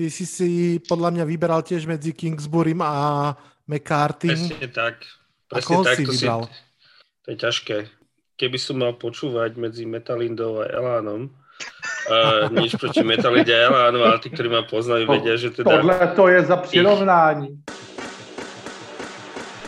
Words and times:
ty 0.00 0.08
si 0.08 0.24
si 0.24 0.80
podľa 0.80 1.12
mňa 1.12 1.24
vyberal 1.28 1.60
tiež 1.60 1.84
medzi 1.84 2.16
Kingsburym 2.16 2.80
a 2.80 3.36
McCarthy. 3.68 4.32
Presne 4.32 4.68
tak. 4.72 5.04
Presne 5.44 5.76
tak, 5.84 5.96
si 6.00 6.04
to, 6.08 6.12
vybral? 6.16 6.40
Si, 6.48 6.56
to 7.20 7.28
je 7.28 7.36
ťažké. 7.36 7.76
Keby 8.40 8.56
som 8.56 8.80
mal 8.80 8.96
počúvať 8.96 9.60
medzi 9.60 9.84
Metalindou 9.84 10.64
a 10.64 10.72
Elánom, 10.72 11.28
uh, 11.28 12.48
nič 12.64 12.80
proti 12.80 13.04
Metalinde 13.04 13.52
a 13.52 13.68
Elánu, 13.68 14.00
ale 14.00 14.16
tí, 14.24 14.32
ktorí 14.32 14.48
ma 14.48 14.64
poznajú, 14.64 15.04
vedia, 15.04 15.36
že 15.36 15.52
teda... 15.52 15.68
Tohle 15.68 16.16
to 16.16 16.24
je 16.32 16.40
za 16.48 16.56
přirovnání. 16.56 17.60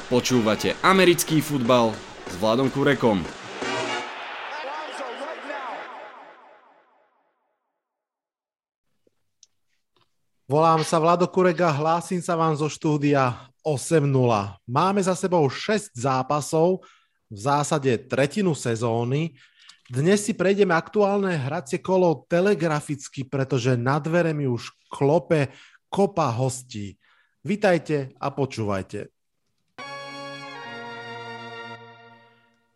Počúvate 0.08 0.76
americký 0.80 1.44
futbal 1.44 1.92
s 2.28 2.36
Vladom 2.40 2.72
Kurekom. 2.72 3.41
Volám 10.52 10.84
sa 10.84 11.00
Vlado 11.00 11.24
Kurega, 11.32 11.72
hlásim 11.72 12.20
sa 12.20 12.36
vám 12.36 12.52
zo 12.52 12.68
štúdia 12.68 13.48
8.0. 13.64 14.04
Máme 14.68 15.00
za 15.00 15.16
sebou 15.16 15.48
6 15.48 15.96
zápasov, 15.96 16.84
v 17.32 17.38
zásade 17.40 17.88
tretinu 18.04 18.52
sezóny. 18.52 19.32
Dnes 19.88 20.28
si 20.28 20.36
prejdeme 20.36 20.76
aktuálne 20.76 21.40
hracie 21.40 21.80
kolo 21.80 22.28
telegraficky, 22.28 23.24
pretože 23.24 23.80
na 23.80 23.96
dvere 23.96 24.36
mi 24.36 24.44
už 24.44 24.76
klope 24.92 25.48
kopa 25.88 26.28
hostí. 26.28 27.00
Vitajte 27.40 28.12
a 28.20 28.28
počúvajte. 28.28 29.08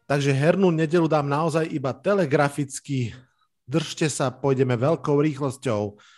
Takže 0.09 0.33
hernú 0.33 0.73
nedelu 0.73 1.05
dám 1.13 1.29
naozaj 1.29 1.69
iba 1.69 1.93
telegraficky. 1.93 3.13
Držte 3.69 4.09
sa, 4.09 4.33
pôjdeme 4.33 4.80
veľkou 4.80 5.21
rýchlosťou. 5.21 6.16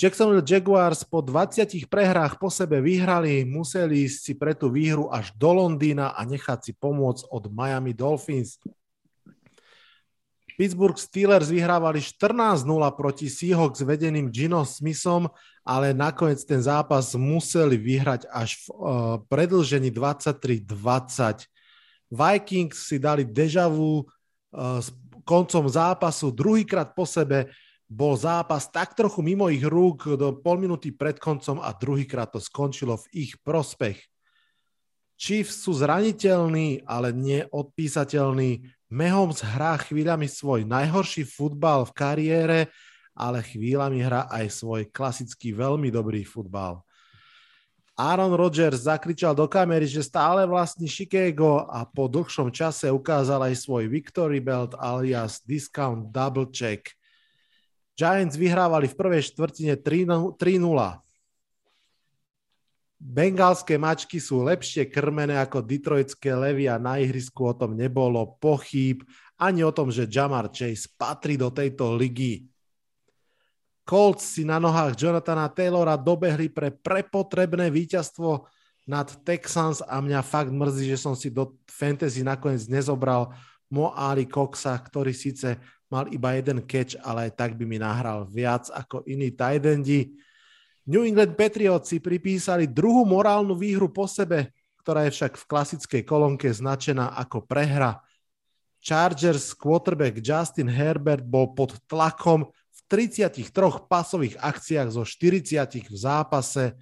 Jacksonville 0.00 0.40
Jaguars 0.40 1.04
po 1.04 1.20
20 1.20 1.84
prehrách 1.84 2.40
po 2.40 2.48
sebe 2.48 2.80
vyhrali, 2.80 3.44
museli 3.44 4.08
ísť 4.08 4.18
si 4.24 4.32
pre 4.32 4.56
tú 4.56 4.72
výhru 4.72 5.12
až 5.12 5.28
do 5.36 5.52
Londýna 5.52 6.16
a 6.16 6.24
nechať 6.24 6.58
si 6.64 6.72
pomôcť 6.72 7.28
od 7.28 7.52
Miami 7.52 7.92
Dolphins. 7.92 8.56
Pittsburgh 10.56 10.96
Steelers 10.96 11.52
vyhrávali 11.52 12.00
14-0 12.00 12.64
proti 12.96 13.28
Seahawks 13.28 13.84
vedeným 13.84 14.32
Gino 14.32 14.64
Smithom, 14.64 15.28
ale 15.68 15.92
nakoniec 15.92 16.40
ten 16.48 16.64
zápas 16.64 17.12
museli 17.12 17.76
vyhrať 17.76 18.24
až 18.32 18.56
v 18.56 18.64
uh, 18.72 18.76
predlžení 19.28 19.92
23-20. 19.92 21.44
Vikings 22.08 22.88
si 22.88 22.96
dali 22.96 23.28
dežavu 23.28 24.00
uh, 24.00 24.80
s 24.80 24.88
koncom 25.28 25.68
zápasu 25.68 26.32
druhýkrát 26.32 26.96
po 26.96 27.04
sebe 27.04 27.52
bol 27.90 28.14
zápas 28.14 28.70
tak 28.70 28.94
trochu 28.94 29.18
mimo 29.18 29.50
ich 29.50 29.66
rúk 29.66 30.14
do 30.14 30.38
pol 30.38 30.62
minúty 30.62 30.94
pred 30.94 31.18
koncom 31.18 31.58
a 31.58 31.74
druhýkrát 31.74 32.30
to 32.30 32.38
skončilo 32.38 32.94
v 32.94 33.26
ich 33.26 33.32
prospech. 33.42 33.98
Chiefs 35.18 35.66
sú 35.66 35.74
zraniteľní, 35.74 36.86
ale 36.86 37.10
neodpísateľní. 37.12 38.62
Mahomes 38.94 39.42
hrá 39.42 39.76
chvíľami 39.76 40.30
svoj 40.30 40.64
najhorší 40.64 41.26
futbal 41.26 41.84
v 41.84 41.92
kariére, 41.92 42.58
ale 43.12 43.42
chvíľami 43.42 44.00
hrá 44.06 44.30
aj 44.30 44.62
svoj 44.62 44.86
klasický 44.88 45.52
veľmi 45.52 45.90
dobrý 45.90 46.22
futbal. 46.22 46.80
Aaron 48.00 48.32
Rodgers 48.32 48.88
zakričal 48.88 49.36
do 49.36 49.44
kamery, 49.44 49.84
že 49.84 50.00
stále 50.00 50.48
vlastní 50.48 50.88
Chicago 50.88 51.68
a 51.68 51.84
po 51.84 52.08
dlhšom 52.08 52.48
čase 52.48 52.88
ukázal 52.88 53.50
aj 53.50 53.60
svoj 53.60 53.92
Victory 53.92 54.40
Belt 54.40 54.72
alias 54.78 55.42
Discount 55.42 56.08
Double 56.14 56.48
Check– 56.54 56.86
Giants 58.00 58.40
vyhrávali 58.40 58.88
v 58.88 58.96
prvej 58.96 59.28
štvrtine 59.28 59.76
3-0. 59.76 60.32
Bengálske 62.96 63.76
mačky 63.76 64.16
sú 64.16 64.40
lepšie 64.40 64.88
krmené 64.88 65.36
ako 65.36 65.60
detroitské 65.60 66.32
levy 66.32 66.64
a 66.64 66.80
na 66.80 66.96
ihrisku 66.96 67.44
o 67.44 67.52
tom 67.52 67.76
nebolo 67.76 68.40
pochýb 68.40 69.04
ani 69.36 69.60
o 69.60 69.72
tom, 69.72 69.92
že 69.92 70.08
Jamar 70.08 70.48
Chase 70.48 70.88
patrí 70.96 71.36
do 71.36 71.52
tejto 71.52 71.92
ligy. 71.92 72.48
Colts 73.84 74.36
si 74.36 74.48
na 74.48 74.56
nohách 74.56 74.96
Jonathana 74.96 75.48
Taylora 75.52 76.00
dobehli 76.00 76.48
pre 76.48 76.72
prepotrebné 76.72 77.68
víťazstvo 77.68 78.48
nad 78.88 79.12
Texans 79.28 79.84
a 79.84 80.00
mňa 80.00 80.24
fakt 80.24 80.52
mrzí, 80.52 80.88
že 80.92 81.00
som 81.00 81.12
si 81.12 81.28
do 81.28 81.56
fantasy 81.68 82.24
nakoniec 82.24 82.64
nezobral 82.64 83.32
Mo 83.68 83.92
Ali 83.92 84.24
Coxa, 84.24 84.76
ktorý 84.76 85.12
síce 85.12 85.56
mal 85.90 86.06
iba 86.14 86.38
jeden 86.38 86.62
catch, 86.64 86.94
ale 87.02 87.34
tak 87.34 87.58
by 87.58 87.66
mi 87.66 87.82
nahral 87.82 88.24
viac 88.30 88.70
ako 88.70 89.02
iní 89.10 89.34
tight 89.34 89.66
endi. 89.66 90.14
New 90.86 91.02
England 91.02 91.34
Patriots 91.34 91.90
si 91.90 91.98
pripísali 91.98 92.70
druhú 92.70 93.02
morálnu 93.04 93.58
výhru 93.58 93.90
po 93.90 94.06
sebe, 94.06 94.54
ktorá 94.80 95.04
je 95.06 95.12
však 95.12 95.36
v 95.36 95.44
klasickej 95.50 96.02
kolónke 96.06 96.48
značená 96.48 97.12
ako 97.18 97.44
prehra. 97.44 98.00
Chargers 98.80 99.52
quarterback 99.52 100.24
Justin 100.24 100.70
Herbert 100.70 101.20
bol 101.20 101.52
pod 101.52 101.76
tlakom 101.84 102.48
v 102.48 102.78
33 102.88 103.52
pasových 103.84 104.40
akciách 104.40 104.88
zo 104.88 105.04
40 105.04 105.90
v 105.90 105.96
zápase, 106.00 106.72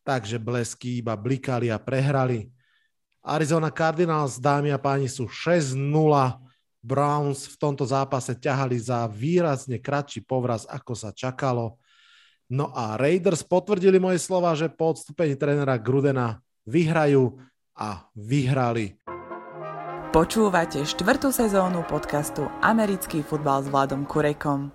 takže 0.00 0.40
blesky 0.40 1.04
iba 1.04 1.12
blikali 1.12 1.68
a 1.68 1.76
prehrali. 1.76 2.48
Arizona 3.20 3.74
Cardinals, 3.74 4.38
dámy 4.38 4.70
a 4.70 4.78
páni, 4.78 5.10
sú 5.10 5.26
6-0 5.26 5.76
Browns 6.86 7.50
v 7.50 7.56
tomto 7.58 7.82
zápase 7.82 8.38
ťahali 8.38 8.78
za 8.78 9.10
výrazne 9.10 9.82
kratší 9.82 10.22
povraz, 10.22 10.70
ako 10.70 10.94
sa 10.94 11.10
čakalo. 11.10 11.82
No 12.46 12.70
a 12.70 12.94
Raiders 12.94 13.42
potvrdili 13.42 13.98
moje 13.98 14.22
slova, 14.22 14.54
že 14.54 14.70
po 14.70 14.94
odstúpení 14.94 15.34
trénera 15.34 15.82
Grudena 15.82 16.38
vyhrajú 16.62 17.42
a 17.74 18.06
vyhrali. 18.14 18.94
Počúvate 20.14 20.86
štvrtú 20.86 21.34
sezónu 21.34 21.82
podcastu 21.90 22.46
Americký 22.62 23.26
futbal 23.26 23.66
s 23.66 23.68
Vladom 23.68 24.06
Kurekom. 24.06 24.70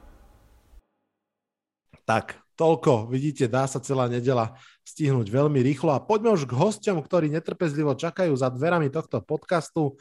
Tak, 2.04 2.36
toľko. 2.60 3.08
Vidíte, 3.08 3.48
dá 3.48 3.72
sa 3.72 3.80
celá 3.80 4.12
nedela 4.12 4.60
stihnúť 4.84 5.32
veľmi 5.32 5.64
rýchlo. 5.64 5.96
A 5.96 6.04
poďme 6.04 6.36
už 6.36 6.44
k 6.44 6.60
hosťom, 6.60 7.00
ktorí 7.00 7.32
netrpezlivo 7.32 7.96
čakajú 7.96 8.36
za 8.36 8.52
dverami 8.52 8.92
tohto 8.92 9.24
podcastu. 9.24 9.96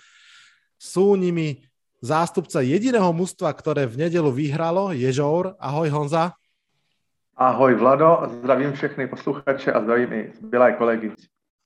Sú 0.75 1.15
nimi 1.15 1.70
zástupca 2.01 2.65
jediného 2.65 3.13
mužstva, 3.13 3.53
ktoré 3.53 3.85
v 3.85 4.09
nedelu 4.09 4.33
vyhralo, 4.33 4.93
Ježour. 4.97 5.55
Ahoj 5.61 5.89
Honza. 5.93 6.33
Ahoj 7.37 7.75
Vlado, 7.75 8.29
zdravím 8.41 8.73
všechny 8.73 9.07
posluchače 9.07 9.73
a 9.73 9.81
zdravím 9.81 10.13
i 10.13 10.23
zbylé 10.37 10.73
kolegy. 10.77 11.13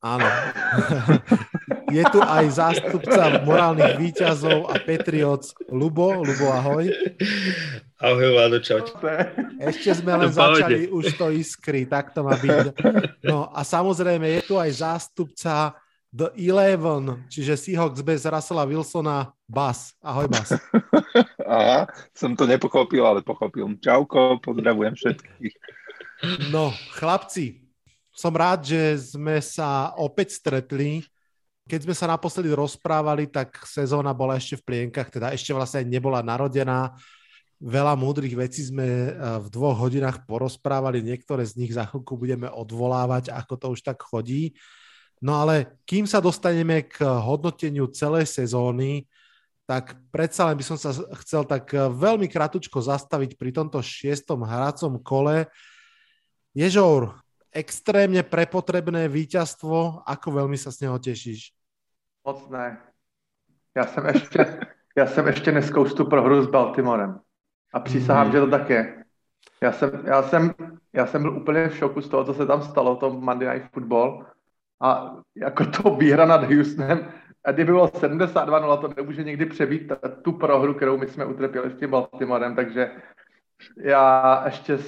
Áno. 0.05 0.27
Je 1.95 2.03
tu 2.11 2.19
aj 2.19 2.45
zástupca 2.51 3.41
morálnych 3.47 3.97
výťazov 3.97 4.67
a 4.67 4.83
Patriots 4.83 5.55
Lubo. 5.71 6.27
Lubo, 6.27 6.51
ahoj. 6.51 6.91
Ahoj, 8.03 8.29
Vlado, 8.35 8.59
čau. 8.59 8.83
Ešte 9.63 10.03
sme 10.03 10.19
len 10.19 10.31
začali, 10.35 10.91
už 10.91 11.15
to 11.15 11.31
iskry, 11.31 11.87
tak 11.87 12.11
to 12.11 12.27
má 12.27 12.35
byť. 12.35 12.75
No 13.23 13.49
a 13.55 13.63
samozrejme 13.63 14.27
je 14.27 14.41
tu 14.43 14.55
aj 14.59 14.71
zástupca 14.75 15.79
The 16.15 16.31
Eleven, 16.39 17.27
čiže 17.27 17.59
Seahawks 17.59 17.99
bez 17.99 18.23
Russella 18.23 18.63
Wilsona, 18.63 19.35
Bas. 19.51 19.99
Ahoj, 19.99 20.31
Bas. 20.31 20.55
Aha, 21.43 21.91
som 22.15 22.39
to 22.39 22.47
nepochopil, 22.47 23.03
ale 23.03 23.19
pochopil. 23.19 23.67
Čauko, 23.83 24.39
pozdravujem 24.39 24.95
všetkých. 24.95 25.55
No, 26.55 26.71
chlapci, 26.95 27.67
som 28.15 28.31
rád, 28.31 28.63
že 28.63 28.95
sme 29.11 29.43
sa 29.43 29.91
opäť 29.99 30.39
stretli. 30.39 31.03
Keď 31.67 31.83
sme 31.83 31.95
sa 31.99 32.07
naposledy 32.07 32.55
rozprávali, 32.55 33.27
tak 33.27 33.59
sezóna 33.67 34.15
bola 34.15 34.39
ešte 34.39 34.63
v 34.63 34.67
plienkach, 34.71 35.11
teda 35.11 35.35
ešte 35.35 35.51
vlastne 35.51 35.83
nebola 35.83 36.23
narodená. 36.23 36.95
Veľa 37.59 37.99
múdrych 37.99 38.39
vecí 38.39 38.63
sme 38.63 38.87
eh, 38.87 39.11
v 39.43 39.51
dvoch 39.51 39.83
hodinách 39.83 40.23
porozprávali, 40.31 41.03
niektoré 41.03 41.43
z 41.43 41.59
nich 41.59 41.75
za 41.75 41.91
chvíľku 41.91 42.15
budeme 42.15 42.47
odvolávať, 42.47 43.35
ako 43.35 43.55
to 43.59 43.67
už 43.75 43.83
tak 43.83 43.99
chodí. 43.99 44.55
No 45.25 45.41
ale 45.41 45.81
kým 45.89 46.05
sa 46.05 46.21
dostaneme 46.21 46.85
k 46.85 47.01
hodnoteniu 47.01 47.89
celej 47.89 48.29
sezóny, 48.29 49.09
tak 49.65 49.97
predsa 50.13 50.45
len 50.53 50.61
by 50.61 50.65
som 50.69 50.77
sa 50.77 50.93
chcel 51.25 51.49
tak 51.49 51.73
veľmi 51.73 52.29
kratučko 52.29 52.85
zastaviť 52.85 53.41
pri 53.41 53.49
tomto 53.57 53.81
šiestom 53.81 54.45
hracom 54.45 55.01
kole. 55.01 55.49
Ježour, 56.53 57.17
extrémne 57.49 58.21
prepotrebné 58.21 59.09
víťazstvo, 59.09 60.05
ako 60.05 60.45
veľmi 60.45 60.61
sa 60.61 60.69
z 60.69 60.85
neho 60.85 61.01
tešíš? 61.01 61.57
Moc 62.29 62.45
ne. 62.53 62.77
Já 63.77 63.87
jsem 63.87 64.07
ještě, 64.07 64.61
já 64.97 65.07
jsem 65.07 65.27
ještě 65.27 65.53
neskoustu 65.53 66.05
pro 66.05 66.23
hru 66.23 66.43
s 66.43 66.47
Baltimorem. 66.47 67.21
A 67.73 67.81
přísahám, 67.81 68.27
mm. 68.27 68.33
že 68.33 68.41
to 68.41 68.47
tak 68.47 68.71
je. 68.71 69.05
Já 69.61 69.73
jsem, 69.73 69.91
já, 70.05 70.23
jsem, 70.23 70.55
já 70.93 71.07
jsem 71.07 71.23
byl 71.23 71.37
úplně 71.37 71.69
v 71.69 71.77
šoku 71.77 72.01
z 72.01 72.09
toho, 72.09 72.25
co 72.25 72.35
se 72.35 72.47
tam 72.47 72.63
stalo, 72.63 72.97
to 72.97 73.11
Monday 73.11 73.55
Night 73.55 73.73
Football 73.73 74.34
a 74.85 75.17
jako 75.37 75.65
to 75.65 75.97
výhra 75.97 76.27
nad 76.27 76.45
Houstonem, 76.45 77.09
a 77.45 77.53
kdyby 77.53 77.73
bylo 77.73 77.87
72-0, 77.87 78.81
to 78.81 78.91
nemůže 78.97 79.25
někdy 79.25 79.47
přebít 79.47 79.93
tu 80.23 80.33
prohru, 80.33 80.75
kterou 80.75 80.99
my 80.99 81.07
jsme 81.07 81.25
utrpěli 81.25 81.71
s 81.71 81.79
tím 81.79 81.91
Baltimorem, 81.91 82.55
takže 82.55 82.91
já 83.81 84.43
ještě 84.47 84.79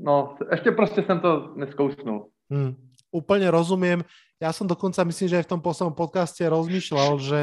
No, 0.00 0.34
ešte 0.50 0.74
proste 0.74 1.06
som 1.06 1.22
to 1.22 1.54
neskoušnul. 1.54 2.26
Hmm, 2.50 2.74
úplne 3.14 3.46
rozumiem. 3.50 4.02
Ja 4.42 4.50
som 4.50 4.66
dokonca, 4.66 5.06
myslím, 5.06 5.28
že 5.30 5.38
aj 5.42 5.46
v 5.46 5.52
tom 5.54 5.62
poslednom 5.62 5.94
podcaste 5.94 6.42
rozmýšľal, 6.42 7.12
že, 7.22 7.40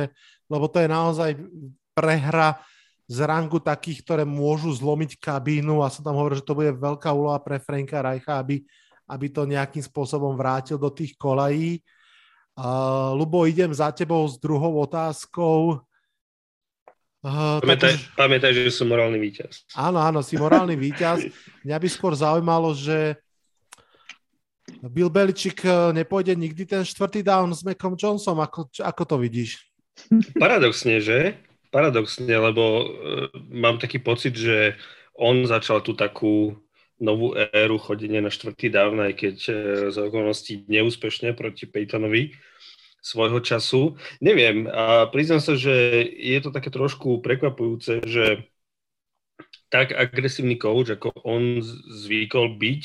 lebo 0.51 0.67
to 0.67 0.83
je 0.83 0.89
naozaj 0.91 1.31
prehra 1.95 2.59
z 3.07 3.17
rangu 3.23 3.59
takých, 3.59 4.03
ktoré 4.03 4.23
môžu 4.27 4.71
zlomiť 4.71 5.19
kabínu 5.19 5.83
a 5.83 5.91
som 5.91 6.03
tam 6.03 6.15
hovoril, 6.15 6.39
že 6.39 6.47
to 6.47 6.55
bude 6.55 6.71
veľká 6.75 7.11
úloha 7.11 7.39
pre 7.39 7.59
Franka 7.59 8.03
Reicha, 8.03 8.39
aby, 8.39 8.63
aby 9.11 9.27
to 9.27 9.43
nejakým 9.43 9.83
spôsobom 9.83 10.39
vrátil 10.39 10.79
do 10.79 10.87
tých 10.87 11.19
kolají. 11.19 11.83
Uh, 12.55 13.11
Lubo, 13.11 13.43
idem 13.43 13.75
za 13.75 13.91
tebou 13.91 14.23
s 14.23 14.39
druhou 14.39 14.79
otázkou. 14.79 15.83
Uh, 17.21 17.59
pamätaj, 17.59 17.99
už... 17.99 18.15
pamätaj, 18.15 18.51
že 18.55 18.71
som 18.71 18.87
morálny 18.87 19.19
víťaz. 19.19 19.67
Áno, 19.75 19.99
áno, 19.99 20.23
si 20.23 20.39
morálny 20.39 20.79
víťaz. 20.79 21.27
Mňa 21.67 21.77
by 21.77 21.87
skôr 21.91 22.15
zaujímalo, 22.15 22.71
že 22.71 23.19
Bill 24.79 25.11
Beličik 25.11 25.67
eh, 25.67 25.91
nepôjde 25.91 26.33
nikdy 26.37 26.63
ten 26.63 26.83
štvrtý 26.87 27.21
down 27.25 27.51
s 27.51 27.67
Macom 27.67 27.99
Johnsonom. 27.99 28.39
Ako, 28.47 28.71
ako 28.79 29.03
to 29.03 29.15
vidíš? 29.19 29.59
Paradoxne, 30.39 31.03
že? 31.03 31.35
Paradoxne, 31.71 32.31
lebo 32.31 32.63
uh, 32.63 32.83
mám 33.47 33.79
taký 33.79 33.99
pocit, 34.03 34.35
že 34.35 34.75
on 35.15 35.47
začal 35.47 35.79
tú 35.79 35.95
takú 35.95 36.59
novú 37.01 37.33
éru 37.33 37.81
chodenia 37.81 38.21
na 38.21 38.29
štvrtý 38.29 38.69
down, 38.69 39.01
aj 39.01 39.13
keď 39.17 39.37
uh, 39.49 39.55
z 39.89 39.97
okolností 39.97 40.69
neúspešne 40.69 41.33
proti 41.33 41.65
Peytonovi 41.65 42.37
svojho 43.01 43.41
času. 43.41 43.97
Neviem, 44.21 44.69
a 44.69 45.09
priznám 45.09 45.41
sa, 45.41 45.57
že 45.57 46.05
je 46.05 46.37
to 46.37 46.53
také 46.53 46.69
trošku 46.69 47.19
prekvapujúce, 47.25 48.05
že 48.05 48.45
tak 49.73 49.97
agresívny 49.97 50.61
coach, 50.61 50.93
ako 50.93 51.09
on 51.25 51.65
zvykol 51.89 52.61
byť 52.61 52.83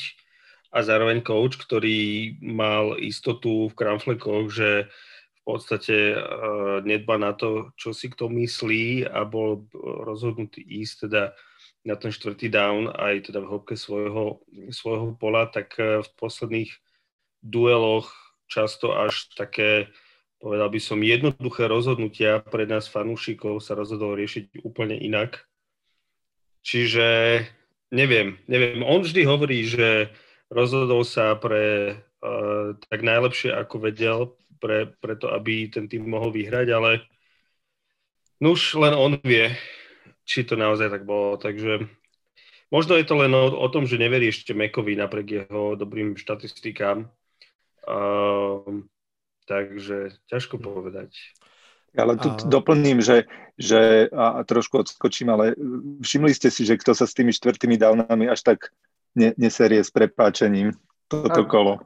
a 0.73 0.81
zároveň 0.81 1.21
coach, 1.21 1.61
ktorý 1.61 2.33
mal 2.41 2.97
istotu 2.97 3.69
v 3.69 3.77
kramflekoch, 3.77 4.49
že 4.49 4.89
v 4.89 5.41
podstate 5.45 6.17
uh, 6.17 6.83
nedba 6.83 7.15
na 7.21 7.31
to, 7.37 7.71
čo 7.77 7.93
si 7.93 8.09
kto 8.09 8.27
myslí 8.27 9.07
a 9.07 9.23
bol 9.23 9.69
rozhodnutý 9.77 10.59
ísť 10.59 11.07
teda 11.07 11.37
na 11.87 11.95
ten 11.95 12.11
štvrtý 12.11 12.51
down 12.51 12.91
aj 12.91 13.31
teda 13.31 13.39
v 13.39 13.49
hĺbke 13.55 13.79
svojho, 13.79 14.43
svojho 14.75 15.15
pola, 15.15 15.47
tak 15.47 15.71
uh, 15.79 16.03
v 16.03 16.09
posledných 16.19 16.75
dueloch 17.39 18.11
často 18.51 18.91
až 18.91 19.31
také 19.39 19.87
povedal 20.37 20.69
by 20.69 20.79
som, 20.79 21.01
jednoduché 21.01 21.65
rozhodnutia 21.65 22.45
pre 22.45 22.69
nás 22.69 22.85
fanúšikov 22.85 23.57
sa 23.61 23.73
rozhodol 23.73 24.13
riešiť 24.17 24.61
úplne 24.61 24.93
inak. 24.93 25.49
Čiže 26.61 27.41
neviem, 27.89 28.37
neviem. 28.45 28.83
On 28.85 29.01
vždy 29.01 29.25
hovorí, 29.25 29.65
že 29.65 30.13
rozhodol 30.51 31.01
sa 31.07 31.33
pre 31.39 31.97
uh, 32.21 32.77
tak 32.91 33.01
najlepšie, 33.01 33.55
ako 33.55 33.75
vedel, 33.81 34.19
pre, 34.57 34.89
pre 35.01 35.17
to, 35.17 35.29
aby 35.33 35.69
ten 35.69 35.89
tým 35.89 36.05
mohol 36.05 36.33
vyhrať, 36.33 36.67
ale 36.73 36.91
nuž 38.41 38.77
len 38.77 38.93
on 38.93 39.17
vie, 39.21 39.53
či 40.27 40.43
to 40.43 40.59
naozaj 40.59 40.91
tak 40.91 41.07
bolo. 41.07 41.39
Takže 41.39 41.87
možno 42.67 42.99
je 42.99 43.05
to 43.07 43.15
len 43.15 43.31
o, 43.31 43.47
o 43.55 43.67
tom, 43.71 43.87
že 43.87 43.95
neverí 43.95 44.27
ešte 44.27 44.51
Mekovi 44.51 44.99
napriek 44.99 45.47
jeho 45.47 45.79
dobrým 45.79 46.19
štatistikám. 46.19 47.07
Uh, 47.87 48.83
Takže 49.47 50.11
ťažko 50.27 50.59
povedať. 50.59 51.15
Ja 51.95 52.03
len 52.03 52.19
tu 52.19 52.29
a... 52.29 52.35
doplním, 52.35 52.99
že, 52.99 53.25
že 53.55 54.11
a, 54.11 54.37
a 54.37 54.39
trošku 54.43 54.83
odskočím, 54.83 55.31
ale 55.31 55.55
všimli 56.03 56.35
ste 56.35 56.51
si, 56.51 56.67
že 56.67 56.75
kto 56.75 56.91
sa 56.91 57.07
s 57.07 57.15
tými 57.15 57.31
štvrtými 57.31 57.79
downami 57.79 58.27
až 58.27 58.43
tak 58.43 58.75
ne, 59.15 59.31
neserie 59.39 59.79
s 59.79 59.89
prepáčením 59.89 60.75
toto 61.07 61.47
kolo. 61.47 61.79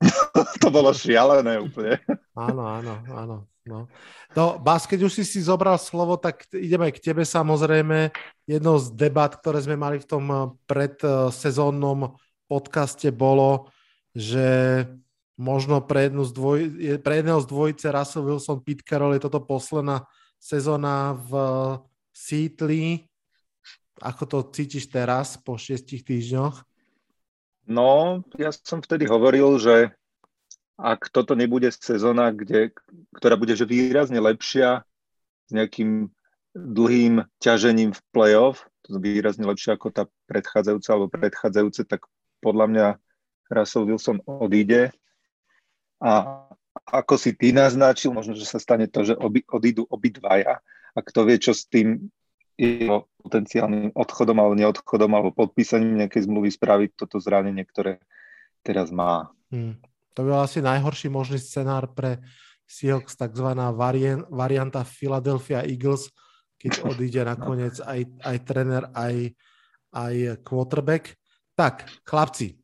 to 0.64 0.68
bolo 0.72 0.90
šialené 0.96 1.60
úplne. 1.60 2.00
Áno, 2.32 2.64
áno, 2.64 2.94
áno. 3.12 3.36
No. 3.68 3.84
No, 4.32 4.56
Bas, 4.56 4.88
keď 4.88 5.04
už 5.04 5.20
si 5.20 5.24
si 5.28 5.44
zobral 5.44 5.76
slovo, 5.76 6.16
tak 6.16 6.48
ideme 6.56 6.88
k 6.88 7.04
tebe 7.04 7.28
samozrejme. 7.28 8.08
Jednou 8.48 8.80
z 8.80 8.96
debat, 8.96 9.28
ktoré 9.28 9.60
sme 9.60 9.76
mali 9.76 10.00
v 10.00 10.08
tom 10.08 10.24
predsezónnom 10.64 12.16
podcaste 12.48 13.12
bolo, 13.12 13.68
že 14.16 14.88
možno 15.36 15.84
pre, 15.84 16.08
jednu 16.08 16.24
z 16.24 16.32
dvoj, 16.32 16.58
pre 17.04 17.20
jedného 17.20 17.40
z 17.44 17.46
dvojice 17.46 17.86
Russell 17.92 18.26
Wilson, 18.26 18.64
Pete 18.64 18.82
Carroll 18.82 19.14
je 19.14 19.28
toto 19.28 19.44
posledná 19.44 20.08
sezóna 20.40 21.12
v 21.28 21.32
Seattle. 22.10 23.04
Ako 24.00 24.24
to 24.24 24.38
cítiš 24.48 24.88
teraz 24.88 25.36
po 25.36 25.60
šiestich 25.60 26.02
týždňoch? 26.08 26.64
No, 27.68 28.22
ja 28.40 28.48
som 28.48 28.80
vtedy 28.80 29.04
hovoril, 29.04 29.60
že 29.60 29.92
ak 30.78 31.10
toto 31.10 31.34
nebude 31.34 31.68
sezóna, 31.74 32.30
kde, 32.30 32.70
ktorá 33.18 33.34
bude 33.34 33.58
že 33.58 33.66
výrazne 33.66 34.22
lepšia 34.22 34.86
s 35.46 35.50
nejakým 35.50 36.06
dlhým 36.54 37.26
ťažením 37.42 37.90
v 37.90 38.00
playoff, 38.14 38.62
to 38.86 38.96
výrazne 39.02 39.44
lepšie 39.44 39.74
ako 39.74 39.90
tá 39.90 40.06
predchádzajúca 40.30 40.88
alebo 40.94 41.12
predchádzajúce, 41.12 41.82
tak 41.84 42.06
podľa 42.38 42.66
mňa 42.70 42.86
Russell 43.50 43.90
Wilson 43.90 44.22
odíde 44.24 44.94
a 45.98 46.46
ako 46.88 47.18
si 47.18 47.34
ty 47.34 47.50
naznačil, 47.50 48.14
možno, 48.14 48.38
že 48.38 48.46
sa 48.46 48.62
stane 48.62 48.86
to, 48.86 49.02
že 49.02 49.18
obi, 49.18 49.42
odídu 49.50 49.82
obidvaja 49.90 50.62
a 50.94 50.98
kto 51.02 51.26
vie, 51.26 51.36
čo 51.42 51.52
s 51.52 51.66
tým 51.66 52.08
jeho 52.58 53.06
potenciálnym 53.22 53.94
odchodom 53.94 54.36
alebo 54.38 54.54
neodchodom 54.58 55.10
alebo 55.14 55.34
podpísaním 55.34 56.06
nejakej 56.06 56.26
zmluvy 56.26 56.50
spraviť 56.54 56.90
toto 56.98 57.22
zranenie, 57.22 57.62
ktoré 57.66 58.02
teraz 58.66 58.90
má. 58.90 59.30
Hmm. 59.50 59.78
To 60.18 60.26
by 60.26 60.28
bol 60.34 60.42
asi 60.42 60.58
najhorší 60.58 61.06
možný 61.06 61.38
scenár 61.38 61.94
pre 61.94 62.18
Seahawks, 62.68 63.16
variant, 63.72 64.28
varianta 64.28 64.84
Philadelphia 64.84 65.64
Eagles, 65.64 66.12
keď 66.60 66.84
odíde 66.84 67.24
nakoniec 67.24 67.80
aj, 67.80 68.04
aj 68.20 68.36
tréner, 68.44 68.84
aj, 68.92 69.32
aj 69.96 70.14
quarterback. 70.44 71.16
Tak, 71.56 71.88
chlapci, 72.04 72.60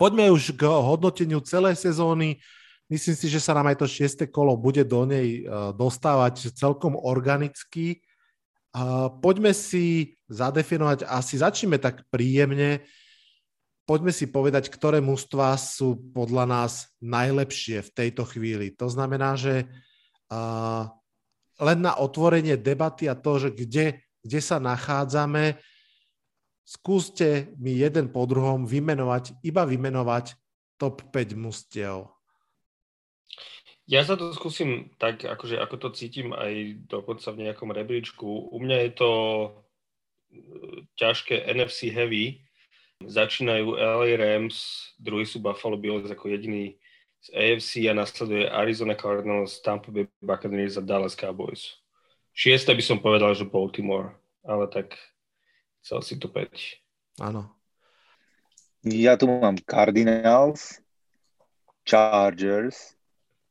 Poďme 0.00 0.32
už 0.32 0.56
k 0.56 0.64
hodnoteniu 0.64 1.40
celej 1.44 1.76
sezóny. 1.80 2.40
Myslím 2.88 3.16
si, 3.16 3.26
že 3.28 3.40
sa 3.40 3.52
nám 3.52 3.68
aj 3.68 3.84
to 3.84 3.86
šieste 3.86 4.24
kolo 4.32 4.56
bude 4.56 4.80
do 4.84 5.04
nej 5.04 5.40
e, 5.40 5.52
dostávať 5.76 6.52
celkom 6.56 6.96
organicky. 6.96 8.00
Poďme 9.18 9.50
si 9.50 10.14
zadefinovať, 10.30 11.02
asi 11.02 11.42
začneme 11.42 11.74
tak 11.82 12.06
príjemne, 12.06 12.86
poďme 13.90 14.14
si 14.14 14.30
povedať, 14.30 14.70
ktoré 14.70 15.02
mužstva 15.02 15.58
sú 15.58 15.98
podľa 16.14 16.46
nás 16.46 16.94
najlepšie 17.02 17.82
v 17.82 17.90
tejto 17.90 18.22
chvíli. 18.22 18.70
To 18.78 18.86
znamená, 18.86 19.34
že 19.34 19.66
len 21.58 21.78
na 21.82 21.98
otvorenie 21.98 22.54
debaty 22.54 23.10
a 23.10 23.18
to, 23.18 23.42
že 23.42 23.50
kde, 23.50 23.98
kde 24.22 24.38
sa 24.38 24.62
nachádzame, 24.62 25.58
skúste 26.62 27.50
mi 27.58 27.74
jeden 27.74 28.14
po 28.14 28.30
druhom 28.30 28.62
vymenovať, 28.62 29.42
iba 29.42 29.66
vymenovať 29.66 30.38
top 30.78 31.10
5 31.10 31.34
mustiev. 31.34 32.06
Ja 33.90 34.06
sa 34.06 34.14
to 34.14 34.30
skúsim 34.30 34.94
tak, 35.02 35.26
akože 35.26 35.58
ako 35.58 35.74
to 35.82 35.88
cítim 35.98 36.30
aj 36.30 36.78
dokonca 36.86 37.34
v 37.34 37.42
nejakom 37.42 37.74
rebríčku. 37.74 38.54
U 38.54 38.56
mňa 38.62 38.86
je 38.86 38.92
to 38.94 39.10
e, 39.10 39.48
ťažké 40.94 41.42
NFC 41.50 41.90
heavy. 41.90 42.46
Začínajú 43.00 43.76
LA 43.80 44.16
Rams, 44.16 44.88
druhý 45.00 45.24
sú 45.24 45.40
Buffalo 45.40 45.76
Bills 45.80 46.08
ako 46.08 46.28
jediný 46.28 46.76
z 47.20 47.28
AFC 47.32 47.88
a 47.88 47.96
nasleduje 47.96 48.48
Arizona 48.48 48.96
Cardinals, 48.96 49.60
Tampa 49.60 49.92
Bay 49.92 50.08
Buccaneers 50.20 50.76
a 50.76 50.84
Dallas 50.84 51.16
Cowboys. 51.16 51.80
Šiesta 52.36 52.72
by 52.72 52.82
som 52.84 53.02
povedal, 53.02 53.34
že 53.36 53.48
Baltimore, 53.48 54.16
ale 54.44 54.68
tak 54.68 54.96
Chcel 55.80 56.02
si 56.02 56.14
to 56.20 56.28
5. 56.28 56.52
Áno. 57.24 57.48
Ja 58.84 59.16
tu 59.16 59.28
mám 59.28 59.56
Cardinals, 59.64 60.80
Chargers, 61.84 62.96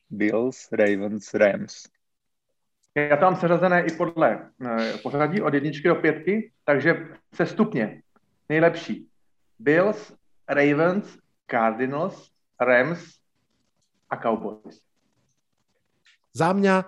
Bills, 0.09 0.69
Ravens, 0.73 1.33
Rams. 1.33 1.89
Já 2.95 3.15
mám 3.15 3.35
seřazené 3.35 3.85
i 3.85 3.91
podle 3.97 4.51
eh, 4.65 4.97
pořadí 4.97 5.41
od 5.41 5.53
jedničky 5.53 5.87
do 5.87 5.95
pětky, 5.95 6.51
takže 6.65 7.07
se 7.33 7.45
stupně. 7.45 8.01
Nejlepší. 8.49 9.08
Bills, 9.59 9.99
Ravens, 10.47 11.05
Cardinals, 11.45 12.31
Rams 12.55 13.19
a 14.07 14.15
Cowboys. 14.15 14.79
Za 16.31 16.55
mňa 16.55 16.87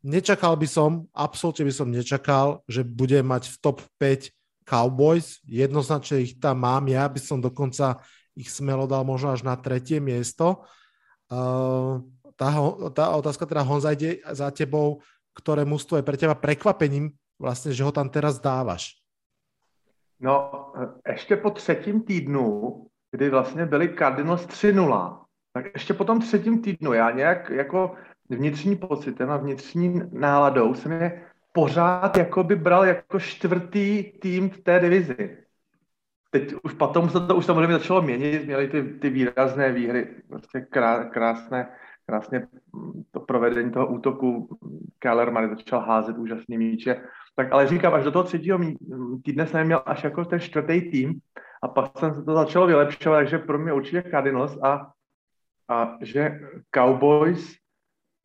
nečakal 0.00 0.56
by 0.56 0.66
som, 0.66 1.06
absolútne 1.12 1.68
by 1.68 1.74
som 1.74 1.92
nečakal, 1.92 2.64
že 2.64 2.82
bude 2.82 3.20
mať 3.20 3.52
v 3.52 3.56
top 3.60 3.78
5 4.00 4.32
Cowboys, 4.64 5.42
jednoznačne 5.44 6.24
ich 6.24 6.40
tam 6.40 6.64
mám, 6.64 6.88
ja 6.88 7.04
by 7.06 7.20
som 7.20 7.38
dokonca 7.42 8.00
ich 8.32 8.48
smelo 8.48 8.88
dal 8.88 9.04
možno 9.04 9.34
až 9.34 9.44
na 9.44 9.58
tretie 9.58 10.00
miesto. 10.00 10.64
Uh, 11.28 12.00
tá, 12.38 12.48
tá 12.96 13.04
otázka 13.12 13.44
teda 13.44 13.60
Honza 13.66 13.92
ide 13.92 14.24
za 14.32 14.48
tebou, 14.48 15.04
ktoré 15.36 15.68
mústvo 15.68 16.00
je 16.00 16.06
pre 16.06 16.16
teba 16.16 16.32
prekvapením, 16.32 17.12
vlastne, 17.36 17.74
že 17.74 17.84
ho 17.84 17.92
tam 17.92 18.08
teraz 18.08 18.40
dávaš. 18.40 19.01
No, 20.22 20.66
ještě 21.08 21.36
po 21.36 21.50
třetím 21.50 22.02
týdnu, 22.02 22.72
kdy 23.10 23.30
vlastně 23.30 23.66
byli 23.66 23.94
Cardinals 23.98 24.46
3-0, 24.46 25.22
tak 25.52 25.64
ještě 25.74 25.94
po 25.94 26.04
tom 26.04 26.20
třetím 26.20 26.62
týdnu 26.62 26.92
já 26.92 27.10
nějak 27.10 27.50
jako 27.50 27.94
vnitřní 28.28 28.76
pocitem 28.76 29.30
a 29.30 29.36
vnitřní 29.36 30.00
náladou 30.12 30.74
jsem 30.74 30.92
je 30.92 31.22
pořád 31.52 32.16
jako 32.16 32.44
by 32.44 32.56
bral 32.56 32.84
jako 32.84 33.20
čtvrtý 33.20 34.12
tým 34.20 34.50
v 34.50 34.58
té 34.58 34.80
divizi. 34.80 35.38
Teď 36.30 36.54
už 36.62 36.72
potom 36.72 37.10
se 37.10 37.26
to 37.26 37.36
už 37.36 37.46
samozřejmě 37.46 37.72
začalo 37.72 38.02
měnit, 38.02 38.46
měli 38.46 38.68
ty, 38.68 38.82
ty 38.82 39.10
výrazné 39.10 39.72
výhry, 39.72 40.08
prostě 40.28 40.60
krá, 40.60 41.04
krásné, 41.04 41.68
krásně 42.12 42.46
to 43.10 43.20
provedení 43.20 43.70
toho 43.70 43.86
útoku, 43.86 44.58
Keller 44.98 45.30
Murray 45.30 45.48
začal 45.48 45.80
házet 45.80 46.18
úžasný 46.18 46.58
míče, 46.58 47.04
tak 47.36 47.52
ale 47.52 47.66
říkám, 47.66 47.94
až 47.94 48.04
do 48.04 48.12
toho 48.12 48.24
třetího 48.24 48.58
týdne 49.24 49.46
jsem 49.46 49.66
měl 49.66 49.82
až 49.86 50.04
jako 50.04 50.24
ten 50.24 50.40
čtvrtý 50.40 50.90
tým 50.90 51.20
a 51.62 51.68
pak 51.68 51.98
jsem 51.98 52.14
se 52.14 52.22
to 52.22 52.34
začalo 52.34 52.66
vylepšovat, 52.66 53.16
takže 53.16 53.38
pro 53.38 53.58
mě 53.58 53.72
určitě 53.72 54.02
Cardinals 54.10 54.58
a, 54.62 54.90
a 55.68 55.98
že 56.00 56.40
Cowboys 56.74 57.56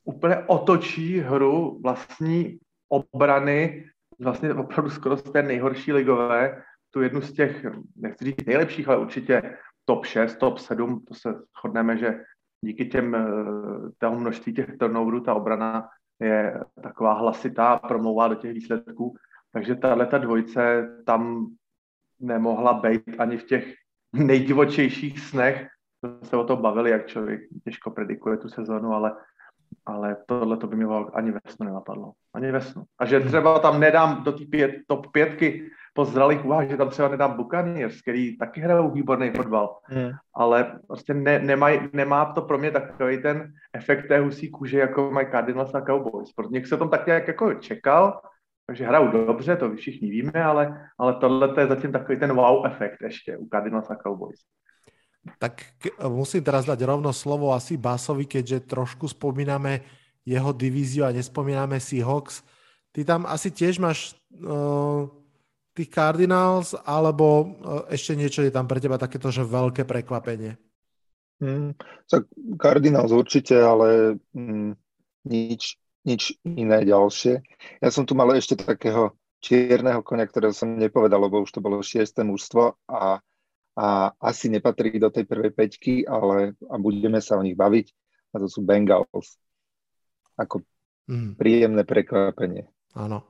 úplně 0.04 0.38
otočí 0.38 1.20
hru 1.20 1.80
vlastní 1.84 2.60
obrany, 2.90 3.86
vlastně 4.20 4.54
opravdu 4.54 4.90
skoro 4.90 5.18
z 5.18 5.24
té 5.24 5.42
nejhorší 5.44 5.94
ligové, 5.94 6.64
tu 6.92 7.02
jednu 7.02 7.22
z 7.22 7.34
těch, 7.34 7.66
nechci 7.96 8.26
říct 8.26 8.46
nejlepších, 8.46 8.88
ale 8.88 8.98
určitě 8.98 9.58
top 9.86 10.06
6, 10.06 10.36
top 10.36 10.58
7, 10.58 11.06
to 11.08 11.14
se 11.14 11.30
shodneme, 11.60 11.98
že 11.98 12.20
díky 12.62 12.86
těm, 12.86 13.16
eh, 13.16 13.26
toho 13.98 14.20
množství 14.20 14.54
těch 14.54 14.78
turnoverů 14.78 15.20
ta 15.20 15.34
obrana 15.34 15.90
je 16.20 16.64
taková 16.84 17.14
hlasitá, 17.14 17.78
promlouvá 17.78 18.28
do 18.28 18.36
těch 18.36 18.54
výsledků. 18.54 19.16
Takže 19.52 19.76
tahle 19.76 20.06
ta 20.06 20.18
dvojce 20.18 20.90
tam 21.06 21.48
nemohla 22.20 22.74
být 22.74 23.04
ani 23.20 23.38
v 23.38 23.44
těch 23.44 23.74
nejdivočejších 24.14 25.20
snech. 25.20 25.68
Se 26.24 26.38
o 26.38 26.44
to 26.44 26.56
bavili, 26.56 26.90
jak 26.90 27.08
člověk 27.08 27.42
těžko 27.64 27.92
predikuje 27.92 28.38
tu 28.38 28.50
sezonu, 28.50 28.94
ale, 28.94 29.16
ale 29.86 30.18
tohle 30.26 30.58
to 30.58 30.68
by 30.68 30.76
mě 30.76 30.86
ani 31.14 31.32
ve 31.32 31.40
snu 31.48 31.66
nenapadlo. 31.66 32.12
Ani 32.34 32.52
ve 32.52 32.62
snu. 32.62 32.84
A 33.00 33.06
že 33.06 33.20
třeba 33.20 33.60
tam 33.60 33.80
nedám 33.80 34.24
do 34.24 34.32
té 34.32 34.46
pět, 34.46 34.72
top 34.88 35.12
pětky 35.12 35.70
po 35.98 36.06
zralých 36.06 36.46
úvah, 36.46 36.70
že 36.70 36.78
tam 36.78 36.94
třeba 36.94 37.18
nedám 37.18 37.34
Buccaneers, 37.34 38.02
který 38.06 38.38
taky 38.38 38.62
hrajou 38.62 38.94
výborný 38.94 39.34
fotbal, 39.34 39.82
hmm. 39.90 40.14
ale 40.30 40.78
prostě 40.88 41.14
ne, 41.14 41.40
nemaj, 41.42 41.90
nemá 41.94 42.38
to 42.38 42.46
pro 42.46 42.58
mě 42.58 42.72
takový 42.72 43.18
ten 43.18 43.50
efekt 43.74 44.08
té 44.08 44.22
husí 44.22 44.54
kůže, 44.54 44.80
jako 44.80 45.10
mají 45.12 45.28
Cardinals 45.34 45.74
a 45.74 45.82
Cowboys. 45.82 46.30
Protože 46.38 46.54
někdo 46.54 46.70
se 46.70 46.78
tom 46.78 46.90
tak 46.90 47.08
nějak 47.08 47.28
jako 47.28 47.54
čekal, 47.54 48.22
takže 48.70 48.86
hrajou 48.86 49.26
dobře, 49.26 49.56
to 49.58 49.74
všichni 49.74 50.10
víme, 50.10 50.38
ale, 50.38 50.90
ale 51.02 51.18
tohle 51.18 51.50
je 51.58 51.68
zatím 51.68 51.92
takový 51.92 52.20
ten 52.20 52.30
wow 52.36 52.66
efekt 52.66 53.02
ještě 53.02 53.38
u 53.38 53.50
Cardinals 53.50 53.90
a 53.90 53.96
Cowboys. 53.98 54.40
Tak 55.42 55.66
musím 56.08 56.44
teraz 56.46 56.66
dať 56.66 56.86
rovno 56.86 57.10
slovo 57.10 57.58
asi 57.58 57.74
Basovi, 57.74 58.30
keďže 58.30 58.70
trošku 58.70 59.10
spomíname 59.10 59.82
jeho 60.24 60.54
divíziu 60.54 61.04
a 61.04 61.12
nespomíname 61.12 61.82
Seahawks. 61.82 62.46
Ty 62.94 63.02
tam 63.04 63.26
asi 63.26 63.52
tiež 63.52 63.82
máš 63.82 64.16
uh, 64.46 65.10
tých 65.78 65.94
Cardinals, 65.94 66.74
alebo 66.74 67.26
uh, 67.62 67.86
ešte 67.94 68.18
niečo 68.18 68.42
je 68.42 68.50
tam 68.50 68.66
pre 68.66 68.82
teba 68.82 68.98
takéto, 68.98 69.30
že 69.30 69.46
veľké 69.46 69.86
prekvapenie? 69.86 70.58
Hmm, 71.38 71.78
tak 72.10 72.26
Cardinals 72.58 73.14
určite, 73.14 73.62
ale 73.62 74.18
mm, 74.34 74.74
nič 75.30 75.78
nič 76.08 76.40
iné 76.48 76.88
ďalšie. 76.88 77.44
Ja 77.84 77.92
som 77.92 78.08
tu 78.08 78.16
mal 78.16 78.32
ešte 78.32 78.56
takého 78.56 79.12
čierneho 79.44 80.00
konia, 80.00 80.24
ktorého 80.24 80.56
som 80.56 80.80
nepovedal, 80.80 81.20
lebo 81.28 81.44
už 81.44 81.52
to 81.52 81.60
bolo 81.60 81.84
šiesté 81.84 82.24
mužstvo 82.24 82.80
a, 82.88 83.20
a 83.76 83.88
asi 84.24 84.48
nepatrí 84.48 84.96
do 84.96 85.12
tej 85.12 85.28
prvej 85.28 85.52
peťky, 85.52 86.08
ale 86.08 86.56
a 86.72 86.76
budeme 86.80 87.20
sa 87.20 87.36
o 87.36 87.44
nich 87.44 87.60
baviť 87.60 87.92
a 88.32 88.36
to 88.40 88.48
sú 88.48 88.64
Bengals. 88.64 89.36
Ako 90.40 90.64
mm. 91.12 91.36
príjemné 91.36 91.84
prekvapenie. 91.84 92.72
Áno. 92.96 93.22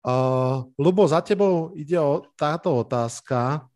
Uh, 0.00 0.64
Lubo, 0.80 1.04
za 1.04 1.20
tebou 1.20 1.76
ide 1.76 2.00
o 2.00 2.24
táto 2.32 2.72
otázka. 2.72 3.68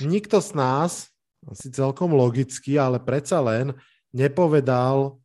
Nikto 0.00 0.40
z 0.40 0.50
nás, 0.56 1.12
asi 1.44 1.68
celkom 1.68 2.16
logicky, 2.16 2.80
ale 2.80 2.96
predsa 2.96 3.44
len 3.44 3.76
nepovedal 4.08 5.20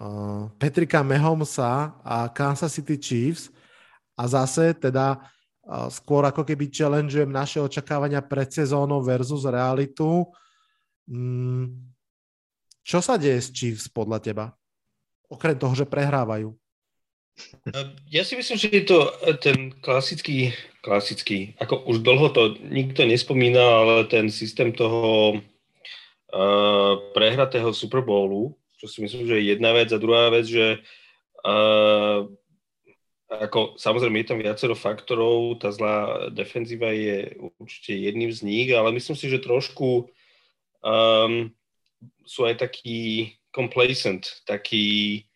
uh, 0.00 0.48
Petrika 0.56 1.04
Mahomesa 1.04 1.92
a 2.00 2.32
Kansas 2.32 2.72
City 2.72 2.96
Chiefs 2.96 3.52
a 4.16 4.24
zase 4.24 4.72
teda 4.72 5.20
uh, 5.20 5.92
skôr 5.92 6.24
ako 6.24 6.40
keby 6.40 6.72
challengeujem 6.72 7.28
naše 7.28 7.60
očakávania 7.60 8.24
pred 8.24 8.48
sezónou 8.48 9.04
versus 9.04 9.44
realitu. 9.44 10.24
Mm, 11.04 11.92
čo 12.80 13.04
sa 13.04 13.20
deje 13.20 13.38
s 13.44 13.52
Chiefs 13.52 13.86
podľa 13.92 14.18
teba? 14.24 14.46
Okrem 15.28 15.60
toho, 15.60 15.76
že 15.76 15.84
prehrávajú. 15.84 16.56
Ja 18.08 18.24
si 18.24 18.38
myslím, 18.38 18.56
že 18.56 18.68
je 18.72 18.84
to 18.86 18.98
ten 19.42 19.74
klasický, 19.84 20.56
klasický, 20.80 21.52
ako 21.60 21.84
už 21.90 22.00
dlho 22.00 22.28
to 22.32 22.42
nikto 22.62 23.04
nespomína, 23.04 23.60
ale 23.60 23.94
ten 24.08 24.30
systém 24.32 24.72
toho 24.72 25.36
uh, 25.36 26.92
prehratého 27.12 27.74
Super 27.74 28.00
Bowlu, 28.00 28.56
čo 28.80 28.88
si 28.88 29.02
myslím, 29.04 29.26
že 29.26 29.36
je 29.36 29.48
jedna 29.52 29.76
vec. 29.76 29.92
A 29.92 30.00
druhá 30.00 30.32
vec, 30.32 30.48
že 30.48 30.80
uh, 31.44 32.24
ako, 33.26 33.74
samozrejme 33.74 34.22
je 34.22 34.28
tam 34.30 34.38
viacero 34.38 34.78
faktorov, 34.78 35.58
tá 35.58 35.74
zlá 35.74 36.30
defenzíva 36.30 36.94
je 36.94 37.34
určite 37.58 37.98
jedným 37.98 38.30
z 38.30 38.40
nich, 38.46 38.68
ale 38.70 38.94
myslím 38.94 39.18
si, 39.18 39.26
že 39.26 39.42
trošku 39.42 40.06
um, 40.86 41.50
sú 42.22 42.40
aj 42.46 42.62
takí 42.62 43.34
complacent, 43.50 44.22
takí, 44.46 45.26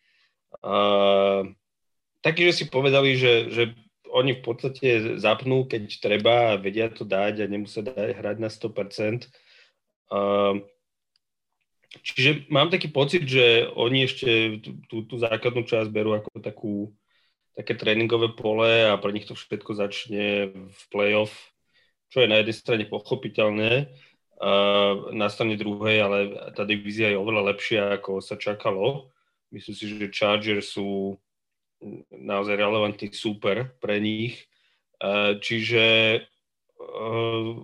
uh, 0.63 1.43
takí, 2.21 2.49
že 2.49 2.53
si 2.53 2.65
povedali, 2.69 3.17
že, 3.17 3.51
že 3.51 3.63
oni 4.11 4.39
v 4.39 4.43
podstate 4.43 5.19
zapnú, 5.21 5.65
keď 5.65 5.83
treba 6.03 6.35
a 6.55 6.61
vedia 6.61 6.91
to 6.91 7.07
dať 7.07 7.45
a 7.45 7.51
nemusia 7.51 7.85
dať, 7.85 8.17
hrať 8.17 8.37
na 8.43 8.51
100%. 8.51 9.29
Uh, 10.11 10.63
Čiže 11.91 12.47
mám 12.55 12.71
taký 12.71 12.87
pocit, 12.87 13.27
že 13.27 13.67
oni 13.75 14.07
ešte 14.07 14.63
tú, 14.87 15.03
tú 15.03 15.19
základnú 15.19 15.67
časť 15.67 15.91
berú 15.91 16.15
ako 16.15 16.31
takú, 16.39 16.75
také 17.59 17.75
tréningové 17.75 18.31
pole 18.39 18.87
a 18.87 18.95
pre 18.95 19.11
nich 19.11 19.27
to 19.27 19.35
všetko 19.35 19.75
začne 19.75 20.55
v 20.55 20.83
playoff, 20.95 21.35
čo 22.15 22.23
je 22.23 22.31
na 22.31 22.39
jednej 22.39 22.55
strane 22.55 22.85
pochopiteľné, 22.87 23.91
a 24.41 24.51
na 25.13 25.29
strane 25.29 25.59
druhej, 25.59 26.01
ale 26.01 26.19
tá 26.57 26.65
divízia 26.65 27.13
je 27.13 27.21
oveľa 27.21 27.53
lepšia, 27.53 27.83
ako 28.01 28.25
sa 28.25 28.41
čakalo. 28.41 29.13
Myslím 29.53 29.75
si, 29.77 29.85
že 29.91 30.15
Chargers 30.15 30.73
sú 30.73 31.19
naozaj 32.13 32.55
relevantný 32.57 33.13
super 33.13 33.73
pre 33.81 33.99
nich. 34.01 34.47
Čiže 35.41 35.85
e, 36.17 36.21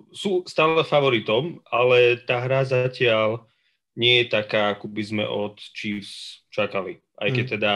sú 0.09 0.41
stále 0.49 0.81
favoritom, 0.89 1.61
ale 1.69 2.17
tá 2.25 2.41
hra 2.41 2.65
zatiaľ 2.65 3.45
nie 3.97 4.25
je 4.25 4.33
taká, 4.33 4.77
ako 4.77 4.89
by 4.89 5.03
sme 5.05 5.25
od 5.25 5.61
Chiefs 5.77 6.45
čakali. 6.53 7.01
Aj 7.17 7.29
keď 7.33 7.45
mm. 7.49 7.53
teda 7.61 7.73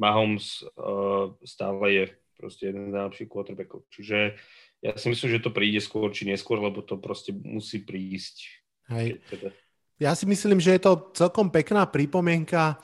Mahomes 0.00 0.64
uh, 0.64 1.36
stále 1.44 1.84
je 1.92 2.04
proste 2.40 2.72
jeden 2.72 2.88
z 2.88 2.96
najlepších 2.96 3.28
quarterbackov. 3.28 3.84
Čiže 3.92 4.40
ja 4.80 4.96
si 4.96 5.06
myslím, 5.12 5.28
že 5.36 5.44
to 5.44 5.52
príde 5.52 5.76
skôr 5.84 6.08
či 6.08 6.24
neskôr, 6.24 6.56
lebo 6.56 6.80
to 6.80 6.96
proste 6.96 7.36
musí 7.36 7.84
prísť. 7.84 8.48
Hej. 8.88 9.20
Teda... 9.28 9.52
Ja 10.00 10.16
si 10.16 10.24
myslím, 10.24 10.56
že 10.56 10.80
je 10.80 10.82
to 10.88 11.12
celkom 11.12 11.52
pekná 11.52 11.84
pripomienka 11.84 12.80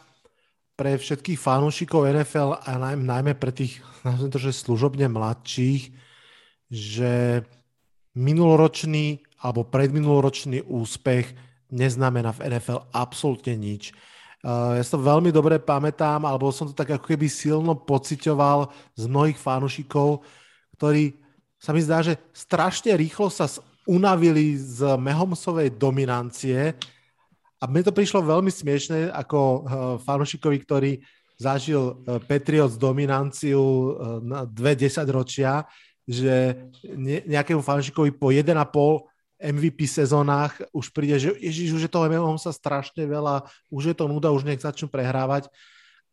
pre 0.77 1.01
všetkých 1.01 1.41
fanúšikov 1.41 2.05
NFL 2.05 2.61
a 2.61 2.77
najmä, 2.77 3.33
pre 3.33 3.49
tých, 3.51 3.81
nazviem 4.05 4.31
to, 4.31 4.39
že 4.39 4.61
služobne 4.61 5.09
mladších, 5.09 5.89
že 6.69 7.43
minuloročný 8.13 9.25
alebo 9.41 9.65
predminuloročný 9.65 10.69
úspech 10.69 11.33
neznamená 11.73 12.37
v 12.37 12.53
NFL 12.53 12.93
absolútne 12.93 13.57
nič. 13.57 13.93
Uh, 14.45 14.79
ja 14.79 14.83
si 14.85 14.93
to 14.93 15.03
veľmi 15.03 15.35
dobre 15.35 15.59
pamätám, 15.59 16.23
alebo 16.23 16.53
som 16.55 16.71
to 16.71 16.77
tak 16.77 16.95
ako 16.95 17.09
keby 17.09 17.27
silno 17.27 17.75
pocitoval 17.75 18.71
z 18.95 19.09
mnohých 19.11 19.41
fanúšikov, 19.41 20.23
ktorí 20.79 21.19
sa 21.57 21.73
mi 21.73 21.81
zdá, 21.83 22.05
že 22.05 22.21
strašne 22.31 22.95
rýchlo 22.95 23.33
sa 23.33 23.49
unavili 23.89 24.55
z 24.55 24.99
Mahomesovej 25.01 25.75
dominancie 25.75 26.77
a 27.57 27.65
mne 27.67 27.83
to 27.89 27.93
prišlo 27.93 28.21
veľmi 28.21 28.53
smiešne 28.53 29.13
ako 29.13 29.39
uh, 29.41 29.61
fanúšikovi, 30.05 30.57
ktorý 30.63 30.93
zažil 31.41 31.81
uh, 31.81 32.21
Patriots 32.25 32.77
dominanciu 32.81 33.97
na 34.25 34.45
dve 34.45 34.77
desaťročia, 34.77 35.69
že 36.07 36.55
nejakému 37.27 37.61
fanúšikovi 37.61 38.15
po 38.15 38.31
1,5 38.31 38.55
MVP 39.37 39.85
sezónach 39.85 40.57
už 40.73 40.89
príde, 40.97 41.21
že 41.21 41.37
ježiš, 41.37 41.77
už 41.77 41.83
je 41.85 41.93
toho 41.93 42.09
MMO 42.09 42.41
sa 42.41 42.57
strašne 42.57 43.05
veľa, 43.05 43.45
už 43.69 43.93
je 43.93 43.97
to 43.97 44.09
nuda, 44.09 44.33
už 44.33 44.49
nech 44.49 44.63
začnú 44.63 44.89
prehrávať. 44.89 45.53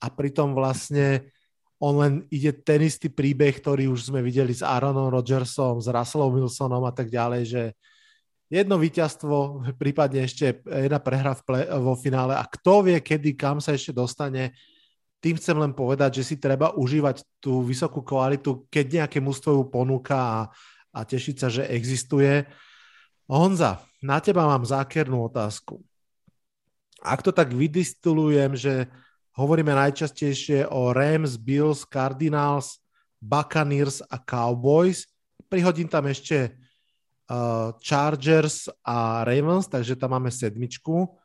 A 0.03 0.11
pritom 0.11 0.51
vlastne 0.51 1.31
on 1.79 1.99
len 1.99 2.13
ide 2.27 2.51
ten 2.51 2.83
istý 2.83 3.07
príbeh, 3.07 3.55
ktorý 3.55 3.87
už 3.87 4.11
sme 4.11 4.19
videli 4.19 4.51
s 4.51 4.63
Aaronom 4.63 5.07
Rodgersom, 5.07 5.79
s 5.79 5.87
Russellom 5.87 6.35
Wilsonom 6.35 6.83
a 6.83 6.91
tak 6.91 7.07
ďalej, 7.07 7.43
že 7.47 7.63
jedno 8.53 8.77
víťazstvo, 8.77 9.65
prípadne 9.81 10.29
ešte 10.29 10.61
jedna 10.61 11.01
prehra 11.01 11.33
v 11.33 11.41
play, 11.41 11.65
vo 11.81 11.97
finále 11.97 12.37
a 12.37 12.45
kto 12.45 12.85
vie, 12.85 13.01
kedy, 13.01 13.33
kam 13.33 13.57
sa 13.57 13.73
ešte 13.73 13.89
dostane. 13.89 14.53
Tým 15.17 15.41
chcem 15.41 15.57
len 15.57 15.73
povedať, 15.73 16.21
že 16.21 16.23
si 16.29 16.35
treba 16.37 16.77
užívať 16.77 17.41
tú 17.41 17.65
vysokú 17.65 18.05
kvalitu, 18.05 18.69
keď 18.69 19.07
nejaké 19.09 19.17
mústvo 19.17 19.57
ju 19.57 19.63
ponúka 19.65 20.19
a, 20.19 20.39
a 20.93 20.99
tešiť 21.01 21.35
sa, 21.41 21.49
že 21.49 21.65
existuje. 21.65 22.45
Honza, 23.25 23.81
na 24.05 24.21
teba 24.21 24.45
mám 24.45 24.61
zákernú 24.61 25.25
otázku. 25.33 25.81
Ak 27.01 27.25
to 27.25 27.33
tak 27.33 27.55
vydistulujem, 27.55 28.53
že 28.53 28.91
Hovoríme 29.33 29.73
najčastejšie 29.73 30.69
o 30.69 30.93
Rams, 30.93 31.41
Bills, 31.41 31.89
Cardinals, 31.89 32.77
Buccaneers 33.17 34.05
a 34.05 34.21
Cowboys. 34.21 35.09
Prihodím 35.49 35.89
tam 35.89 36.05
ešte 36.05 36.53
Chargers 37.79 38.69
a 38.85 39.23
Ravens, 39.23 39.67
takže 39.67 39.95
tam 39.95 40.11
máme 40.11 40.31
sedmičku. 40.31 41.17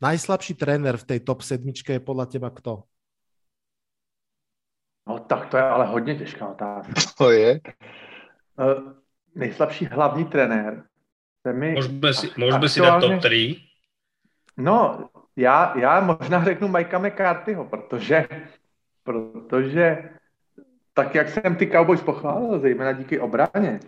Najslabší 0.00 0.54
tréner 0.54 0.96
v 0.96 1.04
tej 1.04 1.20
top 1.20 1.44
sedmičke 1.44 1.92
je 1.92 2.00
podľa 2.00 2.26
teba 2.26 2.48
kto? 2.48 2.84
No 5.08 5.18
tak 5.18 5.48
to 5.50 5.56
je 5.56 5.62
ale 5.62 5.86
hodně 5.86 6.14
těžká 6.14 6.48
otázka. 6.48 6.92
To 7.18 7.30
je? 7.30 7.60
Uh, 8.56 8.92
nejslabší 9.34 9.86
hlavní 9.86 10.24
trenér. 10.24 10.84
Mi 11.52 11.72
můžeme 11.72 12.14
si, 12.14 12.28
můžeme 12.36 12.68
si 12.68 12.80
dát 12.80 13.00
top 13.00 13.20
3? 13.20 13.56
No, 14.56 15.08
já, 15.36 15.78
já 15.78 16.00
možná 16.00 16.44
řeknu 16.44 16.68
Majka 16.68 16.98
McCarthyho, 16.98 17.64
protože, 17.64 18.28
protože 19.02 20.10
tak, 20.94 21.14
jak 21.14 21.28
jsem 21.28 21.56
ty 21.56 21.66
Cowboys 21.66 22.02
pochválil, 22.02 22.60
zejména 22.60 22.92
díky 22.92 23.20
obraně, 23.20 23.80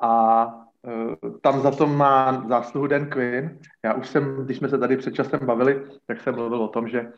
a 0.00 0.46
uh, 0.82 1.38
tam 1.40 1.60
za 1.60 1.70
to 1.70 1.86
má 1.86 2.44
zásluhu 2.48 2.86
Dan 2.86 3.06
Quinn. 3.06 3.58
Já 3.84 3.94
už 3.94 4.08
jsem, 4.08 4.44
když 4.44 4.56
jsme 4.56 4.68
se 4.68 4.78
tady 4.78 4.96
před 4.96 5.14
časem 5.14 5.40
bavili, 5.42 5.82
tak 6.06 6.20
jsem 6.20 6.34
mluvil 6.34 6.62
o 6.62 6.68
tom, 6.68 6.88
že 6.88 7.12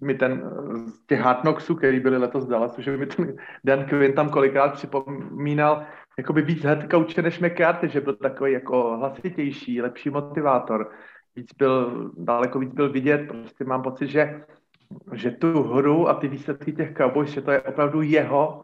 mi 0.00 0.14
ten 0.14 0.50
z 0.86 1.06
těch 1.06 1.20
Hard 1.20 1.40
Knocksů, 1.40 1.74
který 1.74 2.00
byli 2.00 2.16
letos 2.16 2.46
v 2.46 2.48
Dallasu, 2.48 2.82
že 2.82 2.96
mi 2.96 3.06
ten 3.06 3.36
Dan 3.64 3.84
Quinn 3.84 4.12
tam 4.12 4.28
kolikrát 4.28 4.72
připomínal 4.72 5.86
jakoby 6.18 6.42
víc 6.42 6.64
head 6.64 6.90
coache 6.90 7.22
než 7.22 7.40
McCarthy, 7.40 7.88
že 7.88 8.00
byl 8.00 8.16
takový 8.16 8.52
jako 8.52 8.96
hlasitější, 8.96 9.82
lepší 9.82 10.10
motivátor 10.10 10.90
víc 11.36 11.54
byl, 11.58 12.10
daleko 12.16 12.58
víc 12.58 12.72
byl 12.72 12.92
vidět. 12.92 13.28
Prostě 13.28 13.64
mám 13.64 13.82
pocit, 13.82 14.06
že, 14.06 14.44
že 15.12 15.30
tu 15.30 15.62
hru 15.62 16.08
a 16.08 16.14
ty 16.14 16.28
výsledky 16.28 16.72
těch 16.72 16.94
Cowboys, 16.96 17.30
že 17.30 17.40
to 17.40 17.50
je 17.50 17.60
opravdu 17.60 18.02
jeho, 18.02 18.62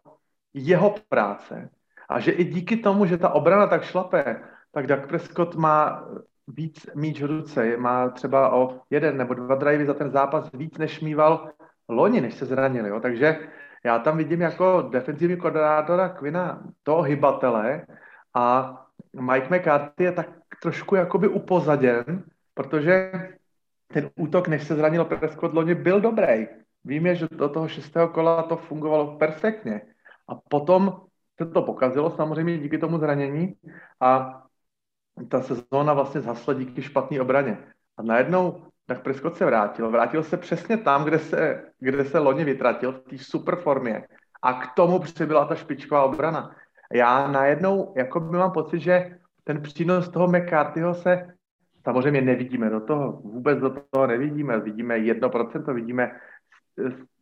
jeho 0.53 0.95
práce. 1.09 1.69
A 2.09 2.19
že 2.19 2.31
i 2.31 2.43
díky 2.43 2.77
tomu, 2.77 3.05
že 3.05 3.17
ta 3.17 3.29
obrana 3.29 3.67
tak 3.67 3.83
šlape, 3.83 4.41
tak 4.71 4.87
Doug 4.87 5.07
Prescott 5.07 5.55
má 5.55 6.07
víc 6.47 6.89
míč 6.95 7.21
v 7.21 7.25
ruce, 7.25 7.77
má 7.77 8.09
třeba 8.09 8.53
o 8.53 8.79
jeden 8.89 9.17
nebo 9.17 9.33
dva 9.33 9.55
drivey 9.55 9.85
za 9.85 9.93
ten 9.93 10.11
zápas 10.11 10.51
víc, 10.53 10.77
než 10.77 11.01
mýval 11.01 11.49
loni, 11.89 12.21
než 12.21 12.33
se 12.33 12.45
zranili. 12.45 12.89
Jo. 12.89 12.99
Takže 12.99 13.39
já 13.83 13.99
tam 13.99 14.17
vidím 14.17 14.41
jako 14.41 14.81
defenzivní 14.91 15.37
koordinátora 15.37 16.09
Quina 16.09 16.63
toho 16.83 17.01
hybatele 17.01 17.85
a 18.33 18.75
Mike 19.21 19.57
McCarthy 19.57 20.03
je 20.03 20.11
tak 20.11 20.27
trošku 20.61 20.95
jakoby 20.95 21.27
upozaděn, 21.27 22.23
protože 22.53 23.11
ten 23.93 24.09
útok, 24.15 24.47
než 24.47 24.63
se 24.63 24.75
zranil 24.75 25.05
Prescott 25.05 25.53
loni, 25.53 25.75
byl 25.75 26.01
dobrý. 26.01 26.47
Víme, 26.85 27.15
že 27.15 27.27
do 27.31 27.49
toho 27.49 27.67
šestého 27.67 28.07
kola 28.07 28.43
to 28.43 28.57
fungovalo 28.57 29.17
perfektně. 29.17 29.81
A 30.27 30.35
potom 30.49 31.01
se 31.37 31.45
to 31.45 31.61
pokazilo 31.61 32.11
samozřejmě 32.11 32.57
díky 32.57 32.77
tomu 32.77 32.97
zranění 32.97 33.55
a 34.01 34.41
ta 35.29 35.41
sezóna 35.41 35.93
vlastně 35.93 36.21
zhasla 36.21 36.53
díky 36.53 36.81
špatné 36.81 37.21
obraně. 37.21 37.57
A 37.97 38.03
najednou 38.03 38.63
tak 38.85 39.03
Prescott 39.03 39.37
se 39.37 39.45
vrátil. 39.45 39.91
Vrátil 39.91 40.23
se 40.23 40.37
přesně 40.37 40.77
tam, 40.77 41.03
kde 41.03 41.19
se, 41.19 41.63
kde 41.79 42.05
se 42.05 42.19
loni 42.19 42.43
vytratil, 42.43 42.91
v 42.91 42.99
té 42.99 43.17
super 43.17 43.55
formě. 43.55 44.07
A 44.41 44.53
k 44.53 44.75
tomu 44.75 44.99
přibyla 44.99 45.45
ta 45.45 45.55
špičková 45.55 46.03
obrana. 46.03 46.55
Já 46.93 47.27
najednou 47.27 47.93
jako 47.97 48.19
by 48.19 48.37
mám 48.37 48.51
pocit, 48.51 48.79
že 48.79 49.17
ten 49.43 49.61
přínos 49.61 50.09
toho 50.09 50.27
McCarthyho 50.27 50.93
se 50.93 51.35
Samozřejmě 51.85 52.21
nevidíme 52.21 52.69
do 52.69 52.79
toho, 52.79 53.11
vůbec 53.11 53.59
do 53.59 53.69
toho 53.69 54.07
nevidíme. 54.07 54.59
Vidíme 54.59 54.97
1%, 54.97 55.73
vidíme 55.73 56.11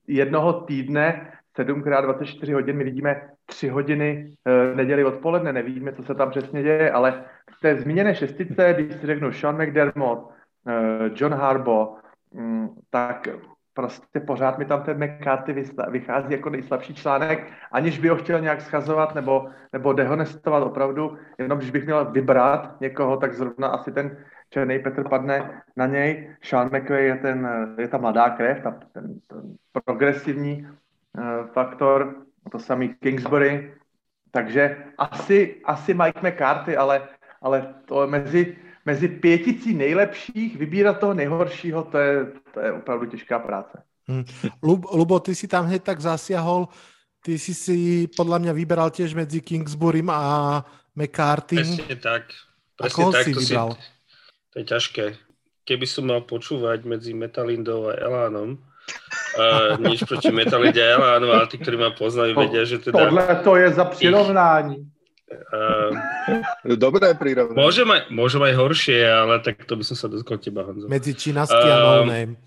jednoho 0.08 0.54
týdne 0.54 1.32
7x24 1.58 2.54
hodin, 2.54 2.78
my 2.78 2.84
vidíme 2.84 3.22
3 3.46 3.70
hodiny 3.70 4.36
e, 4.46 4.76
neděli 4.76 5.04
odpoledne, 5.04 5.54
nevidíme, 5.54 5.94
co 5.94 6.04
se 6.04 6.16
tam 6.16 6.30
přesně 6.30 6.64
děje, 6.64 6.92
ale 6.92 7.24
v 7.58 7.62
té 7.62 7.76
zmíněné 7.76 8.16
šestice, 8.16 8.74
když 8.74 8.96
si 8.96 9.08
řeknu 9.08 9.32
Sean 9.32 9.62
McDermott, 9.62 10.30
e, 10.68 11.12
John 11.16 11.34
Harbaugh, 11.34 12.04
mm, 12.34 12.70
tak 12.90 13.28
prostě 13.74 14.20
pořád 14.20 14.58
mi 14.58 14.66
tam 14.66 14.84
ten 14.84 15.04
McCarthy 15.04 15.66
vychází 15.90 16.32
jako 16.32 16.50
nejslabší 16.50 16.96
článek, 16.96 17.52
aniž 17.72 18.00
by 18.00 18.08
ho 18.08 18.16
chtěl 18.16 18.40
nějak 18.40 18.62
schazovat 18.62 19.16
nebo, 19.16 19.50
nebo 19.74 19.94
dehonestovat 19.94 20.64
opravdu, 20.64 21.18
jenom 21.38 21.58
když 21.58 21.72
bych 21.72 21.86
měl 21.86 22.12
vybrat 22.12 22.82
někoho, 22.82 23.18
tak 23.18 23.34
zrovna 23.34 23.68
asi 23.68 23.92
ten 23.92 24.18
Černý 24.50 24.80
Petr 24.80 25.10
padne 25.10 25.62
na 25.78 25.86
něj. 25.86 26.36
Sean 26.44 26.68
McVay 26.68 27.06
je, 27.06 27.16
ten, 27.16 27.50
je 27.78 27.88
ta 27.88 27.98
mladá 27.98 28.30
krev, 28.30 28.64
ta, 28.64 28.80
ten, 28.94 29.20
ten 29.28 29.56
progresivní 29.86 30.68
faktor, 31.54 32.26
to 32.52 32.60
samý 32.60 32.96
Kingsbury. 33.00 33.74
Takže 34.32 34.78
asi, 34.98 35.62
asi 35.66 35.94
Mike 35.94 36.22
McCarthy, 36.22 36.78
ale, 36.78 37.08
ale 37.42 37.74
to 37.86 38.08
mezi, 38.08 38.58
mezi 38.86 39.08
pěticí 39.08 39.74
nejlepších 39.74 40.58
vybírat 40.58 41.00
toho 41.00 41.14
nejhoršího, 41.14 41.84
to 41.84 41.98
je, 41.98 42.26
to 42.54 42.60
je 42.60 42.72
opravdu 42.72 43.06
těžká 43.06 43.40
práce. 43.40 43.84
Hmm. 44.08 44.24
Lubo, 44.64 45.20
ty 45.20 45.36
si 45.36 45.48
tam 45.48 45.66
hned 45.66 45.84
tak 45.84 46.02
zasiahol, 46.02 46.68
ty 47.24 47.40
si 47.40 47.54
si 47.56 48.08
podľa 48.12 48.38
mňa 48.44 48.52
vyberal 48.52 48.92
tiež 48.92 49.16
medzi 49.16 49.40
Kingsburym 49.40 50.12
a 50.12 50.60
McCarthy. 50.92 51.64
Presne 51.64 51.96
tak. 51.96 52.24
Presne 52.76 53.06
tak, 53.16 53.24
si 53.24 53.32
to 53.32 53.40
vybral? 53.40 53.70
Si, 53.72 53.80
to 54.52 54.56
je 54.60 54.66
ťažké. 54.66 55.06
Keby 55.64 55.86
som 55.88 56.12
mal 56.12 56.28
počúvať 56.28 56.84
medzi 56.84 57.16
Metalindou 57.16 57.88
a 57.88 57.96
Elánom, 57.96 58.60
uh, 59.38 59.80
nič 59.80 60.04
proti 60.04 60.32
Metalinde 60.32 60.80
a 60.80 61.00
Elánu, 61.00 61.32
ale 61.32 61.46
tí, 61.50 61.58
ktorí 61.58 61.78
ma 61.78 61.92
poznajú, 61.92 62.38
vedia, 62.38 62.64
že 62.68 62.80
teda... 62.80 62.96
Tohle 63.00 63.24
to 63.44 63.52
je 63.56 63.68
za 63.74 63.86
přirovnání. 63.86 64.78
Uh, 65.34 66.78
Dobré 66.78 67.18
prirovnanie. 67.18 67.58
Môžem 67.58 67.90
aj, 67.90 68.02
môžem 68.14 68.42
aj 68.46 68.54
horšie, 68.54 69.02
ale 69.02 69.42
tak 69.42 69.66
to 69.66 69.74
by 69.74 69.82
som 69.82 69.98
sa 69.98 70.06
dotkol 70.06 70.38
teba, 70.38 70.62
Honzo. 70.62 70.86
Medzi 70.86 71.18
Činasky 71.18 71.58
uh, 71.58 71.74
a 71.74 71.78
No 71.82 72.06
Name. 72.06 72.38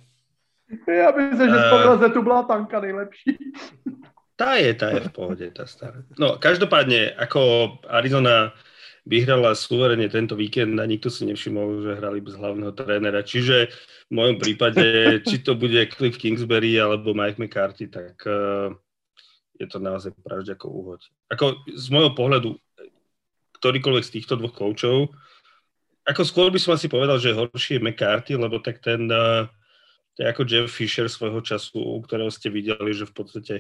Ja 0.87 1.11
by 1.11 1.35
som, 1.35 1.47
že 1.51 1.59
uh, 1.59 2.15
tu 2.15 2.23
bola 2.23 2.47
tanka 2.47 2.79
nejlepší. 2.79 3.35
Tá 4.37 4.61
je, 4.61 4.71
tá 4.77 4.93
je 4.93 5.01
v 5.09 5.11
pohode, 5.17 5.47
tá 5.51 5.65
stará. 5.65 6.05
No, 6.21 6.37
každopádne, 6.37 7.17
ako 7.17 7.73
Arizona 7.89 8.53
vyhrala 9.07 9.55
suverene 9.55 10.11
tento 10.11 10.35
víkend 10.35 10.75
a 10.83 10.85
nikto 10.85 11.07
si 11.07 11.23
nevšimol, 11.31 11.87
že 11.87 11.99
hrali 12.03 12.19
bez 12.19 12.35
hlavného 12.35 12.75
trénera. 12.75 13.23
Čiže 13.23 13.71
v 14.11 14.13
mojom 14.13 14.37
prípade, 14.43 14.85
či 15.23 15.47
to 15.47 15.55
bude 15.55 15.79
Cliff 15.95 16.19
Kingsbury 16.19 16.75
alebo 16.75 17.15
Mike 17.15 17.39
McCarthy, 17.39 17.87
tak 17.87 18.19
uh, 18.27 18.75
je 19.55 19.67
to 19.71 19.79
naozaj 19.79 20.11
pravde 20.27 20.51
ako 20.51 20.67
úhoď. 20.69 21.01
Ako 21.31 21.63
z 21.71 21.87
môjho 21.95 22.19
pohľadu, 22.19 22.59
ktorýkoľvek 23.63 24.05
z 24.05 24.15
týchto 24.19 24.35
dvoch 24.35 24.59
koučov, 24.59 25.15
ako 26.07 26.23
skôr 26.27 26.51
by 26.51 26.59
som 26.59 26.75
asi 26.75 26.91
povedal, 26.91 27.19
že 27.23 27.35
horší 27.35 27.79
je 27.79 27.85
McCarthy, 27.87 28.35
lebo 28.35 28.59
tak 28.59 28.83
ten, 28.83 29.07
uh, 29.07 29.47
to 30.19 30.27
je 30.27 30.27
ako 30.27 30.43
Jeff 30.51 30.67
Fisher 30.67 31.07
svojho 31.07 31.47
času, 31.47 31.79
u 31.79 32.03
ktorého 32.03 32.31
ste 32.35 32.51
videli, 32.51 32.91
že 32.91 33.07
v 33.07 33.15
podstate 33.15 33.55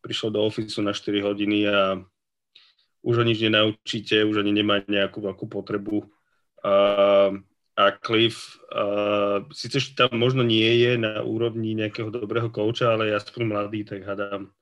prišiel 0.00 0.32
do 0.32 0.48
ofisu 0.48 0.80
na 0.80 0.96
4 0.96 1.28
hodiny 1.28 1.68
a 1.68 2.00
už 3.08 3.14
ho 3.16 3.24
nič 3.24 3.40
nenaučíte, 3.40 4.20
už 4.28 4.44
ani 4.44 4.52
nemá 4.52 4.84
nejakú 4.84 5.24
veľkú 5.24 5.48
potrebu. 5.48 6.04
Uh, 6.60 7.40
a 7.72 7.94
Cliff 7.96 8.60
uh, 8.68 9.48
síce 9.54 9.96
tam 9.96 10.12
možno 10.20 10.44
nie 10.44 10.84
je 10.84 11.00
na 11.00 11.24
úrovni 11.24 11.72
nejakého 11.72 12.12
dobrého 12.12 12.52
kouča, 12.52 12.92
ale 12.92 13.16
ja 13.16 13.22
som 13.22 13.48
mladý, 13.48 13.88
tak 13.88 14.04
hádam, 14.04 14.52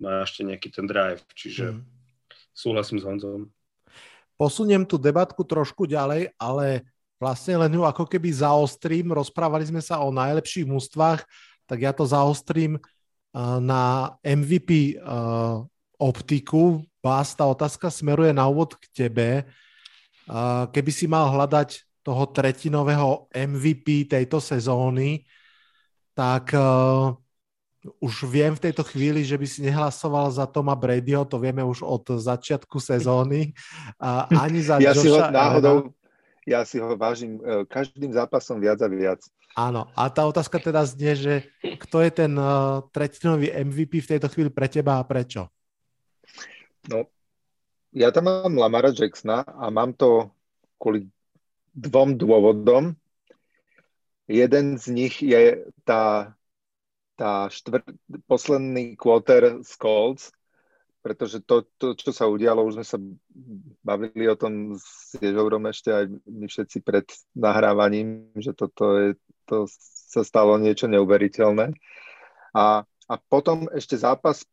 má 0.00 0.24
ešte 0.24 0.46
nejaký 0.46 0.72
ten 0.72 0.88
drive, 0.88 1.20
čiže 1.36 1.76
mm. 1.76 1.80
súhlasím 2.56 3.02
s 3.02 3.04
Honzom. 3.04 3.52
Posuniem 4.40 4.88
tú 4.88 4.96
debatku 4.96 5.44
trošku 5.44 5.84
ďalej, 5.84 6.32
ale 6.40 6.88
vlastne 7.20 7.60
len 7.60 7.76
ju 7.76 7.84
ako 7.84 8.08
keby 8.08 8.32
zaostrím. 8.32 9.12
Rozprávali 9.12 9.68
sme 9.68 9.84
sa 9.84 10.00
o 10.00 10.14
najlepších 10.14 10.64
mústvách, 10.64 11.20
tak 11.68 11.78
ja 11.78 11.92
to 11.92 12.08
zaostrím 12.08 12.80
na 13.62 14.12
MVP 14.26 14.98
optiku 15.96 16.82
Vás, 17.02 17.34
tá 17.34 17.42
otázka 17.50 17.90
smeruje 17.90 18.30
na 18.30 18.46
úvod 18.46 18.78
k 18.78 18.86
tebe. 18.94 19.28
Keby 20.70 20.90
si 20.94 21.10
mal 21.10 21.26
hľadať 21.34 21.82
toho 22.06 22.30
tretinového 22.30 23.26
MVP 23.34 24.06
tejto 24.06 24.38
sezóny, 24.38 25.26
tak 26.14 26.54
už 27.82 28.30
viem 28.30 28.54
v 28.54 28.62
tejto 28.70 28.86
chvíli, 28.86 29.26
že 29.26 29.34
by 29.34 29.46
si 29.50 29.66
nehlasoval 29.66 30.30
za 30.30 30.46
Toma 30.46 30.78
Bradyho, 30.78 31.26
to 31.26 31.42
vieme 31.42 31.66
už 31.66 31.82
od 31.82 32.22
začiatku 32.22 32.78
sezóny. 32.78 33.50
A 33.98 34.30
ani 34.30 34.62
za 34.62 34.78
ja 34.78 34.94
Josha 34.94 35.02
si 35.02 35.08
ho 35.10 35.18
náhodou, 35.26 35.76
ja 36.46 36.62
si 36.62 36.78
ho 36.78 36.94
vážim 36.94 37.42
e, 37.42 37.66
každým 37.66 38.14
zápasom 38.14 38.62
viac 38.62 38.78
a 38.82 38.86
viac. 38.86 39.22
Áno, 39.58 39.90
a 39.98 40.06
tá 40.08 40.22
otázka 40.22 40.62
teda 40.62 40.86
znie, 40.86 41.12
že 41.18 41.34
kto 41.60 42.00
je 42.00 42.10
ten 42.24 42.32
uh, 42.40 42.80
tretinový 42.88 43.52
MVP 43.52 44.00
v 44.00 44.16
tejto 44.16 44.32
chvíli 44.32 44.48
pre 44.48 44.64
teba 44.64 44.96
a 44.96 45.04
prečo? 45.04 45.44
No, 46.90 47.06
ja 47.94 48.10
tam 48.10 48.26
mám 48.26 48.58
Lamara 48.58 48.90
Jacksona 48.90 49.46
a 49.46 49.70
mám 49.70 49.94
to 49.94 50.32
kvôli 50.80 51.06
dvom 51.76 52.18
dôvodom. 52.18 52.96
Jeden 54.26 54.80
z 54.80 54.84
nich 54.90 55.20
je 55.22 55.66
tá 55.84 56.34
tá 57.22 57.46
štvr, 57.46 57.86
posledný 58.26 58.96
quarter 58.96 59.62
z 59.62 59.72
Colts, 59.76 60.32
pretože 61.06 61.42
to, 61.42 61.66
to, 61.78 61.94
čo 61.98 62.14
sa 62.14 62.30
udialo, 62.30 62.66
už 62.66 62.82
sme 62.82 62.86
sa 62.86 62.98
bavili 63.82 64.26
o 64.30 64.38
tom 64.38 64.78
s 64.78 65.14
Ježourom 65.18 65.66
ešte 65.70 65.90
aj 65.90 66.04
my 66.26 66.46
všetci 66.46 66.78
pred 66.82 67.06
nahrávaním, 67.34 68.30
že 68.38 68.54
toto 68.54 68.98
je, 68.98 69.08
to 69.46 69.66
sa 70.10 70.22
stalo 70.22 70.58
niečo 70.58 70.86
neuveriteľné. 70.86 71.74
A, 72.54 72.86
a 72.86 73.14
potom 73.30 73.66
ešte 73.74 73.98
zápas 73.98 74.46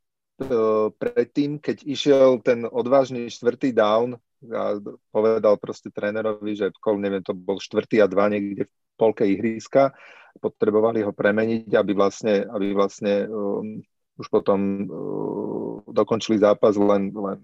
predtým, 0.95 1.59
keď 1.59 1.83
išiel 1.83 2.39
ten 2.39 2.63
odvážny 2.63 3.27
štvrtý 3.27 3.75
down 3.75 4.15
a 4.47 4.79
povedal 5.11 5.59
proste 5.59 5.91
trénerovi, 5.91 6.55
že 6.55 6.71
kol, 6.79 6.95
neviem, 6.95 7.19
to 7.19 7.35
bol 7.35 7.59
štvrtý 7.59 7.99
a 7.99 8.07
dva 8.07 8.31
niekde 8.31 8.65
v 8.65 8.73
polke 8.95 9.27
ihriska, 9.27 9.91
potrebovali 10.39 11.03
ho 11.03 11.11
premeniť, 11.11 11.75
aby 11.75 11.91
vlastne, 11.91 12.47
aby 12.47 12.71
vlastne 12.71 13.27
um, 13.27 13.83
už 14.15 14.27
potom 14.31 14.59
uh, 14.87 15.75
dokončili 15.91 16.39
zápas 16.39 16.79
len, 16.79 17.11
len 17.11 17.39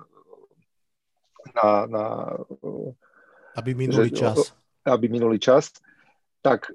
na, 1.51 1.69
na 1.91 2.05
uh, 2.63 2.91
aby 3.60 3.71
minulý 3.75 4.12
že, 4.12 4.19
čas. 4.19 4.38
Aby 4.88 5.08
minulý 5.12 5.39
čas. 5.39 5.71
Tak 6.43 6.71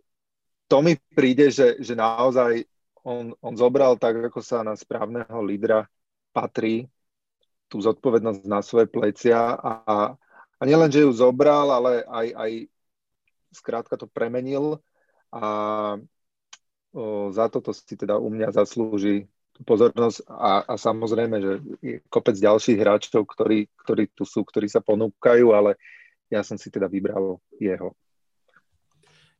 to 0.68 0.76
mi 0.84 0.96
príde, 0.96 1.52
že, 1.52 1.80
že 1.80 1.96
naozaj 1.96 2.64
on, 3.04 3.32
on 3.40 3.54
zobral 3.56 3.96
tak, 3.96 4.20
ako 4.20 4.40
sa 4.44 4.60
na 4.60 4.76
správneho 4.76 5.40
lídra 5.44 5.88
patrí, 6.30 6.86
tú 7.70 7.78
zodpovednosť 7.78 8.42
na 8.50 8.60
svoje 8.66 8.90
plecia 8.90 9.54
a, 9.54 9.72
a 10.58 10.62
nielen, 10.66 10.90
že 10.90 11.06
ju 11.06 11.10
zobral, 11.14 11.70
ale 11.70 12.02
aj, 12.02 12.26
aj 12.34 12.50
skrátka 13.54 13.94
to 13.94 14.10
premenil 14.10 14.82
a 15.30 15.42
o, 16.90 17.30
za 17.30 17.46
toto 17.46 17.70
si 17.70 17.94
teda 17.94 18.18
u 18.18 18.26
mňa 18.30 18.50
zaslúži 18.50 19.30
pozornosť 19.62 20.26
a, 20.26 20.64
a 20.66 20.74
samozrejme, 20.74 21.36
že 21.38 21.52
je 21.84 21.94
kopec 22.08 22.34
ďalších 22.34 22.78
hráčov, 22.80 23.28
ktorí, 23.28 23.68
ktorí 23.86 24.10
tu 24.16 24.26
sú, 24.26 24.42
ktorí 24.42 24.66
sa 24.66 24.82
ponúkajú, 24.82 25.52
ale 25.54 25.78
ja 26.32 26.42
som 26.42 26.56
si 26.56 26.72
teda 26.72 26.90
vybral 26.90 27.38
jeho. 27.58 27.92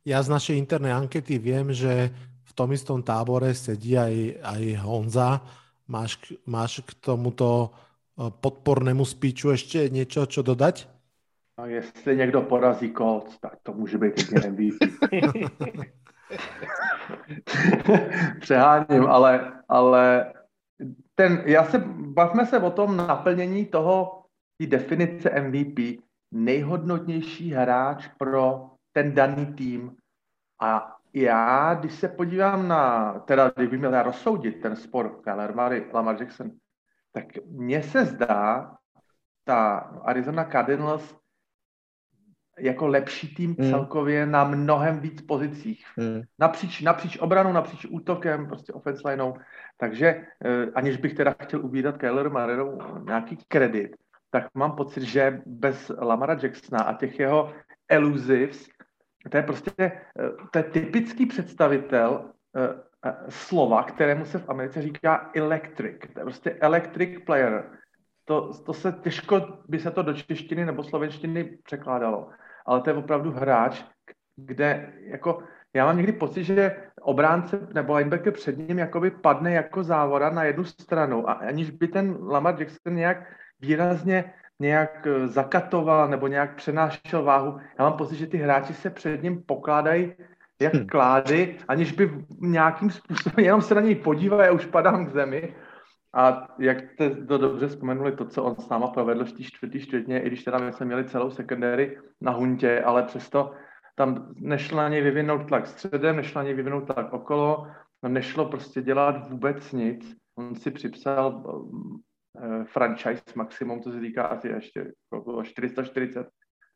Ja 0.01 0.21
z 0.21 0.33
našej 0.33 0.55
internej 0.57 0.93
ankety 0.97 1.37
viem, 1.37 1.69
že 1.73 2.09
v 2.45 2.51
tom 2.57 2.73
istom 2.73 3.05
tábore 3.05 3.53
sedí 3.53 3.95
aj, 3.95 4.43
aj 4.43 4.61
Honza. 4.81 5.39
Máš, 5.91 6.31
máš 6.47 6.79
k 6.87 7.03
tomuto 7.03 7.67
e, 7.67 8.31
podpornému 8.31 9.03
spíču 9.03 9.51
ešte 9.51 9.91
niečo, 9.91 10.23
čo 10.23 10.39
dodať? 10.39 10.87
A 11.59 11.67
jestli 11.67 12.17
někdo 12.17 12.41
porazí 12.41 12.93
Colts, 12.95 13.37
tak 13.39 13.59
to 13.63 13.73
může 13.73 13.97
být 13.97 14.13
jedině 14.17 14.49
MVP. 14.51 14.79
Přeháním, 18.39 19.03
ale, 19.07 19.53
ale 19.69 20.33
ten, 21.15 21.43
já 21.45 21.65
se, 21.65 21.83
bavme 21.95 22.45
se 22.45 22.59
o 22.59 22.71
tom 22.71 22.97
naplnění 22.97 23.65
toho, 23.65 24.25
té 24.57 24.67
definice 24.67 25.41
MVP, 25.41 25.99
nejhodnotnější 26.31 27.51
hráč 27.51 28.07
pro 28.17 28.69
ten 28.91 29.13
daný 29.13 29.45
tým. 29.45 29.95
A 30.61 30.95
já, 31.13 31.73
když 31.73 31.93
se 31.93 32.07
podívám 32.07 32.67
na, 32.67 33.13
teda 33.19 33.51
kdyby 33.55 33.77
měl 33.77 34.03
rozsoudit 34.03 34.61
ten 34.61 34.75
spor 34.75 35.21
Kyler 35.23 35.55
Murray, 35.55 35.85
Lamar 35.93 36.15
Jackson, 36.19 36.51
tak 37.13 37.25
mně 37.45 37.83
se 37.83 38.05
zdá, 38.05 38.71
ta 39.43 39.75
Arizona 40.05 40.45
Cardinals 40.45 41.15
jako 42.59 42.87
lepší 42.87 43.35
tým 43.35 43.55
hmm. 43.59 43.69
celkově 43.69 44.25
na 44.25 44.43
mnohem 44.43 44.99
víc 44.99 45.21
pozicích. 45.21 45.85
Hmm. 45.97 46.21
Napříč, 46.39 46.81
napříč 46.81 47.17
obranou, 47.17 47.53
napříč 47.53 47.85
útokem, 47.89 48.47
prostě 48.47 48.73
offense 48.73 49.09
lineou. 49.09 49.33
Takže 49.77 50.07
eh, 50.45 50.65
aniž 50.75 50.97
bych 50.97 51.13
teda 51.13 51.35
chtěl 51.43 51.65
ubírat 51.65 51.97
Kyler 51.97 52.29
Marrou 52.29 52.77
nějaký 53.05 53.37
kredit, 53.47 53.95
tak 54.29 54.47
mám 54.53 54.75
pocit, 54.75 55.03
že 55.03 55.41
bez 55.45 55.91
Lamara 55.97 56.37
Jacksona 56.43 56.83
a 56.83 56.93
těch 56.93 57.19
jeho 57.19 57.53
elusives, 57.89 58.69
to 59.29 59.37
je 59.37 59.43
prostě 59.43 59.71
eh, 59.79 59.91
to 60.51 60.59
je 60.59 60.63
typický 60.63 61.25
představitel 61.25 62.31
eh, 62.55 63.13
slova, 63.29 63.83
kterému 63.83 64.25
se 64.25 64.39
v 64.39 64.49
Americe 64.49 64.81
říká 64.81 65.31
electric. 65.35 65.97
To 66.13 66.19
je 66.19 66.23
prostě 66.23 66.51
electric 66.51 67.25
player. 67.25 67.71
To, 68.25 68.53
to 68.65 68.73
se 68.73 68.91
těžko 69.01 69.59
by 69.67 69.79
se 69.79 69.91
to 69.91 70.03
do 70.03 70.13
češtiny 70.13 70.65
nebo 70.65 70.83
slovenštiny 70.83 71.43
překládalo 71.63 72.29
ale 72.65 72.81
to 72.81 72.89
je 72.89 72.95
opravdu 72.95 73.31
hráč, 73.31 73.83
kde 74.35 74.93
jako 74.99 75.43
já 75.73 75.85
mám 75.85 75.97
někdy 75.97 76.13
pocit, 76.13 76.43
že 76.43 76.75
obránce 77.01 77.67
nebo 77.73 77.95
linebacker 77.95 78.33
před 78.33 78.57
ním 78.57 78.79
jakoby 78.79 79.11
padne 79.11 79.53
jako 79.53 79.83
závora 79.83 80.29
na 80.29 80.43
jednu 80.43 80.63
stranu 80.63 81.29
a 81.29 81.33
aniž 81.33 81.69
by 81.69 81.87
ten 81.87 82.17
Lamar 82.21 82.59
Jackson 82.59 82.95
nějak 82.95 83.17
výrazně 83.59 84.33
nějak 84.61 85.07
eh, 85.07 85.27
zakatoval 85.27 86.07
nebo 86.07 86.27
nějak 86.27 86.55
přenášel 86.55 87.23
váhu. 87.23 87.57
Já 87.79 87.89
mám 87.89 87.97
pocit, 87.97 88.15
že 88.15 88.27
ty 88.27 88.37
hráči 88.37 88.73
se 88.73 88.89
před 88.89 89.23
ním 89.23 89.43
pokládají 89.43 90.13
jak 90.61 90.73
hmm. 90.73 90.87
klády, 90.87 91.57
aniž 91.67 91.91
by 91.91 92.25
nějakým 92.39 92.89
způsobem 92.89 93.45
jenom 93.45 93.61
se 93.61 93.75
na 93.75 93.81
něj 93.81 93.95
podívají 93.95 94.49
a 94.49 94.51
už 94.51 94.65
padám 94.65 95.05
k 95.05 95.09
zemi. 95.09 95.55
A 96.13 96.47
jak 96.59 96.91
jste 96.91 97.09
to 97.09 97.37
dobře 97.37 97.67
vzpomenuli, 97.67 98.11
to, 98.11 98.25
co 98.25 98.43
on 98.43 98.55
s 98.55 98.69
náma 98.69 98.87
provedl 98.87 99.25
v 99.25 99.31
té 99.31 99.43
čtvrtý 99.43 99.79
čtvrtně, 99.79 100.21
i 100.21 100.27
když 100.27 100.43
teda 100.43 100.57
my 100.57 100.73
jsme 100.73 100.85
měli 100.85 101.03
celou 101.03 101.31
secondary 101.31 101.97
na 102.21 102.31
huntě, 102.31 102.81
ale 102.81 103.03
přesto 103.03 103.51
tam 103.95 104.33
nešlo 104.35 104.77
na 104.77 104.89
něj 104.89 105.01
vyvinout 105.01 105.47
tlak 105.47 105.67
středem, 105.67 106.15
nešlo 106.15 106.39
na 106.39 106.43
něj 106.43 106.53
vyvinout 106.53 106.93
tlak 106.93 107.13
okolo, 107.13 107.67
nešlo 108.07 108.45
prostě 108.45 108.81
dělat 108.81 109.29
vůbec 109.29 109.71
nic. 109.71 110.15
On 110.37 110.55
si 110.55 110.71
připsal 110.71 111.43
franchise 112.65 113.23
maximum, 113.35 113.81
co 113.81 113.91
se 113.91 113.99
týká 113.99 114.23
asi 114.23 114.47
ještě 114.47 114.91
440 115.43 116.27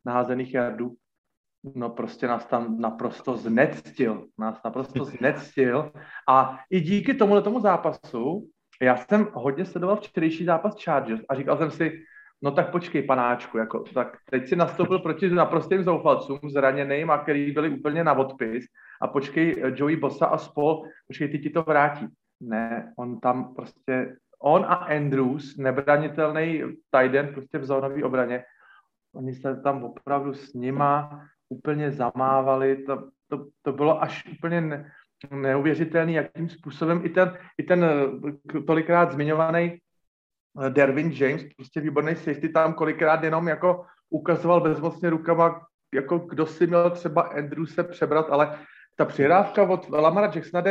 naházených 0.05 0.53
jardů. 0.53 0.95
No 1.75 1.89
prostě 1.89 2.27
nás 2.27 2.45
tam 2.45 2.79
naprosto 2.79 3.37
znectil, 3.37 4.27
nás 4.37 4.63
naprosto 4.65 5.05
znectil 5.17 5.91
a 6.29 6.59
i 6.69 6.81
díky 6.81 7.13
tomuhle 7.13 7.41
tomu 7.41 7.59
zápasu 7.59 8.49
já 8.81 8.97
jsem 8.97 9.27
hodně 9.33 9.65
sledoval 9.65 9.95
včerejší 9.95 10.45
zápas 10.45 10.83
Chargers 10.83 11.21
a 11.29 11.35
říkal 11.35 11.57
jsem 11.57 11.71
si, 11.71 12.03
no 12.41 12.51
tak 12.51 12.71
počkej, 12.71 13.03
panáčku, 13.03 13.57
jako, 13.57 13.79
tak 13.93 14.17
teď 14.29 14.47
si 14.47 14.55
nastoupil 14.55 14.99
proti 14.99 15.29
naprostým 15.29 15.83
zoufalcům, 15.83 16.39
zraněným 16.49 17.11
a 17.11 17.17
který 17.17 17.51
byli 17.51 17.69
úplně 17.69 18.03
na 18.03 18.13
odpis 18.13 18.65
a 19.01 19.07
počkej, 19.07 19.63
Joey 19.75 19.95
Bossa 19.95 20.25
a 20.25 20.37
spol, 20.37 20.83
počkej, 21.07 21.29
ty 21.29 21.39
ti 21.39 21.49
to 21.49 21.63
vrátí. 21.63 22.07
Ne, 22.41 22.93
on 22.97 23.19
tam 23.19 23.55
prostě, 23.55 24.15
on 24.45 24.65
a 24.65 24.73
Andrews, 24.73 25.57
nebranitelný 25.57 26.63
tight 26.91 27.33
prostě 27.33 27.57
v 27.57 27.65
zónové 27.65 28.03
obraně, 28.03 28.43
oni 29.15 29.33
se 29.33 29.55
tam 29.55 29.83
opravdu 29.83 30.33
s 30.33 30.53
nima 30.53 31.21
úplně 31.49 31.91
zamávali, 31.91 32.83
to, 32.83 33.09
to, 33.29 33.45
to 33.61 33.73
bylo 33.73 34.03
až 34.03 34.25
úplně 34.37 34.61
ne, 34.61 34.91
neuvěřitelný, 35.31 36.13
jakým 36.13 36.49
způsobem 36.49 37.01
i 37.03 37.09
ten, 37.09 37.37
i 37.57 37.63
ten 37.63 37.83
eh, 37.83 38.61
tolikrát 38.61 39.11
zmiňovaný 39.11 39.77
eh, 40.65 40.69
Dervin 40.69 41.11
James, 41.11 41.43
prostě 41.57 41.81
výborný 41.81 42.15
safety, 42.15 42.49
tam 42.49 42.73
kolikrát 42.73 43.23
jenom 43.23 43.47
jako 43.47 43.85
ukazoval 44.09 44.61
bezmocně 44.61 45.09
rukama, 45.09 45.65
jako 45.93 46.17
kdo 46.17 46.45
si 46.45 46.67
měl 46.67 46.91
třeba 46.91 47.21
Andrew 47.21 47.65
přebrat, 47.91 48.29
ale 48.29 48.59
ta 48.95 49.05
přihrávka 49.05 49.63
od 49.63 49.89
Lamara 49.89 50.31
Jacksona 50.35 50.61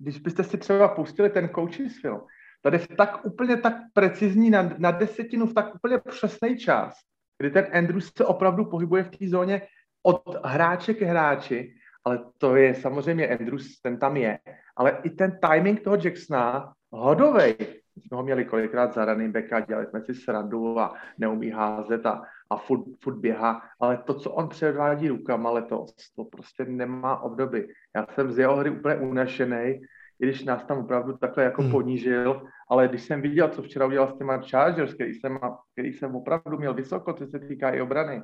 když 0.00 0.18
byste 0.18 0.44
si 0.44 0.58
třeba 0.58 0.88
pustili 0.88 1.30
ten 1.30 1.48
coach's 1.48 2.00
film, 2.00 2.20
tady 2.62 2.78
v 2.78 2.88
tak 2.88 3.24
úplně 3.24 3.56
tak 3.56 3.74
precizní 3.92 4.50
na, 4.50 4.70
na 4.78 4.90
desetinu, 4.90 5.46
v 5.46 5.54
tak 5.54 5.74
úplně 5.74 5.98
přesný 5.98 6.58
čas, 6.58 6.94
kdy 7.38 7.50
ten 7.50 7.66
Andrews 7.72 8.12
se 8.16 8.24
opravdu 8.24 8.64
pohybuje 8.64 9.04
v 9.04 9.10
té 9.10 9.28
zóně 9.28 9.62
od 10.02 10.22
hráče 10.44 10.94
ke 10.94 11.04
hráči 11.04 11.74
ale 12.08 12.24
to 12.38 12.56
je 12.56 12.74
samozřejmě 12.74 13.28
Andrews, 13.28 13.80
ten 13.80 13.98
tam 13.98 14.16
je, 14.16 14.38
ale 14.76 14.98
i 15.02 15.10
ten 15.10 15.38
timing 15.40 15.80
toho 15.80 15.96
Jacksona, 16.04 16.72
hodovej, 16.90 17.56
jsme 17.96 18.16
ho 18.16 18.22
měli 18.22 18.44
kolikrát 18.44 18.94
za 18.94 19.04
running 19.04 19.34
backa, 19.34 19.60
dělali 19.60 19.86
jsme 19.86 20.00
si 20.04 20.14
srandu 20.14 20.78
a 20.78 20.94
neumí 21.18 21.50
házet 21.50 22.06
a, 22.06 22.22
a 22.50 22.56
furt, 22.56 22.84
furt 23.02 23.18
běhá, 23.18 23.62
ale 23.80 23.96
to, 24.06 24.14
co 24.14 24.30
on 24.30 24.48
předvádí 24.48 25.08
rukama 25.08 25.50
letos, 25.50 25.94
to 26.16 26.24
prostě 26.24 26.64
nemá 26.64 27.20
obdoby. 27.20 27.68
Já 27.96 28.06
jsem 28.14 28.32
z 28.32 28.38
jeho 28.38 28.56
hry 28.56 28.70
úplně 28.70 28.94
unešený, 28.94 29.80
i 30.20 30.26
když 30.26 30.44
nás 30.44 30.64
tam 30.64 30.78
opravdu 30.78 31.16
takhle 31.16 31.44
jako 31.44 31.62
hmm. 31.62 31.70
ponížil, 31.70 32.42
ale 32.70 32.88
když 32.88 33.02
jsem 33.02 33.22
viděl, 33.22 33.48
co 33.48 33.62
včera 33.62 33.86
udělal 33.86 34.08
s 34.08 34.18
těma 34.18 34.40
Chargers, 34.50 34.94
který 34.94 35.14
jsem, 35.14 35.38
který 35.72 35.92
jsem 35.92 36.16
opravdu 36.16 36.58
měl 36.58 36.74
vysoko, 36.74 37.12
co 37.12 37.26
se 37.26 37.38
týká 37.38 37.70
i 37.70 37.80
obrany, 37.80 38.22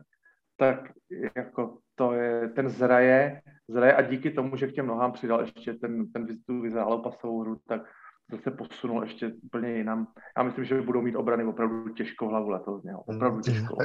tak 0.56 0.92
jako 1.36 1.78
to 1.94 2.12
je, 2.12 2.48
ten 2.48 2.68
zraje, 2.68 3.40
zraje 3.68 3.94
a 3.94 4.02
díky 4.02 4.30
tomu, 4.30 4.56
že 4.56 4.66
k 4.66 4.72
těm 4.72 4.86
nohám 4.86 5.12
přidal 5.12 5.40
ještě 5.40 5.74
ten, 5.74 6.12
ten 6.12 6.26
tu 6.46 6.62
pasovou 7.02 7.40
hru, 7.40 7.56
tak 7.68 7.82
zase 8.30 8.50
posunul 8.50 9.02
ještě 9.02 9.32
úplně 9.42 9.76
jinam. 9.76 10.06
Já 10.36 10.42
myslím, 10.42 10.64
že 10.64 10.82
budou 10.82 11.02
mít 11.02 11.16
obrany 11.16 11.44
opravdu 11.44 11.88
těžkou 11.88 12.28
hlavu 12.28 12.48
letos. 12.48 12.82
Ne? 12.82 12.96
Opravdu 12.96 13.34
hmm. 13.34 13.42
těžkou. 13.42 13.76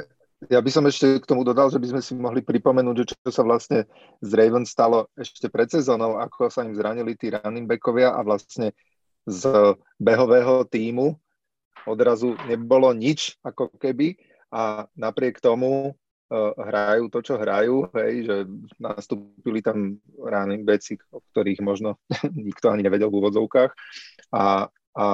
Ja 0.48 0.64
by 0.64 0.70
som 0.72 0.88
ešte 0.88 1.20
k 1.20 1.28
tomu 1.28 1.44
dodal, 1.44 1.68
že 1.68 1.76
by 1.76 1.92
sme 1.92 2.00
si 2.00 2.16
mohli 2.16 2.40
pripomenúť, 2.40 2.96
že 2.96 3.06
čo 3.12 3.28
sa 3.28 3.44
vlastne 3.44 3.84
z 4.24 4.30
Ravens 4.32 4.72
stalo 4.72 5.12
ešte 5.12 5.52
pred 5.52 5.68
sezónou, 5.68 6.16
ako 6.16 6.48
sa 6.48 6.64
im 6.64 6.72
zranili 6.72 7.12
tí 7.12 7.28
running 7.28 7.68
backovia 7.68 8.16
a 8.16 8.24
vlastne 8.24 8.72
z 9.28 9.76
behového 10.00 10.64
týmu 10.64 11.12
odrazu 11.84 12.40
nebolo 12.48 12.88
nič 12.96 13.36
ako 13.44 13.68
keby 13.76 14.16
a 14.48 14.88
napriek 14.96 15.44
tomu 15.44 15.92
uh, 15.92 16.52
hrajú 16.56 17.12
to, 17.12 17.20
čo 17.20 17.34
hrajú, 17.36 17.92
hej, 18.00 18.14
že 18.24 18.36
nastúpili 18.80 19.60
tam 19.60 20.00
running 20.16 20.64
backi, 20.64 20.96
o 21.12 21.20
ktorých 21.20 21.60
možno 21.60 22.00
nikto 22.48 22.72
ani 22.72 22.80
nevedel 22.80 23.12
v 23.12 23.18
úvodzovkách 23.20 23.70
a, 24.32 24.72
a 24.96 25.06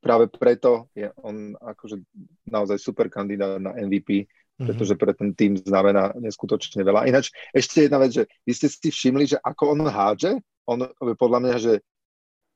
práve 0.00 0.32
preto 0.32 0.88
je 0.96 1.12
on 1.20 1.54
akože 1.54 2.00
naozaj 2.48 2.80
super 2.80 3.12
kandidát 3.12 3.60
na 3.60 3.76
MVP. 3.76 4.26
Pretože 4.60 4.94
pre 4.94 5.16
ten 5.16 5.32
tým 5.32 5.56
znamená 5.56 6.12
neskutočne 6.20 6.84
veľa. 6.84 7.08
Ináč 7.08 7.32
ešte 7.56 7.88
jedna 7.88 7.96
vec, 7.96 8.12
že 8.12 8.24
vy 8.44 8.52
ste 8.52 8.68
si 8.68 8.88
všimli, 8.92 9.24
že 9.24 9.36
ako 9.40 9.72
on 9.72 9.88
hádže, 9.88 10.36
on 10.68 10.84
podľa 11.16 11.38
mňa, 11.40 11.56
že, 11.56 11.74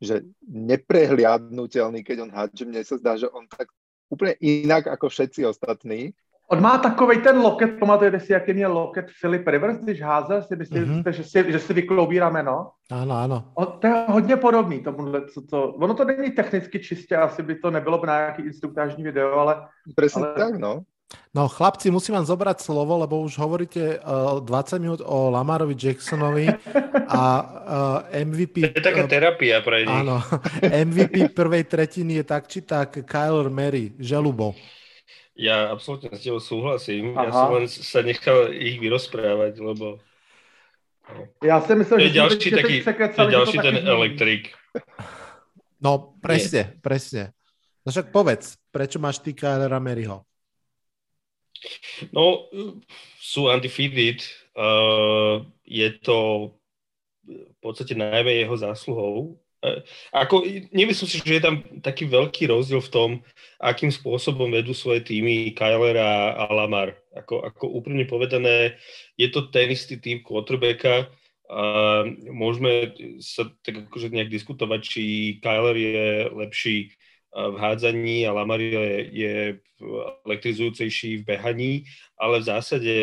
že 0.05 0.23
neprehliadnutelný, 0.45 2.05
keď 2.05 2.29
on 2.29 2.31
hádže, 2.31 2.65
mne 2.69 2.85
sa 2.85 3.01
zdá, 3.01 3.17
že 3.17 3.27
on 3.33 3.49
tak 3.49 3.73
úplne 4.13 4.37
inak 4.39 4.87
ako 4.87 5.09
všetci 5.09 5.49
ostatní. 5.49 6.13
On 6.53 6.61
má 6.61 6.79
takový 6.79 7.25
ten 7.25 7.41
loket, 7.41 7.79
pamatujete 7.81 8.21
si, 8.21 8.33
jaký 8.33 8.53
měl 8.53 8.73
loket 8.73 9.07
Filip 9.21 9.49
Rivers, 9.49 9.77
když 9.77 10.03
házel, 10.03 10.43
si 10.43 10.57
myslíte, 10.57 10.87
mm-hmm. 10.87 11.11
že, 11.11 11.25
si, 11.25 11.53
že 11.53 11.59
si 11.59 11.73
vykloubí 11.73 12.19
rameno? 12.19 12.71
Ano, 12.93 13.15
ano. 13.15 13.53
On, 13.55 13.67
to 13.81 13.87
je 13.87 13.93
hodně 14.09 14.37
podobný 14.37 14.83
tomuhle, 14.83 15.29
co 15.29 15.43
to, 15.43 15.73
ono 15.73 15.95
to 15.95 16.05
není 16.05 16.31
technicky 16.31 16.79
čistě, 16.81 17.17
asi 17.17 17.43
by 17.43 17.55
to 17.55 17.71
nebylo 17.71 18.07
na 18.07 18.19
nějaký 18.19 18.43
instruktážní 18.43 19.05
video, 19.05 19.33
ale... 19.33 19.69
Presne 19.97 20.27
ale, 20.27 20.35
tak, 20.35 20.61
no. 20.61 20.83
No 21.35 21.51
chlapci, 21.51 21.91
musím 21.91 22.15
vám 22.15 22.31
zobrať 22.31 22.63
slovo, 22.63 22.95
lebo 22.95 23.19
už 23.19 23.35
hovoríte 23.43 23.99
uh, 23.99 24.39
eh, 24.39 24.79
20 24.79 24.79
minút 24.79 25.01
o 25.03 25.35
Lamarovi 25.35 25.75
Jacksonovi 25.75 26.47
a 27.11 27.23
uh, 27.43 28.15
eh, 28.15 28.23
MVP... 28.23 28.71
To 28.71 28.79
je 28.79 28.87
taká 28.87 29.05
terapia 29.11 29.59
pre 29.61 29.83
nich. 29.83 29.91
Áno, 29.91 30.23
MVP 30.91 31.35
prvej 31.35 31.67
tretiny 31.67 32.23
je 32.23 32.25
tak 32.25 32.47
či 32.47 32.63
tak 32.63 33.03
Kyler 33.03 33.51
Mary, 33.51 33.91
Želubo. 33.99 34.55
Ja 35.35 35.75
absolútne 35.75 36.15
s 36.15 36.23
tebou 36.23 36.39
súhlasím. 36.39 37.19
Aha. 37.19 37.27
Ja 37.27 37.31
som 37.35 37.51
len 37.59 37.67
sa 37.67 38.01
nechal 38.07 38.55
ich 38.55 38.79
vyrozprávať, 38.79 39.59
lebo... 39.59 39.99
Ja 41.43 41.59
si 41.61 41.75
myslím, 41.75 41.99
že... 41.99 42.17
ďalší, 42.17 42.49
že 42.49 42.57
taký, 42.57 42.75
to 43.13 43.21
je 43.27 43.35
ďalší 43.35 43.57
ten 43.61 43.77
elektrik. 43.83 44.43
No, 45.85 46.17
presne, 46.23 46.73
Nie. 46.73 46.81
presne. 46.81 47.23
No 47.85 47.93
však 47.93 48.09
povedz, 48.09 48.57
prečo 48.73 48.97
máš 48.97 49.21
ty 49.21 49.37
Kylera 49.37 49.77
Maryho? 49.77 50.25
No, 52.13 52.51
sú 53.21 53.49
undefeated. 53.49 54.23
Uh, 54.55 55.43
je 55.65 55.91
to 55.99 56.51
v 57.25 57.57
podstate 57.59 57.97
najmä 57.97 58.45
jeho 58.45 58.57
zásluhou. 58.57 59.41
Uh, 59.65 59.81
ako, 60.13 60.45
nemyslím 60.71 61.09
si, 61.09 61.19
že 61.25 61.41
je 61.41 61.43
tam 61.43 61.65
taký 61.81 62.05
veľký 62.07 62.53
rozdiel 62.53 62.85
v 62.85 62.93
tom, 62.93 63.11
akým 63.59 63.89
spôsobom 63.89 64.53
vedú 64.53 64.77
svoje 64.77 65.03
týmy 65.03 65.57
Kyler 65.57 65.97
a, 65.99 66.45
Lamar. 66.53 66.95
Ako, 67.17 67.43
ako 67.43 67.65
úprimne 67.81 68.05
povedané, 68.05 68.77
je 69.17 69.29
to 69.33 69.49
ten 69.49 69.73
istý 69.73 69.97
tým 69.97 70.21
quarterbacka. 70.21 71.09
Uh, 71.45 72.09
môžeme 72.33 72.97
sa 73.21 73.45
tak 73.61 73.89
akože 73.89 74.13
nejak 74.13 74.33
diskutovať, 74.33 74.81
či 74.81 75.03
Kyler 75.41 75.77
je 75.77 76.09
lepší 76.33 76.93
v 77.35 77.57
hádzaní 77.59 78.27
a 78.27 78.33
Lamar 78.33 78.63
je, 78.63 79.11
je 79.11 79.35
elektrizujúcejší 80.23 81.23
v 81.23 81.27
behaní, 81.27 81.73
ale 82.15 82.39
v 82.39 82.47
zásade 82.47 82.95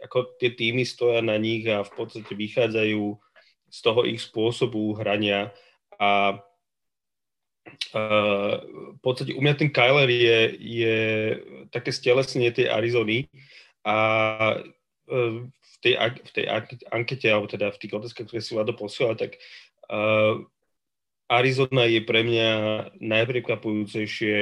ako 0.00 0.36
tie 0.40 0.56
týmy 0.56 0.88
stoja 0.88 1.20
na 1.20 1.36
nich 1.36 1.68
a 1.68 1.84
v 1.84 1.92
podstate 1.92 2.32
vychádzajú 2.32 3.20
z 3.68 3.78
toho 3.84 4.00
ich 4.08 4.24
spôsobu 4.24 4.96
hrania 4.96 5.52
a 6.00 6.40
Uh, 7.90 8.62
v 8.94 9.00
podstate 9.02 9.34
u 9.34 9.42
mňa 9.42 9.54
ten 9.58 9.74
Kyler 9.74 10.06
je, 10.06 10.38
je 10.54 10.98
také 11.74 11.90
stelesnenie 11.90 12.54
tej 12.54 12.70
Arizony 12.70 13.26
a 13.82 13.96
uh, 15.10 15.42
v 15.50 15.76
tej, 15.82 15.98
v 15.98 16.30
tej 16.30 16.44
ankete, 16.94 17.26
alebo 17.26 17.50
teda 17.50 17.74
v 17.74 17.80
tých 17.82 17.92
otázkach, 17.98 18.30
ktoré 18.30 18.38
si 18.38 18.54
Vlado 18.54 18.70
posiela, 18.70 19.18
tak 19.18 19.34
uh, 19.90 20.46
Arizona 21.26 21.90
je 21.90 22.00
pre 22.06 22.22
mňa 22.22 22.50
najprekvapujúcejšie 23.02 24.36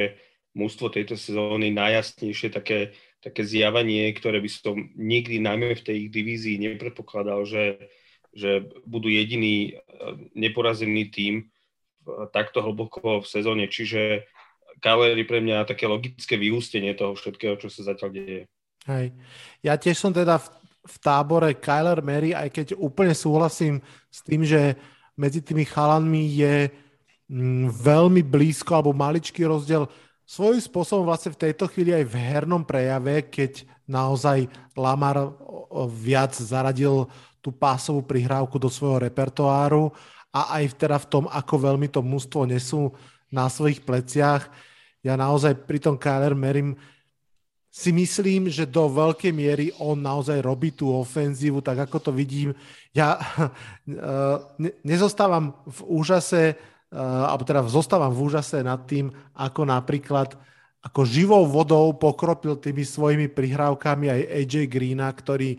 mústvo 0.55 0.93
tejto 0.93 1.19
sezóny, 1.19 1.75
najjasnejšie 1.75 2.49
také, 2.53 2.95
také 3.19 3.43
zjavanie, 3.43 4.13
ktoré 4.15 4.39
by 4.39 4.51
som 4.53 4.77
nikdy, 4.95 5.43
najmä 5.43 5.75
v 5.75 5.85
tej 5.85 5.97
ich 6.07 6.11
divízii, 6.13 6.61
nepredpokladal, 6.61 7.43
že, 7.49 7.91
že 8.31 8.69
budú 8.87 9.11
jediný 9.11 9.75
e, 9.75 9.83
neporazený 10.39 11.11
tím 11.11 11.51
takto 12.33 12.61
hlboko 12.61 13.25
v 13.25 13.27
sezóne. 13.27 13.65
Čiže 13.67 14.29
Kyler 14.85 15.17
je 15.17 15.27
pre 15.27 15.41
mňa 15.41 15.65
také 15.65 15.89
logické 15.89 16.37
vyústenie 16.37 16.93
toho 16.93 17.17
všetkého, 17.17 17.57
čo 17.57 17.73
sa 17.73 17.95
zatiaľ 17.95 18.11
deje. 18.13 18.41
Hej. 18.85 19.17
Ja 19.65 19.81
tiež 19.81 19.97
som 19.97 20.13
teda 20.13 20.37
v, 20.37 20.47
v 20.85 20.97
tábore 21.01 21.57
Kyler 21.57 22.05
Mary, 22.05 22.37
aj 22.37 22.53
keď 22.53 22.67
úplne 22.77 23.17
súhlasím 23.17 23.81
s 24.13 24.21
tým, 24.21 24.45
že 24.45 24.77
medzi 25.15 25.41
tými 25.43 25.63
chalanmi 25.67 26.23
je 26.35 26.55
mm, 27.31 27.71
veľmi 27.71 28.23
blízko 28.23 28.75
alebo 28.79 28.93
maličký 28.95 29.47
rozdiel 29.47 29.87
svojím 30.25 30.61
spôsobom 30.61 31.05
vlastne 31.05 31.37
v 31.37 31.49
tejto 31.49 31.69
chvíli 31.69 31.93
aj 31.93 32.05
v 32.09 32.17
hernom 32.17 32.65
prejave, 32.65 33.29
keď 33.29 33.69
naozaj 33.85 34.49
Lamar 34.73 35.37
viac 36.01 36.33
zaradil 36.33 37.07
tú 37.45 37.53
pásovú 37.53 38.01
prihrávku 38.01 38.57
do 38.57 38.73
svojho 38.73 39.05
repertoáru 39.05 39.93
a 40.33 40.59
aj 40.59 40.81
teda 40.81 40.97
v 40.97 41.07
tom, 41.13 41.25
ako 41.29 41.55
veľmi 41.61 41.93
to 41.93 42.01
mústvo 42.01 42.49
nesú 42.49 42.89
na 43.29 43.47
svojich 43.53 43.85
pleciach. 43.85 44.49
Ja 45.05 45.21
naozaj 45.21 45.69
pri 45.69 45.79
tom 45.85 46.01
Kyler 46.01 46.33
Merim 46.33 46.81
si 47.75 47.91
myslím, 47.91 48.47
že 48.47 48.71
do 48.71 48.87
veľkej 48.87 49.35
miery 49.35 49.75
on 49.83 49.99
naozaj 49.99 50.39
robí 50.39 50.71
tú 50.71 50.95
ofenzívu, 50.95 51.59
tak 51.59 51.91
ako 51.91 51.99
to 51.99 52.11
vidím. 52.15 52.55
Ja 52.95 53.19
uh, 53.19 54.47
nezostávam 54.87 55.59
v 55.67 55.79
úžase, 55.83 56.55
uh, 56.55 57.27
alebo 57.27 57.43
teda 57.43 57.67
zostávam 57.67 58.15
v 58.15 58.31
úžase 58.31 58.63
nad 58.63 58.87
tým, 58.87 59.11
ako 59.35 59.67
napríklad 59.67 60.39
ako 60.87 61.03
živou 61.03 61.43
vodou 61.51 61.91
pokropil 61.99 62.63
tými 62.63 62.87
svojimi 62.87 63.27
prihrávkami 63.27 64.07
aj 64.07 64.21
AJ 64.23 64.55
Greena, 64.71 65.11
ktorý, 65.11 65.59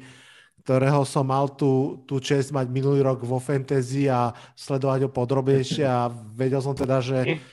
ktorého 0.64 1.04
som 1.04 1.28
mal 1.28 1.52
tú, 1.52 2.00
tú 2.08 2.24
čest 2.24 2.56
mať 2.56 2.72
minulý 2.72 3.04
rok 3.04 3.28
vo 3.28 3.44
fantasy 3.44 4.08
a 4.08 4.32
sledovať 4.56 5.04
ho 5.04 5.10
podrobnejšie 5.12 5.84
a 5.84 6.08
vedel 6.32 6.64
som 6.64 6.78
teda, 6.78 7.04
že 7.04 7.44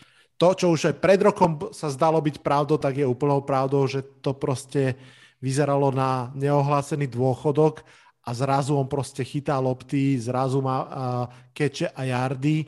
to, 0.42 0.58
čo 0.58 0.66
už 0.74 0.90
aj 0.90 0.96
pred 0.98 1.22
rokom 1.22 1.70
sa 1.70 1.86
zdalo 1.86 2.18
byť 2.18 2.42
pravdou, 2.42 2.74
tak 2.74 2.98
je 2.98 3.06
úplnou 3.06 3.38
pravdou, 3.46 3.86
že 3.86 4.02
to 4.18 4.34
proste 4.34 4.98
vyzeralo 5.38 5.94
na 5.94 6.34
neohlásený 6.34 7.06
dôchodok 7.06 7.86
a 8.26 8.34
zrazu 8.34 8.74
on 8.74 8.90
proste 8.90 9.22
chytá 9.22 9.62
lopty, 9.62 10.18
zrazu 10.18 10.58
má 10.58 10.82
keče 11.54 11.94
a 11.94 12.02
jardy. 12.10 12.66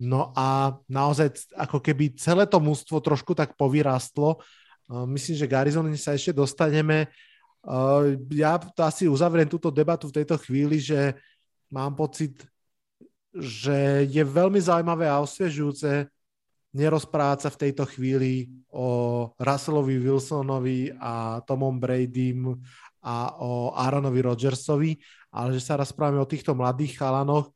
No 0.00 0.32
a 0.32 0.80
naozaj 0.88 1.52
ako 1.52 1.84
keby 1.84 2.16
celé 2.16 2.48
to 2.48 2.56
mústvo 2.56 2.96
trošku 2.96 3.36
tak 3.36 3.60
povyrastlo. 3.60 4.40
Uh, 4.88 5.04
myslím, 5.12 5.36
že 5.36 5.48
k 5.48 5.56
Arizone 5.60 5.92
sa 6.00 6.16
ešte 6.16 6.32
dostaneme. 6.32 7.12
Uh, 7.60 8.16
ja 8.32 8.56
to 8.56 8.88
asi 8.88 9.04
uzavriem 9.04 9.52
túto 9.52 9.68
debatu 9.68 10.08
v 10.08 10.16
tejto 10.16 10.40
chvíli, 10.40 10.80
že 10.80 11.12
mám 11.68 11.92
pocit, 11.92 12.40
že 13.36 14.08
je 14.08 14.24
veľmi 14.24 14.60
zaujímavé 14.60 15.12
a 15.12 15.20
osviežujúce 15.20 16.08
nerozprávať 16.72 17.38
sa 17.46 17.50
v 17.52 17.60
tejto 17.68 17.84
chvíli 17.84 18.48
o 18.72 19.28
Russellovi 19.36 20.00
Wilsonovi 20.00 20.92
a 20.96 21.44
Tomom 21.44 21.76
Bradym 21.76 22.56
a 23.04 23.36
o 23.36 23.76
Aaronovi 23.76 24.20
Rodgersovi, 24.24 24.96
ale 25.32 25.56
že 25.56 25.62
sa 25.64 25.76
rozprávame 25.76 26.20
o 26.20 26.28
týchto 26.28 26.56
mladých 26.56 26.96
chalanoch. 26.96 27.52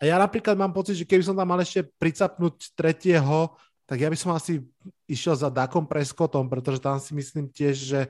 A 0.00 0.08
ja 0.08 0.16
napríklad 0.16 0.56
mám 0.56 0.72
pocit, 0.72 0.96
že 0.96 1.08
keby 1.08 1.22
som 1.22 1.36
tam 1.36 1.48
mal 1.48 1.60
ešte 1.60 1.84
pricapnúť 2.00 2.72
tretieho, 2.72 3.52
tak 3.84 4.00
ja 4.00 4.08
by 4.08 4.16
som 4.16 4.32
asi 4.32 4.64
išiel 5.04 5.36
za 5.36 5.52
Dakom 5.52 5.84
Prescottom, 5.84 6.48
pretože 6.48 6.80
tam 6.80 6.96
si 6.96 7.12
myslím 7.12 7.52
tiež, 7.52 7.76
že 7.76 8.00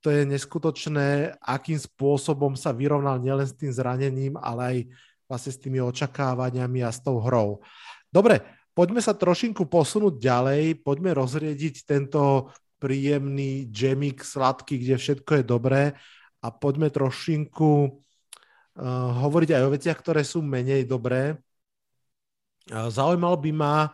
to 0.00 0.08
je 0.08 0.24
neskutočné, 0.24 1.36
akým 1.42 1.76
spôsobom 1.76 2.56
sa 2.56 2.72
vyrovnal 2.72 3.20
nielen 3.20 3.44
s 3.44 3.52
tým 3.52 3.68
zranením, 3.68 4.38
ale 4.40 4.60
aj 4.64 4.76
vlastne 5.28 5.52
s 5.52 5.60
tými 5.60 5.82
očakávaniami 5.84 6.80
a 6.80 6.90
s 6.94 7.04
tou 7.04 7.20
hrou. 7.20 7.60
Dobre, 8.08 8.40
poďme 8.78 9.02
sa 9.02 9.10
trošinku 9.10 9.66
posunúť 9.66 10.22
ďalej, 10.22 10.86
poďme 10.86 11.10
rozriediť 11.10 11.82
tento 11.82 12.54
príjemný 12.78 13.66
džemik 13.66 14.22
sladký, 14.22 14.78
kde 14.78 14.94
všetko 14.94 15.42
je 15.42 15.44
dobré 15.44 15.82
a 16.38 16.48
poďme 16.54 16.86
trošinku 16.86 17.72
uh, 17.82 19.10
hovoriť 19.18 19.50
aj 19.50 19.62
o 19.66 19.72
veciach, 19.74 19.98
ktoré 19.98 20.22
sú 20.22 20.46
menej 20.46 20.86
dobré. 20.86 21.34
Uh, 22.70 22.86
zaujímalo 22.86 23.34
by 23.42 23.50
ma, 23.50 23.90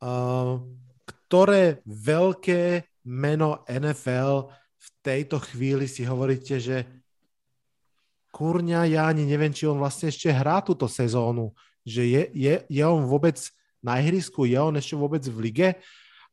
uh, 0.00 0.56
ktoré 1.04 1.84
veľké 1.84 2.88
meno 3.04 3.68
NFL 3.68 4.48
v 4.80 4.88
tejto 5.04 5.44
chvíli 5.44 5.84
si 5.84 6.08
hovoríte, 6.08 6.56
že 6.56 6.88
kurňa, 8.32 8.88
ja 8.88 9.12
ani 9.12 9.28
neviem, 9.28 9.52
či 9.52 9.68
on 9.68 9.76
vlastne 9.76 10.08
ešte 10.08 10.32
hrá 10.32 10.64
túto 10.64 10.88
sezónu, 10.88 11.52
že 11.84 12.08
je, 12.08 12.22
je, 12.32 12.54
je 12.64 12.84
on 12.88 13.04
vôbec 13.04 13.36
na 13.80 14.00
ihrisku, 14.00 14.44
je 14.44 14.56
on 14.60 14.76
ešte 14.76 14.94
vôbec 14.96 15.24
v 15.24 15.38
lige. 15.40 15.68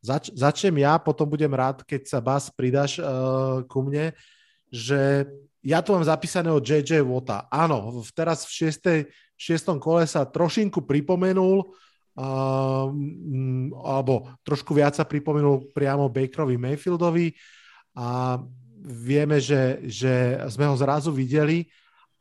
Zač, 0.03 0.29
začnem 0.31 0.85
ja, 0.85 0.99
potom 1.01 1.25
budem 1.25 1.49
rád, 1.49 1.81
keď 1.81 2.05
sa 2.05 2.19
Bas 2.21 2.53
pridaš 2.53 3.01
uh, 3.01 3.65
ku 3.65 3.81
mne, 3.81 4.13
že 4.69 5.25
ja 5.65 5.81
tu 5.81 5.91
mám 5.91 6.05
zapísané 6.05 6.53
od 6.53 6.61
JJ 6.61 7.01
Wota. 7.01 7.49
Áno, 7.49 8.03
teraz 8.13 8.45
v, 8.45 8.51
šiestej, 8.63 8.99
v 9.09 9.39
šiestom 9.41 9.81
kole 9.81 10.05
sa 10.05 10.23
trošinku 10.23 10.85
pripomenul, 10.85 11.65
uh, 11.65 12.87
alebo 13.83 14.31
trošku 14.45 14.77
viac 14.77 14.93
sa 14.93 15.03
pripomenul 15.03 15.73
priamo 15.73 16.07
Bakerovi 16.13 16.61
Mayfieldovi 16.61 17.33
a 17.97 18.37
vieme, 18.85 19.41
že, 19.41 19.81
že 19.89 20.37
sme 20.53 20.69
ho 20.69 20.75
zrazu 20.77 21.09
videli, 21.09 21.65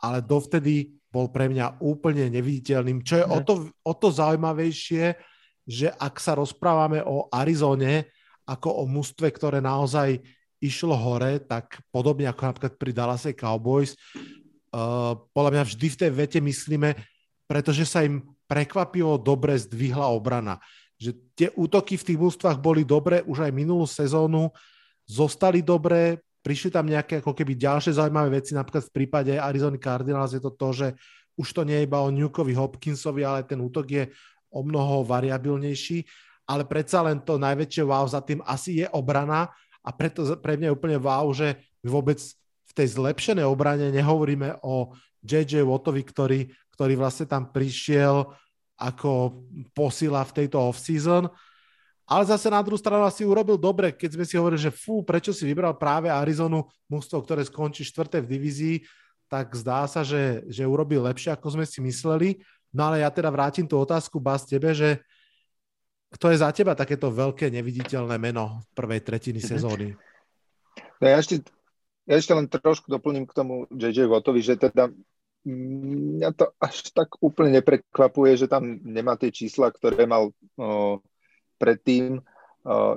ale 0.01 0.25
dovtedy 0.25 0.96
bol 1.17 1.33
pre 1.33 1.49
mňa 1.49 1.81
úplne 1.81 2.29
neviditeľným. 2.29 3.01
Čo 3.01 3.15
je 3.17 3.25
o 3.25 3.39
to, 3.41 3.55
o 3.73 3.93
to 3.97 4.13
zaujímavejšie, 4.13 5.17
že 5.65 5.89
ak 5.97 6.21
sa 6.21 6.37
rozprávame 6.37 7.01
o 7.01 7.33
Arizone 7.33 8.13
ako 8.45 8.69
o 8.69 8.85
mústve, 8.85 9.33
ktoré 9.33 9.65
naozaj 9.65 10.21
išlo 10.61 10.93
hore, 10.93 11.41
tak 11.41 11.81
podobne 11.89 12.29
ako 12.29 12.53
napríklad 12.53 12.75
pri 12.77 12.93
Dallas 12.93 13.25
Cowboys, 13.33 13.97
uh, 13.97 15.17
podľa 15.33 15.51
mňa 15.57 15.65
vždy 15.65 15.87
v 15.89 15.99
tej 16.05 16.11
vete 16.13 16.39
myslíme, 16.45 16.93
pretože 17.49 17.89
sa 17.89 18.05
im 18.05 18.21
prekvapivo 18.45 19.17
dobre 19.17 19.57
zdvihla 19.57 20.07
obrana. 20.13 20.61
Že 21.01 21.11
tie 21.35 21.49
útoky 21.57 21.97
v 21.97 22.07
tých 22.13 22.19
mústvách 22.21 22.61
boli 22.61 22.85
dobré 22.87 23.25
už 23.27 23.49
aj 23.49 23.53
minulú 23.53 23.89
sezónu, 23.89 24.53
zostali 25.09 25.65
dobré, 25.65 26.23
prišli 26.47 26.71
tam 26.71 26.87
nejaké 26.87 27.19
ako 27.19 27.35
keby 27.35 27.59
ďalšie 27.59 27.99
zaujímavé 27.99 28.39
veci, 28.39 28.55
napríklad 28.55 28.87
v 28.87 28.95
prípade 28.95 29.35
Arizona 29.35 29.75
Cardinals 29.83 30.31
je 30.31 30.39
to 30.39 30.55
to, 30.55 30.69
že 30.71 30.87
už 31.35 31.51
to 31.51 31.67
nie 31.67 31.83
je 31.83 31.87
iba 31.91 31.99
o 31.99 32.15
Newkovi 32.15 32.55
Hopkinsovi, 32.55 33.27
ale 33.27 33.43
ten 33.43 33.59
útok 33.59 33.91
je 33.91 34.07
o 34.55 34.63
mnoho 34.63 35.03
variabilnejší, 35.03 36.07
ale 36.47 36.63
predsa 36.63 37.03
len 37.03 37.19
to 37.27 37.35
najväčšie 37.35 37.83
wow 37.83 38.07
za 38.07 38.23
tým 38.23 38.47
asi 38.47 38.79
je 38.79 38.87
obrana 38.95 39.51
a 39.83 39.91
preto 39.91 40.23
pre 40.39 40.55
mňa 40.55 40.71
je 40.71 40.77
úplne 40.79 40.99
wow, 41.03 41.27
že 41.35 41.59
vôbec 41.83 42.23
v 42.63 42.73
tej 42.79 42.95
zlepšenej 42.95 43.43
obrane 43.43 43.91
nehovoríme 43.91 44.63
o 44.63 44.95
JJ 45.27 45.67
Wattovi, 45.67 46.07
ktorý, 46.07 46.41
ktorý 46.79 46.95
vlastne 46.95 47.27
tam 47.27 47.51
prišiel 47.51 48.23
ako 48.79 49.43
posila 49.75 50.23
v 50.23 50.35
tejto 50.43 50.63
off-season, 50.63 51.27
ale 52.07 52.23
zase 52.23 52.47
na 52.47 52.63
druhú 52.63 52.79
stranu 52.79 53.03
asi 53.03 53.27
urobil 53.27 53.59
dobre, 53.59 53.91
keď 53.91 54.15
sme 54.15 54.25
si 54.25 54.39
hovorili, 54.39 54.63
že 54.63 54.71
fú, 54.71 55.03
prečo 55.03 55.35
si 55.35 55.43
vybral 55.43 55.75
práve 55.75 56.07
Arizonu, 56.07 56.71
mústvo, 56.87 57.19
ktoré 57.19 57.43
skončí 57.43 57.83
štvrté 57.83 58.23
v 58.23 58.31
divízii, 58.31 58.77
tak 59.27 59.51
zdá 59.59 59.91
sa, 59.91 60.07
že, 60.07 60.47
že 60.47 60.63
urobil 60.63 61.03
lepšie, 61.03 61.35
ako 61.35 61.59
sme 61.59 61.67
si 61.67 61.83
mysleli. 61.83 62.39
No 62.71 62.87
ale 62.87 63.03
ja 63.03 63.11
teda 63.11 63.27
vrátim 63.35 63.67
tú 63.67 63.75
otázku, 63.75 64.23
Bas, 64.23 64.47
tebe, 64.47 64.71
že 64.71 65.03
kto 66.15 66.31
je 66.31 66.39
za 66.39 66.55
teba 66.55 66.79
takéto 66.79 67.11
veľké 67.11 67.51
neviditeľné 67.51 68.15
meno 68.23 68.63
v 68.63 68.67
prvej 68.79 69.01
tretiny 69.03 69.43
mhm. 69.43 69.49
sezóny? 69.51 69.89
No 71.03 71.05
ja 71.11 71.19
ešte, 71.19 71.43
ja 72.07 72.15
ešte 72.17 72.33
len 72.39 72.47
trošku 72.47 72.87
doplním 72.87 73.27
k 73.27 73.35
tomu 73.35 73.67
JJ 73.75 74.07
Wattovi, 74.07 74.47
že 74.47 74.55
teda 74.55 74.95
mňa 75.47 76.31
to 76.35 76.51
až 76.59 76.91
tak 76.91 77.19
úplne 77.23 77.59
neprekvapuje, 77.63 78.35
že 78.35 78.47
tam 78.51 78.83
nemá 78.83 79.15
tie 79.15 79.31
čísla, 79.31 79.71
ktoré 79.71 80.07
mal 80.07 80.35
o, 80.59 80.99
predtým. 81.59 82.21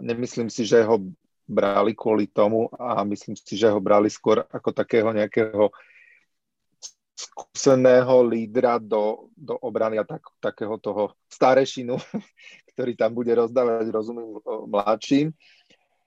Nemyslím 0.01 0.49
si, 0.49 0.65
že 0.65 0.83
ho 0.83 1.01
brali 1.49 1.97
kvôli 1.97 2.29
tomu 2.29 2.69
a 2.77 3.01
myslím 3.05 3.33
si, 3.33 3.57
že 3.57 3.69
ho 3.69 3.81
brali 3.81 4.09
skôr 4.09 4.45
ako 4.53 4.69
takého 4.69 5.09
nejakého 5.09 5.73
skúseného 7.19 8.23
lídra 8.23 8.79
do, 8.79 9.27
do 9.35 9.59
obrany 9.59 9.99
a 9.99 10.07
tak, 10.07 10.23
takého 10.39 10.79
toho 10.79 11.11
starešinu, 11.27 11.99
ktorý 12.71 12.95
tam 12.95 13.11
bude 13.11 13.33
rozdávať 13.35 13.91
rozumím 13.91 14.39
mladším. 14.45 15.35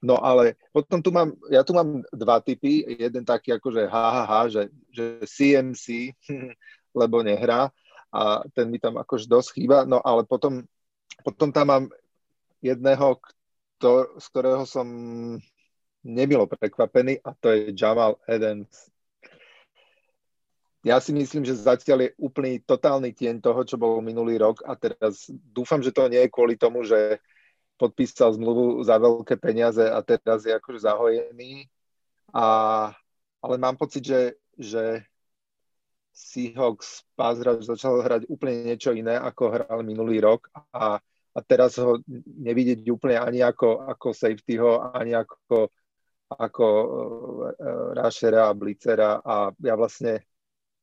No 0.03 0.19
ale 0.19 0.59
potom 0.75 0.99
tu 0.99 1.15
mám, 1.15 1.31
ja 1.47 1.63
tu 1.63 1.71
mám 1.71 2.03
dva 2.11 2.43
typy. 2.43 2.83
Jeden 2.99 3.23
taký 3.23 3.55
ako, 3.55 3.71
že 3.71 3.83
ha, 3.87 4.07
ha, 4.11 4.23
ha 4.27 4.41
že, 4.51 4.67
že 4.91 5.23
CMC, 5.23 6.11
lebo 6.99 7.23
nehrá 7.23 7.71
a 8.13 8.45
ten 8.53 8.69
mi 8.69 8.77
tam 8.77 8.99
akož 8.99 9.25
dosť 9.25 9.49
chýba. 9.57 9.77
No 9.89 10.03
ale 10.03 10.27
potom, 10.27 10.61
potom 11.23 11.49
tam 11.49 11.65
mám 11.65 11.83
jedného, 12.63 13.19
kto, 13.19 14.15
z 14.15 14.25
ktorého 14.31 14.63
som 14.63 14.87
nemilo 16.03 16.47
prekvapený 16.47 17.19
a 17.19 17.35
to 17.35 17.51
je 17.51 17.75
Jamal 17.75 18.15
Adams. 18.23 18.91
Ja 20.83 20.99
si 20.99 21.15
myslím, 21.15 21.47
že 21.47 21.55
zatiaľ 21.55 22.11
je 22.11 22.15
úplný 22.19 22.59
totálny 22.59 23.15
tieň 23.15 23.39
toho, 23.39 23.63
čo 23.63 23.79
bol 23.79 24.03
minulý 24.03 24.35
rok 24.35 24.67
a 24.67 24.75
teraz 24.75 25.31
dúfam, 25.31 25.79
že 25.79 25.95
to 25.95 26.11
nie 26.11 26.19
je 26.27 26.31
kvôli 26.31 26.59
tomu, 26.59 26.83
že 26.83 27.23
podpísal 27.79 28.35
zmluvu 28.35 28.83
za 28.83 28.99
veľké 28.99 29.39
peniaze 29.39 29.83
a 29.83 30.03
teraz 30.03 30.43
je 30.43 30.51
akože 30.51 30.83
zahojený. 30.83 31.71
A, 32.35 32.45
ale 33.39 33.55
mám 33.55 33.79
pocit, 33.79 34.03
že, 34.03 34.35
že 34.59 35.07
Seahawks 36.11 37.07
pass 37.15 37.39
začal 37.41 38.03
hrať 38.03 38.21
úplne 38.27 38.67
niečo 38.67 38.91
iné, 38.91 39.15
ako 39.15 39.55
hral 39.55 39.79
minulý 39.87 40.19
rok 40.19 40.51
a 40.75 40.99
a 41.33 41.39
teraz 41.41 41.81
ho 41.81 41.97
nevidieť 42.25 42.85
úplne 42.93 43.17
ani 43.17 43.41
ako, 43.41 43.89
ako 43.89 44.13
safetyho, 44.13 44.93
ani 44.93 45.17
ako, 45.17 45.73
ako 46.29 46.65
uh, 46.65 47.97
rushera 47.97 48.49
a 48.49 48.57
blitzera 48.57 49.21
a 49.25 49.49
ja 49.57 49.73
vlastne, 49.73 50.21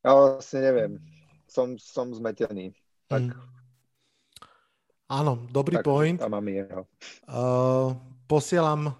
ja 0.03 0.11
vlastne 0.11 0.59
neviem, 0.59 0.91
som, 1.47 1.79
som 1.79 2.11
zmetený. 2.11 2.75
Tak, 3.07 3.31
mm. 3.31 3.51
Áno, 5.11 5.43
dobrý 5.51 5.75
tak, 5.79 5.83
point. 5.83 6.15
Tam 6.15 6.31
mám 6.31 6.47
jeho. 6.47 6.87
Uh, 7.27 7.91
posielam 8.31 8.95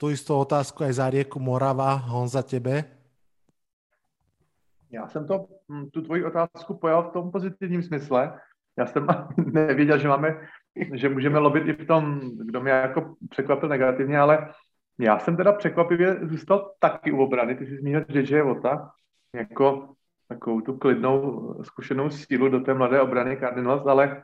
tú 0.00 0.08
istú 0.08 0.32
otázku 0.40 0.80
aj 0.80 0.96
za 0.96 1.06
rieku 1.12 1.36
Morava, 1.36 1.92
Honza, 2.08 2.40
tebe. 2.40 2.84
Já 4.92 5.08
jsem 5.08 5.26
to, 5.26 5.48
hm, 5.68 5.90
tu 5.90 6.02
tvoji 6.02 6.24
otázku 6.24 6.74
pojal 6.74 7.02
v 7.02 7.12
tom 7.12 7.30
pozitivním 7.30 7.82
smysle. 7.82 8.40
Já 8.78 8.86
jsem 8.86 9.06
nevěděl, 9.36 9.98
že 9.98 10.08
máme 10.08 10.48
že 10.94 11.08
můžeme 11.08 11.38
lobit 11.38 11.68
i 11.68 11.72
v 11.72 11.86
tom, 11.86 12.20
kdo 12.36 12.60
mě 12.60 12.70
jako 12.70 13.14
překvapil 13.30 13.68
negativně, 13.68 14.18
ale 14.18 14.48
já 14.98 15.18
jsem 15.18 15.36
teda 15.36 15.52
překvapivě 15.52 16.18
zůstal 16.22 16.72
taky 16.78 17.12
u 17.12 17.18
obrany, 17.22 17.54
ty 17.54 17.66
jsi 17.66 17.76
zmínil 17.76 18.04
JJ 18.08 18.42
Vota, 18.42 18.90
jako 19.34 19.88
takovou 20.28 20.60
tu 20.60 20.76
klidnou, 20.76 21.54
zkušenou 21.62 22.10
sílu 22.10 22.48
do 22.48 22.60
té 22.60 22.74
mladé 22.74 23.00
obrany 23.00 23.36
Cardinals, 23.36 23.86
ale 23.86 24.22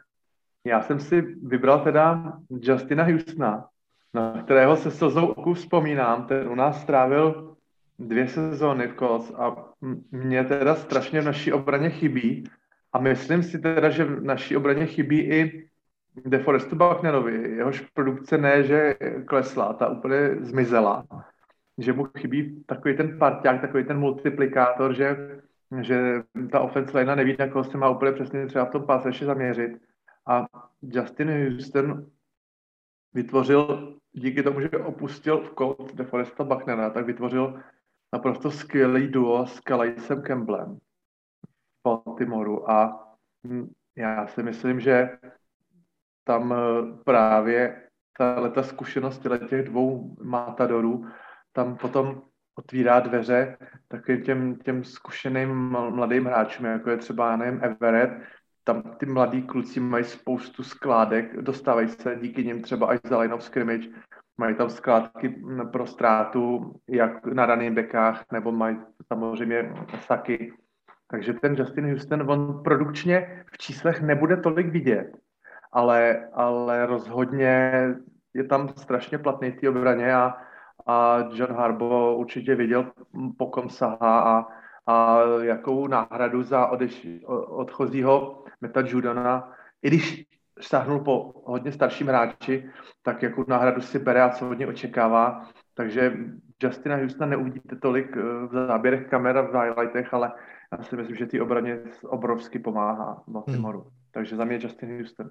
já 0.65 0.83
jsem 0.83 1.01
si 1.01 1.21
vybral 1.43 1.81
teda 1.81 2.33
Justina 2.51 3.05
Houstona, 3.05 3.67
na 4.15 4.43
kterého 4.43 4.77
se 4.77 4.91
slzou 4.91 5.27
oku 5.27 5.55
vzpomínám, 5.55 6.27
ten 6.27 6.49
u 6.49 6.55
nás 6.55 6.83
strávil 6.83 7.57
dvě 7.99 8.29
sezóny 8.29 8.89
v 8.89 8.97
Colts 8.97 9.33
a 9.37 9.57
mě 10.11 10.45
teda 10.45 10.75
strašně 10.75 11.21
v 11.21 11.25
naší 11.25 11.53
obraně 11.53 11.91
chybí. 11.91 12.45
A 12.93 12.99
myslím 12.99 13.43
si 13.43 13.59
teda, 13.59 13.91
že 13.91 14.05
v 14.05 14.25
naší 14.25 14.57
obraně 14.57 14.87
chybí 14.87 15.21
i 15.21 15.69
DeForestu 16.27 16.77
Bucknerovi, 16.77 17.57
jehož 17.57 17.81
produkce 17.81 18.39
ne, 18.39 18.63
že 18.63 18.95
klesla, 19.25 19.73
ta 19.73 19.89
úplně 19.89 20.37
zmizela. 20.41 21.05
Že 21.79 21.93
mu 21.93 22.05
chybí 22.19 22.65
takový 22.67 22.97
ten 22.97 23.19
parťák, 23.19 23.61
takový 23.61 23.85
ten 23.85 23.99
multiplikátor, 23.99 24.95
že, 24.95 25.41
že 25.81 26.23
ta 26.53 26.61
offense 26.61 26.99
line 26.99 27.17
neví, 27.17 27.37
na 27.39 27.49
koho 27.49 27.65
se 27.65 27.79
má 27.79 27.91
úplně 27.91 28.13
přesně 28.13 28.47
třeba 28.47 28.65
v 28.65 28.71
tom 28.71 28.87
páse 28.87 29.11
zaměřit. 29.25 29.79
A 30.27 30.47
Justin 30.83 31.31
Houston 31.31 32.07
vytvořil, 33.15 33.95
díky 34.13 34.43
tomu, 34.43 34.61
že 34.61 34.69
opustil 34.69 35.41
v 35.41 35.55
Colt 35.55 35.95
DeForesta 35.95 36.45
Bucknera, 36.45 36.91
tak 36.91 37.07
vytvořil 37.07 37.63
naprosto 38.13 38.51
skvělý 38.51 39.09
duo 39.09 39.47
s 39.47 39.61
Calais 39.61 40.13
Campbellem 40.27 40.77
v 40.77 41.83
Baltimoru 41.85 42.71
a 42.71 43.09
já 43.97 44.27
si 44.27 44.43
myslím, 44.43 44.81
že 44.81 45.19
tam 46.29 46.53
eh, 46.53 47.03
právě 47.05 47.83
ta, 48.19 48.49
ta 48.49 48.63
zkušenost 48.63 49.27
těch 49.49 49.65
dvou 49.65 50.17
matadorů 50.23 51.05
tam 51.53 51.77
potom 51.77 52.23
otvírá 52.59 53.01
dveře 53.01 53.57
takovým 53.89 54.23
těm, 54.23 54.57
těm 54.57 54.85
zkušeným 54.85 55.49
mladým 55.91 56.25
hráčům, 56.25 56.67
jako 56.67 56.91
je 56.91 56.97
třeba, 56.97 57.37
nevím, 57.37 57.61
Everett, 57.65 58.23
tam 58.65 58.83
ty 58.83 59.07
mladí 59.07 59.43
kluci 59.43 59.81
mají 59.81 60.05
spoustu 60.05 60.63
skládek, 60.63 61.37
dostávají 61.37 61.89
se 61.89 62.17
díky 62.21 62.45
nim 62.45 62.63
třeba 62.63 62.87
až 62.87 62.99
za 63.05 63.19
line 63.19 63.35
of 63.35 63.43
scrimmage, 63.43 63.89
mají 64.41 64.55
tam 64.55 64.71
skládky 64.71 65.43
pro 65.73 65.87
ztrátu 65.87 66.75
jak 66.89 67.27
na 67.27 67.47
raných 67.47 67.71
bekách, 67.71 68.25
nebo 68.33 68.53
mají 68.53 68.77
samozřejmě 69.07 69.73
saky. 70.01 70.53
Takže 71.11 71.33
ten 71.33 71.55
Justin 71.55 71.91
Houston, 71.91 72.31
on 72.31 72.63
produkčně 72.63 73.45
v 73.53 73.59
číslech 73.59 74.03
nebude 74.03 74.37
tolik 74.37 74.67
vidět, 74.69 75.11
ale, 75.73 76.29
ale 76.33 76.87
rozhodně 76.87 77.73
je 78.35 78.45
tam 78.45 78.69
strašně 78.69 79.19
platný 79.19 79.51
v 79.51 79.61
té 79.61 79.69
obraně 79.69 80.15
a, 80.15 80.37
a 80.87 81.19
John 81.33 81.53
Harbaugh 81.53 82.19
určitě 82.19 82.55
viděl, 82.55 82.93
po 83.39 83.47
kom 83.47 83.69
sahá 83.69 84.21
a, 84.21 84.47
a 84.87 85.21
jakou 85.43 85.87
náhradu 85.87 86.43
za 86.43 86.67
odeš, 86.67 87.07
odchozího 87.47 88.45
Meta 88.61 88.83
Judona, 88.87 89.53
i 89.83 89.89
když 89.89 90.27
stáhnul 90.61 91.01
po 91.01 91.33
hodně 91.45 91.73
starším 91.73 92.07
hráči, 92.07 92.71
tak 93.03 93.23
jakou 93.23 93.45
náhradu 93.49 93.81
si 93.81 93.99
bere 93.99 94.23
a 94.23 94.31
co 94.31 94.45
hodně 94.45 94.67
očekává. 94.67 95.49
Takže 95.75 96.13
Justina 96.63 96.97
Houstona 96.97 97.27
neuvidíte 97.27 97.77
tolik 97.77 98.17
eh, 98.17 98.23
v 98.47 98.51
záběrech 98.53 99.09
kamera, 99.09 99.43
v 99.43 99.65
highlightech, 99.65 100.15
ale 100.15 100.33
já 100.73 100.85
si 100.85 100.97
myslím, 100.97 101.17
že 101.17 101.27
ty 101.27 101.41
obraně 101.41 101.81
obrovsky 102.05 102.59
pomáhá 102.59 103.23
Baltimoru. 103.29 103.81
Hmm. 103.81 103.91
Takže 104.11 104.37
za 104.37 104.45
mě 104.45 104.59
Justin 104.63 104.97
Houston. 104.97 105.31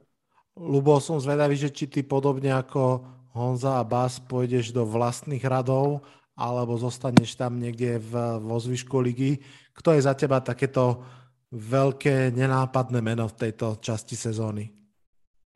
Lubo, 0.58 0.98
som 0.98 1.22
zvedavý, 1.22 1.54
že 1.54 1.70
či 1.70 1.86
ty 1.86 2.02
podobne 2.02 2.50
ako 2.50 3.06
Honza 3.38 3.78
a 3.78 3.86
Bas 3.86 4.18
pôjdeš 4.18 4.74
do 4.74 4.82
vlastných 4.90 5.46
radov, 5.46 6.02
alebo 6.34 6.74
zostaneš 6.82 7.38
tam 7.38 7.62
niekde 7.62 8.02
v, 8.02 8.42
vo 8.42 8.58
zvyšku 8.58 8.98
ligy. 8.98 9.38
Kto 9.78 9.94
je 9.94 10.02
za 10.02 10.18
teba 10.18 10.42
takéto 10.42 11.06
veľké, 11.54 12.34
nenápadné 12.34 13.00
meno 13.06 13.30
v 13.30 13.38
tejto 13.38 13.78
časti 13.78 14.18
sezóny? 14.18 14.74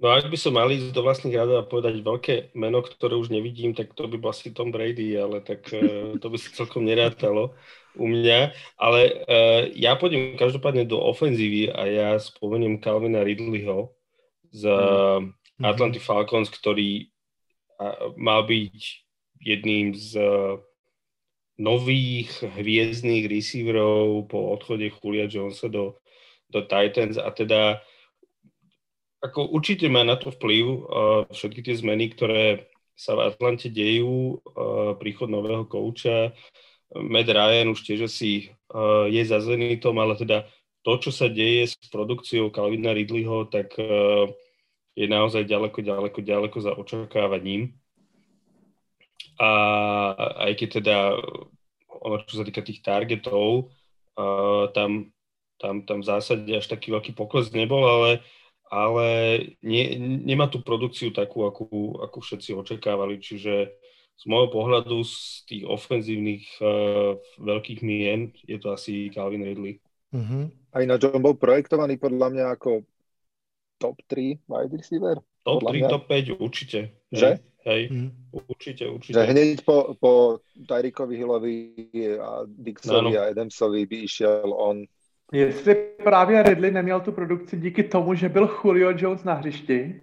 No 0.02 0.10
ak 0.10 0.34
by 0.34 0.38
som 0.38 0.58
mal 0.58 0.66
ísť 0.66 0.98
do 0.98 1.06
vlastných 1.06 1.38
radov 1.38 1.62
a 1.62 1.70
povedať 1.70 2.02
veľké 2.02 2.36
meno, 2.58 2.82
ktoré 2.82 3.14
už 3.18 3.30
nevidím, 3.30 3.78
tak 3.78 3.94
to 3.94 4.10
by 4.10 4.18
bol 4.18 4.34
asi 4.34 4.50
Tom 4.50 4.74
Brady, 4.74 5.14
ale 5.14 5.46
tak 5.46 5.66
uh, 5.78 6.18
to 6.18 6.26
by 6.26 6.38
sa 6.42 6.66
celkom 6.66 6.90
nerátalo 6.90 7.54
u 7.94 8.10
mňa. 8.10 8.50
Ale 8.82 9.02
uh, 9.30 9.62
ja 9.78 9.94
pôjdem 9.98 10.38
každopádne 10.42 10.90
do 10.90 10.98
ofenzívy 10.98 11.70
a 11.70 11.86
ja 11.86 12.10
spomeniem 12.18 12.82
Calvina 12.82 13.22
Ridleyho 13.22 13.94
z 14.52 14.68
uh, 14.68 15.24
Atlanty 15.64 16.00
Falcons, 16.04 16.52
ktorý 16.52 17.08
uh, 17.80 18.14
mal 18.20 18.44
byť 18.46 18.78
jedným 19.42 19.96
z 19.96 20.20
uh, 20.20 20.60
nových 21.58 22.32
hviezdných 22.42 23.30
receiverov 23.32 24.28
po 24.28 24.54
odchode 24.54 24.92
Julia 24.92 25.26
Jonesa 25.32 25.72
do, 25.72 26.00
do 26.50 26.62
Titans. 26.66 27.18
A 27.18 27.32
teda 27.32 27.80
ako 29.22 29.54
určite 29.54 29.86
má 29.88 30.02
na 30.02 30.18
to 30.18 30.34
vplyv 30.34 30.66
uh, 30.66 30.82
všetky 31.30 31.62
tie 31.62 31.76
zmeny, 31.78 32.10
ktoré 32.12 32.68
sa 32.98 33.18
v 33.18 33.34
Atlante 33.34 33.70
dejú, 33.70 34.42
uh, 34.42 34.94
príchod 34.98 35.30
nového 35.30 35.66
kouča, 35.66 36.34
Matt 36.92 37.32
Ryan 37.32 37.72
už 37.72 37.88
tiež 37.88 38.12
asi 38.12 38.52
uh, 38.76 39.08
je 39.08 39.24
za 39.24 39.40
Zenitom, 39.40 39.96
ale 39.96 40.20
teda 40.20 40.44
to, 40.82 40.92
čo 40.98 41.12
sa 41.14 41.30
deje 41.30 41.70
s 41.70 41.76
produkciou 41.90 42.50
Calvina 42.50 42.94
Ridleyho, 42.94 43.50
tak 43.50 43.78
uh, 43.78 44.26
je 44.98 45.06
naozaj 45.06 45.46
ďaleko, 45.46 45.80
ďaleko, 45.82 46.20
ďaleko 46.22 46.58
za 46.62 46.72
očakávaním. 46.74 47.78
A 49.42 49.52
aj 50.50 50.52
keď 50.58 50.70
teda 50.82 50.98
čo 52.02 52.36
sa 52.42 52.44
týka 52.46 52.66
tých 52.66 52.82
targetov, 52.82 53.70
uh, 54.18 54.70
tam, 54.74 55.14
tam, 55.62 55.86
tam 55.86 56.02
v 56.02 56.10
zásade 56.10 56.50
až 56.50 56.66
taký 56.66 56.90
veľký 56.90 57.14
pokles 57.14 57.54
nebol, 57.54 57.86
ale 57.86 58.26
ale 58.72 59.08
nie, 59.60 60.00
nemá 60.00 60.48
tú 60.48 60.64
produkciu 60.64 61.12
takú, 61.12 61.44
akú, 61.44 62.00
akú 62.00 62.24
všetci 62.24 62.56
očakávali, 62.56 63.20
čiže 63.20 63.68
z 64.16 64.24
môjho 64.32 64.48
pohľadu 64.48 65.04
z 65.04 65.44
tých 65.44 65.64
ofenzívnych 65.68 66.46
uh, 66.64 67.20
veľkých 67.36 67.84
mien 67.84 68.32
je 68.48 68.56
to 68.64 68.72
asi 68.72 69.12
Calvin 69.12 69.44
Ridley. 69.44 69.84
Uh-huh. 70.16 70.48
A 70.72 70.82
ináč 70.82 71.04
on 71.08 71.22
bol 71.22 71.36
projektovaný 71.36 72.00
podľa 72.00 72.28
mňa 72.32 72.46
ako 72.56 72.86
top 73.78 73.98
3 74.08 74.40
wide 74.48 74.74
receiver? 74.76 75.20
Top 75.44 75.66
3, 75.68 75.92
top 75.92 76.06
5 76.08 76.38
určite. 76.40 76.80
Že? 77.12 77.40
Hej, 77.62 77.82
uh-huh. 77.94 78.10
určite, 78.50 78.84
určite. 78.90 79.14
Že 79.14 79.30
hneď 79.30 79.62
po, 79.62 79.94
po 80.00 80.42
Tyrikovi 80.66 81.14
Hillovi 81.18 81.58
a 82.18 82.50
Dixovi 82.50 83.14
no, 83.14 83.14
no. 83.14 83.20
a 83.22 83.30
Adamsovi 83.30 83.86
by 83.86 83.98
išiel 84.02 84.50
on 84.50 84.86
Jestli 85.32 85.76
právě 86.04 86.44
Ridley 86.44 86.72
neměl 86.72 87.00
tu 87.00 87.12
produkci 87.12 87.58
díky 87.58 87.84
tomu, 87.84 88.14
že 88.14 88.30
byl 88.30 88.50
Julio 88.64 88.94
Jones 88.98 89.24
na 89.24 89.34
hřišti, 89.34 90.02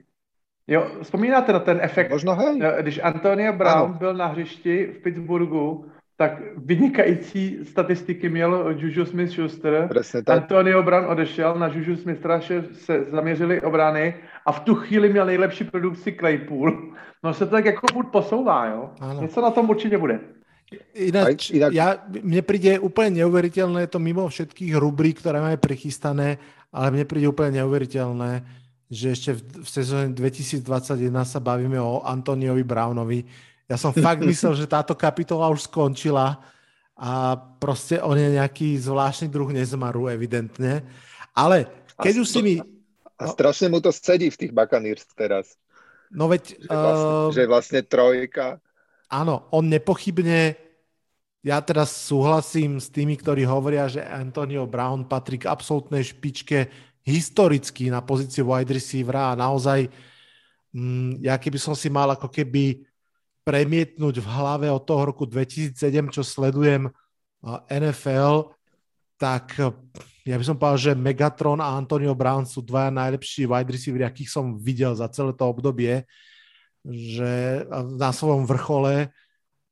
Jo, 0.68 0.90
vzpomínáte 1.02 1.52
na 1.52 1.58
ten 1.58 1.78
efekt? 1.82 2.10
Možno 2.10 2.34
hej. 2.34 2.60
Když 2.80 3.00
Antonio 3.02 3.52
Brown 3.52 3.90
ano. 3.90 3.94
byl 3.98 4.14
na 4.14 4.26
hřišti 4.26 4.86
v 4.86 5.02
Pittsburghu, 5.02 5.90
tak 6.18 6.42
vynikající 6.56 7.58
statistiky 7.62 8.28
měl 8.28 8.74
Juju 8.78 9.04
Smith-Schuster. 9.04 9.88
Antonio 10.26 10.82
Brown 10.82 11.06
odešel, 11.06 11.54
na 11.54 11.66
Juju 11.66 11.96
smith 11.96 12.26
se 12.72 13.04
zaměřili 13.04 13.60
obrany 13.60 14.14
a 14.46 14.52
v 14.52 14.60
tu 14.60 14.74
chvíli 14.74 15.08
měl 15.08 15.26
nejlepší 15.26 15.64
produkci 15.64 16.12
Claypool. 16.12 16.92
No 17.22 17.34
se 17.34 17.46
to 17.46 17.50
tak 17.50 17.64
jako 17.64 17.86
buď 17.94 18.06
posouvá, 18.10 18.66
jo? 18.66 18.90
Ano. 19.00 19.22
Něco 19.22 19.40
na 19.40 19.50
tom 19.50 19.70
určitě 19.70 19.98
bude. 19.98 20.20
Ináč, 20.94 21.48
inak... 21.50 21.72
ja, 21.72 21.96
mne 22.04 22.44
príde 22.44 22.76
úplne 22.76 23.24
neuveriteľné 23.24 23.88
to 23.88 23.96
mimo 23.96 24.28
všetkých 24.28 24.76
rubrík, 24.76 25.16
ktoré 25.16 25.40
máme 25.40 25.56
prichystané, 25.56 26.36
ale 26.68 26.92
mne 26.92 27.08
príde 27.08 27.24
úplne 27.24 27.64
neuveriteľné, 27.64 28.44
že 28.92 29.16
ešte 29.16 29.30
v, 29.32 29.64
v 29.64 29.68
sezóne 29.68 30.12
2021 30.12 31.08
sa 31.24 31.40
bavíme 31.40 31.80
o 31.80 32.04
Antoniovi 32.04 32.68
Brownovi. 32.68 33.24
Ja 33.68 33.76
som 33.76 33.92
fakt 33.92 34.24
myslel, 34.24 34.56
že 34.56 34.66
táto 34.66 34.96
kapitola 34.96 35.52
už 35.52 35.68
skončila 35.68 36.40
a 36.96 37.36
proste 37.60 38.00
on 38.00 38.16
je 38.16 38.40
nejaký 38.40 38.80
zvláštny 38.80 39.28
druh 39.28 39.52
nezmaru, 39.52 40.08
evidentne. 40.08 40.82
Ale 41.36 41.68
keď 42.00 42.14
a 42.16 42.20
už 42.24 42.28
si 42.28 42.40
mi... 42.40 42.54
A 43.18 43.28
strašne 43.28 43.68
mu 43.68 43.82
to 43.82 43.92
sedí 43.92 44.30
v 44.32 44.38
tých 44.46 44.52
Buccaneers 44.54 45.04
teraz. 45.12 45.58
No 46.08 46.26
veď... 46.30 46.56
Že 46.64 46.70
vlastne, 46.72 47.12
uh... 47.12 47.30
že 47.34 47.42
vlastne 47.44 47.80
trojka 47.84 48.46
áno, 49.08 49.48
on 49.50 49.66
nepochybne, 49.66 50.54
ja 51.40 51.58
teraz 51.64 51.96
súhlasím 51.96 52.76
s 52.76 52.92
tými, 52.92 53.16
ktorí 53.16 53.48
hovoria, 53.48 53.88
že 53.88 54.04
Antonio 54.04 54.68
Brown 54.68 55.08
patrí 55.08 55.40
k 55.40 55.48
absolútnej 55.48 56.04
špičke 56.04 56.68
historicky 57.08 57.88
na 57.88 58.04
pozíciu 58.04 58.44
wide 58.52 58.76
receivera 58.76 59.32
a 59.32 59.38
naozaj, 59.38 59.88
mm, 60.76 61.24
ja 61.24 61.40
keby 61.40 61.56
som 61.56 61.72
si 61.72 61.88
mal 61.88 62.12
ako 62.12 62.28
keby 62.28 62.84
premietnúť 63.48 64.20
v 64.20 64.28
hlave 64.28 64.68
od 64.68 64.84
toho 64.84 65.08
roku 65.08 65.24
2007, 65.24 65.72
čo 66.12 66.20
sledujem 66.20 66.92
NFL, 67.72 68.52
tak 69.16 69.56
ja 70.28 70.36
by 70.36 70.44
som 70.44 70.60
povedal, 70.60 70.92
že 70.92 70.92
Megatron 70.92 71.64
a 71.64 71.72
Antonio 71.72 72.12
Brown 72.12 72.44
sú 72.44 72.60
dvaja 72.60 72.92
najlepší 72.92 73.48
wide 73.48 73.72
receiver, 73.72 74.04
akých 74.04 74.28
som 74.28 74.60
videl 74.60 74.92
za 74.92 75.08
celé 75.08 75.32
to 75.32 75.48
obdobie 75.48 76.04
že 76.88 77.64
na 78.00 78.14
svojom 78.14 78.48
vrchole, 78.48 79.12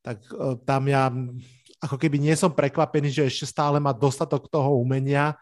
tak 0.04 0.20
e, 0.28 0.58
tam 0.68 0.84
ja 0.90 1.08
ako 1.80 1.96
keby 1.96 2.20
nie 2.20 2.34
som 2.36 2.52
prekvapený, 2.52 3.08
že 3.12 3.28
ešte 3.28 3.46
stále 3.48 3.80
má 3.80 3.92
dostatok 3.96 4.48
toho 4.52 4.76
umenia, 4.80 5.36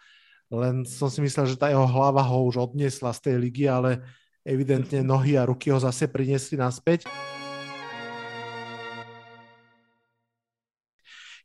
len 0.52 0.86
som 0.86 1.08
si 1.08 1.18
myslel, 1.24 1.50
že 1.50 1.58
tá 1.58 1.72
jeho 1.72 1.86
hlava 1.88 2.22
ho 2.22 2.46
už 2.46 2.70
odniesla 2.70 3.10
z 3.16 3.20
tej 3.30 3.36
ligy, 3.40 3.64
ale 3.66 4.02
evidentne 4.44 5.00
nohy 5.00 5.40
a 5.40 5.48
ruky 5.48 5.72
ho 5.72 5.80
zase 5.80 6.06
priniesli 6.06 6.60
naspäť. 6.60 7.08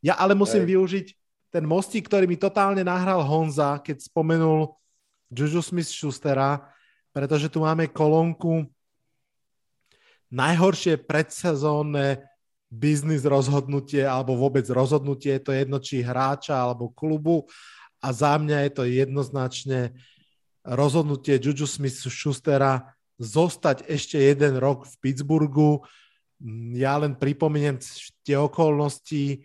Ja 0.00 0.16
ale 0.16 0.32
musím 0.32 0.64
Hej. 0.64 0.70
využiť 0.76 1.06
ten 1.50 1.64
mostík, 1.66 2.06
ktorý 2.06 2.24
mi 2.30 2.38
totálne 2.38 2.80
nahral 2.80 3.20
Honza, 3.26 3.82
keď 3.82 4.06
spomenul 4.06 4.72
Juju 5.30 5.60
Smith-Schustera, 5.60 6.62
pretože 7.10 7.50
tu 7.50 7.66
máme 7.66 7.90
kolónku 7.90 8.64
najhoršie 10.30 11.02
predsezónne 11.04 12.22
biznis 12.70 13.26
rozhodnutie 13.26 14.06
alebo 14.06 14.38
vôbec 14.38 14.62
rozhodnutie, 14.70 15.36
je 15.36 15.42
to 15.42 15.52
jedno 15.52 15.82
či 15.82 16.06
hráča 16.06 16.54
alebo 16.54 16.94
klubu 16.94 17.50
a 17.98 18.14
za 18.14 18.38
mňa 18.38 18.70
je 18.70 18.70
to 18.70 18.84
jednoznačne 18.86 19.90
rozhodnutie 20.62 21.42
Juju 21.42 21.66
Smith-Schustera 21.66 22.94
zostať 23.18 23.84
ešte 23.90 24.16
jeden 24.16 24.56
rok 24.56 24.86
v 24.86 24.94
Pittsburghu. 25.02 25.84
Ja 26.72 26.96
len 26.96 27.18
pripomeniem 27.18 27.76
tie 28.24 28.38
okolnosti. 28.40 29.44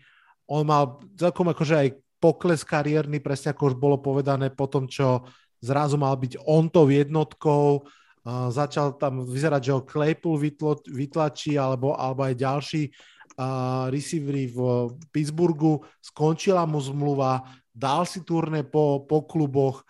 On 0.50 0.64
mal 0.66 1.02
celkom 1.18 1.50
akože 1.50 1.76
aj 1.76 1.90
pokles 2.22 2.62
kariérny, 2.66 3.22
presne 3.22 3.54
ako 3.54 3.74
už 3.74 3.76
bolo 3.78 3.98
povedané 4.02 4.50
po 4.50 4.66
tom, 4.70 4.90
čo 4.90 5.26
zrazu 5.62 5.98
mal 5.98 6.14
byť 6.18 6.42
on 6.46 6.70
tou 6.70 6.90
jednotkou 6.90 7.86
Uh, 8.26 8.50
začal 8.50 8.98
tam 8.98 9.22
vyzerať, 9.22 9.70
že 9.70 9.72
ho 9.78 9.86
Claypool 9.86 10.42
vytlo, 10.42 10.82
vytlačí, 10.90 11.62
alebo, 11.62 11.94
alebo 11.94 12.26
aj 12.26 12.34
ďalší 12.34 12.90
uh, 12.90 13.86
receivery 13.94 14.50
v 14.50 14.90
Pittsburghu. 15.14 15.86
Skončila 16.02 16.66
mu 16.66 16.82
zmluva, 16.82 17.46
dal 17.70 18.02
si 18.10 18.26
turné 18.26 18.66
po, 18.66 19.06
po 19.06 19.30
kluboch 19.30 19.86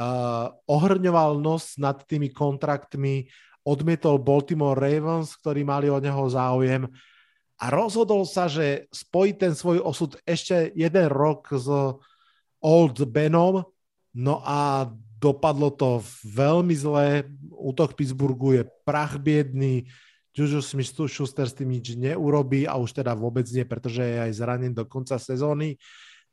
uh, 0.00 0.48
ohrňoval 0.64 1.36
nos 1.36 1.76
nad 1.76 2.00
tými 2.08 2.32
kontraktmi, 2.32 3.28
odmietol 3.68 4.16
Baltimore 4.16 4.80
Ravens, 4.80 5.36
ktorí 5.36 5.60
mali 5.60 5.92
od 5.92 6.00
neho 6.00 6.24
záujem 6.24 6.88
a 7.58 7.70
rozhodol 7.70 8.26
sa, 8.26 8.50
že 8.50 8.90
spojí 8.90 9.38
ten 9.38 9.54
svoj 9.54 9.78
osud 9.80 10.18
ešte 10.26 10.74
jeden 10.74 11.06
rok 11.06 11.54
s 11.54 11.70
Old 12.58 12.98
Benom, 13.08 13.62
no 14.14 14.34
a 14.42 14.90
dopadlo 15.22 15.70
to 15.72 16.02
veľmi 16.26 16.74
zle. 16.74 17.24
Útok 17.54 17.96
Pittsburghu 17.96 18.58
je 18.58 18.62
prach 18.84 19.16
biedný, 19.16 19.88
Juju 20.34 20.58
Smith-Schuster 20.58 21.46
s 21.46 21.54
tým 21.54 21.70
nič 21.70 21.94
neurobí 21.94 22.66
a 22.66 22.74
už 22.74 22.90
teda 23.00 23.14
vôbec 23.14 23.46
nie, 23.54 23.62
pretože 23.62 24.02
je 24.02 24.18
aj 24.18 24.32
zranený 24.34 24.74
do 24.74 24.82
konca 24.82 25.14
sezóny. 25.14 25.78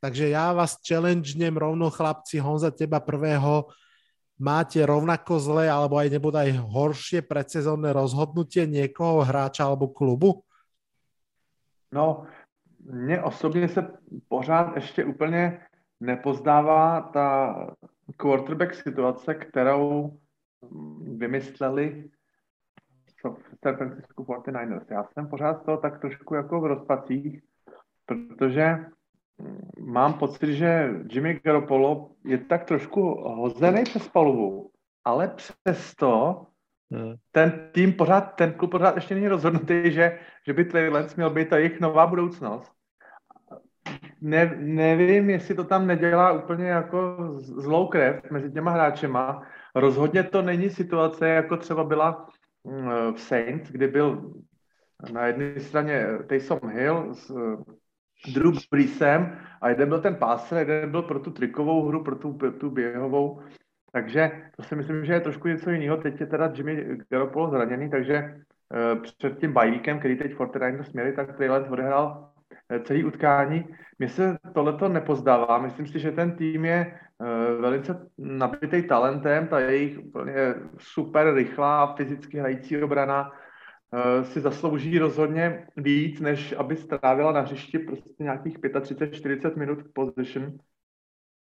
Takže 0.02 0.34
ja 0.34 0.50
vás 0.50 0.82
challengenem 0.82 1.54
rovno 1.54 1.86
chlapci, 1.86 2.42
Honza, 2.42 2.74
teba 2.74 2.98
prvého. 2.98 3.70
Máte 4.42 4.82
rovnako 4.82 5.38
zle 5.38 5.70
alebo 5.70 6.02
aj 6.02 6.18
aj 6.18 6.50
horšie 6.66 7.22
predsezónne 7.22 7.94
rozhodnutie 7.94 8.66
niekoho, 8.66 9.22
hráča 9.22 9.70
alebo 9.70 9.94
klubu? 9.94 10.42
No, 11.92 12.26
mně 12.84 13.22
osobně 13.22 13.68
se 13.68 13.98
pořád 14.28 14.74
ještě 14.74 15.04
úplně 15.04 15.60
nepozdává 16.00 17.00
ta 17.00 17.56
quarterback 18.16 18.74
situace, 18.74 19.34
kterou 19.34 20.18
vymysleli 21.16 22.10
v 23.16 23.58
San 23.62 23.76
Francisco 23.76 24.22
49ers. 24.22 24.84
Já 24.90 25.04
jsem 25.04 25.28
pořád 25.28 25.62
z 25.62 25.64
toho 25.64 25.76
tak 25.76 26.00
trošku 26.00 26.34
jako 26.34 26.60
v 26.60 26.66
rozpacích, 26.66 27.42
protože 28.06 28.86
mám 29.80 30.14
pocit, 30.14 30.54
že 30.54 30.90
Jimmy 31.10 31.40
Garoppolo 31.44 32.10
je 32.24 32.38
tak 32.38 32.64
trošku 32.64 33.02
hozený 33.14 33.84
přes 33.84 34.08
palubu, 34.08 34.70
ale 35.04 35.28
přesto. 35.28 36.46
Ten 37.32 37.68
tým 37.72 37.92
pořád, 37.92 38.20
ten 38.20 38.52
klub 38.52 38.70
pořád 38.70 38.94
ještě 38.94 39.14
není 39.14 39.28
rozhodnutý, 39.28 39.92
že, 39.92 40.18
že 40.46 40.52
by 40.52 40.64
Trey 40.64 40.88
Lance 40.88 41.14
měl 41.16 41.30
být 41.30 41.48
ta 41.48 41.58
jejich 41.58 41.80
nová 41.80 42.06
budoucnost. 42.06 42.72
Ne, 44.20 44.56
nevím, 44.58 45.30
jestli 45.30 45.54
to 45.54 45.64
tam 45.64 45.86
nedělá 45.86 46.32
úplně 46.32 46.68
jako 46.68 47.16
zlou 47.36 47.86
krev 47.86 48.30
mezi 48.30 48.52
těma 48.52 48.70
hráčema. 48.70 49.42
Rozhodně 49.74 50.22
to 50.22 50.42
není 50.42 50.70
situace, 50.70 51.28
jako 51.28 51.56
třeba 51.56 51.84
byla 51.84 52.26
mm, 52.64 53.14
v 53.14 53.20
Saints, 53.20 53.70
kdy 53.70 53.88
byl 53.88 54.32
na 55.12 55.26
jedné 55.26 55.60
straně 55.60 56.06
Taysom 56.28 56.60
Hill 56.68 57.14
s 57.14 57.34
Drew 58.34 58.54
Breesem 58.70 59.38
a 59.60 59.68
jeden 59.68 59.88
byl 59.88 60.00
ten 60.00 60.14
páser, 60.14 60.58
jeden 60.58 60.90
byl 60.90 61.02
pro 61.02 61.18
tu 61.18 61.30
trikovou 61.30 61.88
hru, 61.88 62.04
pro 62.04 62.16
tu, 62.16 62.32
pro 62.32 62.52
tu 62.52 62.70
běhovou. 62.70 63.40
Takže 63.92 64.30
to 64.56 64.62
si 64.62 64.76
myslím, 64.76 65.04
že 65.04 65.12
je 65.12 65.20
trošku 65.20 65.48
něco 65.48 65.70
jiného. 65.70 65.96
Teď 65.96 66.20
je 66.20 66.26
teda 66.26 66.52
Jimmy 66.54 66.98
Garoppolo 67.10 67.50
zraněný, 67.50 67.90
takže 67.90 68.34
uh, 68.94 69.02
před 69.02 69.38
tím 69.38 69.52
bajvíkem, 69.52 69.98
který 69.98 70.16
teď 70.16 70.32
49ers 70.32 70.92
měli, 70.92 71.12
tak 71.12 71.36
Trey 71.36 71.50
odehrál 71.50 72.30
uh, 72.70 72.82
celý 72.82 73.04
utkání. 73.04 73.64
Mně 73.98 74.08
se 74.08 74.38
tohleto 74.54 74.88
nepozdává. 74.88 75.58
Myslím 75.58 75.86
si, 75.86 75.98
že 75.98 76.10
ten 76.10 76.36
tým 76.36 76.64
je 76.64 77.00
uh, 77.18 77.60
velice 77.60 78.10
nabitý 78.18 78.82
talentem, 78.82 79.48
ta 79.48 79.60
jejich 79.60 79.98
úplně 79.98 80.54
super 80.78 81.34
rychlá 81.34 81.94
fyzicky 81.94 82.38
hrající 82.38 82.82
obrana 82.82 83.32
Eh, 83.94 84.24
si 84.24 84.40
zaslouží 84.40 84.98
rozhodně 84.98 85.66
víc, 85.76 86.20
než 86.20 86.52
aby 86.52 86.76
strávila 86.76 87.32
na 87.32 87.40
hřišti 87.40 87.78
prostě 87.78 88.10
nějakých 88.18 88.58
35-40 88.58 89.56
minut 89.56 89.78
position. 89.94 90.58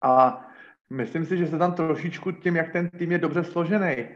A 0.04 0.46
myslím 0.90 1.26
si, 1.26 1.38
že 1.38 1.48
se 1.48 1.58
tam 1.58 1.74
trošičku 1.74 2.32
tím, 2.32 2.56
jak 2.56 2.72
ten 2.72 2.90
tým 2.90 3.12
je 3.12 3.18
dobře 3.18 3.44
složený, 3.44 3.96
eh, 3.96 4.08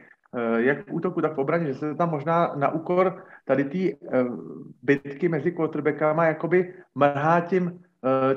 jak 0.57 0.87
v 0.87 0.93
útoku, 0.93 1.21
tak 1.21 1.35
v 1.35 1.39
obraně, 1.39 1.65
že 1.67 1.73
se 1.73 1.95
tam 1.95 2.09
možná 2.09 2.51
na 2.55 2.71
úkor 2.71 3.23
tady 3.45 3.63
ty 3.63 3.97
eh, 4.13 4.23
bitky 4.83 5.29
mezi 5.29 5.51
quarterbackama 5.51 6.25
jakoby 6.25 6.73
mrhá 6.95 7.41
tím 7.41 7.79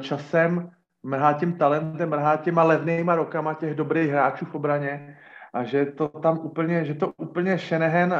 časem, 0.00 0.70
mrhá 1.02 1.32
tím 1.32 1.52
talentem, 1.58 2.08
mrhá 2.08 2.36
těma 2.36 2.62
levnýma 2.62 3.14
rokama 3.14 3.54
těch 3.54 3.74
dobrých 3.74 4.10
hráčů 4.10 4.44
v 4.44 4.54
obraně 4.54 5.18
a 5.52 5.64
že 5.64 5.86
to 5.86 6.08
tam 6.08 6.38
úplně, 6.38 6.84
že 6.84 6.94
to 6.94 7.12
úplně 7.16 7.58
Shanahan 7.58 8.14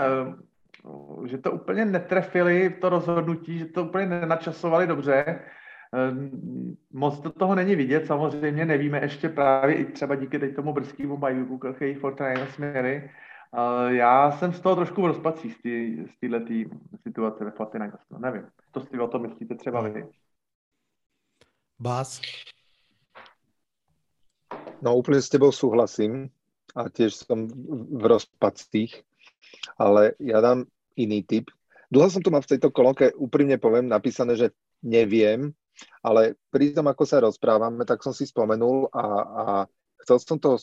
že 1.26 1.38
to 1.38 1.52
úplně 1.52 1.84
netrefili, 1.84 2.70
to 2.70 2.88
rozhodnutí, 2.88 3.58
že 3.58 3.66
to 3.66 3.84
úplně 3.84 4.06
nenačasovali 4.06 4.86
dobře. 4.86 5.40
Ehm, 5.96 6.76
moc 6.92 7.20
to 7.20 7.32
toho 7.32 7.54
není 7.54 7.76
vidět, 7.76 8.06
samozřejmě 8.06 8.64
nevíme 8.64 9.00
ještě 9.00 9.28
právě 9.28 9.76
i 9.76 9.84
třeba 9.84 10.14
díky 10.14 10.38
teď 10.38 10.56
tomu 10.56 10.72
brzkému 10.72 11.16
bajůku, 11.16 11.66
jaký 11.66 11.94
Fortnite 11.94 12.46
směry. 12.46 13.10
Já 13.88 14.30
jsem 14.30 14.52
z 14.52 14.60
toho 14.60 14.76
trošku 14.76 15.02
v 15.02 15.06
rozpací 15.06 15.50
z 15.50 15.56
této 16.20 16.76
situace 17.02 17.44
ve 17.44 17.50
Fortnite. 17.50 17.98
No, 18.10 18.18
nevím, 18.18 18.42
to 18.72 18.80
si 18.80 18.98
o 18.98 19.08
tom 19.08 19.22
myslíte 19.22 19.54
třeba 19.54 19.80
vy. 19.80 20.04
Bás? 21.78 22.20
No 24.80 24.96
úplne 24.96 25.20
s 25.20 25.28
tebou 25.28 25.52
súhlasím 25.52 26.32
a 26.76 26.88
tiež 26.88 27.24
som 27.24 27.48
v 27.96 28.04
rozpacích, 28.04 29.04
ale 29.76 30.16
ja 30.20 30.40
dám 30.40 30.68
iný 30.96 31.24
typ. 31.24 31.52
Dlho 31.92 32.08
som 32.12 32.24
tu 32.24 32.32
mal 32.32 32.40
v 32.44 32.56
tejto 32.56 32.68
kolónke, 32.72 33.12
úprimne 33.16 33.56
poviem, 33.60 33.88
napísané, 33.88 34.36
že 34.36 34.52
neviem, 34.84 35.52
ale 36.00 36.40
pri 36.50 36.72
tom, 36.72 36.86
ako 36.88 37.04
sa 37.04 37.22
rozprávame, 37.22 37.84
tak 37.84 38.00
som 38.00 38.14
si 38.14 38.24
spomenul 38.28 38.88
a, 38.92 39.04
a 39.22 39.44
chcel 40.04 40.16
som 40.20 40.38
to 40.40 40.56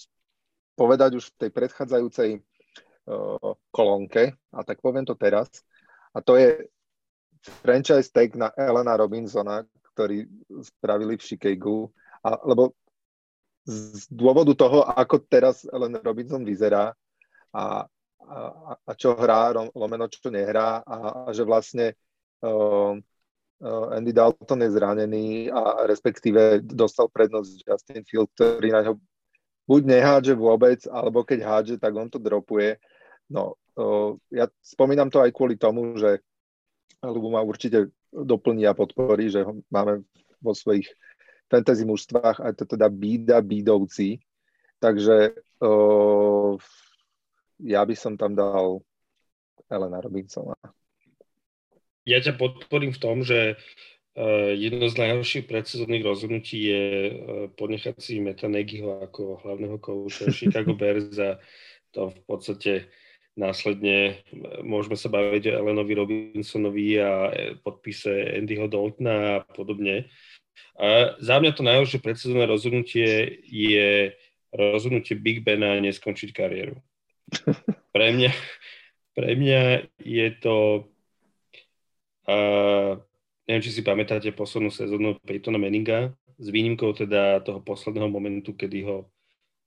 povedať 0.73 1.17
už 1.19 1.33
v 1.33 1.37
tej 1.45 1.49
predchádzajúcej 1.53 2.29
uh, 2.39 3.53
kolónke, 3.69 4.33
a 4.51 4.59
tak 4.65 4.81
poviem 4.81 5.05
to 5.05 5.13
teraz. 5.13 5.49
A 6.13 6.21
to 6.21 6.37
je 6.37 6.69
franchise 7.61 8.09
tag 8.09 8.33
na 8.33 8.49
Elena 8.57 8.97
Robinsona, 8.97 9.65
ktorý 9.93 10.25
spravili 10.65 11.17
v 11.17 11.25
Chicagu. 11.25 11.93
A, 12.25 12.39
lebo 12.47 12.73
z 13.69 14.09
dôvodu 14.09 14.53
toho, 14.57 14.81
ako 14.83 15.23
teraz 15.29 15.63
Ellen 15.69 15.97
Robinson 16.01 16.41
vyzerá 16.41 16.91
a 17.53 17.85
a, 18.27 18.37
a 18.87 18.91
čo 18.95 19.15
hrá, 19.19 19.51
lomeno 19.75 20.07
čo 20.07 20.31
nehrá 20.31 20.79
a, 20.83 21.27
a 21.27 21.29
že 21.35 21.43
vlastne 21.43 21.93
uh, 22.43 22.95
Andy 23.63 24.11
Dalton 24.11 24.59
je 24.59 24.75
zranený 24.75 25.47
a 25.47 25.87
respektíve 25.87 26.59
dostal 26.67 27.07
prednosť 27.07 27.63
Justin 27.63 28.03
Field, 28.03 28.27
ktorý 28.35 28.69
na 28.75 28.81
ňo 28.83 28.93
buď 29.63 29.81
nehádže 29.87 30.33
vôbec, 30.35 30.83
alebo 30.91 31.23
keď 31.23 31.39
hádže, 31.47 31.75
tak 31.79 31.95
on 31.95 32.11
to 32.11 32.19
dropuje. 32.19 32.75
No, 33.31 33.55
uh, 33.79 34.19
ja 34.27 34.51
spomínam 34.59 35.07
to 35.07 35.23
aj 35.23 35.31
kvôli 35.31 35.55
tomu, 35.55 35.95
že 35.95 36.19
Lubu 36.99 37.31
ma 37.31 37.39
určite 37.39 37.87
doplní 38.11 38.67
a 38.67 38.75
podporí, 38.75 39.31
že 39.31 39.47
ho 39.47 39.59
máme 39.71 40.03
vo 40.43 40.51
svojich 40.51 40.91
fantasy 41.47 41.87
mužstvách 41.87 42.43
a 42.43 42.51
to 42.51 42.67
teda 42.67 42.91
bída 42.91 43.39
bídovci. 43.39 44.19
Takže 44.83 45.39
uh, 45.63 46.59
ja 47.63 47.81
by 47.87 47.95
som 47.95 48.19
tam 48.19 48.35
dal 48.35 48.83
Elena 49.71 50.03
Robinsona. 50.03 50.59
Ja 52.03 52.19
ťa 52.19 52.35
podporím 52.35 52.91
v 52.91 53.01
tom, 53.01 53.23
že 53.23 53.55
uh, 53.55 54.51
jedno 54.53 54.91
z 54.91 54.95
najhorších 54.99 55.47
predsezónnych 55.47 56.03
rozhodnutí 56.03 56.57
je 56.67 56.83
uh, 56.83 57.13
ponechať 57.55 57.95
si 57.99 58.19
Meta 58.19 58.51
Nagyho 58.51 59.03
ako 59.03 59.43
hlavného 59.43 59.77
kouča 59.79 60.31
Chicago 60.31 60.75
Bears 60.79 61.15
a 61.19 61.39
to 61.93 62.11
v 62.11 62.21
podstate 62.25 62.71
následne 63.33 64.21
môžeme 64.61 64.93
sa 64.93 65.09
baviť 65.09 65.49
o 65.49 65.57
Elenovi 65.65 65.93
Robinsonovi 65.97 67.01
a 67.01 67.33
podpise 67.65 68.37
Andyho 68.37 68.69
Daltona 68.69 69.41
a 69.41 69.45
podobne. 69.45 70.09
A 70.77 71.17
za 71.17 71.41
mňa 71.41 71.51
to 71.53 71.65
najhoršie 71.65 72.01
predsezónne 72.01 72.45
rozhodnutie 72.45 73.41
je 73.45 74.13
rozhodnutie 74.53 75.17
Big 75.17 75.41
Bena 75.41 75.81
neskončiť 75.81 76.29
kariéru. 76.29 76.77
Pre 77.93 78.07
mňa, 78.09 78.31
pre 79.13 79.37
mňa 79.37 79.61
je 80.01 80.27
to... 80.41 80.85
Uh, 82.23 82.99
neviem, 83.47 83.63
či 83.63 83.75
si 83.75 83.81
pamätáte 83.83 84.31
poslednú 84.31 84.71
sezónu 84.71 85.19
Peytona 85.27 85.59
Manninga, 85.59 86.15
s 86.39 86.47
výnimkou 86.49 86.95
teda 86.95 87.43
toho 87.43 87.59
posledného 87.59 88.07
momentu, 88.09 88.55
kedy 88.55 88.79
ho 88.87 88.97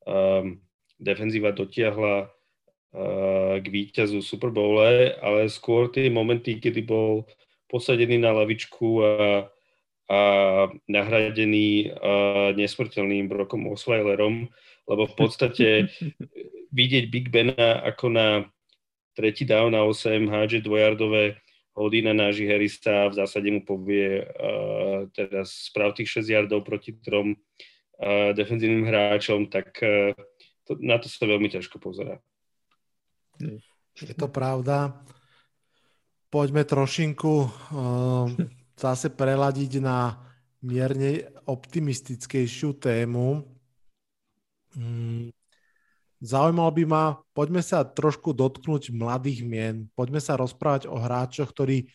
um, 0.08 0.56
defenzíva 0.96 1.52
dotiahla 1.52 2.26
uh, 2.26 3.54
k 3.60 3.66
víťazu 3.68 4.24
Super 4.24 4.50
Bowle, 4.50 5.14
ale 5.20 5.52
skôr 5.52 5.92
tie 5.92 6.08
momenty, 6.08 6.58
kedy 6.58 6.80
bol 6.82 7.28
posadený 7.68 8.18
na 8.18 8.32
lavičku 8.32 9.04
a, 9.04 9.12
a 10.08 10.20
nahradený 10.88 11.92
uh, 11.92 12.56
nesmrteľným 12.56 13.28
Brokom 13.28 13.68
Osweilerom, 13.68 14.48
lebo 14.86 15.02
v 15.04 15.14
podstate 15.14 15.66
vidieť 16.78 17.04
Big 17.12 17.28
Bena 17.28 17.84
ako 17.84 18.06
na 18.10 18.28
tretí 19.16 19.48
down 19.48 19.72
na 19.72 19.84
8 19.84 20.28
hádže 20.28 20.60
dvojardové 20.64 21.40
hody 21.76 22.00
na 22.00 22.16
náži 22.16 22.48
Harrisa 22.48 23.12
v 23.12 23.14
zásade 23.20 23.52
mu 23.52 23.60
povie 23.60 24.24
uh, 24.24 25.04
teraz 25.12 25.68
sprav 25.68 25.92
tých 25.92 26.24
6 26.24 26.32
yardov 26.32 26.64
proti 26.64 26.96
trom 26.96 27.36
uh, 27.36 28.32
defenzívnym 28.32 28.88
hráčom, 28.88 29.52
tak 29.52 29.76
uh, 29.84 30.16
to, 30.64 30.80
na 30.80 30.96
to 30.96 31.12
sa 31.12 31.28
veľmi 31.28 31.52
ťažko 31.52 31.76
pozerá. 31.76 32.16
Je 34.00 34.16
to 34.16 34.28
pravda. 34.32 34.96
Poďme 36.32 36.64
trošinku 36.64 37.34
uh, 37.44 37.48
zase 38.80 39.12
preladiť 39.12 39.84
na 39.84 40.16
mierne 40.64 41.28
optimistickejšiu 41.44 42.80
tému. 42.80 43.44
Mm, 44.76 45.35
zaujímalo 46.26 46.74
by 46.74 46.84
ma, 46.84 47.04
poďme 47.30 47.62
sa 47.62 47.86
trošku 47.86 48.34
dotknúť 48.34 48.90
mladých 48.90 49.46
mien. 49.46 49.86
Poďme 49.94 50.18
sa 50.18 50.34
rozprávať 50.34 50.90
o 50.90 50.98
hráčoch, 50.98 51.54
ktorí 51.54 51.86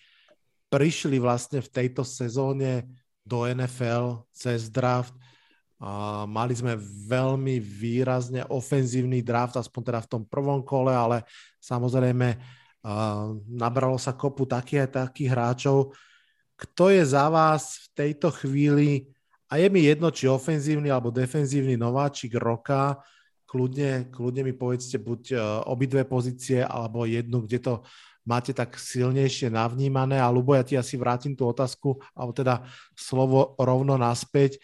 prišli 0.72 1.20
vlastne 1.20 1.60
v 1.60 1.68
tejto 1.68 2.08
sezóne 2.08 2.88
do 3.28 3.44
NFL 3.44 4.24
cez 4.32 4.72
draft. 4.72 5.12
A 5.82 6.24
mali 6.30 6.56
sme 6.56 6.80
veľmi 7.10 7.60
výrazne 7.60 8.46
ofenzívny 8.48 9.20
draft, 9.26 9.58
aspoň 9.60 9.82
teda 9.82 10.00
v 10.06 10.12
tom 10.14 10.24
prvom 10.24 10.62
kole, 10.64 10.94
ale 10.94 11.28
samozrejme 11.60 12.38
nabralo 13.52 13.98
sa 13.98 14.14
kopu 14.14 14.48
takých 14.48 14.88
a 14.88 15.06
takých 15.06 15.30
hráčov. 15.34 15.94
Kto 16.56 16.94
je 16.94 17.02
za 17.02 17.26
vás 17.34 17.78
v 17.78 17.88
tejto 17.98 18.30
chvíli, 18.30 19.10
a 19.52 19.58
je 19.58 19.68
mi 19.68 19.84
jedno, 19.84 20.14
či 20.14 20.30
ofenzívny 20.30 20.88
alebo 20.94 21.12
defenzívny 21.12 21.76
nováčik 21.76 22.38
roka, 22.38 23.02
kľudne, 23.52 24.08
kľudne 24.08 24.48
mi 24.48 24.56
povedzte 24.56 24.96
buď 24.96 25.22
e, 25.36 25.38
obidve 25.68 26.08
pozície, 26.08 26.64
alebo 26.64 27.04
jednu, 27.04 27.44
kde 27.44 27.60
to 27.60 27.74
máte 28.24 28.56
tak 28.56 28.80
silnejšie 28.80 29.52
navnímané. 29.52 30.24
A 30.24 30.32
Lubo, 30.32 30.56
ja 30.56 30.64
ti 30.64 30.80
asi 30.80 30.96
vrátim 30.96 31.36
tú 31.36 31.52
otázku, 31.52 32.00
alebo 32.16 32.32
teda 32.32 32.64
slovo 32.96 33.60
rovno 33.60 34.00
naspäť. 34.00 34.56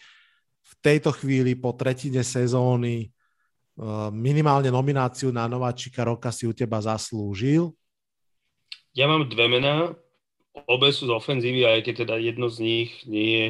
V 0.64 0.72
tejto 0.80 1.12
chvíli 1.12 1.52
po 1.52 1.76
tretine 1.76 2.24
sezóny 2.24 3.04
eh, 3.04 4.08
minimálne 4.08 4.72
nomináciu 4.72 5.28
na 5.32 5.44
nováčika 5.44 6.08
roka 6.08 6.32
si 6.32 6.48
u 6.48 6.56
teba 6.56 6.80
zaslúžil? 6.80 7.76
Ja 8.96 9.04
mám 9.04 9.28
dve 9.28 9.52
mená, 9.52 9.92
obe 10.66 10.90
sú 10.90 11.06
z 11.06 11.12
ofenzívy, 11.12 11.68
aj 11.68 11.84
keď 11.84 11.94
teda 12.08 12.14
jedno 12.18 12.48
z 12.48 12.58
nich 12.64 12.90
nie 13.04 13.26
je 13.28 13.46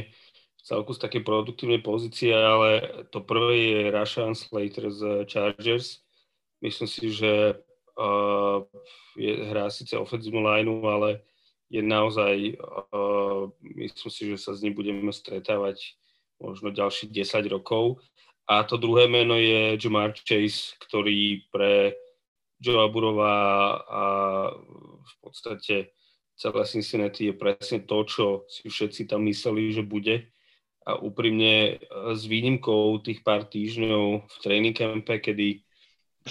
celku 0.69 0.93
z 0.93 1.01
také 1.01 1.25
produktívnej 1.25 1.81
pozície, 1.81 2.37
ale 2.37 2.85
to 3.09 3.25
prvé 3.25 3.57
je 3.57 3.81
Rashan 3.89 4.37
Slater 4.37 4.93
z 4.93 5.25
Chargers. 5.25 6.05
Myslím 6.61 6.89
si, 6.89 7.09
že 7.09 7.57
uh, 7.97 8.61
je, 9.17 9.33
hrá 9.49 9.73
síce 9.73 9.97
ofenzívnu 9.97 10.45
lineu, 10.45 10.85
ale 10.85 11.25
je 11.73 11.81
naozaj, 11.81 12.61
uh, 12.93 13.49
myslím 13.81 14.13
si, 14.13 14.23
že 14.29 14.37
sa 14.37 14.53
s 14.53 14.61
ním 14.61 14.77
budeme 14.77 15.09
stretávať 15.09 15.97
možno 16.37 16.69
ďalších 16.69 17.17
10 17.17 17.49
rokov. 17.49 18.05
A 18.45 18.61
to 18.65 18.77
druhé 18.77 19.09
meno 19.09 19.41
je 19.41 19.77
Jamar 19.81 20.13
Chase, 20.21 20.77
ktorý 20.85 21.49
pre 21.49 21.97
Joe 22.61 22.93
Burova 22.93 23.37
a 23.89 24.03
v 25.01 25.15
podstate 25.25 25.97
celé 26.37 26.63
Cincinnati 26.69 27.33
je 27.33 27.35
presne 27.37 27.89
to, 27.89 28.05
čo 28.05 28.27
si 28.53 28.69
všetci 28.69 29.09
tam 29.09 29.25
mysleli, 29.25 29.73
že 29.73 29.81
bude. 29.81 30.29
A 30.89 30.97
úprimne 30.97 31.85
s 32.17 32.25
výnimkou 32.25 33.05
tých 33.05 33.21
pár 33.21 33.45
týždňov 33.45 34.25
v 34.25 34.37
training 34.41 34.73
campe, 34.73 35.21
kedy 35.21 35.69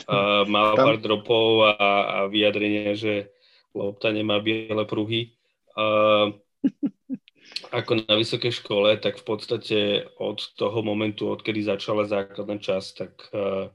Uh, 0.06 0.46
mal 0.54 0.78
pár 0.78 1.02
dropov 1.02 1.74
a, 1.74 1.74
a 2.06 2.18
vyjadrenie, 2.30 2.94
že 2.94 3.34
lopta 3.74 4.14
nemá 4.14 4.38
biele 4.38 4.86
pruhy. 4.86 5.34
Uh, 5.74 6.38
ako 7.78 8.06
na 8.06 8.14
vysokej 8.14 8.54
škole, 8.62 8.94
tak 9.02 9.18
v 9.18 9.26
podstate 9.26 9.80
od 10.22 10.38
toho 10.54 10.80
momentu, 10.84 11.32
odkedy 11.32 11.64
začala 11.64 12.06
základná 12.06 12.62
časť, 12.62 12.90
tak 12.94 13.14
uh, 13.34 13.72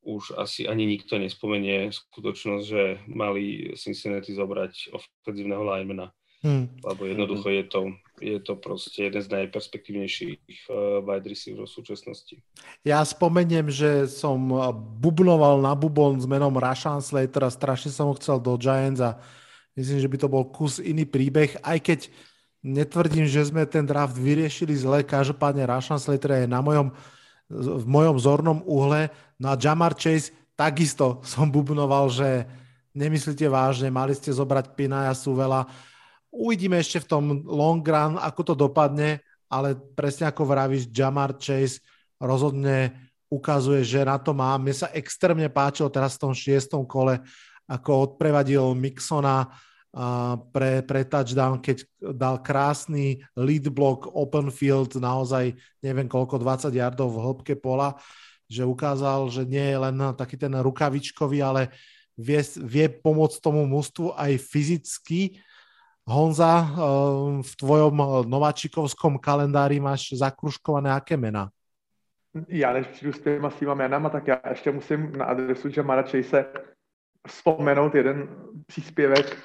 už 0.00 0.40
asi 0.40 0.64
ani 0.64 0.88
nikto 0.88 1.20
nespomenie 1.20 1.92
skutočnosť, 1.92 2.64
že 2.64 2.82
mali 3.12 3.76
Cincinnati 3.76 4.32
zobrať 4.32 4.96
ofenzívneho 4.96 5.60
linemana. 5.60 6.12
Hmm. 6.40 6.72
Lebo 6.80 7.04
jednoducho 7.04 7.52
je 7.52 7.64
to, 7.68 7.80
je 8.20 8.38
to 8.40 8.54
proste 8.60 9.00
jeden 9.00 9.20
z 9.20 9.28
najperspektívnejších 9.32 10.68
uh, 10.68 11.00
wide 11.00 11.26
receiverov 11.26 11.66
v 11.66 11.76
súčasnosti. 11.80 12.36
Ja 12.84 13.00
spomeniem, 13.02 13.72
že 13.72 14.06
som 14.06 14.38
eh, 14.52 14.60
bubnoval 14.76 15.64
na 15.64 15.72
bubon 15.72 16.20
s 16.20 16.28
menom 16.28 16.52
Rashan 16.54 17.00
Slater 17.00 17.48
a 17.48 17.50
strašne 17.50 17.90
som 17.90 18.12
ho 18.12 18.14
chcel 18.20 18.38
do 18.38 18.54
Giants 18.60 19.00
a 19.00 19.18
myslím, 19.74 19.98
že 19.98 20.08
by 20.08 20.16
to 20.20 20.28
bol 20.28 20.44
kus 20.48 20.78
iný 20.78 21.08
príbeh, 21.08 21.58
aj 21.64 21.78
keď 21.80 22.00
netvrdím, 22.60 23.24
že 23.24 23.48
sme 23.48 23.64
ten 23.64 23.88
draft 23.88 24.16
vyriešili 24.16 24.76
zle, 24.76 25.00
každopádne 25.00 25.64
Rashan 25.64 25.96
Slater 25.96 26.44
je 26.44 26.48
na 26.48 26.60
mojom, 26.60 26.92
v 27.50 27.84
mojom 27.88 28.16
zornom 28.20 28.58
uhle, 28.68 29.08
no 29.40 29.50
a 29.50 29.58
Jamar 29.58 29.96
Chase 29.96 30.30
takisto 30.60 31.24
som 31.24 31.48
bubnoval, 31.48 32.12
že 32.12 32.44
nemyslíte 32.92 33.48
vážne, 33.48 33.88
mali 33.88 34.12
ste 34.12 34.28
zobrať 34.28 34.76
Pinaja 34.76 35.16
Suvela, 35.16 35.64
Uvidíme 36.30 36.78
ešte 36.78 37.02
v 37.02 37.10
tom 37.10 37.24
long 37.42 37.82
run, 37.82 38.14
ako 38.16 38.40
to 38.42 38.54
dopadne, 38.54 39.18
ale 39.50 39.74
presne 39.74 40.30
ako 40.30 40.46
vravíš, 40.46 40.86
Jamar 40.94 41.34
Chase 41.34 41.82
rozhodne 42.22 42.94
ukazuje, 43.26 43.82
že 43.82 44.06
na 44.06 44.18
to 44.18 44.30
má. 44.30 44.54
Mne 44.54 44.74
sa 44.74 44.90
extrémne 44.94 45.50
páčilo 45.50 45.90
teraz 45.90 46.14
v 46.18 46.30
tom 46.30 46.32
šiestom 46.34 46.86
kole, 46.86 47.18
ako 47.66 48.14
odprevadil 48.14 48.74
Mixona 48.78 49.50
pre, 50.54 50.86
pre 50.86 51.02
touchdown, 51.02 51.58
keď 51.58 51.82
dal 52.14 52.38
krásny 52.38 53.18
lead 53.34 53.66
block 53.74 54.06
open 54.14 54.54
field, 54.54 54.94
naozaj 54.94 55.54
neviem 55.82 56.06
koľko, 56.06 56.38
20 56.38 56.70
yardov 56.70 57.10
v 57.10 57.22
hĺbke 57.26 57.54
pola, 57.58 57.98
že 58.46 58.62
ukázal, 58.62 59.30
že 59.30 59.42
nie 59.46 59.62
je 59.62 59.78
len 59.78 59.96
taký 60.14 60.38
ten 60.38 60.54
rukavičkový, 60.54 61.42
ale 61.42 61.74
vie, 62.14 62.38
vie 62.66 62.86
pomôcť 62.86 63.42
tomu 63.42 63.66
mústvu 63.66 64.14
aj 64.14 64.38
fyzicky 64.38 65.42
Honza, 66.06 66.58
ehm, 66.58 67.42
v 67.42 67.56
tvojom 67.56 68.00
eh, 68.00 68.28
nováčikovskom 68.28 69.18
kalendári 69.18 69.80
máš 69.80 70.12
zakruškované 70.12 70.92
aké 70.92 71.16
mena? 71.16 71.50
Já 72.48 72.72
než 72.72 72.86
přijdu 72.86 73.12
s 73.12 73.20
těma 73.20 73.50
svýma 73.50 73.74
jménama, 73.74 74.08
tak 74.08 74.26
já 74.26 74.40
ještě 74.48 74.72
musím 74.72 75.12
na 75.12 75.24
adresu 75.24 75.68
Jamara 75.76 76.02
Chase 76.02 76.46
vzpomenout 77.28 77.94
jeden 77.94 78.28
příspěvek 78.66 79.38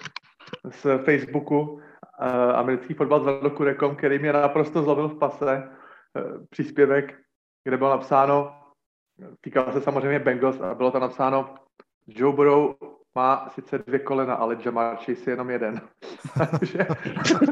z 0.70 1.04
Facebooku 1.06 1.62
uh, 1.62 1.80
americký 2.56 2.94
fotbal 2.94 3.22
s 3.22 3.26
Valdokurekom, 3.26 3.96
který 3.96 4.20
mě 4.20 4.34
naprosto 4.34 4.84
zlobil 4.84 5.08
v 5.10 5.20
pase. 5.20 5.70
Uh, 6.14 6.46
příspěvek, 6.50 7.16
kde 7.64 7.78
bylo 7.78 7.90
napsáno, 7.90 8.54
týkalo 9.42 9.74
se 9.74 9.82
samozřejmě 9.82 10.20
Bengals 10.20 10.60
a 10.60 10.74
bylo 10.74 10.92
tam 10.92 11.02
napsáno 11.02 11.56
Joe 12.08 12.36
Burrow 12.36 12.76
má 13.16 13.50
sice 13.50 13.78
dvě 13.78 14.00
kolena, 14.00 14.34
ale 14.34 14.58
Jamar 14.66 14.96
Chase 14.96 15.12
je 15.12 15.34
jenom 15.34 15.50
jeden. 15.50 15.82
takže, 16.52 16.88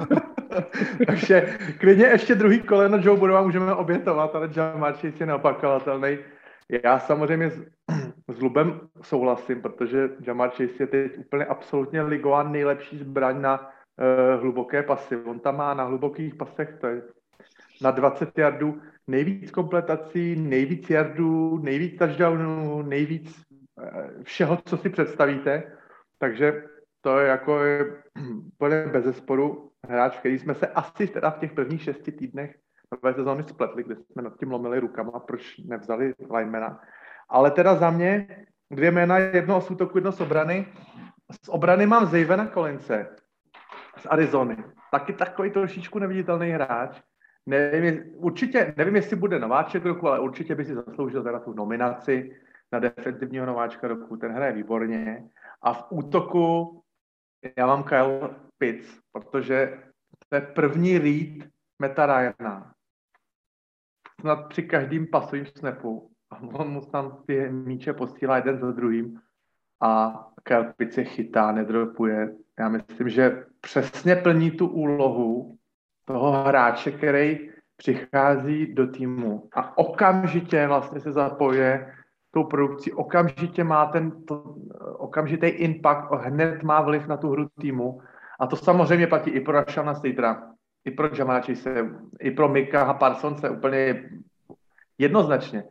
takže 1.08 1.58
klidně 1.80 2.06
ještě 2.06 2.36
druhý 2.36 2.62
koleno 2.62 2.98
Joe 3.02 3.20
Burrowa 3.20 3.42
můžeme 3.42 3.74
obětovat, 3.74 4.36
ale 4.36 4.50
Jamar 4.56 4.94
Chase 4.94 5.14
je 5.20 5.26
neopakovatelný. 5.26 6.18
Já 6.84 7.00
samozřejmě 7.00 7.50
s, 7.50 7.62
s 8.28 8.42
Lubem 8.42 8.80
souhlasím, 9.02 9.62
protože 9.62 10.10
Jamar 10.22 10.50
Chase 10.50 10.84
je 10.84 10.88
teď 10.88 11.18
úplně 11.18 11.46
absolutně 11.46 12.02
ligová 12.02 12.44
nejlepší 12.44 12.98
zbraň 12.98 13.42
na 13.42 13.60
uh, 13.60 14.42
hluboké 14.42 14.84
pasy. 14.84 15.18
On 15.18 15.40
tam 15.40 15.58
má 15.58 15.74
na 15.74 15.84
hlubokých 15.84 16.36
pasech, 16.36 16.78
to 16.82 16.88
je 16.88 17.02
na 17.82 17.92
20 17.92 18.38
jardů 18.38 18.82
nejvíc 19.08 19.52
kompletací, 19.52 20.36
nejvíc 20.36 20.90
jardů, 20.90 21.58
nejvíc 21.58 22.00
touchdownů, 22.00 22.82
nejvíc 22.82 23.43
všeho, 24.24 24.58
co 24.66 24.78
si 24.78 24.90
představíte. 24.90 25.64
Takže 26.18 26.64
to 27.02 27.20
je 27.20 27.28
jako 27.28 27.60
úplně 28.48 28.86
bez 28.92 29.04
zesporu 29.04 29.72
hráč, 29.88 30.18
který 30.18 30.40
jsme 30.40 30.56
se 30.56 30.68
asi 30.68 31.08
teda 31.08 31.32
v 31.32 31.40
těch 31.40 31.54
prvních 31.54 31.82
šesti 31.82 32.12
týdnech 32.12 32.56
nové 32.92 33.14
sezóny 33.14 33.44
spletli, 33.44 33.84
kde 33.84 33.96
jsme 33.96 34.22
nad 34.22 34.40
tím 34.40 34.52
lomili 34.52 34.80
rukama, 34.80 35.20
proč 35.20 35.58
nevzali 35.58 36.14
linemana. 36.36 36.82
Ale 37.30 37.52
teda 37.52 37.76
za 37.76 37.90
mě 37.90 38.28
dvě 38.72 38.92
jména, 38.92 39.18
jedno 39.18 39.62
z 39.62 39.72
útoku, 39.72 39.98
jedno 39.98 40.12
z 40.12 40.22
obrany. 40.22 40.68
Z 41.46 41.50
obrany 41.50 41.86
mám 41.86 42.06
Zejvena 42.06 42.48
Kolince 42.48 43.08
z 43.98 44.06
Arizony. 44.06 44.58
Taky 44.92 45.14
takový 45.14 45.52
trošičku 45.52 46.00
neviditelný 46.00 46.50
hráč. 46.50 47.02
Nevím, 47.46 48.04
určitě, 48.16 48.74
nevím, 48.78 48.96
jestli 48.96 49.16
bude 49.16 49.40
nováček 49.40 49.86
roku, 49.86 50.08
ale 50.08 50.20
určitě 50.20 50.56
by 50.56 50.66
si 50.66 50.76
zasloužil 50.76 51.24
teda 51.24 51.40
tu 51.40 51.54
nominaci 51.54 52.36
na 52.74 52.80
defenzivního 52.80 53.46
nováčka 53.46 53.88
roku, 53.88 54.18
ten 54.18 54.32
hraje 54.32 54.54
výborně. 54.54 55.30
A 55.62 55.74
v 55.74 55.88
útoku 55.90 56.82
já 57.58 57.68
mám 57.68 57.84
Kyle 57.84 58.36
Pitts, 58.58 59.00
protože 59.12 59.84
to 60.30 60.36
je 60.36 60.42
první 60.42 60.98
read 60.98 61.50
Meta 61.80 62.06
Ryana. 62.06 62.74
Snad 64.20 64.48
při 64.48 64.64
každém 64.64 65.08
pasovém 65.08 65.46
snapu. 65.46 66.12
A 66.30 66.42
on 66.42 66.70
mu 66.70 66.82
tam 66.82 67.24
ty 67.28 67.50
míče 67.50 67.94
posílá 67.94 68.36
jeden 68.36 68.60
za 68.60 68.72
druhým 68.72 69.20
a 69.82 70.24
Kyle 70.44 70.74
Pitts 70.78 70.98
je 70.98 71.04
chytá, 71.04 71.52
nedropuje. 71.52 72.36
Já 72.60 72.70
myslím, 72.70 73.10
že 73.10 73.46
přesně 73.62 74.16
plní 74.16 74.52
tu 74.52 74.68
úlohu 74.68 75.58
toho 76.06 76.32
hráče, 76.32 76.92
který 76.92 77.50
přichází 77.76 78.74
do 78.74 78.88
týmu 78.88 79.50
a 79.54 79.78
okamžitě 79.78 80.68
vlastně 80.68 81.00
se 81.00 81.12
zapoje 81.12 81.96
tou 82.34 82.44
produkcí, 82.44 82.94
okamžitě 82.94 83.64
má 83.64 83.86
ten 83.86 84.26
to, 84.26 84.56
okamžitý 84.98 85.48
impact, 85.48 86.12
hned 86.12 86.64
má 86.64 86.82
vliv 86.82 87.08
na 87.08 87.18
tu 87.18 87.30
hru 87.30 87.48
týmu. 87.62 88.02
A 88.40 88.48
to 88.48 88.56
samozřejmě 88.56 89.08
platí 89.08 89.30
i 89.30 89.40
pro 89.40 89.54
Rashana 89.54 89.96
Statera, 89.96 90.44
i 90.86 90.92
pro 90.92 91.10
Jamáči 91.18 91.56
se, 91.56 91.90
i 92.20 92.32
pro 92.32 92.50
Mika 92.50 92.86
a 92.86 92.94
Parsonse 92.94 93.50
úplně 93.50 94.10
jednoznačně. 94.98 95.64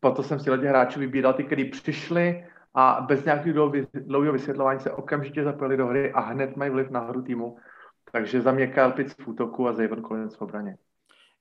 Proto 0.00 0.22
jsem 0.22 0.40
si 0.40 0.50
lidi 0.50 0.66
hráčů 0.66 1.00
vybíral 1.00 1.32
ty, 1.32 1.44
kteří 1.44 1.64
přišli 1.64 2.44
a 2.74 3.04
bez 3.08 3.24
nějakého 3.24 3.72
dlouhého 3.94 4.32
vysvětlování 4.32 4.80
se 4.80 4.90
okamžitě 4.90 5.44
zapojili 5.44 5.76
do 5.76 5.86
hry 5.86 6.12
a 6.12 6.20
hned 6.20 6.56
mají 6.56 6.70
vliv 6.70 6.90
na 6.90 7.00
hru 7.00 7.22
týmu. 7.22 7.56
Takže 8.12 8.40
za 8.40 8.52
mě 8.52 8.66
Kyle 8.66 8.92
Pitts 8.92 9.14
v 9.14 9.28
útoku 9.28 9.68
a 9.68 9.72
Zayvon 9.72 10.02
Collins 10.02 10.36
v 10.36 10.42
obraně. 10.42 10.76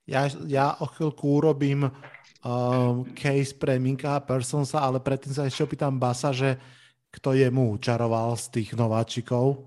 Ja, 0.09 0.27
ja 0.49 0.75
o 0.81 0.89
chvíľku 0.89 1.41
urobím 1.41 1.85
um, 1.85 3.05
case 3.13 3.53
pre 3.53 3.77
Minka 3.77 4.17
Personsa, 4.25 4.81
ale 4.81 4.97
predtým 4.97 5.33
sa 5.33 5.45
ešte 5.45 5.65
opýtam 5.65 6.01
Basa, 6.01 6.33
že 6.33 6.57
kto 7.11 7.35
je 7.37 7.47
mu 7.51 7.75
čaroval 7.77 8.33
z 8.39 8.45
tých 8.59 8.69
nováčikov? 8.73 9.61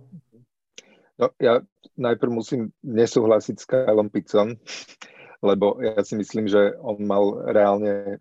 No, 1.14 1.30
ja 1.38 1.62
najprv 1.94 2.30
musím 2.32 2.74
nesúhlasiť 2.82 3.56
s 3.60 3.64
Kylom 3.68 4.10
Pizzom, 4.10 4.58
lebo 5.44 5.78
ja 5.78 6.02
si 6.02 6.18
myslím, 6.18 6.50
že 6.50 6.74
on 6.82 6.98
mal 7.06 7.46
reálne 7.54 8.18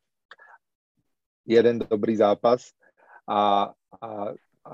jeden 1.47 1.81
dobrý 1.81 2.19
zápas 2.19 2.71
a, 3.25 3.73
a, 3.99 4.09
a 4.63 4.71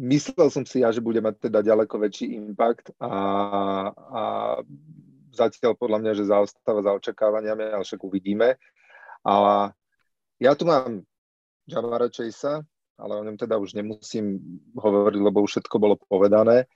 myslel 0.00 0.48
som 0.48 0.64
si 0.64 0.80
ja, 0.80 0.88
že 0.88 1.04
bude 1.04 1.20
mať 1.20 1.50
teda 1.50 1.60
ďaleko 1.60 2.00
väčší 2.00 2.32
impact 2.32 2.94
a, 3.02 3.12
a 3.92 4.22
zatiaľ 5.30 5.78
podľa 5.78 5.98
mňa, 6.02 6.12
že 6.18 6.30
zaostáva 6.30 6.80
za 6.82 6.92
očakávaniami, 6.96 7.74
ale 7.74 7.84
však 7.86 8.00
uvidíme. 8.02 8.58
A 9.26 9.68
ja 10.40 10.52
tu 10.56 10.64
mám 10.64 11.04
Jamara 11.68 12.08
Chasea, 12.10 12.64
ale 13.00 13.12
o 13.16 13.24
ňom 13.24 13.36
teda 13.36 13.56
už 13.56 13.76
nemusím 13.76 14.40
hovoriť, 14.76 15.20
lebo 15.20 15.44
už 15.44 15.50
všetko 15.56 15.76
bolo 15.80 15.96
povedané 15.96 16.68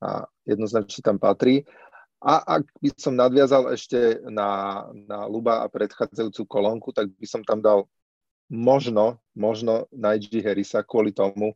a 0.00 0.24
jednoznačne 0.46 1.02
tam 1.02 1.18
patrí. 1.20 1.66
A 2.18 2.58
ak 2.58 2.66
by 2.82 2.90
som 2.98 3.14
nadviazal 3.14 3.70
ešte 3.70 4.18
na, 4.26 4.82
na 5.06 5.30
Luba 5.30 5.62
a 5.62 5.70
predchádzajúcu 5.70 6.42
kolónku, 6.50 6.88
tak 6.90 7.14
by 7.14 7.26
som 7.28 7.46
tam 7.46 7.62
dal 7.62 7.86
možno, 8.50 9.22
možno 9.38 9.86
Najee 9.94 10.42
Harrisa 10.42 10.82
kvôli 10.82 11.14
tomu, 11.14 11.54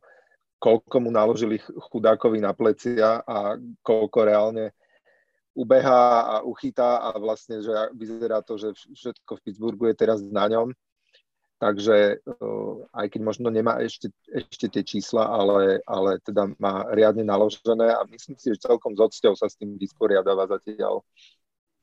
koľko 0.63 0.97
mu 1.03 1.11
naložili 1.11 1.59
chudákovi 1.59 2.39
na 2.39 2.55
plecia 2.55 3.19
a 3.27 3.59
koľko 3.83 4.19
reálne 4.23 4.71
ubehá 5.53 6.21
a 6.21 6.35
uchytá 6.41 6.97
a 6.97 7.17
vlastne, 7.21 7.61
že 7.61 7.71
vyzerá 7.93 8.41
to, 8.41 8.57
že 8.57 8.73
všetko 8.73 9.37
v 9.37 9.43
Pittsburghu 9.45 9.85
je 9.89 9.95
teraz 9.95 10.19
na 10.21 10.49
ňom. 10.49 10.73
Takže 11.61 12.19
aj 12.91 13.07
keď 13.07 13.21
možno 13.23 13.47
nemá 13.47 13.79
ešte, 13.79 14.11
ešte 14.27 14.67
tie 14.67 14.83
čísla, 14.83 15.23
ale, 15.23 15.79
ale 15.87 16.19
teda 16.19 16.51
má 16.59 16.83
riadne 16.91 17.23
naložené 17.23 17.87
a 17.87 18.03
myslím 18.11 18.35
si, 18.35 18.51
že 18.51 18.67
celkom 18.67 18.91
s 18.91 18.99
odsťou 18.99 19.33
sa 19.39 19.47
s 19.47 19.55
tým 19.55 19.79
vysporiadáva 19.79 20.43
zatiaľ. 20.51 20.99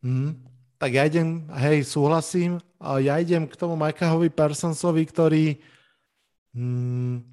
Mm, 0.05 0.37
tak 0.77 0.91
ja 0.93 1.09
idem, 1.09 1.49
hej, 1.57 1.89
súhlasím. 1.89 2.61
Ja 3.01 3.17
idem 3.17 3.49
k 3.49 3.57
tomu 3.57 3.73
Mikehovi 3.73 4.29
Personsovi, 4.29 5.09
ktorý 5.09 5.57
mm, 6.53 7.25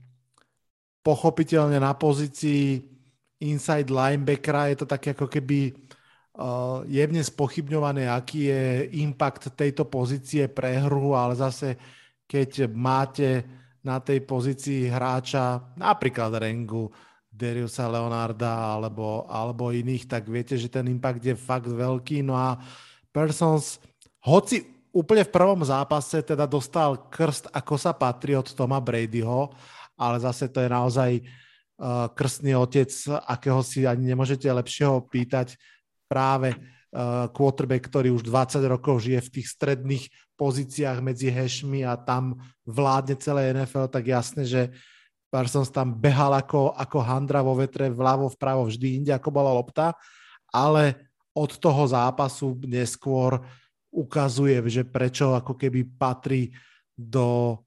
pochopiteľne 1.03 1.83
na 1.83 1.91
pozícii 1.99 2.79
inside 3.43 3.91
linebackera 3.91 4.71
je 4.71 4.77
to 4.83 4.87
také 4.87 5.11
ako 5.13 5.27
keby 5.29 5.86
jemne 6.85 7.23
spochybňované, 7.25 8.05
aký 8.05 8.53
je 8.53 8.63
impact 9.01 9.57
tejto 9.57 9.89
pozície 9.89 10.45
pre 10.45 10.77
hru, 10.85 11.17
ale 11.17 11.33
zase 11.33 11.77
keď 12.29 12.69
máte 12.69 13.41
na 13.81 13.97
tej 14.03 14.21
pozícii 14.21 14.91
hráča, 14.91 15.73
napríklad 15.79 16.35
Rengu, 16.37 16.91
Dariusa 17.37 17.87
Leonarda 17.87 18.75
alebo, 18.75 19.29
alebo 19.29 19.69
iných, 19.69 20.09
tak 20.09 20.27
viete, 20.27 20.57
že 20.57 20.67
ten 20.67 20.89
impact 20.89 21.21
je 21.21 21.37
fakt 21.37 21.69
veľký. 21.69 22.25
No 22.25 22.33
a 22.33 22.57
Persons, 23.13 23.79
hoci 24.25 24.65
úplne 24.91 25.23
v 25.23 25.33
prvom 25.33 25.61
zápase 25.61 26.25
teda 26.25 26.49
dostal 26.49 27.07
krst, 27.07 27.53
ako 27.53 27.75
sa 27.77 27.93
patrí 27.93 28.33
od 28.33 28.49
Toma 28.51 28.81
Bradyho, 28.81 29.53
ale 29.95 30.17
zase 30.17 30.49
to 30.49 30.65
je 30.65 30.69
naozaj 30.69 31.11
uh, 31.21 32.09
krstný 32.11 32.57
otec, 32.57 32.89
akého 33.25 33.61
si 33.61 33.85
ani 33.85 34.09
nemôžete 34.09 34.49
lepšieho 34.49 35.05
pýtať 35.05 35.55
práve 36.07 36.55
uh, 36.55 37.27
quarterback, 37.29 37.85
ktorý 37.87 38.15
už 38.15 38.25
20 38.25 38.63
rokov 38.67 39.03
žije 39.05 39.19
v 39.21 39.33
tých 39.39 39.47
stredných 39.53 40.05
pozíciách 40.39 40.99
medzi 41.03 41.29
hešmi 41.29 41.83
a 41.83 41.99
tam 41.99 42.39
vládne 42.63 43.15
celé 43.19 43.51
NFL, 43.53 43.91
tak 43.91 44.07
jasné, 44.07 44.47
že 44.47 44.61
Parsons 45.27 45.67
tam 45.67 45.91
behal 45.91 46.31
ako, 46.31 46.71
ako 46.71 46.97
handra 47.03 47.43
vo 47.43 47.51
vetre 47.57 47.91
vľavo, 47.91 48.31
vpravo, 48.31 48.65
vždy 48.71 49.03
inde, 49.03 49.11
ako 49.11 49.29
bola 49.29 49.51
lopta, 49.51 49.91
ale 50.55 51.11
od 51.35 51.51
toho 51.59 51.83
zápasu 51.85 52.55
neskôr 52.63 53.43
ukazuje, 53.91 54.57
že 54.71 54.87
prečo 54.87 55.35
ako 55.35 55.53
keby 55.53 55.83
patrí 55.99 56.55
do 56.95 57.59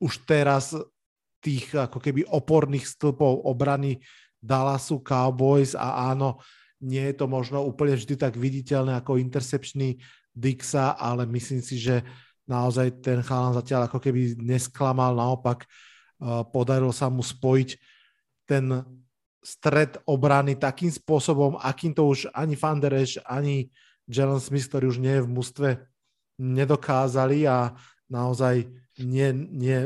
už 0.00 0.24
teraz 0.28 0.76
tých 1.40 1.72
ako 1.72 1.98
keby 2.00 2.24
oporných 2.28 2.86
stĺpov 2.88 3.44
obrany 3.44 4.00
Dallasu 4.40 5.00
Cowboys. 5.00 5.72
A 5.76 6.12
áno, 6.12 6.40
nie 6.86 7.02
je 7.10 7.14
to 7.18 7.26
možno 7.26 7.66
úplne 7.66 7.98
vždy 7.98 8.14
tak 8.14 8.38
viditeľné 8.38 8.94
ako 8.94 9.18
intercepčný 9.18 9.98
Dixa, 10.30 10.94
ale 10.94 11.26
myslím 11.26 11.58
si, 11.58 11.82
že 11.82 12.06
naozaj 12.46 13.02
ten 13.02 13.18
chalan 13.26 13.58
zatiaľ 13.58 13.90
ako 13.90 13.98
keby 13.98 14.38
nesklamal, 14.38 15.18
naopak 15.18 15.66
uh, 15.66 16.46
podarilo 16.46 16.94
sa 16.94 17.10
mu 17.10 17.26
spojiť 17.26 17.70
ten 18.46 18.86
stred 19.42 19.98
obrany 20.06 20.54
takým 20.54 20.90
spôsobom, 20.90 21.58
akým 21.58 21.90
to 21.94 22.06
už 22.06 22.30
ani 22.30 22.54
Fandereš, 22.54 23.18
ani 23.26 23.70
Jalen 24.06 24.38
Smith, 24.38 24.70
ktorý 24.70 24.90
už 24.94 24.98
nie 25.02 25.18
je 25.18 25.24
v 25.26 25.32
mústve, 25.32 25.68
nedokázali 26.38 27.46
a 27.46 27.74
naozaj 28.06 28.66
nie, 29.02 29.28
nie 29.34 29.78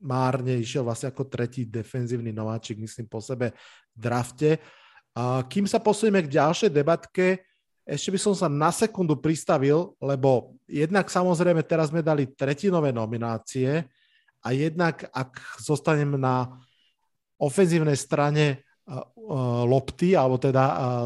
márne 0.00 0.60
išiel 0.60 0.84
vlastne 0.84 1.12
ako 1.12 1.28
tretí 1.28 1.64
defenzívny 1.64 2.32
nováčik, 2.32 2.76
myslím 2.80 3.08
po 3.08 3.20
sebe 3.24 3.56
v 3.96 3.98
drafte. 4.00 4.60
Kým 5.48 5.64
sa 5.64 5.80
posunieme 5.80 6.20
k 6.28 6.36
ďalšej 6.36 6.68
debatke, 6.68 7.40
ešte 7.88 8.12
by 8.12 8.18
som 8.20 8.34
sa 8.36 8.52
na 8.52 8.68
sekundu 8.68 9.16
pristavil, 9.16 9.96
lebo 10.02 10.58
jednak 10.68 11.08
samozrejme 11.08 11.64
teraz 11.64 11.88
sme 11.88 12.04
dali 12.04 12.28
tretinové 12.28 12.92
nominácie 12.92 13.86
a 14.44 14.48
jednak 14.52 15.08
ak 15.14 15.62
zostanem 15.62 16.20
na 16.20 16.50
ofenzívnej 17.40 17.96
strane 17.96 18.60
lopty, 19.66 20.12
alebo 20.12 20.36
teda 20.36 20.64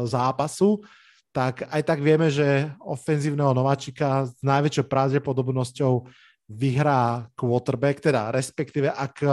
zápasu, 0.09 0.83
tak 1.31 1.63
aj 1.71 1.81
tak 1.87 2.03
vieme, 2.03 2.27
že 2.27 2.67
ofenzívneho 2.83 3.55
nováčika 3.55 4.27
s 4.27 4.35
najväčšou 4.43 4.85
pravdepodobnosťou 4.91 6.03
vyhrá 6.51 7.31
quarterback, 7.39 8.03
teda 8.03 8.35
respektíve 8.35 8.91
ak 8.91 9.23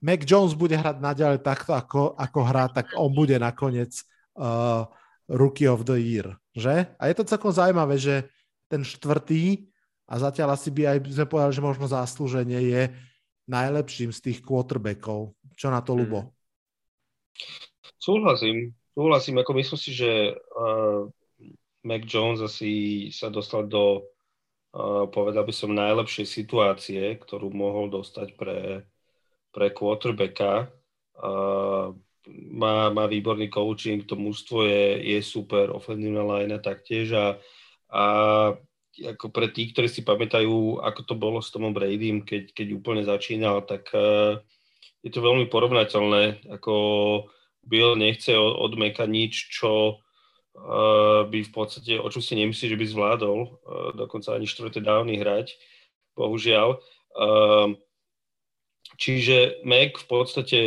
Mac 0.00 0.24
Jones 0.24 0.56
bude 0.56 0.76
hrať 0.76 0.96
naďalej 0.96 1.44
takto, 1.44 1.76
ako, 1.76 2.16
ako 2.16 2.40
hrá, 2.44 2.72
tak 2.72 2.96
on 2.96 3.12
bude 3.12 3.36
nakoniec 3.36 3.92
uh, 4.40 4.88
Rookie 5.28 5.68
of 5.68 5.84
the 5.84 6.00
Year, 6.00 6.40
že? 6.56 6.88
A 6.96 7.12
je 7.12 7.14
to 7.20 7.28
celkom 7.28 7.52
zaujímavé, 7.52 8.00
že 8.00 8.26
ten 8.66 8.80
štvrtý, 8.80 9.70
a 10.10 10.18
zatiaľ 10.18 10.58
asi 10.58 10.74
by 10.74 10.82
aj 10.90 10.98
sme 11.06 11.26
povedali, 11.30 11.54
že 11.54 11.62
možno 11.62 11.86
zaslúženie 11.86 12.60
je 12.66 12.82
najlepším 13.46 14.10
z 14.10 14.20
tých 14.26 14.38
quarterbackov. 14.42 15.38
Čo 15.54 15.70
na 15.70 15.78
to, 15.86 15.94
Lubo? 15.94 16.34
Súhlasím. 17.94 18.74
Súhlasím, 18.90 19.38
ako 19.38 19.52
myslím 19.54 19.78
si, 19.78 19.90
že 19.94 20.34
uh, 20.34 21.06
Mac 21.86 22.02
Jones 22.10 22.42
asi 22.42 23.06
sa 23.14 23.30
dostal 23.30 23.70
do, 23.70 24.02
uh, 24.74 25.06
povedal 25.06 25.46
by 25.46 25.54
som, 25.54 25.70
najlepšej 25.70 26.26
situácie, 26.26 27.14
ktorú 27.22 27.54
mohol 27.54 27.86
dostať 27.86 28.28
pre, 28.34 28.82
pre 29.50 29.70
quarterbacka. 29.70 30.70
Uh, 31.20 31.94
má, 32.50 32.90
má 32.90 33.04
výborný 33.06 33.48
coaching, 33.48 34.04
to 34.04 34.14
mužstvo 34.14 34.64
je, 34.64 34.84
je 35.16 35.18
super, 35.22 35.72
ofenzívna 35.72 36.22
line 36.22 36.56
taktiež 36.60 37.12
a, 37.16 37.26
a 37.90 38.04
ako 39.00 39.26
pre 39.32 39.48
tých, 39.48 39.72
ktorí 39.72 39.88
si 39.88 40.02
pamätajú, 40.04 40.82
ako 40.82 41.00
to 41.06 41.14
bolo 41.16 41.38
s 41.40 41.48
Tomom 41.48 41.72
Bradym, 41.72 42.26
keď, 42.26 42.52
keď 42.52 42.66
úplne 42.76 43.02
začínal, 43.06 43.64
tak 43.64 43.88
uh, 43.96 44.36
je 45.00 45.10
to 45.10 45.24
veľmi 45.24 45.48
porovnateľné, 45.48 46.52
ako 46.52 46.74
Bill 47.64 47.96
nechce 47.96 48.34
od, 48.36 48.52
od 48.60 48.72
Meka 48.76 49.08
nič, 49.08 49.48
čo 49.48 49.96
uh, 49.96 51.24
by 51.24 51.40
v 51.40 51.52
podstate, 51.52 51.96
o 51.96 52.08
čom 52.12 52.20
si 52.20 52.36
nemyslí, 52.36 52.76
že 52.76 52.80
by 52.80 52.86
zvládol, 52.86 53.38
uh, 53.40 53.50
dokonca 53.96 54.36
ani 54.36 54.44
štvrté 54.44 54.84
dávny 54.84 55.16
hrať, 55.16 55.56
bohužiaľ. 56.18 56.76
Uh, 57.16 57.80
Čiže 59.00 59.64
Mac 59.64 59.96
v 59.96 60.06
podstate 60.12 60.58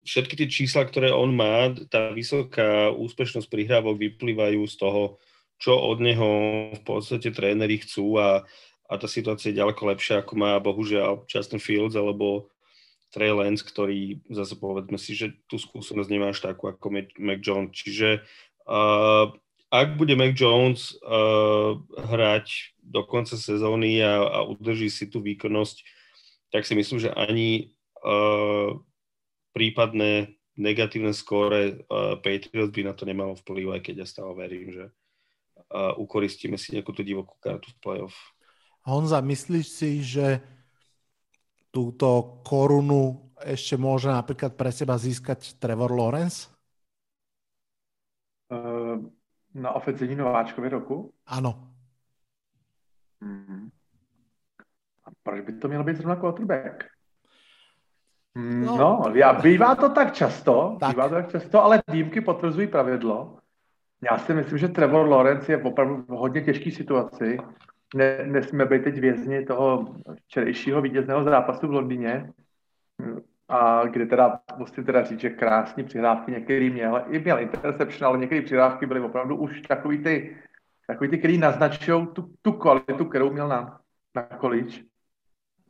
všetky 0.00 0.34
tie 0.40 0.48
čísla, 0.48 0.88
ktoré 0.88 1.12
on 1.12 1.36
má, 1.36 1.76
tá 1.92 2.08
vysoká 2.08 2.88
úspešnosť 2.88 3.52
prihrávok 3.52 4.00
vyplývajú 4.00 4.64
z 4.64 4.74
toho, 4.80 5.20
čo 5.60 5.76
od 5.76 6.00
neho 6.00 6.30
v 6.72 6.82
podstate 6.88 7.36
tréneri 7.36 7.76
chcú 7.84 8.16
a, 8.16 8.48
a 8.88 8.92
tá 8.96 9.04
situácia 9.04 9.52
je 9.52 9.60
ďaleko 9.60 9.92
lepšia, 9.92 10.24
ako 10.24 10.32
má 10.40 10.56
bohužiaľ 10.56 11.28
Justin 11.28 11.60
Fields 11.60 11.92
alebo 12.00 12.48
Trey 13.12 13.28
Lance, 13.28 13.60
ktorý 13.60 14.24
zase 14.32 14.56
povedzme 14.56 14.96
si, 14.96 15.12
že 15.12 15.36
tú 15.44 15.60
skúsenosť 15.60 16.08
nemá 16.08 16.32
až 16.32 16.48
takú 16.48 16.72
ako 16.72 16.88
Mac 17.20 17.40
Jones. 17.44 17.76
Čiže 17.76 18.24
uh, 18.64 19.36
ak 19.68 20.00
bude 20.00 20.16
Mac 20.16 20.32
Jones 20.32 20.96
uh, 21.04 21.76
hrať 21.92 22.72
do 22.80 23.04
konca 23.04 23.36
sezóny 23.36 24.00
a, 24.00 24.24
a 24.24 24.38
udrží 24.48 24.88
si 24.88 25.12
tú 25.12 25.20
výkonnosť, 25.20 25.95
tak 26.50 26.66
si 26.66 26.74
myslím, 26.74 26.98
že 27.02 27.10
ani 27.14 27.74
uh, 28.02 28.76
prípadné 29.56 30.36
negatívne 30.56 31.12
skóre 31.12 31.84
uh, 31.88 32.16
Patriots 32.20 32.72
by 32.72 32.82
na 32.88 32.94
to 32.96 33.04
nemalo 33.04 33.36
vplyv, 33.44 33.76
aj 33.76 33.80
keď 33.84 33.94
ja 34.02 34.06
stále 34.08 34.32
verím, 34.32 34.72
že 34.72 34.84
uh, 34.88 35.92
ukoristíme 36.00 36.56
si 36.56 36.76
nejakú 36.76 36.96
tú 36.96 37.04
divokú 37.04 37.36
kartu 37.40 37.68
v 37.72 37.80
playoff. 37.80 38.16
Honza, 38.86 39.18
myslíš 39.20 39.66
si, 39.66 39.90
že 40.00 40.40
túto 41.74 42.40
korunu 42.46 43.34
ešte 43.42 43.76
môže 43.76 44.08
napríklad 44.08 44.56
pre 44.56 44.72
seba 44.72 44.96
získať 44.96 45.60
Trevor 45.60 45.92
Lawrence? 45.92 46.48
Uh, 48.48 49.02
na 49.52 49.72
ofenzivní 49.76 50.16
nováčkovi 50.16 50.68
roku? 50.68 51.12
Ano. 51.26 51.76
Hmm. 53.20 53.55
Proč 55.26 55.40
by 55.40 55.52
to 55.52 55.68
měl 55.68 55.84
být 55.84 55.96
zrovna 55.96 56.16
quarterback? 56.16 56.84
No, 58.36 58.76
no 58.76 59.02
já, 59.14 59.32
bývá 59.32 59.74
to 59.74 59.88
tak 59.88 60.12
často, 60.12 60.76
tak. 60.80 60.90
bývá 60.90 61.08
to 61.08 61.14
tak 61.14 61.30
často, 61.30 61.64
ale 61.64 61.82
výjimky 61.88 62.20
potvrzují 62.20 62.66
pravidlo. 62.66 63.38
Já 64.10 64.18
si 64.18 64.34
myslím, 64.34 64.58
že 64.58 64.68
Trevor 64.68 65.08
Lawrence 65.08 65.52
je 65.52 65.62
opravdu 65.62 65.96
v 65.96 66.08
hodně 66.08 66.40
těžké 66.40 66.70
situaci. 66.70 67.38
Ne, 67.94 68.26
nesmíme 68.26 68.66
být 68.66 68.84
teď 68.84 69.00
vězni 69.00 69.44
toho 69.44 69.94
včerejšího 70.26 70.82
vítězného 70.82 71.24
zápasu 71.24 71.68
v 71.68 71.72
Londýně, 71.72 72.32
a 73.48 73.86
kde 73.86 74.06
teda 74.06 74.40
musím 74.56 74.84
teda 74.84 75.04
říct, 75.04 75.20
že 75.20 75.30
krásní 75.30 75.84
přihrávky 75.84 76.32
některý 76.32 76.70
měl, 76.70 77.04
i 77.10 77.18
měl 77.18 77.40
interception, 77.40 78.08
ale 78.08 78.18
některé 78.18 78.42
přihrávky 78.42 78.86
byly 78.86 79.00
opravdu 79.00 79.36
už 79.36 79.60
takový 79.60 79.98
ty, 79.98 80.36
takový 80.86 81.10
ty, 81.10 81.18
který 81.18 81.38
naznačují 81.38 82.06
tu, 82.06 82.30
tu 82.42 82.52
kvalitu, 82.52 83.04
kterou 83.04 83.32
měl 83.32 83.48
na, 83.48 83.80
na 84.14 84.28
college. 84.40 84.95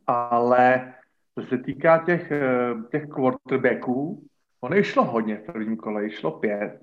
Ale 0.07 0.93
co 1.35 1.45
se 1.45 1.57
týká 1.57 1.97
těch, 1.97 2.31
eh, 2.31 2.73
těch 2.91 3.07
quarterbacků, 3.07 4.27
ono 4.61 4.83
šlo 4.83 5.03
hodně 5.03 5.35
v 5.35 5.45
prvním 5.45 5.77
kole, 5.77 6.09
šlo 6.09 6.31
pět, 6.31 6.81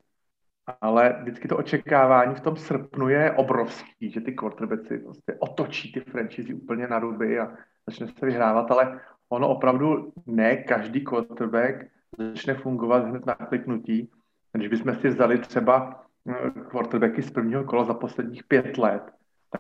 ale 0.81 1.17
vždycky 1.23 1.49
to 1.49 1.57
očekávání 1.57 2.35
v 2.35 2.41
tom 2.41 2.57
srpnu 2.57 3.09
je 3.09 3.33
obrovský, 3.33 4.11
že 4.11 4.21
ty 4.21 4.33
quarterbacki 4.33 4.99
prostě 4.99 5.35
otočí 5.39 5.93
ty 5.93 6.01
franchise 6.01 6.55
úplně 6.55 6.87
na 6.87 6.99
ruby 6.99 7.39
a 7.39 7.53
začne 7.87 8.07
se 8.09 8.27
vyhrávat, 8.27 8.71
ale 8.71 9.01
ono 9.29 9.49
opravdu 9.49 10.13
ne 10.27 10.57
každý 10.57 11.05
quarterback 11.05 11.85
začne 12.19 12.55
fungovat 12.55 13.05
hned 13.05 13.27
na 13.27 13.35
kliknutí. 13.35 14.11
Když 14.53 14.69
bychom 14.69 14.95
si 14.95 15.09
vzali 15.09 15.39
třeba 15.39 16.05
eh, 16.29 16.51
quarterbacky 16.71 17.23
z 17.23 17.31
prvního 17.31 17.65
kola 17.65 17.85
za 17.85 17.95
posledních 17.95 18.45
pět 18.45 18.79
let, 18.79 19.03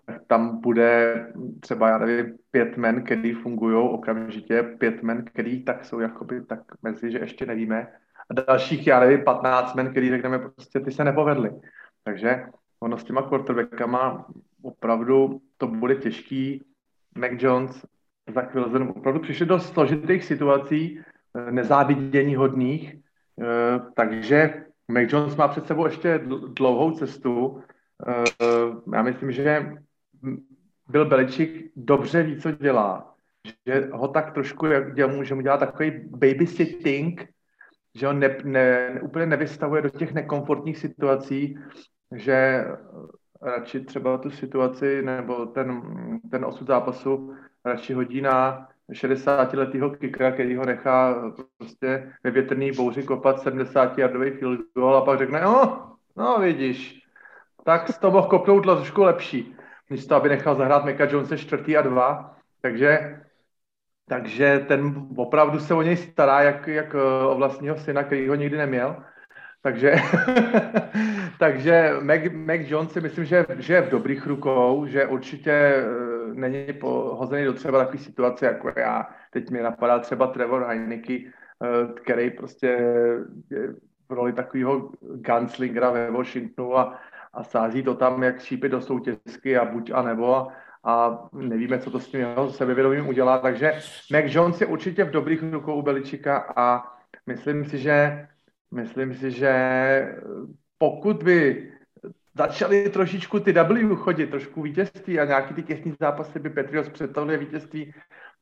tak 0.06 0.20
tam 0.26 0.60
bude 0.60 1.26
třeba, 1.60 1.88
já 1.88 1.98
nevím, 1.98 2.38
pět 2.50 2.76
men, 2.76 3.02
který 3.02 3.32
fungují 3.32 3.76
okamžitě, 3.76 4.62
pět 4.62 5.02
men, 5.02 5.24
který 5.24 5.64
tak 5.64 5.84
jsou 5.84 6.00
jakoby 6.00 6.42
tak 6.42 6.60
mezi, 6.82 7.10
že 7.10 7.18
ještě 7.18 7.46
nevíme. 7.46 7.86
A 8.30 8.34
dalších, 8.34 8.86
já 8.86 9.00
nevím, 9.00 9.24
15 9.24 9.74
men, 9.74 9.90
který 9.90 10.10
řekneme, 10.10 10.38
prostě 10.38 10.80
ty 10.80 10.90
se 10.90 11.04
nepovedly. 11.04 11.50
Takže 12.04 12.46
ono 12.80 12.98
s 12.98 13.04
těma 13.04 13.22
quarterbackama 13.22 14.26
opravdu 14.62 15.40
to 15.56 15.66
bude 15.66 15.94
těžký. 15.94 16.64
Mac 17.18 17.32
Jones 17.36 17.86
za 18.34 18.42
chvíli 18.42 18.88
opravdu 18.88 19.20
přišli 19.20 19.46
do 19.46 19.60
složitých 19.60 20.24
situací, 20.24 21.00
nezávidění 21.50 22.34
hodných, 22.34 22.94
eh, 22.94 23.80
takže 23.94 24.64
Mac 24.88 25.12
Jones 25.12 25.36
má 25.36 25.48
před 25.48 25.66
sebou 25.66 25.84
ještě 25.84 26.20
dlouhou 26.54 26.90
cestu. 26.90 27.62
Eh, 28.08 28.24
já 28.94 29.02
myslím, 29.02 29.32
že 29.32 29.72
byl 30.88 31.04
Beličik 31.08 31.72
dobře 31.76 32.22
ví, 32.22 32.40
co 32.40 32.50
dělá. 32.50 33.14
Že 33.66 33.88
ho 33.92 34.08
tak 34.08 34.34
trošku, 34.34 34.66
jak 34.66 34.94
dělá, 34.94 35.24
že 35.24 35.34
mu 35.34 35.40
dělá 35.40 35.56
takový 35.56 35.90
babysitting, 36.08 37.28
že 37.94 38.08
on 38.08 38.18
ne, 38.18 38.36
ne, 38.44 39.00
úplně 39.02 39.26
nevystavuje 39.26 39.82
do 39.82 39.88
těch 39.88 40.12
nekomfortních 40.12 40.78
situací, 40.78 41.58
že 42.14 42.64
radši 43.42 43.80
třeba 43.80 44.18
tu 44.18 44.30
situaci 44.30 45.02
nebo 45.02 45.46
ten, 45.46 45.82
ten 46.30 46.44
osud 46.44 46.66
zápasu 46.66 47.34
radši 47.64 47.92
hodí 47.92 48.20
na 48.20 48.68
60-letého 48.92 49.90
kikra, 49.90 50.32
který 50.32 50.56
ho 50.56 50.64
nechá 50.64 51.32
prostě 51.58 52.12
ve 52.24 52.30
větrný 52.30 52.72
bouři 52.72 53.02
kopat 53.02 53.40
70 53.40 53.98
yardový 53.98 54.30
field 54.30 54.60
goal 54.74 54.96
a 54.96 55.04
pak 55.04 55.18
řekne, 55.18 55.40
no, 55.40 55.86
no 56.16 56.38
vidíš, 56.40 57.03
tak 57.64 57.88
z 57.88 58.00
mohl 58.02 58.28
kopnout 58.28 58.62
trošku 58.62 59.02
lepší, 59.02 59.56
místo 59.90 60.14
aby 60.14 60.28
nechal 60.28 60.54
zahrát 60.54 60.84
Meka 60.84 61.04
Jonese 61.04 61.38
čtvrtý 61.38 61.76
a 61.76 61.82
dva, 61.82 62.36
takže 62.60 63.20
takže 64.08 64.64
ten 64.68 65.06
opravdu 65.16 65.60
se 65.60 65.74
o 65.74 65.82
něj 65.82 65.96
stará, 65.96 66.40
jak, 66.40 66.66
jak 66.66 66.94
o 67.28 67.34
vlastního 67.34 67.76
syna, 67.76 68.04
který 68.04 68.28
ho 68.28 68.34
nikdy 68.34 68.56
neměl. 68.56 68.96
Takže, 69.62 69.94
takže 71.38 71.92
Mac, 72.00 72.20
Mac 72.32 72.60
Jones 72.60 72.92
si 72.92 73.00
myslím, 73.00 73.24
že, 73.24 73.46
že 73.58 73.74
je 73.74 73.82
v 73.82 73.90
dobrých 73.90 74.26
rukou, 74.26 74.86
že 74.86 75.06
určitě 75.06 75.74
uh, 75.76 76.34
není 76.34 76.72
pohozený 76.72 77.44
do 77.44 77.52
třeba 77.52 77.78
takové 77.78 77.98
situace, 77.98 78.46
jako 78.46 78.72
já. 78.76 79.08
Teď 79.30 79.50
mi 79.50 79.62
napadá 79.62 79.98
třeba 79.98 80.26
Trevor 80.26 80.64
Heineke, 80.64 81.18
uh, 81.18 81.94
který 81.94 82.30
prostě 82.30 82.66
je 83.50 83.74
v 84.08 84.12
roli 84.12 84.32
takového 84.32 84.90
gunslingera 85.00 85.90
ve 85.90 86.10
Washingtonu 86.10 86.78
a, 86.78 87.00
a 87.34 87.44
sází 87.44 87.82
to 87.82 87.94
tam, 87.94 88.22
jak 88.22 88.40
šípy 88.40 88.68
do 88.68 88.80
soutězky 88.80 89.56
a 89.56 89.64
buď 89.64 89.90
a 89.94 90.02
nebo 90.02 90.48
a 90.84 91.24
nevíme, 91.32 91.78
co 91.78 91.90
to 91.90 92.00
s 92.00 92.08
tím 92.08 92.20
jeho 92.20 92.50
sebevědomím 92.50 93.08
udělá. 93.08 93.38
Takže 93.38 93.72
Mac 94.12 94.24
Jones 94.26 94.60
je 94.60 94.66
určitě 94.66 95.04
v 95.04 95.10
dobrých 95.10 95.42
rukou 95.52 95.74
u 95.74 95.82
Beličika 95.82 96.52
a 96.56 96.82
myslím 97.26 97.64
si, 97.64 97.78
že 97.78 98.26
Myslím 98.74 99.14
si, 99.14 99.30
že 99.30 99.54
pokud 100.78 101.22
by 101.22 101.70
začaly 102.34 102.90
trošičku 102.90 103.40
ty 103.40 103.52
W 103.52 103.96
chodit, 103.96 104.26
trošku 104.26 104.62
vítězství 104.62 105.20
a 105.20 105.24
nějaký 105.24 105.54
ty 105.54 105.62
těsní 105.62 105.94
zápasy 106.00 106.38
by 106.38 106.50
Petrios 106.50 106.88
představili 106.88 107.38
vítězství, 107.38 107.94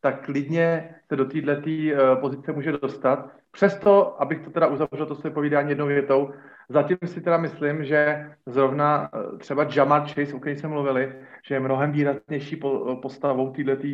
tak 0.02 0.24
klidně 0.24 0.94
se 1.08 1.16
do 1.16 1.24
této 1.24 1.44
uh, 1.44 2.20
pozice 2.20 2.52
může 2.52 2.72
dostat. 2.72 3.30
Přesto, 3.50 4.22
abych 4.22 4.40
to 4.40 4.50
teda 4.50 4.66
uzavřel 4.66 5.06
to 5.06 5.14
své 5.14 5.30
povídání 5.30 5.68
jednou 5.68 5.86
větou, 5.86 6.30
zatím 6.68 6.98
si 7.04 7.20
teda 7.20 7.36
myslím, 7.36 7.84
že 7.84 8.30
zrovna 8.46 9.12
uh, 9.12 9.38
třeba 9.38 9.68
Jamar 9.74 10.02
Chase, 10.08 10.34
o 10.34 10.40
kterém 10.40 10.58
jsme 10.58 10.68
mluvili, 10.68 11.12
že 11.46 11.54
je 11.54 11.60
mnohem 11.60 11.92
výraznější 11.92 12.56
po, 12.56 12.98
postavou 13.02 13.52
této 13.52 13.88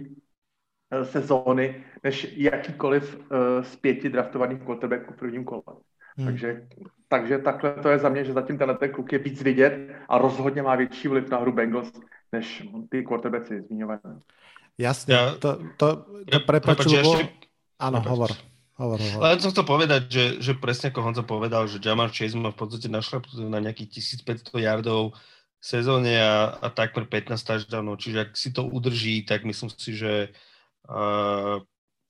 sezóny, 1.02 1.84
než 2.04 2.36
jakýkoliv 2.36 3.20
z 3.60 3.76
pěti 3.76 4.08
draftovaných 4.08 4.62
quarterbacků 4.62 5.12
v 5.12 5.16
prvním 5.16 5.44
kole. 5.44 5.62
Hmm. 6.16 6.26
Takže, 6.26 6.66
takže 7.08 7.38
takhle 7.38 7.74
to 7.74 7.88
je 7.88 7.98
za 7.98 8.08
mě, 8.08 8.24
že 8.24 8.32
zatím 8.32 8.58
tenhle 8.58 8.78
ten 8.78 8.92
kluk 8.92 9.12
je 9.12 9.18
víc 9.18 9.42
vidět 9.42 9.90
a 10.08 10.18
rozhodně 10.18 10.62
má 10.62 10.76
větší 10.76 11.08
vliv 11.08 11.30
na 11.30 11.38
hru 11.38 11.52
Bengals, 11.52 11.92
než 12.32 12.68
ty 12.88 13.02
quarterbacki 13.02 13.60
zmiňované. 13.60 14.20
Jasne, 14.78 15.10
ja, 15.10 15.22
to, 15.34 15.58
to, 15.74 15.86
to 16.30 16.38
prepačujú, 16.46 16.94
ja, 16.94 17.02
ešte... 17.02 17.24
áno, 17.82 17.98
hovor. 18.06 18.30
Hovor, 18.78 19.02
hovor. 19.02 19.20
Len 19.26 19.42
som 19.42 19.50
chcel 19.50 19.66
povedať, 19.66 20.02
že, 20.06 20.24
že 20.38 20.52
presne 20.54 20.94
ako 20.94 21.02
Honza 21.02 21.26
povedal, 21.26 21.66
že 21.66 21.82
Jamar 21.82 22.14
Chase 22.14 22.38
má 22.38 22.54
v 22.54 22.62
podstate 22.62 22.86
našlapnutý 22.86 23.42
na 23.50 23.58
nejakých 23.58 24.22
1500 24.22 24.54
yardov 24.54 25.18
v 25.58 25.64
sezóne 25.66 26.14
a, 26.14 26.54
a 26.62 26.70
takmer 26.70 27.10
15 27.10 27.34
touchdownov, 27.34 27.98
čiže 27.98 28.30
ak 28.30 28.38
si 28.38 28.54
to 28.54 28.62
udrží, 28.62 29.26
tak 29.26 29.42
myslím 29.42 29.66
si, 29.74 29.98
že 29.98 30.30
uh, 30.86 31.58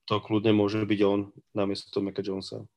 to 0.05 0.15
kľudne 0.21 0.53
môže 0.53 0.85
byť 0.85 1.01
on 1.09 1.33
namiesto 1.57 2.05
Meka 2.05 2.21
Jonesa 2.21 2.69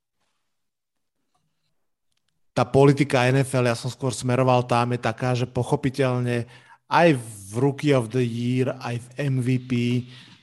tá 2.51 2.67
politika 2.67 3.23
NFL, 3.31 3.71
ja 3.71 3.77
som 3.79 3.87
skôr 3.87 4.11
smeroval 4.11 4.67
tam, 4.67 4.91
je 4.91 4.99
taká, 4.99 5.31
že 5.31 5.47
pochopiteľne 5.47 6.51
aj 6.91 7.15
v 7.15 7.53
Rookie 7.55 7.95
of 7.95 8.11
the 8.11 8.23
Year, 8.23 8.75
aj 8.83 8.99
v 8.99 9.07
MVP 9.31 9.71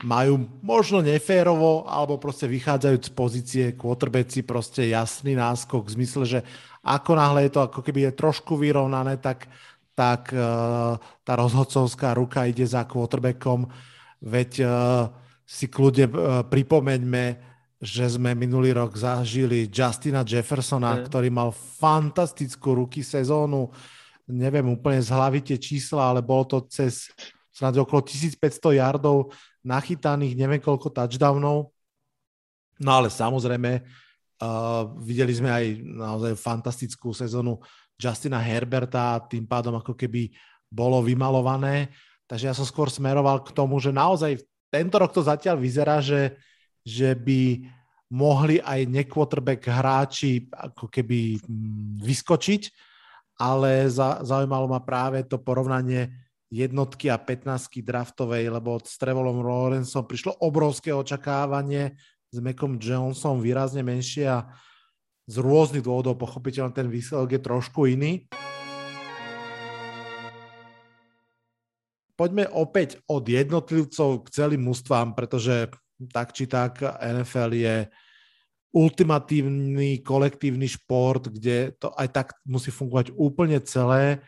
majú 0.09 0.47
možno 0.63 1.03
neférovo, 1.03 1.85
alebo 1.85 2.17
proste 2.17 2.47
vychádzajú 2.49 2.97
z 3.03 3.11
pozície 3.13 3.65
quarterbacki 3.75 4.47
proste 4.47 4.89
jasný 4.89 5.35
náskok 5.37 5.85
v 5.85 5.95
zmysle, 5.99 6.25
že 6.25 6.41
ako 6.87 7.19
náhle 7.19 7.47
je 7.47 7.53
to 7.53 7.61
ako 7.67 7.81
keby 7.83 8.09
je 8.09 8.13
trošku 8.17 8.55
vyrovnané, 8.57 9.19
tak, 9.19 9.51
tak 9.93 10.31
uh, 10.31 10.97
tá 11.27 11.33
rozhodcovská 11.35 12.15
ruka 12.15 12.47
ide 12.47 12.65
za 12.65 12.87
quarterbackom. 12.87 13.67
Veď 14.23 14.51
uh, 14.63 14.71
si 15.43 15.67
kľudne 15.67 16.07
uh, 16.09 16.15
pripomeňme 16.47 17.49
že 17.79 18.11
sme 18.11 18.35
minulý 18.35 18.75
rok 18.75 18.99
zažili 18.99 19.71
Justina 19.71 20.27
Jeffersona, 20.27 20.99
mm. 20.99 21.01
ktorý 21.07 21.29
mal 21.31 21.55
fantastickú 21.55 22.75
ruky 22.75 23.07
sezónu. 23.07 23.71
Neviem 24.29 24.77
úplne 24.77 25.01
z 25.01 25.09
hlavy 25.09 25.41
tie 25.41 25.57
čísla, 25.57 26.13
ale 26.13 26.21
bolo 26.21 26.45
to 26.45 26.59
cez 26.69 27.09
snad 27.53 27.75
okolo 27.75 28.05
1500 28.05 28.79
yardov 28.79 29.33
nachytaných, 29.67 30.39
neviem 30.39 30.63
koľko 30.63 30.95
touchdownov. 30.95 31.75
No 32.79 32.91
ale 32.95 33.11
samozrejme, 33.11 33.83
uh, 33.83 34.87
videli 35.03 35.35
sme 35.35 35.51
aj 35.51 35.65
naozaj 35.83 36.33
fantastickú 36.39 37.11
sezónu 37.11 37.59
Justina 37.99 38.39
Herberta, 38.39 39.19
tým 39.27 39.43
pádom 39.43 39.75
ako 39.75 39.99
keby 39.99 40.31
bolo 40.71 41.03
vymalované. 41.03 41.91
Takže 42.31 42.47
ja 42.47 42.55
som 42.55 42.69
skôr 42.69 42.93
smeroval 42.93 43.43
k 43.43 43.51
tomu, 43.51 43.83
že 43.83 43.91
naozaj 43.91 44.39
tento 44.71 45.01
rok 45.01 45.11
to 45.11 45.25
zatiaľ 45.25 45.59
vyzerá, 45.59 45.99
že, 45.99 46.39
že 46.87 47.17
by 47.19 47.67
mohli 48.13 48.61
aj 48.63 48.89
nequarterback 48.89 49.67
hráči 49.69 50.49
ako 50.49 50.89
keby 50.89 51.41
mm, 51.41 52.05
vyskočiť, 52.05 52.63
ale 53.39 53.87
za, 53.87 54.21
zaujímalo 54.27 54.67
ma 54.67 54.83
práve 54.83 55.23
to 55.23 55.39
porovnanie 55.39 56.11
jednotky 56.51 57.07
a 57.09 57.17
15 57.17 57.71
draftovej, 57.87 58.51
lebo 58.51 58.83
s 58.83 58.99
Trevolom 58.99 59.41
Lawrenceom 59.41 60.05
prišlo 60.05 60.43
obrovské 60.43 60.91
očakávanie, 60.91 61.95
s 62.29 62.37
Mekom 62.43 62.77
Jonesom 62.77 63.41
výrazne 63.41 63.81
menšie 63.87 64.27
a 64.29 64.51
z 65.29 65.37
rôznych 65.39 65.85
dôvodov 65.85 66.17
pochopiteľne 66.17 66.73
ten 66.73 66.89
výsledok 66.89 67.37
je 67.37 67.41
trošku 67.41 67.81
iný. 67.89 68.27
Poďme 72.19 72.51
opäť 72.51 72.99
od 73.07 73.23
jednotlivcov 73.23 74.27
k 74.27 74.29
celým 74.35 74.67
mústvám, 74.67 75.15
pretože 75.15 75.71
tak 76.11 76.35
či 76.35 76.51
tak 76.51 76.83
NFL 76.99 77.53
je 77.55 77.77
ultimatívny 78.73 80.05
kolektívny 80.05 80.69
šport, 80.69 81.29
kde 81.33 81.73
to 81.81 81.89
aj 81.97 82.09
tak 82.13 82.27
musí 82.45 82.69
fungovať 82.69 83.17
úplne 83.17 83.57
celé. 83.65 84.21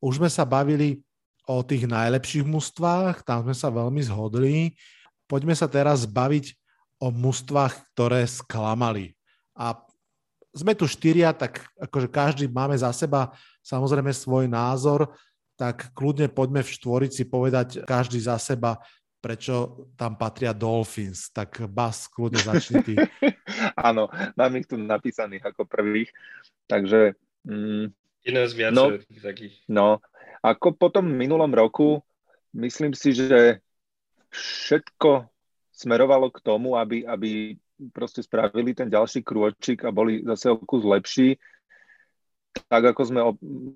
Už 0.00 0.16
sme 0.16 0.32
sa 0.32 0.48
bavili 0.48 1.04
o 1.46 1.62
tých 1.62 1.86
najlepších 1.86 2.44
mužstvách, 2.44 3.22
tam 3.22 3.46
sme 3.46 3.54
sa 3.54 3.68
veľmi 3.70 4.00
zhodli. 4.02 4.74
Poďme 5.28 5.54
sa 5.54 5.68
teraz 5.68 6.08
baviť 6.08 6.56
o 6.98 7.12
mužstvách, 7.12 7.92
ktoré 7.92 8.24
sklamali. 8.24 9.12
A 9.52 9.76
sme 10.56 10.72
tu 10.72 10.88
štyria, 10.88 11.36
tak 11.36 11.60
akože 11.76 12.08
každý 12.08 12.48
máme 12.48 12.72
za 12.80 12.88
seba 12.96 13.36
samozrejme 13.60 14.14
svoj 14.14 14.46
názor, 14.46 15.10
tak 15.58 15.90
kľudne 15.92 16.30
poďme 16.30 16.62
v 16.62 16.72
štvorici 16.72 17.26
povedať 17.26 17.82
každý 17.82 18.22
za 18.22 18.38
seba, 18.38 18.78
prečo 19.20 19.88
tam 19.98 20.14
patria 20.14 20.54
Dolphins. 20.54 21.32
Tak 21.34 21.66
Bas, 21.66 22.06
kľudne 22.06 22.40
začni 22.40 22.82
ty. 22.82 22.94
Áno, 23.88 24.08
mám 24.38 24.52
ich 24.56 24.68
tu 24.68 24.78
napísaných 24.78 25.52
ako 25.52 25.66
prvých, 25.66 26.10
takže... 26.70 27.18
Mm, 27.46 27.92
Iné 28.26 28.42
z 28.50 28.58
no, 28.74 28.90
takých. 29.22 29.54
No, 29.70 30.02
ako 30.42 30.74
po 30.74 30.90
tom 30.90 31.06
minulom 31.06 31.50
roku, 31.54 32.02
myslím 32.58 32.90
si, 32.90 33.14
že 33.14 33.62
všetko 34.34 35.30
smerovalo 35.70 36.34
k 36.34 36.42
tomu, 36.42 36.74
aby, 36.74 37.06
aby 37.06 37.54
proste 37.92 38.24
spravili 38.24 38.72
ten 38.72 38.88
ďalší 38.88 39.20
krôčik 39.20 39.84
a 39.84 39.92
boli 39.92 40.24
zase 40.24 40.50
o 40.50 40.56
kus 40.58 40.82
lepší. 40.82 41.36
Tak 42.66 42.96
ako 42.96 43.02
sme 43.04 43.20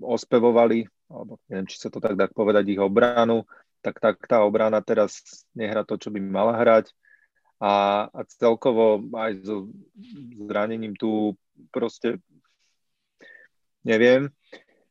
ospevovali, 0.01 0.89
alebo 1.13 1.37
neviem, 1.53 1.69
či 1.69 1.77
sa 1.77 1.93
to 1.93 2.01
tak 2.01 2.17
dá 2.17 2.27
povedať, 2.33 2.73
ich 2.73 2.81
obranu, 2.81 3.45
tak, 3.81 3.97
tak 4.01 4.17
tá 4.29 4.45
obrana 4.45 4.81
teraz 4.85 5.21
nehra 5.57 5.85
to, 5.85 5.97
čo 5.97 6.13
by 6.13 6.21
mala 6.21 6.57
hrať. 6.57 6.93
A, 7.61 8.07
a 8.09 8.21
celkovo 8.25 9.05
aj 9.13 9.45
so 9.45 9.69
zranením 10.49 10.97
tu 10.97 11.37
proste 11.69 12.17
neviem. 13.85 14.33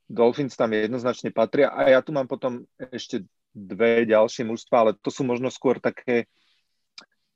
Dolphins 0.09 0.57
tam 0.57 0.73
jednoznačne 0.73 1.29
patria 1.29 1.69
a 1.69 1.89
ja 1.89 2.01
tu 2.01 2.13
mám 2.13 2.25
potom 2.25 2.65
ešte 2.77 3.25
dve 3.53 4.05
ďalšie 4.05 4.45
mužstva, 4.45 4.75
ale 4.77 4.91
to 4.97 5.09
sú 5.13 5.25
možno 5.25 5.49
skôr 5.53 5.77
také 5.81 6.29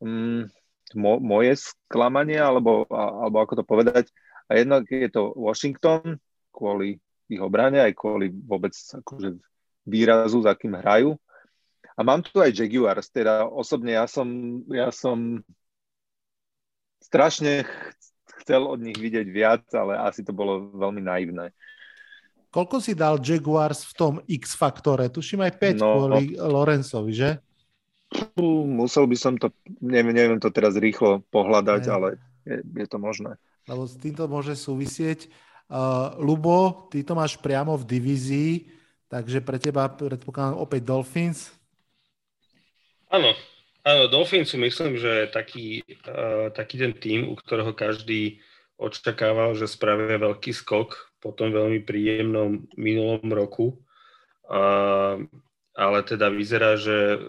um, 0.01 0.45
mo, 0.93 1.17
moje 1.21 1.57
sklamanie, 1.57 2.37
alebo, 2.37 2.85
alebo 2.89 3.37
ako 3.41 3.53
to 3.61 3.63
povedať. 3.65 4.05
A 4.49 4.61
jednak 4.61 4.85
je 4.89 5.09
to 5.09 5.33
Washington 5.33 6.21
kvôli 6.53 7.01
ich 7.29 7.41
obrane, 7.41 7.81
aj 7.81 7.97
kvôli 7.97 8.29
vôbec 8.29 8.73
akože 8.73 9.41
výrazu, 9.89 10.45
za 10.45 10.53
kým 10.53 10.77
hrajú. 10.77 11.17
A 11.93 12.01
mám 12.01 12.25
tu 12.25 12.41
aj 12.41 12.53
Jaguars, 12.53 13.09
teda 13.13 13.45
osobne 13.45 13.93
ja 13.93 14.09
som, 14.09 14.25
ja 14.69 14.89
som 14.89 15.45
strašne 17.03 17.69
chcel 18.43 18.65
od 18.65 18.81
nich 18.81 18.97
vidieť 18.97 19.27
viac, 19.29 19.63
ale 19.77 19.99
asi 20.01 20.25
to 20.25 20.33
bolo 20.33 20.73
veľmi 20.73 21.05
naivné. 21.05 21.53
Koľko 22.53 22.77
si 22.81 22.93
dal 22.93 23.17
Jaguars 23.17 23.81
v 23.89 23.93
tom 23.97 24.13
X-faktore? 24.29 25.09
Tuším 25.09 25.41
aj 25.41 25.53
5 25.57 25.81
no, 25.81 25.89
kvôli 25.97 26.37
Lorenzovi, 26.37 27.13
že? 27.13 27.29
Musel 28.37 29.09
by 29.09 29.17
som 29.17 29.33
to, 29.41 29.49
neviem, 29.81 30.13
neviem 30.13 30.37
to 30.37 30.53
teraz 30.53 30.77
rýchlo 30.77 31.25
pohľadať, 31.33 31.81
ne. 31.81 31.89
ale 31.89 32.07
je, 32.45 32.61
je 32.61 32.85
to 32.85 33.01
možné. 33.01 33.41
Lebo 33.65 33.89
s 33.89 33.97
týmto 33.97 34.29
môže 34.29 34.53
súvisieť. 34.53 35.33
Uh, 35.65 36.13
Lubo, 36.21 36.85
ty 36.93 37.01
to 37.01 37.17
máš 37.17 37.41
priamo 37.41 37.73
v 37.73 37.87
divízii, 37.89 38.51
takže 39.09 39.41
pre 39.41 39.57
teba 39.57 39.89
predpokladám 39.89 40.61
opäť 40.61 40.81
Dolphins. 40.85 41.49
Áno, 43.13 43.37
áno, 43.85 44.09
Dolphins 44.09 44.57
myslím, 44.57 44.97
že 44.97 45.29
taký, 45.29 45.85
uh, 46.09 46.49
taký 46.49 46.81
ten 46.81 46.97
tým, 46.97 47.29
u 47.29 47.37
ktorého 47.37 47.69
každý 47.77 48.41
očakával, 48.81 49.53
že 49.53 49.69
spravia 49.69 50.17
veľký 50.17 50.49
skok 50.49 50.97
po 51.21 51.29
tom 51.29 51.53
veľmi 51.53 51.85
príjemnom 51.85 52.65
minulom 52.73 53.21
roku. 53.29 53.77
A, 54.49 55.15
ale 55.77 55.97
teda 56.03 56.27
vyzerá, 56.27 56.75
že 56.75 57.21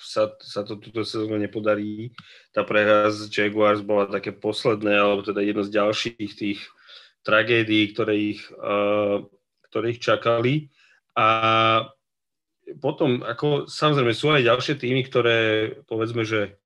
sa, 0.00 0.32
sa 0.38 0.62
to 0.62 0.78
túto 0.80 1.02
sezónu 1.04 1.36
nepodarí. 1.36 2.14
Tá 2.54 2.62
prehra 2.64 3.10
z 3.10 3.28
Jaguars 3.28 3.82
bola 3.82 4.06
také 4.06 4.32
posledné, 4.32 4.96
alebo 4.96 5.26
teda 5.26 5.42
jedno 5.42 5.66
z 5.66 5.74
ďalších 5.76 6.32
tých 6.38 6.60
tragédií, 7.26 7.92
ktoré 7.92 8.14
ich, 8.16 8.42
uh, 8.54 9.26
ktoré 9.68 9.98
ich 9.98 10.00
čakali. 10.00 10.70
A 11.18 11.26
potom, 12.80 13.20
ako 13.24 13.68
samozrejme, 13.68 14.12
sú 14.16 14.32
aj 14.32 14.48
ďalšie 14.48 14.74
týmy, 14.80 15.04
ktoré 15.04 15.38
povedzme, 15.84 16.24
že 16.24 16.56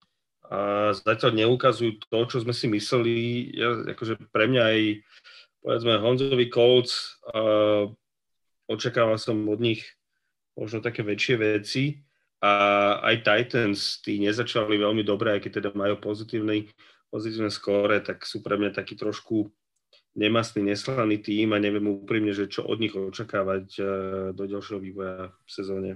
uh, 0.47 0.95
zatiaľ 0.95 1.35
neukazujú 1.35 2.03
to, 2.07 2.19
čo 2.31 2.43
sme 2.43 2.55
si 2.55 2.67
mysleli. 2.71 3.15
Ja, 3.55 3.83
akože 3.95 4.31
pre 4.31 4.47
mňa 4.47 4.63
aj 4.63 4.81
povedzme 5.59 6.01
Honzovi 6.01 6.47
Colts, 6.49 7.19
očakával 8.71 9.19
som 9.19 9.37
od 9.51 9.61
nich 9.61 9.85
možno 10.55 10.79
také 10.81 11.03
väčšie 11.03 11.35
veci 11.37 12.01
a 12.39 12.53
aj 13.03 13.27
Titans, 13.27 13.99
tí 14.01 14.23
nezačali 14.23 14.79
veľmi 14.79 15.03
dobre, 15.03 15.35
aj 15.35 15.45
keď 15.45 15.53
teda 15.61 15.71
majú 15.75 15.99
pozitívny, 15.99 16.71
pozitívne 17.11 17.51
skóre, 17.51 17.99
tak 18.01 18.23
sú 18.23 18.41
pre 18.41 18.55
mňa 18.55 18.79
taký 18.79 18.95
trošku 18.95 19.51
nemastný, 20.19 20.75
neslaný 20.75 21.23
tým 21.23 21.55
a 21.55 21.63
neviem 21.63 21.87
úprimne, 21.87 22.35
že 22.35 22.51
čo 22.51 22.67
od 22.67 22.83
nich 22.83 22.91
očakávať 22.91 23.67
uh, 23.79 23.87
do 24.35 24.45
ďalšieho 24.51 24.83
vývoja 24.83 25.31
v 25.31 25.51
sezóne. 25.51 25.91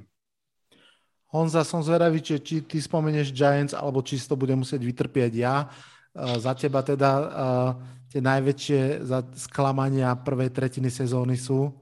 Honza, 1.35 1.67
som 1.67 1.83
zvedavý, 1.83 2.23
či, 2.23 2.39
či 2.39 2.63
ty 2.63 2.79
spomenieš 2.79 3.35
Giants, 3.35 3.75
alebo 3.75 4.05
či 4.05 4.21
si 4.21 4.31
to 4.31 4.39
bude 4.39 4.55
musieť 4.55 4.79
vytrpieť 4.79 5.33
ja. 5.35 5.67
Uh, 6.15 6.39
za 6.39 6.55
teba 6.55 6.87
teda 6.87 7.11
uh, 7.19 7.71
tie 8.13 8.23
najväčšie 8.23 9.03
sklamania 9.35 10.15
prvej 10.15 10.53
tretiny 10.55 10.93
sezóny 10.93 11.35
sú? 11.35 11.73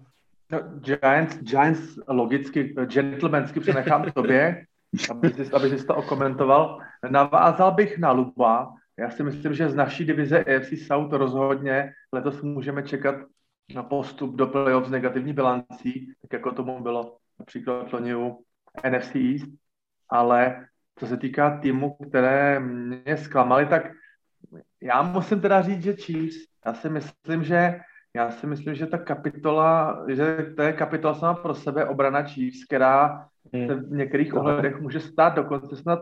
No, 0.50 0.58
Giants, 0.82 1.38
Giants 1.42 1.98
logicky, 2.08 2.74
gentlemansky 2.86 3.60
přenechám 3.60 4.10
tobě, 4.14 4.66
aby 5.10 5.30
jsi, 5.30 5.50
aby 5.52 5.78
jsi 5.78 5.86
to 5.86 5.94
okomentoval. 5.94 6.78
Navázal 7.10 7.70
bych 7.74 7.98
na 7.98 8.10
Luba. 8.10 8.74
Já 9.00 9.10
si 9.10 9.22
myslím, 9.22 9.54
že 9.54 9.68
z 9.68 9.74
naší 9.74 10.04
divize 10.04 10.44
AFC 10.44 10.86
South 10.86 11.12
rozhodně 11.12 11.92
letos 12.12 12.42
můžeme 12.42 12.82
čekat 12.82 13.14
na 13.74 13.82
postup 13.82 14.36
do 14.36 14.46
playoff 14.46 14.86
s 14.86 14.90
negativní 14.90 15.32
bilancí, 15.32 16.12
tak 16.22 16.32
jako 16.32 16.52
tomu 16.52 16.82
bylo 16.82 17.16
například 17.38 17.92
loni 17.92 18.14
u 18.14 18.44
NFC 18.90 19.14
East. 19.14 19.46
Ale 20.08 20.66
co 20.98 21.06
se 21.06 21.16
týká 21.16 21.58
týmu, 21.58 21.96
které 22.08 22.60
mě 22.60 23.16
zklamaly, 23.16 23.66
tak 23.66 23.90
já 24.82 25.02
musím 25.02 25.40
teda 25.40 25.62
říct, 25.62 25.82
že 25.82 25.96
Chiefs, 25.96 26.36
já 26.66 26.74
si 26.74 26.88
myslím, 26.88 27.44
že 27.44 27.80
já 28.14 28.30
si 28.30 28.46
myslím, 28.46 28.74
že 28.74 28.86
ta 28.86 28.98
kapitola, 28.98 30.04
že 30.08 30.52
to 30.56 30.62
je 30.62 30.72
kapitola 30.72 31.14
sama 31.14 31.34
pro 31.34 31.54
sebe 31.54 31.86
obrana 31.86 32.22
Chiefs, 32.22 32.64
která 32.64 33.28
se 33.66 33.74
v 33.74 33.90
některých 33.90 34.34
ohledech 34.34 34.80
může 34.80 35.00
stát 35.00 35.34
dokonce 35.34 35.76
snad 35.76 36.00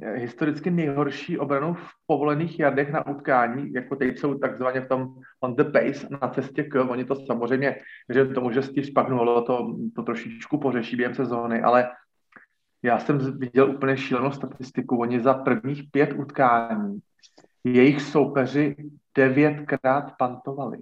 historicky 0.00 0.70
nejhorší 0.70 1.38
obranu 1.38 1.74
v 1.74 1.88
povolených 2.06 2.58
jardech 2.58 2.92
na 2.92 3.06
utkání, 3.06 3.72
jako 3.72 3.96
teď 3.96 4.18
jsou 4.18 4.38
takzvaně 4.38 4.80
v 4.80 4.88
tom 4.88 5.14
on 5.40 5.56
the 5.56 5.64
pace 5.64 6.08
na 6.22 6.28
cestě 6.28 6.62
k, 6.62 6.80
oni 6.80 7.04
to 7.04 7.16
samozřejmě, 7.16 7.76
že 8.08 8.24
tomu, 8.24 8.50
že 8.50 8.62
Steve 8.62 8.86
Spagnuolo 8.86 9.42
to, 9.42 9.76
to 9.96 10.02
trošičku 10.02 10.58
pořeší 10.58 10.96
během 10.96 11.14
sezóny, 11.14 11.62
ale 11.62 11.90
já 12.82 12.98
jsem 12.98 13.38
viděl 13.38 13.70
úplně 13.70 13.96
šílenou 13.96 14.32
statistiku, 14.32 14.96
oni 14.96 15.20
za 15.20 15.34
prvních 15.34 15.82
pět 15.90 16.12
utkání 16.12 16.98
jejich 17.64 18.00
soupeři 18.02 18.76
devětkrát 19.14 20.12
pantovali. 20.18 20.78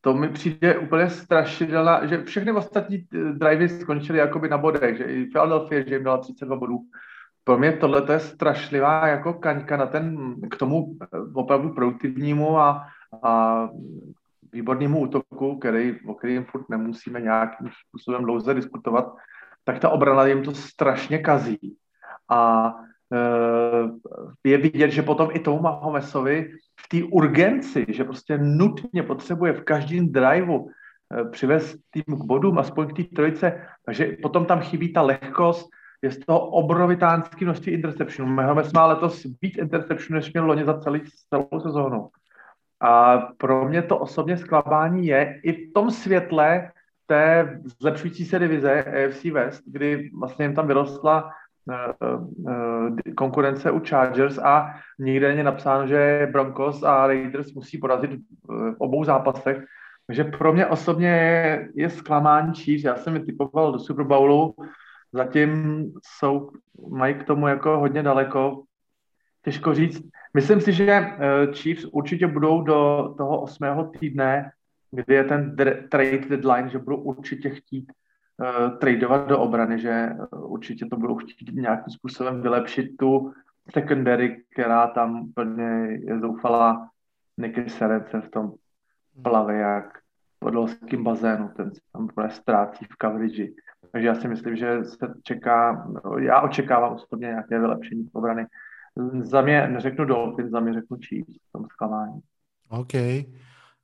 to 0.00 0.14
mi 0.14 0.28
přijde 0.28 0.78
úplně 0.78 1.10
strašidelná, 1.10 2.06
že 2.06 2.24
všechny 2.24 2.52
ostatní 2.52 3.06
drivey 3.32 3.68
skončily 3.68 4.18
jakoby 4.18 4.48
na 4.48 4.58
bodech, 4.58 4.96
že 4.96 5.04
i 5.04 5.24
Philadelphia, 5.24 5.88
že 5.88 5.94
jim 5.94 6.04
dala 6.04 6.18
32 6.18 6.56
bodů. 6.56 6.78
Pro 7.48 7.58
mě 7.58 7.72
tohle 7.72 8.02
je 8.12 8.20
strašlivá 8.20 9.06
jako 9.06 9.34
kaňka 9.34 9.76
na 9.76 9.86
ten, 9.86 10.34
k 10.50 10.56
tomu 10.56 10.96
opravdu 11.34 11.74
produktivnímu 11.74 12.58
a, 12.58 12.86
a 13.22 13.68
výbornému 14.52 15.00
útoku, 15.00 15.58
který, 15.58 16.00
o 16.06 16.14
kterým 16.14 16.44
furt 16.44 16.68
nemusíme 16.68 17.20
nějakým 17.20 17.68
způsobem 17.88 18.24
dlouze 18.24 18.54
diskutovat, 18.54 19.14
tak 19.64 19.78
ta 19.78 19.88
obrana 19.88 20.26
jim 20.26 20.42
to 20.42 20.54
strašně 20.54 21.18
kazí. 21.18 21.76
A 22.28 22.74
e, 23.12 24.50
je 24.50 24.58
vidět, 24.58 24.90
že 24.90 25.02
potom 25.02 25.28
i 25.32 25.38
tomu 25.38 25.62
Mahomesovi 25.62 26.52
v 26.80 26.88
té 26.88 27.04
urgenci, 27.12 27.86
že 27.88 28.04
prostě 28.04 28.38
nutně 28.38 29.02
potřebuje 29.02 29.52
v 29.52 29.64
každém 29.64 30.12
driveu 30.12 30.68
e, 30.68 31.24
přivést 31.24 31.76
tým 31.90 32.16
k 32.16 32.24
bodům, 32.24 32.58
aspoň 32.58 32.86
k 32.86 32.96
té 32.96 33.02
trojice, 33.16 33.66
takže 33.84 34.16
potom 34.22 34.46
tam 34.46 34.60
chybí 34.60 34.92
ta 34.92 35.02
lehkost, 35.02 35.68
je 36.02 36.10
z 36.10 36.18
toho 36.18 36.40
obrovitánský 36.40 37.44
množství 37.44 37.72
interceptionů. 37.72 38.32
Mahomes 38.32 38.72
má 38.72 38.86
letos 38.86 39.26
víc 39.42 39.58
interceptionů, 39.58 40.16
než 40.16 40.32
měl 40.32 40.46
loni 40.46 40.64
za 40.64 40.80
celý, 40.80 41.02
celou 41.28 41.60
sezónu. 41.60 42.08
A 42.80 43.18
pro 43.36 43.68
mě 43.68 43.82
to 43.82 43.98
osobně 43.98 44.36
zklamání 44.36 45.06
je 45.06 45.40
i 45.42 45.52
v 45.52 45.72
tom 45.72 45.90
světle 45.90 46.70
té 47.06 47.60
zlepšující 47.80 48.24
se 48.24 48.38
divize 48.38 48.84
AFC 48.84 49.24
West, 49.24 49.62
kdy 49.66 50.10
vlastně 50.18 50.44
jim 50.44 50.54
tam 50.54 50.66
vyrostla 50.66 51.30
uh, 51.66 52.26
uh, 52.36 52.96
konkurence 53.16 53.70
u 53.70 53.80
Chargers 53.80 54.38
a 54.38 54.74
nikde 54.98 55.28
není 55.28 55.42
napsáno, 55.42 55.86
že 55.86 56.28
Broncos 56.32 56.82
a 56.82 57.06
Raiders 57.06 57.52
musí 57.52 57.78
porazit 57.78 58.10
v 58.48 58.74
obou 58.78 59.04
zápasech. 59.04 59.64
Takže 60.06 60.24
pro 60.24 60.52
mě 60.52 60.66
osobně 60.66 61.08
je, 61.08 61.68
je 61.74 61.90
zklamání 61.90 62.54
Chiefs. 62.54 62.84
Já 62.84 62.96
jsem 62.96 63.14
je 63.14 63.20
typoval 63.20 63.72
do 63.72 63.78
Super 63.78 64.06
Bowlu, 64.06 64.54
zatím 65.12 65.84
jsou, 66.02 66.50
mají 66.88 67.14
k 67.14 67.24
tomu 67.24 67.48
jako 67.48 67.78
hodně 67.78 68.02
daleko. 68.02 68.62
Těžko 69.44 69.74
říct. 69.74 70.02
Myslím 70.34 70.60
si, 70.60 70.72
že 70.72 71.06
Chiefs 71.52 71.84
určitě 71.84 72.26
budou 72.26 72.62
do 72.62 73.14
toho 73.18 73.40
osmého 73.40 73.84
týdne 73.84 74.50
kdy 74.90 75.14
je 75.14 75.24
ten 75.24 75.56
trade 75.90 76.18
deadline, 76.18 76.68
že 76.68 76.78
budou 76.78 76.96
určitě 76.96 77.50
chtít 77.50 77.92
uh, 78.36 78.78
tradovat 78.78 79.28
do 79.28 79.38
obrany, 79.40 79.78
že 79.78 80.10
uh, 80.32 80.52
určitě 80.52 80.86
to 80.86 80.96
budou 80.96 81.16
chtít 81.16 81.54
nějakým 81.54 81.92
způsobem 81.92 82.42
vylepšit 82.42 82.96
tu 82.96 83.32
secondary, 83.72 84.44
která 84.52 84.86
tam 84.86 85.20
úplně 85.20 85.98
je 86.04 86.20
zoufalá. 86.20 86.90
Niky 87.40 87.70
Serence 87.70 88.20
v 88.20 88.30
tom 88.30 88.52
plave 89.22 89.56
jak 89.56 89.98
v 89.98 90.38
podolském 90.38 91.04
bazénu, 91.04 91.50
ten 91.56 91.74
se 91.74 91.80
tam 91.92 92.04
úplně 92.04 92.30
ztrácí 92.30 92.84
v 92.84 92.96
coverage. 93.02 93.46
Takže 93.92 94.08
já 94.08 94.14
si 94.14 94.28
myslím, 94.28 94.56
že 94.56 94.84
se 94.84 95.14
čeká, 95.22 95.88
já 96.18 96.40
očekávám 96.40 96.92
osobně 96.92 97.26
nějaké 97.26 97.58
vylepšení 97.60 98.08
obrany. 98.12 98.46
Za 99.22 99.40
mě 99.42 99.68
neřeknu 99.68 100.04
Dolphins, 100.04 100.50
za 100.50 100.60
mě 100.60 100.72
řeknu 100.72 100.96
Chiefs 100.96 101.34
v 101.48 101.52
tom 101.52 101.66
zklamání. 101.70 102.20
OK. 102.68 102.94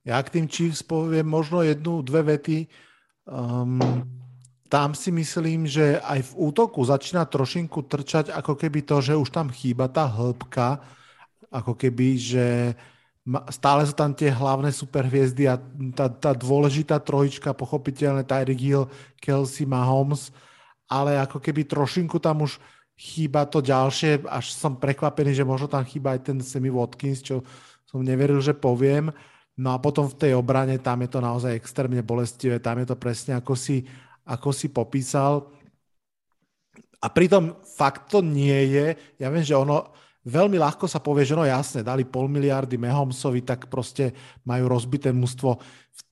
Ja 0.05 0.21
k 0.21 0.37
tým 0.37 0.47
Chiefs 0.49 0.85
poviem 0.85 1.25
možno 1.25 1.65
jednu, 1.65 2.05
dve 2.05 2.37
vety. 2.37 2.69
Um, 3.25 3.81
tam 4.69 4.93
si 4.93 5.09
myslím, 5.09 5.65
že 5.65 5.97
aj 5.97 6.21
v 6.29 6.33
útoku 6.53 6.85
začína 6.85 7.25
trošinku 7.25 7.89
trčať 7.89 8.29
ako 8.29 8.53
keby 8.53 8.85
to, 8.85 9.01
že 9.01 9.17
už 9.17 9.33
tam 9.33 9.49
chýba 9.49 9.89
tá 9.89 10.05
hĺbka, 10.05 10.85
ako 11.49 11.73
keby, 11.73 12.21
že 12.21 12.47
stále 13.49 13.89
sú 13.89 13.97
tam 13.97 14.13
tie 14.13 14.29
hlavné 14.29 14.69
superhviezdy 14.69 15.49
a 15.49 15.57
tá, 15.97 16.13
tá 16.13 16.37
dôležitá 16.37 17.01
trojička, 17.01 17.57
pochopiteľne 17.57 18.21
Tyreek 18.21 18.61
Hill, 18.61 18.85
Kelsey, 19.17 19.65
Mahomes, 19.65 20.29
ale 20.85 21.17
ako 21.17 21.41
keby 21.41 21.65
trošinku 21.65 22.21
tam 22.21 22.45
už 22.45 22.61
chýba 22.95 23.49
to 23.49 23.65
ďalšie, 23.65 24.29
až 24.29 24.53
som 24.53 24.77
prekvapený, 24.77 25.35
že 25.35 25.49
možno 25.49 25.67
tam 25.67 25.83
chýba 25.83 26.15
aj 26.15 26.21
ten 26.31 26.39
Sammy 26.45 26.69
Watkins, 26.71 27.25
čo 27.25 27.43
som 27.89 28.05
neveril, 28.05 28.39
že 28.45 28.55
poviem. 28.55 29.11
No 29.57 29.75
a 29.75 29.81
potom 29.81 30.07
v 30.07 30.19
tej 30.19 30.33
obrane, 30.37 30.77
tam 30.79 31.03
je 31.03 31.11
to 31.11 31.21
naozaj 31.25 31.57
extrémne 31.57 32.05
bolestivé, 32.05 32.61
tam 32.61 32.83
je 32.83 32.87
to 32.93 32.97
presne 32.99 33.39
ako 33.41 33.57
si, 33.57 33.87
ako 34.29 34.53
si 34.53 34.69
popísal. 34.69 35.49
A 37.01 37.09
pritom 37.09 37.57
fakt 37.63 38.13
to 38.13 38.21
nie 38.21 38.69
je, 38.69 38.87
ja 39.17 39.29
viem, 39.33 39.45
že 39.45 39.57
ono 39.57 39.95
veľmi 40.25 40.57
ľahko 40.57 40.89
sa 40.89 40.99
povie, 40.99 41.29
že 41.29 41.37
no 41.37 41.45
jasne, 41.45 41.85
dali 41.85 42.09
pol 42.09 42.27
miliardy 42.27 42.81
Mahomsovi, 42.81 43.45
tak 43.45 43.69
proste 43.69 44.17
majú 44.43 44.73
rozbité 44.73 45.13
mústvo. 45.13 45.61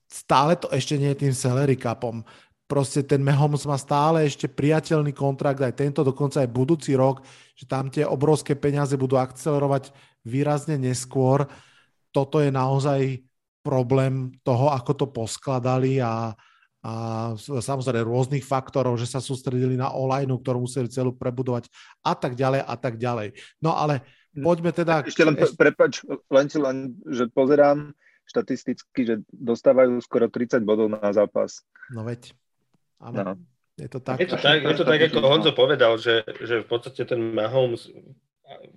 Stále 0.05 0.55
to 0.55 0.69
ešte 0.69 0.95
nie 0.95 1.09
je 1.11 1.27
tým 1.27 1.33
salary 1.33 1.73
capom. 1.73 2.21
Proste 2.69 3.03
ten 3.03 3.19
Mahomes 3.19 3.65
má 3.67 3.75
stále 3.75 4.23
ešte 4.23 4.47
priateľný 4.47 5.11
kontrakt, 5.11 5.59
aj 5.59 5.77
tento, 5.77 6.05
dokonca 6.05 6.39
aj 6.41 6.49
budúci 6.53 6.95
rok, 6.95 7.25
že 7.53 7.65
tam 7.65 7.89
tie 7.89 8.07
obrovské 8.07 8.55
peniaze 8.55 8.95
budú 8.95 9.17
akcelerovať 9.19 9.91
výrazne 10.23 10.79
neskôr. 10.79 11.43
Toto 12.13 12.39
je 12.39 12.53
naozaj 12.53 13.19
problém 13.65 14.31
toho, 14.45 14.69
ako 14.71 14.91
to 14.93 15.05
poskladali 15.09 15.99
a, 15.99 16.31
a 16.83 17.31
samozrejme 17.39 18.03
rôznych 18.03 18.43
faktorov, 18.43 18.99
že 18.99 19.07
sa 19.07 19.23
sústredili 19.23 19.79
na 19.79 19.95
online, 19.95 20.27
ktorú 20.27 20.67
museli 20.67 20.91
celú 20.91 21.15
prebudovať 21.15 21.71
a 22.03 22.11
tak 22.11 22.35
ďalej 22.35 22.59
a 22.59 22.75
tak 22.75 22.99
ďalej. 22.99 23.39
No 23.63 23.71
ale 23.71 24.03
poďme 24.35 24.75
teda... 24.75 25.07
Ešte 25.07 25.23
len, 25.23 25.39
ešte... 25.39 25.55
prepač, 25.55 26.03
len, 26.27 26.45
len, 26.51 26.77
že 27.07 27.31
pozerám 27.31 27.95
štatisticky, 28.27 28.99
že 29.07 29.15
dostávajú 29.31 29.95
skoro 30.03 30.27
30 30.27 30.59
bodov 30.67 30.91
na 30.91 31.07
zápas. 31.15 31.63
No 31.95 32.03
veď, 32.03 32.35
áno. 32.99 33.15
No. 33.15 33.33
Je 33.73 33.89
to 33.89 33.97
tak. 33.97 34.21
Je 34.21 34.29
to 34.29 34.37
tak, 34.37 34.61
je 34.61 34.75
to 34.77 34.85
tak 34.85 35.01
ako 35.01 35.17
Honzo 35.25 35.51
povedal, 35.55 35.97
že, 35.97 36.21
že 36.45 36.61
v 36.61 36.67
podstate 36.69 37.09
ten 37.09 37.33
Mahomes 37.33 37.89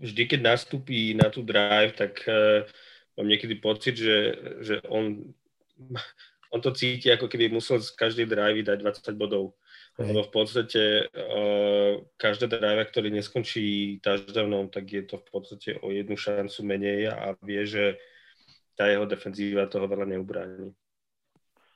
vždy, 0.01 0.23
keď 0.25 0.41
nastúpi 0.41 1.13
na 1.13 1.29
tú 1.29 1.45
drive, 1.45 1.93
tak 1.93 2.25
uh, 2.25 2.65
mám 3.21 3.29
niekedy 3.29 3.61
pocit, 3.61 4.01
že, 4.01 4.33
že 4.65 4.75
on, 4.89 5.37
on 6.57 6.65
to 6.65 6.73
cíti, 6.73 7.13
ako 7.13 7.29
keby 7.29 7.53
musel 7.53 7.77
z 7.85 7.93
každej 7.93 8.27
drive 8.27 8.65
dať 8.65 8.81
20 8.81 9.21
bodov. 9.21 9.53
Hej. 10.01 10.09
Lebo 10.09 10.25
v 10.25 10.33
podstate 10.33 10.83
uh, 11.13 12.01
každá 12.17 12.49
drive, 12.49 12.89
ktorý 12.89 13.13
neskončí 13.13 14.01
touchdownom, 14.01 14.73
tak 14.73 14.89
je 14.89 15.05
to 15.05 15.21
v 15.21 15.27
podstate 15.29 15.71
o 15.85 15.93
jednu 15.93 16.17
šancu 16.17 16.65
menej 16.65 17.13
a 17.13 17.37
vie, 17.45 17.69
že 17.69 18.01
tá 18.77 18.89
jeho 18.89 19.05
defenzíva 19.05 19.69
toho 19.69 19.89
veľa 19.89 20.09
neubráni. 20.09 20.73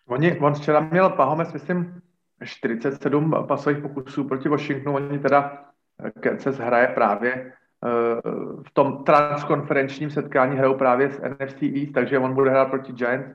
Oni, 0.09 0.37
on 0.41 0.55
včera 0.55 0.81
měl 0.81 1.11
Pahomes, 1.11 1.53
myslím, 1.53 2.03
47 2.45 3.47
pasových 3.49 3.83
pokusů 3.83 4.25
proti 4.25 4.49
Washingtonu. 4.49 4.97
Oni 4.97 5.19
teda 5.19 5.65
Kansas 6.21 6.57
hraje 6.57 6.89
právě 6.89 7.53
v 8.67 8.71
tom 8.73 9.05
transkonferenčním 9.05 10.11
setkání 10.11 10.57
hrajou 10.57 10.75
právě 10.75 11.11
s 11.11 11.21
NFC 11.21 11.63
East, 11.63 11.93
takže 11.93 12.19
on 12.19 12.35
bude 12.35 12.51
hrát 12.51 12.65
proti 12.65 12.93
Giants, 12.93 13.31
eh, 13.31 13.35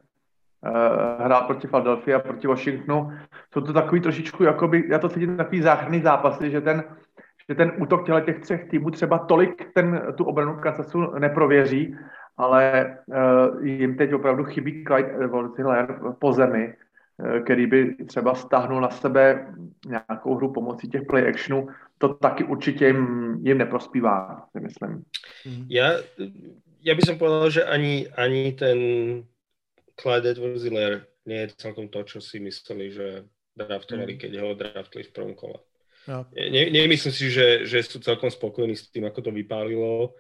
hrál 1.20 1.42
proti 1.42 1.68
Philadelphia, 1.68 2.20
proti 2.20 2.48
Washingtonu. 2.48 3.12
Jsou 3.54 3.62
to 3.62 3.74
takový 3.74 4.02
trošičku, 4.02 4.44
jakoby, 4.44 4.84
já 4.90 5.00
to 5.00 5.10
cítím 5.10 5.38
takový 5.38 5.62
záchranný 5.62 6.02
zápasy, 6.02 6.52
že 6.52 6.62
ten, 6.62 6.84
že 7.50 7.56
ten 7.56 7.72
útok 7.78 8.06
těle 8.06 8.22
těch 8.22 8.40
třech 8.40 8.70
týmů 8.70 8.92
třeba 8.92 9.18
tolik 9.18 9.74
ten, 9.74 10.02
tu 10.18 10.24
obranu 10.24 10.60
Kansasu 10.60 11.02
neprověří, 11.20 11.96
ale 12.38 12.96
uh, 13.08 13.66
jim 13.66 13.98
teď 13.98 14.14
opravdu 14.14 14.44
chybí 14.44 14.84
Clyde 14.84 15.16
Hiller 15.58 16.00
po 16.20 16.34
zemi, 16.34 16.74
uh, 17.18 17.40
který 17.40 17.68
by 17.68 17.96
třeba 18.06 18.36
stáhnul 18.36 18.82
na 18.82 18.90
sebe 18.90 19.48
nějakou 19.88 20.36
hru 20.36 20.54
pomocí 20.54 20.90
těch 20.90 21.02
play 21.08 21.30
actionů 21.30 21.68
to 21.98 22.14
taky 22.14 22.44
určitě 22.44 22.88
jim, 22.88 23.38
jim 23.42 23.58
neprospívá, 23.58 24.46
si 24.52 24.60
myslím. 24.60 25.04
Ja, 25.70 26.04
ja 26.84 26.94
by 26.96 27.02
som 27.02 27.18
povedal, 27.18 27.50
že 27.50 27.64
ani, 27.64 28.08
ani 28.18 28.52
ten 28.52 28.78
Clyde 29.96 30.36
edwards 30.36 30.64
nie 31.26 31.40
je 31.42 31.56
celkom 31.58 31.90
to, 31.90 32.04
čo 32.06 32.20
si 32.22 32.38
mysleli, 32.44 32.92
že 32.92 33.08
draftovali, 33.56 34.16
mm. 34.16 34.20
keď 34.20 34.32
ho 34.44 34.50
draftli 34.54 35.02
v 35.08 35.14
prvom 35.16 35.34
kole. 35.34 35.60
No. 36.06 36.30
Ne, 36.36 36.70
nemyslím 36.70 37.14
si, 37.16 37.34
že, 37.34 37.66
že 37.66 37.82
sú 37.82 37.98
celkom 37.98 38.30
spokojní 38.30 38.78
s 38.78 38.94
tým, 38.94 39.10
ako 39.10 39.26
to 39.26 39.32
vypálilo 39.34 40.14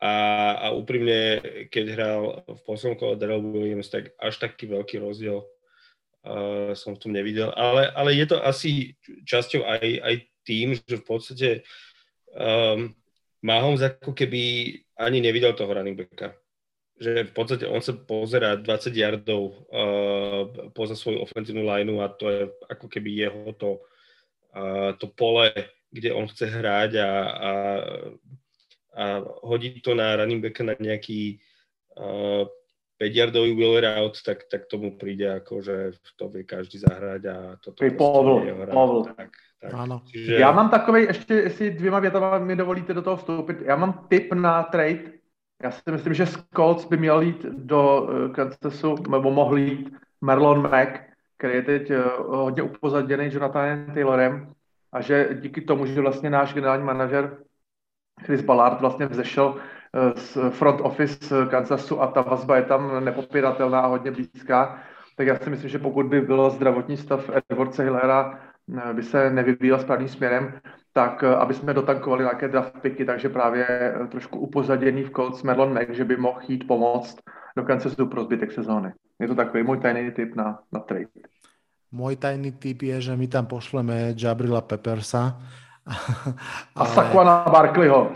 a, 0.00 0.12
a 0.56 0.66
úprimne, 0.76 1.40
keď 1.72 1.84
hral 1.96 2.22
v 2.44 2.60
poslednom 2.64 2.96
kole 3.00 3.16
Daryl 3.16 3.40
Williams, 3.40 3.88
tak 3.88 4.12
až 4.20 4.36
taký 4.36 4.68
veľký 4.68 5.00
rozdiel 5.00 5.40
uh, 5.40 6.72
som 6.76 6.96
v 6.96 7.00
tom 7.00 7.12
nevidel. 7.12 7.52
Ale, 7.56 7.88
ale 7.92 8.16
je 8.16 8.26
to 8.28 8.36
asi 8.40 8.96
časťou 9.24 9.64
aj, 9.64 9.86
aj 10.00 10.14
tým, 10.44 10.76
že 10.76 10.96
v 11.00 11.04
podstate 11.04 11.48
um, 12.36 12.92
Mahomes 13.40 13.80
ako 13.80 14.12
keby 14.12 14.76
ani 15.00 15.24
nevidel 15.24 15.56
toho 15.56 15.72
running 15.72 15.96
backa. 15.96 16.36
Že 17.00 17.24
v 17.24 17.32
podstate 17.32 17.64
on 17.64 17.80
sa 17.80 17.96
pozera 17.96 18.60
20 18.60 18.92
yardov 18.92 19.42
uh, 19.72 20.42
poza 20.76 20.92
svoju 20.92 21.24
ofenzívnu 21.24 21.64
lineu 21.64 22.04
a 22.04 22.12
to 22.12 22.28
je 22.28 22.40
ako 22.68 22.86
keby 22.92 23.24
jeho 23.24 23.56
to, 23.56 23.80
uh, 24.52 24.92
to 25.00 25.08
pole, 25.08 25.48
kde 25.88 26.12
on 26.12 26.28
chce 26.28 26.44
hrať 26.46 27.00
a, 27.00 27.10
a, 27.24 27.52
a 29.00 29.04
hodí 29.48 29.80
to 29.80 29.96
na 29.96 30.12
running 30.20 30.44
backa 30.44 30.60
na 30.60 30.76
nejaký 30.76 31.40
uh, 31.96 32.44
5-yardový 33.00 33.56
wheel 33.56 33.80
route, 33.80 34.20
tak, 34.20 34.44
tak 34.52 34.68
tomu 34.68 35.00
príde 35.00 35.24
ako, 35.24 35.64
že 35.64 35.96
to 36.20 36.28
vie 36.28 36.44
každý 36.44 36.84
zahrať 36.84 37.22
a 37.32 37.36
toto 37.56 37.80
je 37.80 37.96
povl, 37.96 38.44
povl. 38.68 39.08
Tak, 39.16 39.32
tak. 39.60 39.72
Ano. 39.72 40.02
Čiže... 40.04 40.34
Já 40.34 40.52
mám 40.52 40.70
takový, 40.70 41.02
ještě 41.02 41.34
jestli 41.34 41.70
dvěma 41.70 41.98
větama 41.98 42.38
mi 42.38 42.56
dovolíte 42.56 42.94
do 42.94 43.02
toho 43.02 43.16
vstoupit, 43.16 43.56
já 43.64 43.76
mám 43.76 44.06
tip 44.08 44.32
na 44.32 44.62
trade. 44.62 45.19
Já 45.62 45.70
si 45.70 45.90
myslím, 45.90 46.14
že 46.14 46.26
Scouts 46.26 46.84
by 46.84 46.96
měl 46.96 47.20
jít 47.20 47.42
do 47.42 48.02
uh, 48.02 48.32
Kansasu, 48.32 48.94
nebo 49.10 49.30
mohl 49.30 49.58
jít 49.58 49.92
Marlon 50.20 50.62
Mack, 50.62 51.00
který 51.36 51.54
je 51.54 51.62
teď 51.62 51.90
uh, 51.90 51.96
hodně 52.36 52.62
upozaděný 52.62 53.28
Jonathanem 53.32 53.86
Taylorem 53.94 54.52
a 54.92 55.00
že 55.00 55.28
díky 55.40 55.60
tomu, 55.60 55.86
že 55.86 56.00
vlastně 56.00 56.30
náš 56.30 56.54
generální 56.54 56.84
manažer 56.84 57.36
Chris 58.24 58.42
Ballard 58.42 58.80
vlastně 58.80 59.06
vzešel 59.06 59.56
eh, 59.56 60.20
z 60.20 60.38
front 60.50 60.80
office 60.80 61.46
Kansasu 61.50 62.02
a 62.02 62.06
ta 62.06 62.22
vazba 62.22 62.56
je 62.56 62.62
tam 62.62 63.04
nepopiratelná 63.04 63.80
a 63.80 63.86
hodně 63.86 64.10
blízká, 64.10 64.82
tak 65.16 65.26
já 65.26 65.38
si 65.38 65.50
myslím, 65.50 65.70
že 65.70 65.78
pokud 65.78 66.06
by 66.06 66.20
byl 66.20 66.50
zdravotní 66.50 66.96
stav 66.96 67.30
Edwardse 67.50 67.82
Hillera 67.82 68.32
eh, 68.34 68.49
by 68.92 69.02
se 69.02 69.30
nevyvíjel 69.30 69.78
správným 69.78 70.08
směrem, 70.08 70.60
tak 70.92 71.24
eh, 71.24 71.36
aby 71.36 71.54
jsme 71.54 71.74
dotankovali 71.74 72.22
nějaké 72.24 72.48
draft 72.48 72.78
picky, 72.82 73.04
takže 73.04 73.28
právě 73.28 73.94
trošku 74.10 74.38
upozaděný 74.38 75.02
v 75.02 75.10
Colts 75.10 75.42
Merlon 75.42 75.74
Mack, 75.74 75.94
že 75.94 76.04
by 76.04 76.16
mohl 76.16 76.40
jít 76.48 76.66
pomoct 76.66 77.18
do 77.56 77.62
Kansasu 77.62 78.06
pro 78.06 78.24
zbytek 78.24 78.52
sezóny. 78.52 78.92
Je 79.20 79.28
to 79.28 79.34
takový 79.34 79.62
můj 79.62 79.78
tajný 79.78 80.10
tip 80.10 80.34
na, 80.34 80.58
na 80.72 80.80
trade. 80.80 81.10
Môj 81.90 82.22
tajný 82.22 82.54
tip 82.54 82.86
je, 82.86 83.10
že 83.10 83.18
my 83.18 83.26
tam 83.26 83.50
pošleme 83.50 84.14
Jabrila 84.14 84.62
Peppersa. 84.62 85.42
A. 86.78 86.86
Saquona 86.86 87.50
Barkleyho. 87.50 88.14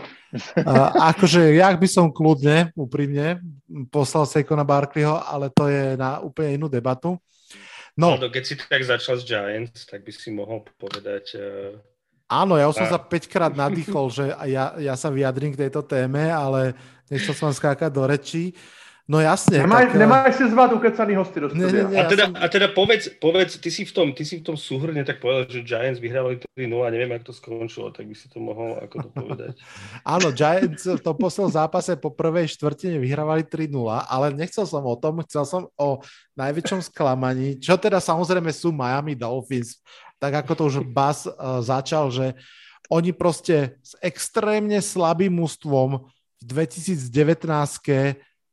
Akože, 1.11 1.51
jak 1.55 1.75
by 1.75 1.87
som 1.87 2.07
kľudne, 2.07 2.71
úprimne, 2.71 3.43
poslal 3.91 4.23
Saquona 4.23 4.63
Barkleyho, 4.63 5.19
ale 5.19 5.51
to 5.51 5.67
je 5.67 5.99
na 5.99 6.23
úplne 6.23 6.55
inú 6.55 6.71
debatu. 6.71 7.19
No. 7.95 8.19
no 8.19 8.27
keď 8.27 8.43
si 8.43 8.53
tak 8.59 8.83
začal 8.83 9.15
s 9.19 9.23
Giants, 9.23 9.87
tak 9.87 10.03
by 10.03 10.11
si 10.11 10.29
mohol 10.31 10.67
povedať... 10.75 11.39
Uh... 11.39 11.79
Áno, 12.27 12.59
ja 12.59 12.67
už 12.67 12.81
som 12.81 12.89
sa 12.89 12.99
5 12.99 13.31
krát 13.31 13.53
nadýchol, 13.53 14.09
že 14.11 14.25
ja, 14.49 14.75
ja 14.75 14.95
sa 14.97 15.13
vyjadrím 15.13 15.53
k 15.55 15.67
tejto 15.67 15.85
téme, 15.85 16.27
ale 16.27 16.73
nechcel 17.07 17.37
som 17.37 17.53
skákať 17.53 17.93
do 17.93 18.03
rečí. 18.03 18.51
No 19.05 19.21
jasne. 19.21 19.61
Nemaj, 19.61 19.93
tak, 19.93 20.01
nemáš 20.01 20.33
si 20.41 20.45
zvať 20.49 20.69
ukecaný 20.81 21.13
hosty 21.13 21.37
do 21.37 21.53
ne, 21.53 21.69
ne, 21.69 21.93
ne, 21.93 22.01
a, 22.01 22.09
teda, 22.09 22.25
a 22.41 22.45
teda 22.49 22.73
povedz, 22.73 23.13
povedz 23.21 23.61
ty, 23.61 23.69
si 23.69 23.85
v 23.85 23.93
tom, 23.93 24.17
ty 24.17 24.25
si 24.25 24.41
v 24.41 24.43
tom 24.49 24.57
súhrne 24.57 25.05
tak 25.05 25.21
povedal, 25.21 25.45
že 25.45 25.61
Giants 25.61 26.01
vyhrávali 26.01 26.41
3-0 26.41 26.73
a 26.81 26.89
neviem, 26.89 27.13
ako 27.13 27.29
to 27.29 27.33
skončilo, 27.37 27.93
tak 27.93 28.09
by 28.09 28.17
si 28.17 28.25
to 28.33 28.41
mohol 28.41 28.81
ako 28.81 29.05
to 29.05 29.09
povedať. 29.13 29.53
Áno, 30.17 30.33
Giants 30.33 30.89
v 30.89 30.97
tom 31.05 31.13
poslednom 31.21 31.53
zápase 31.53 31.93
po 32.01 32.09
prvej 32.09 32.49
štvrtine 32.57 32.97
vyhrávali 32.97 33.45
3-0, 33.45 33.69
ale 34.09 34.33
nechcel 34.33 34.65
som 34.65 34.81
o 34.81 34.97
tom, 34.97 35.21
chcel 35.29 35.45
som 35.45 35.69
o 35.77 36.01
najväčšom 36.33 36.89
sklamaní, 36.89 37.61
čo 37.61 37.77
teda 37.77 38.01
samozrejme 38.01 38.49
sú 38.49 38.73
Miami 38.73 39.13
Dolphins, 39.13 39.85
tak 40.17 40.41
ako 40.41 40.51
to 40.57 40.63
už 40.73 40.75
Bas 40.81 41.29
uh, 41.29 41.61
začal, 41.61 42.09
že 42.09 42.33
oni 42.89 43.13
proste 43.13 43.77
s 43.85 43.93
extrémne 44.01 44.81
slabým 44.81 45.29
mústvom 45.29 46.09
v 46.41 46.43
2019 46.49 47.05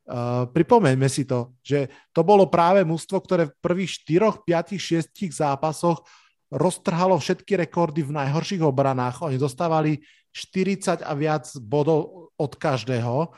Uh, 0.02 0.50
pripomeňme 0.50 1.06
si 1.06 1.22
to, 1.22 1.54
že 1.62 1.86
to 2.10 2.26
bolo 2.26 2.50
práve 2.50 2.82
mústvo, 2.82 3.22
ktoré 3.22 3.46
v 3.46 3.54
prvých 3.62 4.02
4, 4.02 4.42
5, 4.42 4.74
6 4.74 5.30
zápasoch 5.30 6.02
roztrhalo 6.50 7.16
všetky 7.22 7.54
rekordy 7.54 8.02
v 8.02 8.18
najhorších 8.18 8.66
obranách. 8.66 9.22
Oni 9.22 9.38
dostávali 9.38 10.02
40 10.34 11.06
a 11.06 11.12
viac 11.14 11.46
bodov 11.62 12.34
od 12.34 12.52
každého 12.58 13.30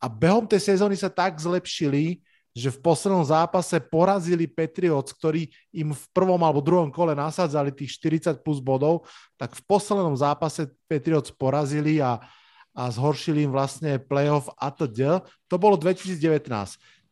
a 0.00 0.06
behom 0.08 0.48
tej 0.48 0.72
sezóny 0.72 0.96
sa 0.96 1.12
tak 1.12 1.36
zlepšili, 1.36 2.24
že 2.56 2.72
v 2.72 2.82
poslednom 2.82 3.22
zápase 3.22 3.78
porazili 3.78 4.48
Patriots, 4.48 5.14
ktorí 5.14 5.52
im 5.76 5.94
v 5.94 6.04
prvom 6.10 6.40
alebo 6.40 6.64
druhom 6.64 6.90
kole 6.90 7.14
nasadzali 7.14 7.70
tých 7.70 8.00
40 8.00 8.42
plus 8.42 8.58
bodov, 8.58 9.06
tak 9.38 9.54
v 9.54 9.62
poslednom 9.68 10.16
zápase 10.16 10.66
Patriots 10.88 11.30
porazili 11.30 12.02
a 12.02 12.18
a 12.74 12.90
zhoršili 12.90 13.46
im 13.46 13.52
vlastne 13.52 13.98
playoff 13.98 14.46
a 14.54 14.70
td. 14.70 15.22
To 15.50 15.56
bolo 15.58 15.74
2019. 15.74 16.46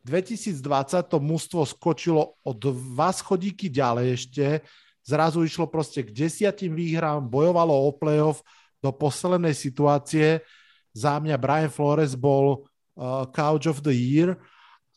2020 0.06 0.62
to 1.10 1.18
mužstvo 1.20 1.66
skočilo 1.68 2.38
o 2.40 2.50
dva 2.56 3.10
schodíky 3.12 3.68
ďalej 3.68 4.06
ešte, 4.14 4.46
zrazu 5.04 5.44
išlo 5.44 5.68
proste 5.68 6.00
k 6.00 6.14
desiatim 6.14 6.72
výhrám, 6.72 7.28
bojovalo 7.28 7.74
o 7.74 7.90
playoff 7.92 8.40
do 8.80 8.94
poslednej 8.94 9.52
situácie. 9.52 10.40
Za 10.94 11.20
mňa 11.20 11.36
Brian 11.36 11.72
Flores 11.72 12.16
bol 12.16 12.64
uh, 12.96 13.26
Couch 13.34 13.68
of 13.68 13.84
the 13.84 13.92
Year, 13.92 14.38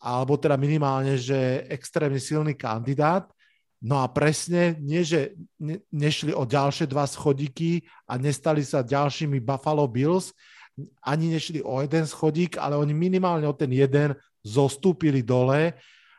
alebo 0.02 0.34
teda 0.40 0.56
minimálne, 0.56 1.14
že 1.20 1.66
extrémne 1.70 2.18
silný 2.18 2.56
kandidát. 2.56 3.28
No 3.82 3.98
a 3.98 4.06
presne, 4.06 4.78
nie 4.78 5.02
že 5.02 5.34
ne, 5.58 5.82
nešli 5.90 6.30
o 6.30 6.46
ďalšie 6.46 6.86
dva 6.86 7.02
schodíky 7.02 7.82
a 8.06 8.14
nestali 8.14 8.62
sa 8.62 8.86
ďalšími 8.86 9.42
Buffalo 9.42 9.90
Bills, 9.90 10.30
ani 11.04 11.36
nešli 11.36 11.60
o 11.60 11.80
jeden 11.84 12.06
schodík, 12.08 12.56
ale 12.56 12.76
oni 12.76 12.96
minimálne 12.96 13.44
o 13.44 13.54
ten 13.56 13.68
jeden 13.72 14.16
zostúpili 14.40 15.20
dole. 15.20 15.76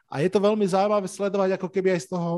A 0.08 0.22
je 0.22 0.30
to 0.30 0.40
veľmi 0.40 0.64
zaujímavé 0.64 1.10
sledovať 1.10 1.58
ako 1.58 1.68
keby 1.74 1.98
aj 1.98 2.02
z 2.06 2.10
toho 2.14 2.32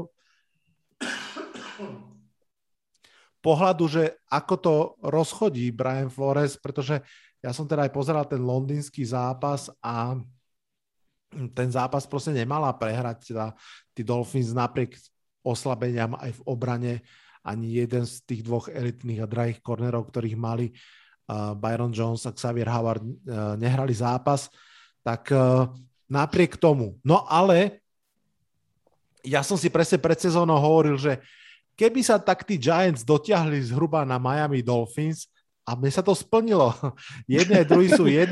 pohľadu, 3.44 3.86
že 3.86 4.04
ako 4.32 4.56
to 4.58 4.76
rozchodí 5.06 5.70
Brian 5.70 6.10
Flores, 6.10 6.58
pretože 6.58 6.98
ja 7.46 7.54
som 7.54 7.70
teda 7.70 7.86
aj 7.86 7.94
pozeral 7.94 8.26
ten 8.26 8.42
londýnsky 8.42 9.06
zápas 9.06 9.70
a 9.84 10.18
ten 11.30 11.70
zápas 11.70 12.10
proste 12.10 12.34
nemala 12.34 12.74
prehrať 12.74 13.30
teda 13.30 13.54
tí 13.94 14.02
Dolphins 14.02 14.56
napriek 14.56 14.98
oslabeniam 15.46 16.18
aj 16.18 16.42
v 16.42 16.46
obrane 16.50 16.94
ani 17.46 17.78
jeden 17.86 18.10
z 18.10 18.26
tých 18.26 18.42
dvoch 18.42 18.66
elitných 18.74 19.22
a 19.22 19.30
drahých 19.30 19.62
kornerov, 19.62 20.10
ktorých 20.10 20.34
mali, 20.34 20.74
Byron 21.58 21.90
Jones 21.90 22.26
a 22.30 22.32
Xavier 22.32 22.70
Howard 22.70 23.02
e, 23.02 23.10
nehrali 23.58 23.94
zápas, 23.98 24.50
tak 25.02 25.34
e, 25.34 25.38
napriek 26.06 26.58
tomu. 26.58 27.02
No 27.02 27.26
ale 27.26 27.82
ja 29.26 29.42
som 29.42 29.58
si 29.58 29.74
presne 29.74 29.98
pred 29.98 30.22
sezónou 30.22 30.62
hovoril, 30.62 31.02
že 31.02 31.18
keby 31.74 32.06
sa 32.06 32.22
tak 32.22 32.46
tí 32.46 32.62
Giants 32.62 33.02
dotiahli 33.02 33.58
zhruba 33.74 34.06
na 34.06 34.22
Miami 34.22 34.62
Dolphins, 34.62 35.26
a 35.66 35.74
mne 35.74 35.90
sa 35.90 36.06
to 36.06 36.14
splnilo. 36.14 36.70
Jedné, 37.26 37.66
druhý 37.66 37.90
sú 37.90 38.06
1-5, 38.06 38.30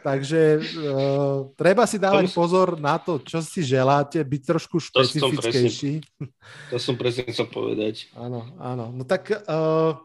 takže 0.00 0.64
uh, 0.80 1.52
treba 1.52 1.84
si 1.84 2.00
dávať 2.00 2.32
pozor 2.32 2.80
na 2.80 2.96
to, 2.96 3.20
čo 3.20 3.44
si 3.44 3.60
želáte, 3.60 4.16
byť 4.24 4.42
trošku 4.48 4.80
špecifickejší. 4.80 6.00
To 6.00 6.08
som 6.08 6.16
presne, 6.16 6.32
to 6.72 6.76
som 6.80 6.94
presne 6.96 7.22
chcel 7.28 7.46
povedať. 7.52 8.08
Áno, 8.16 8.48
áno. 8.56 8.88
No 8.96 9.04
tak 9.04 9.28
uh, 9.28 10.00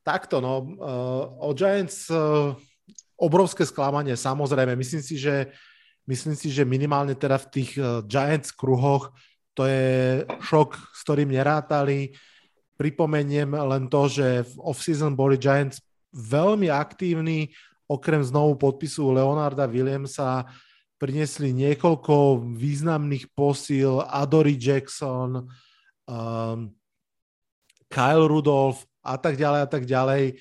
Takto, 0.00 0.40
no. 0.40 0.54
Uh, 0.80 1.24
o 1.44 1.50
Giants 1.52 2.08
uh, 2.08 2.56
obrovské 3.20 3.68
sklamanie, 3.68 4.16
samozrejme. 4.16 4.76
Myslím 4.76 5.04
si, 5.04 5.20
že, 5.20 5.52
myslím 6.08 6.34
si, 6.34 6.48
že 6.48 6.64
minimálne 6.64 7.12
teda 7.12 7.36
v 7.36 7.46
tých 7.52 7.70
uh, 7.76 8.00
Giants 8.08 8.52
kruhoch 8.52 9.12
to 9.54 9.66
je 9.66 10.24
šok, 10.46 10.78
s 10.94 11.00
ktorým 11.04 11.28
nerátali. 11.28 12.14
Pripomeniem 12.80 13.52
len 13.52 13.92
to, 13.92 14.08
že 14.08 14.46
v 14.46 14.54
off-season 14.72 15.12
boli 15.12 15.36
Giants 15.36 15.84
veľmi 16.16 16.72
aktívni, 16.72 17.52
okrem 17.84 18.24
znovu 18.24 18.56
podpisu 18.56 19.12
Leonarda 19.12 19.68
Williamsa 19.68 20.48
priniesli 20.96 21.52
niekoľko 21.52 22.44
významných 22.56 23.32
posíl, 23.36 24.00
Adory 24.04 24.56
Jackson, 24.56 25.48
um, 26.08 26.58
Kyle 27.88 28.26
Rudolph, 28.28 28.84
a 29.00 29.16
tak 29.16 29.36
ďalej 29.36 29.60
a 29.64 29.68
tak 29.68 29.84
ďalej. 29.88 30.40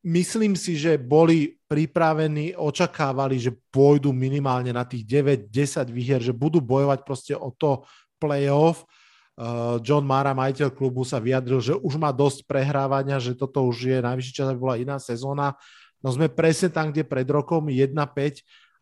Myslím 0.00 0.56
si, 0.56 0.80
že 0.80 0.96
boli 0.96 1.60
pripravení, 1.68 2.56
očakávali, 2.56 3.36
že 3.36 3.52
pôjdu 3.68 4.16
minimálne 4.16 4.72
na 4.72 4.88
tých 4.88 5.04
9-10 5.04 5.92
výher, 5.92 6.20
že 6.24 6.32
budú 6.32 6.58
bojovať 6.64 7.04
proste 7.04 7.34
o 7.36 7.52
to 7.52 7.84
playoff. 8.16 8.88
Uh, 9.36 9.76
John 9.84 10.08
Mara, 10.08 10.32
majiteľ 10.32 10.72
klubu, 10.72 11.04
sa 11.04 11.20
vyjadril, 11.20 11.60
že 11.60 11.76
už 11.76 12.00
má 12.00 12.12
dosť 12.12 12.48
prehrávania, 12.48 13.20
že 13.20 13.36
toto 13.36 13.64
už 13.68 13.92
je 13.92 13.98
najvyšší 14.00 14.32
čas, 14.32 14.48
aby 14.48 14.60
bola 14.60 14.80
iná 14.80 14.96
sezóna. 14.96 15.52
No 16.00 16.08
sme 16.12 16.32
presne 16.32 16.72
tam, 16.72 16.92
kde 16.92 17.04
pred 17.04 17.28
rokom 17.28 17.68
1-5, 17.68 17.92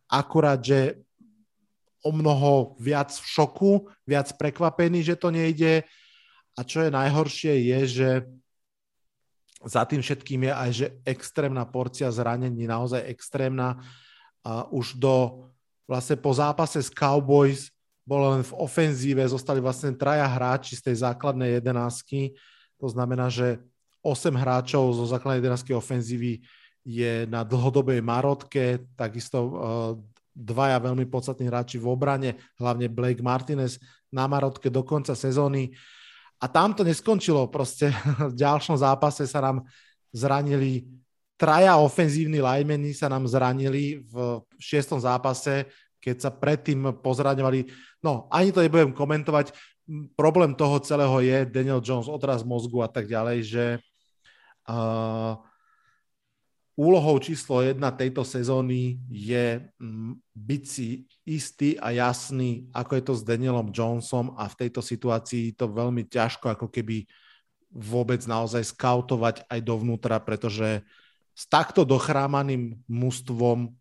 akurát, 0.06 0.62
že 0.62 1.02
o 2.02 2.14
mnoho 2.14 2.78
viac 2.78 3.10
v 3.10 3.26
šoku, 3.26 3.72
viac 4.06 4.30
prekvapený, 4.38 5.02
že 5.02 5.18
to 5.18 5.34
nejde 5.34 5.82
a 6.58 6.66
čo 6.66 6.82
je 6.82 6.90
najhoršie 6.90 7.54
je, 7.70 7.80
že 7.86 8.10
za 9.62 9.86
tým 9.86 10.02
všetkým 10.02 10.50
je 10.50 10.52
aj, 10.54 10.70
že 10.74 10.86
extrémna 11.06 11.62
porcia 11.62 12.10
zranení, 12.10 12.66
naozaj 12.66 13.06
extrémna. 13.06 13.78
A 14.42 14.66
už 14.70 14.98
do, 14.98 15.46
vlastne 15.86 16.18
po 16.18 16.34
zápase 16.34 16.82
s 16.82 16.90
Cowboys 16.90 17.70
bolo 18.02 18.34
len 18.34 18.42
v 18.42 18.56
ofenzíve, 18.58 19.22
zostali 19.26 19.62
vlastne 19.62 19.94
traja 19.94 20.26
hráči 20.26 20.74
z 20.74 20.82
tej 20.90 20.96
základnej 21.06 21.62
jedenásky. 21.62 22.34
To 22.82 22.90
znamená, 22.90 23.30
že 23.30 23.62
8 24.02 24.34
hráčov 24.34 24.94
zo 24.94 25.04
základnej 25.06 25.42
jedenásky 25.42 25.74
ofenzívy 25.74 26.42
je 26.86 27.26
na 27.28 27.44
dlhodobej 27.44 28.00
marotke, 28.00 28.86
takisto 28.96 29.38
uh, 29.38 29.50
dvaja 30.32 30.78
veľmi 30.78 31.04
podstatní 31.10 31.50
hráči 31.50 31.76
v 31.76 31.90
obrane, 31.90 32.38
hlavne 32.56 32.86
Blake 32.86 33.20
Martinez 33.20 33.82
na 34.08 34.24
Marotke 34.30 34.70
do 34.70 34.86
konca 34.86 35.12
sezóny. 35.12 35.74
A 36.38 36.46
tam 36.46 36.74
to 36.74 36.86
neskončilo. 36.86 37.50
Proste 37.50 37.90
v 38.30 38.34
ďalšom 38.34 38.78
zápase 38.78 39.26
sa 39.26 39.42
nám 39.42 39.66
zranili 40.14 40.86
traja 41.38 41.78
ofenzívni 41.78 42.42
lajmeni 42.42 42.90
sa 42.90 43.06
nám 43.06 43.30
zranili 43.30 44.02
v 44.10 44.42
šiestom 44.58 44.98
zápase, 44.98 45.70
keď 46.02 46.16
sa 46.18 46.30
predtým 46.34 46.98
pozraňovali. 46.98 47.70
No, 48.02 48.26
ani 48.34 48.50
to 48.50 48.58
nebudem 48.60 48.90
komentovať. 48.90 49.54
Problém 50.18 50.52
toho 50.52 50.82
celého 50.82 51.16
je 51.22 51.46
Daniel 51.48 51.80
Jones, 51.80 52.10
odraz 52.10 52.42
mozgu 52.42 52.82
a 52.84 52.90
tak 52.90 53.08
ďalej, 53.08 53.38
že 53.46 53.64
uh, 54.68 55.38
úlohou 56.78 57.18
číslo 57.18 57.58
jedna 57.66 57.90
tejto 57.90 58.22
sezóny 58.22 59.02
je 59.10 59.58
mm, 59.82 60.14
byť 60.30 60.62
si 60.62 61.10
istý 61.26 61.74
a 61.74 61.90
jasný, 61.90 62.70
ako 62.70 62.92
je 62.94 63.02
to 63.02 63.14
s 63.18 63.26
Danielom 63.26 63.74
Jonesom 63.74 64.38
a 64.38 64.46
v 64.46 64.58
tejto 64.62 64.78
situácii 64.78 65.58
to 65.58 65.66
veľmi 65.66 66.06
ťažko 66.06 66.54
ako 66.54 66.70
keby 66.70 67.02
vôbec 67.74 68.22
naozaj 68.30 68.62
skautovať 68.62 69.44
aj 69.50 69.60
dovnútra, 69.60 70.22
pretože 70.22 70.86
s 71.34 71.44
takto 71.50 71.82
dochrámaným 71.82 72.78
mústvom 72.86 73.74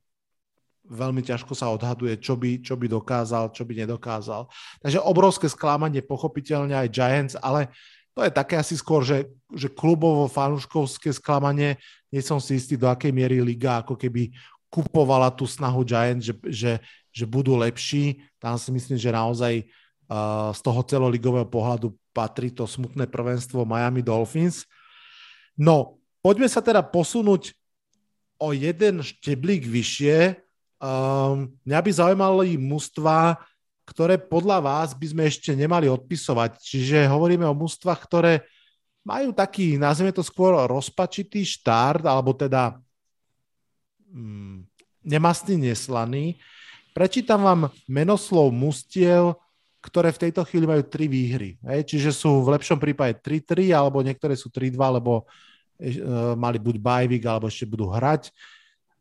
veľmi 0.89 1.21
ťažko 1.21 1.53
sa 1.53 1.69
odhaduje, 1.69 2.17
čo 2.17 2.33
by, 2.33 2.65
čo 2.65 2.73
by 2.79 2.89
dokázal, 2.89 3.53
čo 3.53 3.61
by 3.61 3.85
nedokázal. 3.85 4.49
Takže 4.81 5.03
obrovské 5.05 5.47
sklamanie, 5.51 6.01
pochopiteľne 6.01 6.73
aj 6.73 6.89
Giants, 6.89 7.35
ale 7.37 7.69
to 8.17 8.25
je 8.25 8.33
také 8.33 8.57
asi 8.57 8.73
skôr, 8.73 9.05
že, 9.05 9.29
že 9.53 9.69
klubovo 9.69 10.25
fanúškovské 10.25 11.13
sklamanie, 11.13 11.77
nie 12.11 12.23
som 12.23 12.39
si 12.39 12.55
istý, 12.55 12.79
do 12.79 12.87
akej 12.87 13.11
miery 13.11 13.43
liga 13.43 13.83
ako 13.83 13.99
keby 13.99 14.31
kupovala 14.67 15.31
tú 15.31 15.47
snahu 15.47 15.83
Giants, 15.83 16.27
že, 16.27 16.33
že, 16.47 16.71
že 17.11 17.25
budú 17.27 17.55
lepší. 17.55 18.23
Tam 18.39 18.59
si 18.59 18.69
myslím, 18.71 18.99
že 18.99 19.15
naozaj 19.15 19.63
uh, 19.63 20.51
z 20.51 20.59
toho 20.59 20.81
celoligového 20.83 21.47
pohľadu 21.47 21.95
patrí 22.11 22.51
to 22.51 22.67
smutné 22.67 23.07
prvenstvo 23.07 23.63
Miami 23.63 24.03
Dolphins. 24.03 24.67
No, 25.55 25.99
poďme 26.19 26.51
sa 26.51 26.59
teda 26.59 26.83
posunúť 26.83 27.55
o 28.37 28.53
jeden 28.53 29.01
šteblík 29.01 29.65
vyššie. 29.65 30.37
Um, 30.77 31.57
mňa 31.65 31.79
by 31.81 31.91
zaujímali 31.91 32.59
mužstva, 32.59 33.41
ktoré 33.87 34.19
podľa 34.19 34.61
vás 34.61 34.91
by 34.93 35.07
sme 35.09 35.23
ešte 35.25 35.55
nemali 35.55 35.89
odpisovať. 35.89 36.59
Čiže 36.59 37.09
hovoríme 37.09 37.47
o 37.47 37.57
mústvach, 37.57 37.97
ktoré 38.03 38.45
majú 39.07 39.31
taký, 39.31 39.79
nazvime 39.79 40.11
to 40.11 40.19
skôr 40.19 40.51
rozpačitý 40.67 41.47
štart, 41.47 42.03
alebo 42.03 42.35
teda 42.35 42.75
mm, 44.11 44.67
nemastný, 45.07 45.71
neslaný. 45.71 46.35
Prečítam 46.91 47.47
vám 47.47 47.61
menoslov 47.87 48.51
mustiev, 48.51 49.39
ktoré 49.79 50.11
v 50.11 50.27
tejto 50.27 50.43
chvíli 50.43 50.67
majú 50.67 50.83
tri 50.83 51.07
výhry. 51.07 51.55
Hej? 51.63 51.87
Čiže 51.87 52.11
sú 52.11 52.43
v 52.43 52.59
lepšom 52.59 52.75
prípade 52.75 53.15
3-3, 53.23 53.71
alebo 53.71 54.03
niektoré 54.03 54.35
sú 54.35 54.51
3-2, 54.51 54.75
lebo 54.75 55.23
e, 55.79 56.03
mali 56.35 56.59
buď 56.59 56.75
bajvik, 56.75 57.23
alebo 57.23 57.47
ešte 57.47 57.63
budú 57.63 57.87
hrať. 57.87 58.35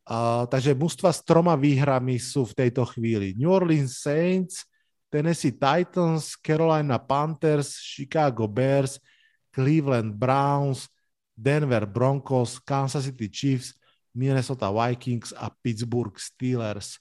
Uh, 0.07 0.47
takže 0.47 0.71
mužstva 0.71 1.11
s 1.11 1.19
troma 1.27 1.59
výhrami 1.59 2.15
sú 2.23 2.47
v 2.47 2.55
tejto 2.55 2.87
chvíli. 2.95 3.35
New 3.35 3.51
Orleans 3.51 3.99
Saints, 3.99 4.63
Tennessee 5.11 5.51
Titans, 5.51 6.39
Carolina 6.39 6.95
Panthers, 7.03 7.75
Chicago 7.75 8.47
Bears, 8.47 9.03
Cleveland 9.57 10.21
Browns, 10.21 10.93
Denver 11.33 11.89
Broncos, 11.89 12.61
Kansas 12.61 13.09
City 13.09 13.33
Chiefs, 13.33 13.73
Minnesota 14.13 14.69
Vikings 14.69 15.33
a 15.33 15.49
Pittsburgh 15.49 16.13
Steelers. 16.21 17.01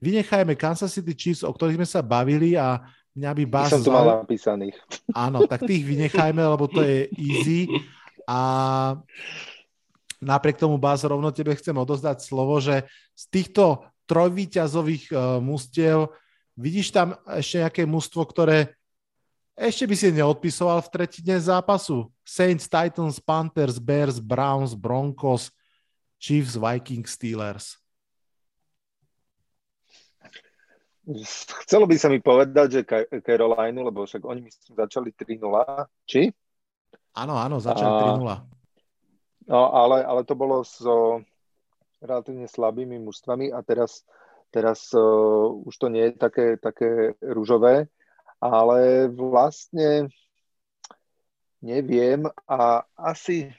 Vynechajme 0.00 0.56
Kansas 0.56 0.96
City 0.96 1.12
Chiefs, 1.12 1.44
o 1.44 1.52
ktorých 1.52 1.76
sme 1.76 1.88
sa 1.88 2.00
bavili 2.00 2.56
a 2.56 2.80
mňa 3.12 3.30
by 3.36 3.44
Bas... 3.44 3.68
Som 3.68 3.84
tu 3.84 3.92
mal 3.92 4.24
napísaných. 4.24 4.80
Áno, 5.28 5.44
tak 5.44 5.68
tých 5.68 5.84
vynechajme, 5.84 6.40
lebo 6.40 6.64
to 6.72 6.80
je 6.80 7.12
easy. 7.20 7.68
A 8.24 8.40
napriek 10.24 10.56
tomu, 10.56 10.80
Bas, 10.80 11.04
rovno 11.04 11.28
tebe 11.36 11.52
chcem 11.52 11.76
odozdať 11.76 12.24
slovo, 12.24 12.56
že 12.64 12.88
z 13.12 13.24
týchto 13.28 13.84
trojvýťazových 14.08 15.12
uh, 15.12 15.38
mustiev 15.44 16.16
Vidíš 16.60 16.92
tam 16.92 17.16
ešte 17.24 17.64
nejaké 17.64 17.82
mužstvo, 17.88 18.20
ktoré 18.28 18.76
ešte 19.58 19.84
by 19.86 19.96
si 19.98 20.08
neodpisoval 20.14 20.82
v 20.84 20.92
tretine 20.92 21.36
zápasu? 21.38 22.08
Saints, 22.22 22.70
Titans, 22.70 23.18
Panthers, 23.18 23.78
Bears, 23.78 24.18
Browns, 24.22 24.74
Broncos, 24.74 25.50
Chiefs, 26.20 26.56
Vikings, 26.56 27.14
Steelers. 27.14 27.78
Chcelo 31.66 31.90
by 31.90 31.96
sa 31.98 32.06
mi 32.06 32.22
povedať, 32.22 32.66
že 32.70 32.80
Carolina, 33.26 33.82
lebo 33.82 34.06
však 34.06 34.22
oni 34.22 34.46
myslím 34.46 34.74
začali 34.78 35.10
3-0, 35.10 35.42
či? 36.06 36.30
Áno, 37.18 37.34
áno, 37.34 37.58
začali 37.58 38.22
3-0. 38.22 39.50
No, 39.50 39.60
ale, 39.74 40.06
ale 40.06 40.22
to 40.22 40.38
bolo 40.38 40.62
so 40.62 41.18
relatívne 41.98 42.46
slabými 42.46 43.02
mužstvami 43.02 43.50
a 43.50 43.58
teraz 43.66 44.06
Teraz 44.50 44.90
uh, 44.92 45.46
už 45.62 45.74
to 45.78 45.86
nie 45.86 46.10
je 46.10 46.12
také, 46.18 46.58
také 46.58 47.14
rúžové, 47.22 47.86
ale 48.40 49.12
vlastne 49.12 50.08
neviem 51.60 52.24
a 52.48 52.82
asi, 52.96 53.52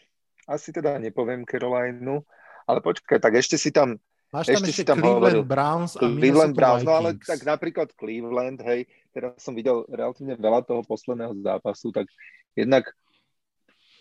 asi 0.49 0.73
teda 0.73 0.97
nepoviem 0.97 1.45
Carolinu, 1.45 2.25
ale 2.65 2.81
počkaj, 2.81 3.21
tak 3.21 3.37
ešte 3.37 3.55
si 3.61 3.69
tam 3.69 4.01
Máš 4.31 4.47
tam 4.47 4.63
ešte, 4.63 4.71
ešte 4.71 4.85
tam 4.87 5.03
Cleveland 5.03 5.19
hovoril, 5.19 5.43
Browns 5.43 5.91
a 5.99 6.07
Cleveland 6.07 6.55
Browns, 6.55 6.87
no 6.87 6.93
ale 6.95 7.19
tak 7.19 7.43
napríklad 7.43 7.91
Cleveland, 7.99 8.63
hej, 8.63 8.87
teraz 9.11 9.35
som 9.43 9.51
videl 9.51 9.83
relatívne 9.91 10.39
veľa 10.39 10.63
toho 10.63 10.81
posledného 10.87 11.35
zápasu, 11.43 11.91
tak 11.91 12.07
jednak 12.55 12.87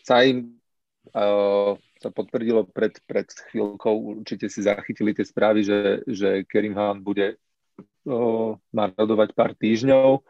sa 0.07 0.23
im 0.23 0.55
uh, 1.19 1.75
sa 2.01 2.09
potvrdilo 2.15 2.65
pred, 2.71 2.95
pred 3.11 3.29
chvíľkou, 3.51 4.23
určite 4.23 4.47
si 4.47 4.63
zachytili 4.63 5.13
tie 5.13 5.27
správy, 5.27 5.67
že, 5.67 6.07
že 6.07 6.29
Kerim 6.47 6.79
Han 6.79 7.03
bude 7.03 7.37
uh, 8.07 8.55
narodovať 8.71 9.35
pár 9.35 9.53
týždňov, 9.59 10.23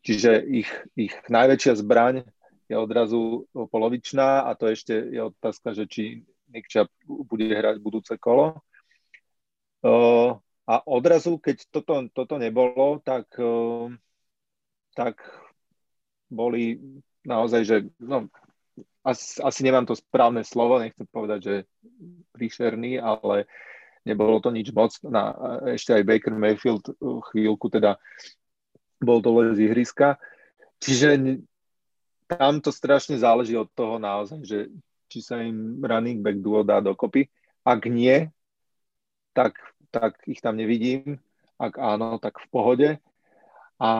čiže 0.00 0.44
ich, 0.44 0.70
ich 0.96 1.14
najväčšia 1.28 1.80
zbraň 1.80 2.24
je 2.70 2.76
odrazu 2.78 3.50
polovičná 3.52 4.46
a 4.46 4.54
to 4.54 4.70
ešte 4.70 4.94
je 4.94 5.20
otázka, 5.26 5.74
že 5.74 5.84
či 5.90 6.02
Nick 6.50 6.70
Chubb 6.70 6.90
bude 7.06 7.50
hrať 7.50 7.82
budúce 7.82 8.14
kolo. 8.18 8.58
A 10.70 10.74
odrazu, 10.86 11.38
keď 11.42 11.66
toto, 11.70 11.94
toto 12.14 12.38
nebolo, 12.38 13.02
tak, 13.02 13.26
tak 14.94 15.18
boli 16.30 16.78
naozaj, 17.26 17.62
že 17.66 17.76
no, 17.98 18.30
asi, 19.02 19.42
asi 19.42 19.60
nemám 19.66 19.86
to 19.88 19.98
správne 19.98 20.46
slovo, 20.46 20.78
nechcem 20.78 21.08
povedať, 21.10 21.40
že 21.42 21.54
príšerný, 22.36 23.02
ale 23.02 23.50
nebolo 24.06 24.38
to 24.38 24.54
nič 24.54 24.70
moc. 24.70 24.94
Na, 25.02 25.34
ešte 25.74 25.96
aj 25.96 26.06
Baker 26.06 26.34
Mayfield 26.36 26.86
chvíľku 27.00 27.66
teda 27.66 27.96
bol 29.00 29.24
dole 29.24 29.56
z 29.56 29.66
ihriska. 29.66 30.20
Čiže 30.80 31.40
tam 32.28 32.62
to 32.62 32.70
strašne 32.70 33.18
záleží 33.18 33.56
od 33.58 33.68
toho 33.74 33.98
naozaj, 33.98 34.40
že 34.46 34.58
či 35.10 35.18
sa 35.18 35.42
im 35.42 35.82
running 35.82 36.22
back 36.22 36.38
duo 36.38 36.62
dá 36.62 36.78
dokopy. 36.78 37.26
Ak 37.66 37.84
nie, 37.90 38.30
tak, 39.34 39.58
tak 39.90 40.22
ich 40.30 40.38
tam 40.38 40.54
nevidím. 40.54 41.18
Ak 41.60 41.76
áno, 41.76 42.16
tak 42.22 42.38
v 42.40 42.46
pohode. 42.48 42.88
A 43.80 43.90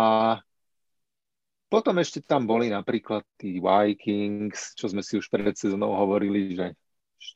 potom 1.70 1.94
ešte 1.98 2.22
tam 2.22 2.46
boli 2.46 2.70
napríklad 2.70 3.26
tí 3.36 3.58
Vikings, 3.58 4.74
čo 4.74 4.88
sme 4.88 5.04
si 5.06 5.18
už 5.18 5.28
pred 5.28 5.54
sezónou 5.54 5.92
hovorili, 5.94 6.54
že 6.56 6.74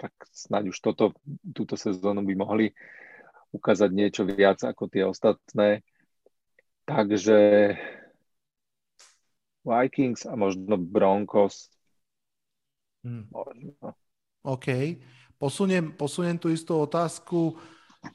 tak 0.01 0.15
snáď 0.33 0.75
už 0.75 0.79
toto, 0.81 1.13
túto 1.55 1.77
sezónu 1.77 2.25
by 2.25 2.35
mohli 2.35 2.67
ukázať 3.55 3.91
niečo 3.95 4.23
viac 4.27 4.59
ako 4.67 4.91
tie 4.91 5.07
ostatné. 5.07 5.87
Takže 6.85 7.37
Vikings 9.65 10.29
a 10.29 10.37
možno 10.37 10.77
Broncos. 10.77 11.73
Hmm. 13.05 13.29
OK. 14.45 15.01
Posuniem, 15.41 15.93
posuniem 15.97 16.37
tú 16.37 16.53
istú 16.53 16.77
otázku. 16.81 17.57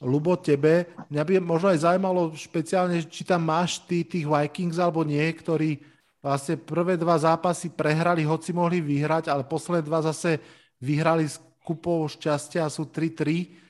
Lubo, 0.05 0.37
tebe. 0.37 0.85
Mňa 1.09 1.23
by 1.25 1.33
možno 1.41 1.73
aj 1.73 1.81
zaujímalo 1.81 2.29
špeciálne, 2.37 3.01
či 3.09 3.25
tam 3.25 3.49
máš 3.49 3.81
ty 3.89 4.05
tých 4.05 4.29
Vikings 4.29 4.77
alebo 4.77 5.01
nie, 5.01 5.25
ktorí 5.33 5.81
vlastne 6.21 6.61
prvé 6.61 6.93
dva 6.93 7.17
zápasy 7.17 7.73
prehrali, 7.73 8.21
hoci 8.21 8.53
mohli 8.53 8.85
vyhrať, 8.85 9.33
ale 9.33 9.49
posledné 9.49 9.81
dva 9.81 10.05
zase 10.05 10.37
vyhrali 10.77 11.25
s 11.25 11.41
kupou 11.65 12.05
šťastia 12.05 12.69
a 12.69 12.73
sú 12.73 12.85
3-3. 12.85 13.68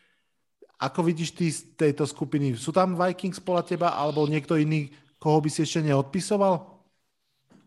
Ako 0.79 1.03
vidíš 1.03 1.35
ty 1.35 1.51
z 1.51 1.75
tejto 1.75 2.07
skupiny? 2.07 2.55
Sú 2.55 2.71
tam 2.71 2.95
Vikings 2.95 3.43
podľa 3.43 3.63
teba 3.67 3.89
alebo 3.99 4.23
niekto 4.23 4.55
iný, 4.55 4.87
koho 5.19 5.43
by 5.43 5.51
si 5.51 5.67
ešte 5.67 5.83
neodpisoval? 5.83 6.79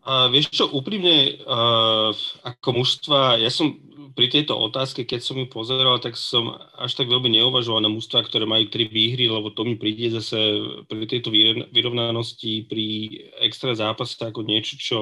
Uh, 0.03 0.27
vieš 0.27 0.51
čo, 0.51 0.67
úprimne, 0.67 1.39
uh, 1.47 2.11
ako 2.43 2.69
mužstva, 2.75 3.39
ja 3.39 3.47
som 3.47 3.71
pri 4.13 4.27
tejto 4.27 4.51
otázke, 4.51 5.07
keď 5.07 5.23
som 5.23 5.39
ju 5.39 5.47
pozeral, 5.47 5.95
tak 5.97 6.19
som 6.19 6.59
až 6.75 6.91
tak 6.93 7.07
veľmi 7.07 7.31
neuvažoval 7.39 7.79
na 7.79 7.87
mužstva, 7.87 8.27
ktoré 8.27 8.43
majú 8.43 8.67
tri 8.67 8.91
výhry, 8.91 9.31
lebo 9.31 9.49
to 9.55 9.63
mi 9.63 9.79
príde 9.79 10.11
zase 10.11 10.37
pri 10.91 11.07
tejto 11.07 11.31
vyrovnanosti, 11.71 12.67
pri 12.67 12.85
extra 13.41 13.73
zápase 13.73 14.19
ako 14.19 14.43
niečo, 14.43 14.75
čo 14.75 14.99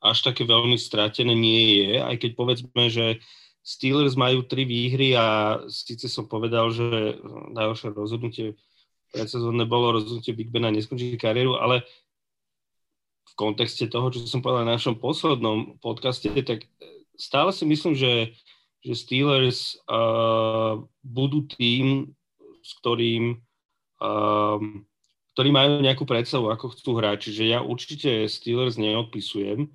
až 0.00 0.32
také 0.32 0.48
veľmi 0.48 0.80
stratené 0.80 1.36
nie 1.36 1.84
je, 1.84 2.00
aj 2.00 2.16
keď 2.16 2.30
povedzme, 2.32 2.84
že 2.88 3.20
Steelers 3.60 4.16
majú 4.16 4.42
tri 4.48 4.64
výhry 4.64 5.12
a 5.12 5.60
síce 5.68 6.08
som 6.08 6.24
povedal, 6.24 6.72
že 6.72 7.20
najhoršie 7.52 7.92
rozhodnutie 7.92 8.46
predsezónne 9.12 9.68
bolo 9.68 10.00
rozhodnutie 10.00 10.32
Big 10.32 10.48
Bena 10.48 10.72
neskončiť 10.72 11.20
kariéru, 11.20 11.60
ale 11.60 11.84
v 13.30 13.32
kontexte 13.36 13.86
toho, 13.90 14.08
čo 14.08 14.24
som 14.24 14.40
povedal 14.40 14.64
na 14.64 14.80
našom 14.80 14.96
poslednom 14.96 15.76
podcaste, 15.78 16.30
tak 16.42 16.66
stále 17.20 17.52
si 17.52 17.68
myslím, 17.68 17.94
že, 17.94 18.32
že 18.80 18.94
Steelers 18.96 19.76
uh, 19.86 20.80
budú 21.04 21.44
tým, 21.46 22.16
s 22.64 22.70
ktorým 22.80 23.38
uh, 24.00 24.58
ktorí 25.40 25.56
majú 25.56 25.80
nejakú 25.80 26.04
predstavu, 26.04 26.52
ako 26.52 26.74
chcú 26.76 27.00
hrať. 27.00 27.30
Čiže 27.30 27.44
ja 27.48 27.58
určite 27.64 28.28
Steelers 28.28 28.76
neodpisujem 28.76 29.72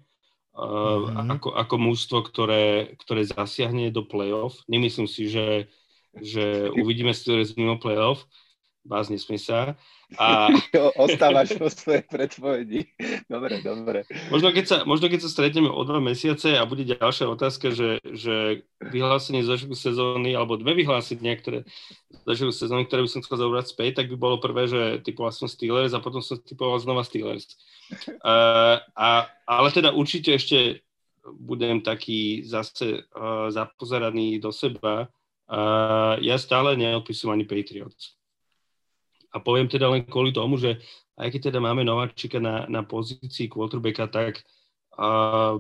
mm-hmm. 0.56 1.32
ako, 1.36 1.50
ako 1.52 1.76
mústvo, 1.76 2.24
ktoré, 2.24 2.96
ktoré 3.04 3.28
zasiahne 3.28 3.92
do 3.92 4.08
playoff. 4.08 4.64
Nemyslím 4.72 5.08
si, 5.08 5.28
že, 5.28 5.68
že 6.16 6.72
uvidíme 6.72 7.12
Steelers 7.12 7.60
mimo 7.60 7.76
playoff, 7.76 8.24
vás 8.86 9.10
nesmie 9.10 9.42
sa. 9.42 9.74
A... 10.22 10.54
Ostávaš 11.02 11.58
vo 11.58 11.66
svojej 11.66 12.06
predpovedi. 12.06 12.86
Dobre, 13.26 13.66
dobre. 13.66 14.06
Možno 14.30 14.54
keď, 14.54 14.66
sa, 14.70 14.78
možno 14.86 15.10
keď 15.10 15.26
sa 15.26 15.34
stretneme 15.34 15.66
o 15.66 15.82
dva 15.82 15.98
mesiace 15.98 16.54
a 16.54 16.64
bude 16.70 16.86
ďalšia 16.86 17.26
otázka, 17.26 17.74
že, 17.74 17.98
že 18.06 18.62
vyhlásenie 18.86 19.42
začiatku 19.42 19.74
sezóny, 19.74 20.38
alebo 20.38 20.62
dve 20.62 20.78
vyhlásenia, 20.78 21.34
ktoré 21.42 21.66
začiatku 22.30 22.54
sezóny, 22.54 22.86
ktoré 22.86 23.02
by 23.02 23.10
som 23.10 23.22
chcel 23.26 23.50
zaujať 23.50 23.66
späť, 23.74 23.92
tak 23.98 24.14
by 24.14 24.18
bolo 24.18 24.38
prvé, 24.38 24.70
že 24.70 24.82
typoval 25.02 25.34
som 25.34 25.50
Steelers 25.50 25.98
a 25.98 26.00
potom 26.00 26.22
som 26.22 26.38
typoval 26.38 26.78
znova 26.78 27.02
Steelers. 27.02 27.50
Uh, 28.26 28.82
a, 28.98 29.30
ale 29.46 29.70
teda 29.70 29.94
určite 29.94 30.34
ešte 30.34 30.82
budem 31.38 31.86
taký 31.86 32.42
zase 32.42 33.06
uh, 33.14 33.54
zapozeraný 33.54 34.42
do 34.42 34.50
seba. 34.50 35.06
Uh, 35.46 36.18
ja 36.26 36.42
stále 36.42 36.74
neodpisujem 36.74 37.30
ani 37.30 37.46
Patriots. 37.46 38.15
A 39.36 39.44
poviem 39.44 39.68
teda 39.68 39.92
len 39.92 40.08
kvôli 40.08 40.32
tomu, 40.32 40.56
že 40.56 40.80
aj 41.20 41.28
keď 41.32 41.52
teda 41.52 41.60
máme 41.60 41.84
Nováčika 41.84 42.40
na, 42.40 42.64
na 42.72 42.88
pozícii 42.88 43.52
quarterbacka, 43.52 44.08
tak 44.08 44.44
uh, 44.96 45.60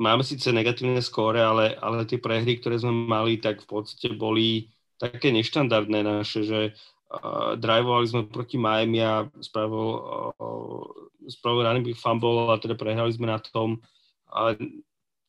máme 0.00 0.24
síce 0.24 0.48
negatívne 0.52 1.04
skóre, 1.04 1.44
ale, 1.44 1.76
ale 1.76 2.08
tie 2.08 2.16
prehry, 2.16 2.56
ktoré 2.60 2.80
sme 2.80 2.92
mali, 2.92 3.36
tak 3.36 3.60
v 3.64 3.68
podstate 3.68 4.16
boli 4.16 4.72
také 4.96 5.32
neštandardné 5.32 6.00
naše, 6.00 6.48
že 6.48 6.60
uh, 6.72 7.56
drivovali 7.60 8.06
sme 8.08 8.22
proti 8.28 8.56
Miami 8.56 9.04
a 9.04 9.28
spravil, 9.40 9.88
uh, 10.36 10.84
spravil 11.28 11.64
running 11.68 11.84
back 11.84 12.00
fumble 12.00 12.48
a 12.52 12.60
teda 12.60 12.76
prehrali 12.76 13.12
sme 13.12 13.28
na 13.28 13.40
tom. 13.40 13.80
Uh, 14.28 14.56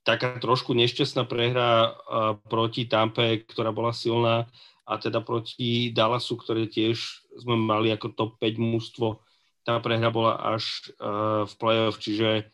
taká 0.04 0.40
trošku 0.40 0.76
nešťastná 0.76 1.28
prehra 1.28 1.92
uh, 1.92 2.34
proti 2.48 2.88
Tampe, 2.88 3.44
ktorá 3.48 3.72
bola 3.72 3.96
silná 3.96 4.48
a 4.90 4.98
teda 4.98 5.22
proti 5.22 5.94
Dallasu, 5.94 6.34
ktoré 6.42 6.66
tiež 6.66 7.30
sme 7.38 7.54
mali 7.54 7.94
ako 7.94 8.18
top 8.18 8.32
5 8.42 8.58
mužstvo, 8.58 9.22
tá 9.62 9.78
prehra 9.78 10.10
bola 10.10 10.58
až 10.58 10.90
uh, 10.98 11.46
v 11.46 11.54
play-off, 11.62 12.02
čiže 12.02 12.50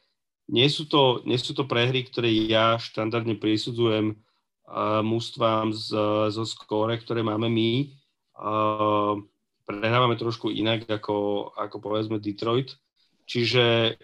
nie 0.52 0.68
sú, 0.68 0.84
to, 0.92 1.24
nie 1.24 1.40
sú 1.40 1.56
to 1.56 1.64
prehry, 1.64 2.04
ktoré 2.04 2.28
ja 2.28 2.76
štandardne 2.76 3.40
prisudzujem 3.40 4.20
uh, 4.68 5.00
mužstvám 5.00 5.72
z, 5.72 5.90
zo 6.36 6.44
skóre, 6.44 7.00
ktoré 7.00 7.24
máme 7.24 7.48
my. 7.48 7.72
Uh, 8.36 9.24
prehrávame 9.64 10.20
trošku 10.20 10.52
inak 10.52 10.86
ako, 10.92 11.50
ako 11.56 11.78
povedzme 11.80 12.20
Detroit. 12.20 12.76
Čiže 13.26 13.96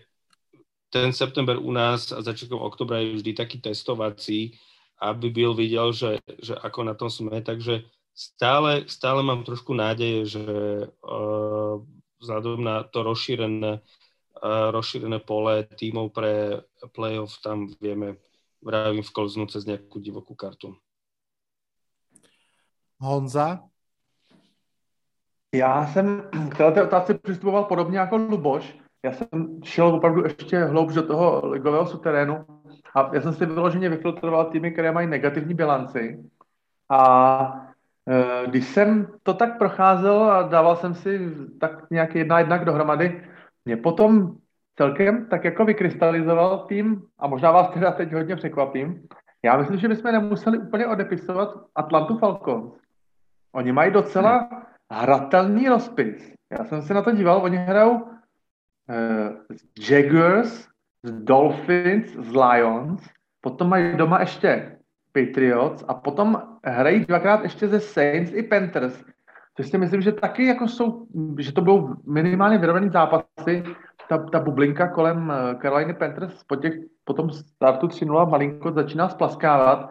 ten 0.90 1.14
september 1.14 1.60
u 1.60 1.70
nás 1.70 2.10
a 2.16 2.24
začiatkom 2.24 2.64
oktobra 2.64 3.04
je 3.04 3.22
vždy 3.22 3.32
taký 3.38 3.62
testovací, 3.62 4.56
aby 5.04 5.30
byl 5.30 5.54
videl, 5.54 5.94
že, 5.94 6.24
že 6.42 6.56
ako 6.58 6.80
na 6.88 6.94
tom 6.98 7.10
sme. 7.10 7.44
Takže 7.44 7.86
stále, 8.22 8.86
stále 8.86 9.24
mám 9.26 9.42
trošku 9.42 9.74
nádeje, 9.74 10.38
že 10.38 10.46
uh, 10.86 11.82
vzhľadom 12.22 12.62
na 12.62 12.86
to 12.86 13.02
rozšírené, 13.02 13.82
uh, 13.82 14.68
rozšírené 14.70 15.18
pole 15.26 15.66
tímov 15.74 16.14
pre 16.14 16.62
playoff 16.94 17.42
tam 17.42 17.66
vieme 17.82 18.22
vravím 18.62 19.02
vklznúť 19.02 19.50
cez 19.58 19.66
nejakú 19.66 19.98
divokú 19.98 20.38
kartu. 20.38 20.78
Honza? 23.02 23.66
Já 25.56 25.88
jsem 25.88 26.30
k 26.50 26.58
této 26.58 26.84
otázce 26.84 27.14
přistupoval 27.14 27.64
podobně 27.64 28.00
jako 28.00 28.18
Luboš. 28.18 28.78
Já 29.06 29.12
jsem 29.12 29.28
šel 29.64 29.88
opravdu 29.88 30.24
ještě 30.24 30.64
hloubš 30.64 30.94
do 30.94 31.08
toho 31.08 31.42
ligového 31.48 31.88
suterénu 31.88 32.46
a 32.96 33.16
já 33.16 33.22
jsem 33.22 33.34
si 33.34 33.46
vyloženě 33.46 33.90
vyfiltroval 33.90 34.46
týmy, 34.46 34.72
které 34.72 34.92
mají 34.92 35.08
negativní 35.08 35.54
bilanci. 35.54 36.24
A 36.90 37.71
když 38.46 38.66
jsem 38.68 39.08
to 39.24 39.34
tak 39.34 39.58
procházel 39.58 40.24
a 40.24 40.42
dával 40.42 40.76
jsem 40.76 40.94
si 40.94 41.36
tak 41.60 41.90
nějak 41.92 42.16
jedna 42.16 42.40
jednak 42.40 42.66
dohromady, 42.66 43.24
mě 43.66 43.78
potom 43.78 44.36
celkem 44.78 45.26
tak 45.26 45.44
jako 45.44 45.66
vykrystalizoval 45.66 46.58
tým, 46.58 47.02
a 47.20 47.28
možná 47.28 47.52
vás 47.52 47.70
teda 47.70 47.92
teď 47.92 48.14
hodně 48.14 48.36
překvapím, 48.36 49.04
já 49.46 49.58
myslím, 49.58 49.78
že 49.78 49.88
bychom 49.88 50.12
nemuseli 50.12 50.58
úplně 50.58 50.88
odepisovat 50.88 51.50
Atlantu 51.76 52.18
Falcons. 52.18 52.74
Oni 53.52 53.72
mají 53.72 53.92
docela 53.92 54.50
hratelný 54.92 55.70
rozpis. 55.70 56.34
Já 56.52 56.66
jsem 56.66 56.82
se 56.82 56.94
na 56.94 57.02
to 57.02 57.12
díval, 57.12 57.44
oni 57.44 57.58
hrajou 57.58 57.92
uh, 57.92 58.08
Jaguars, 59.90 60.68
Dolphins, 61.04 62.06
z 62.06 62.36
Lions, 62.36 63.10
potom 63.42 63.70
mají 63.70 63.98
doma 63.98 64.20
ještě 64.20 64.80
Patriots 65.12 65.86
a 65.88 65.94
potom 65.94 66.51
hrají 66.64 67.06
dvakrát 67.06 67.44
ještě 67.44 67.68
ze 67.68 67.80
Saints 67.80 68.32
i 68.34 68.44
Panthers. 68.44 69.04
Což 69.58 69.70
si 69.70 69.78
myslím, 69.78 70.02
že 70.02 70.12
taky 70.12 70.46
jako 70.46 70.68
jsou, 70.68 71.08
že 71.40 71.52
to 71.52 71.62
budou 71.62 71.96
minimálně 72.08 72.58
vyrovnaný 72.58 72.90
zápasy. 72.90 73.64
Ta, 74.10 74.18
ta 74.18 74.40
bublinka 74.40 74.88
kolem 74.88 75.32
eh, 75.32 75.56
Carolina 75.62 75.94
Panthers 75.94 76.44
po, 76.44 76.56
těch, 76.56 76.74
po 77.04 77.14
tom 77.14 77.30
startu 77.30 77.88
3-0 77.88 78.30
malinko 78.30 78.72
začíná 78.72 79.10
splaskávat. 79.10 79.90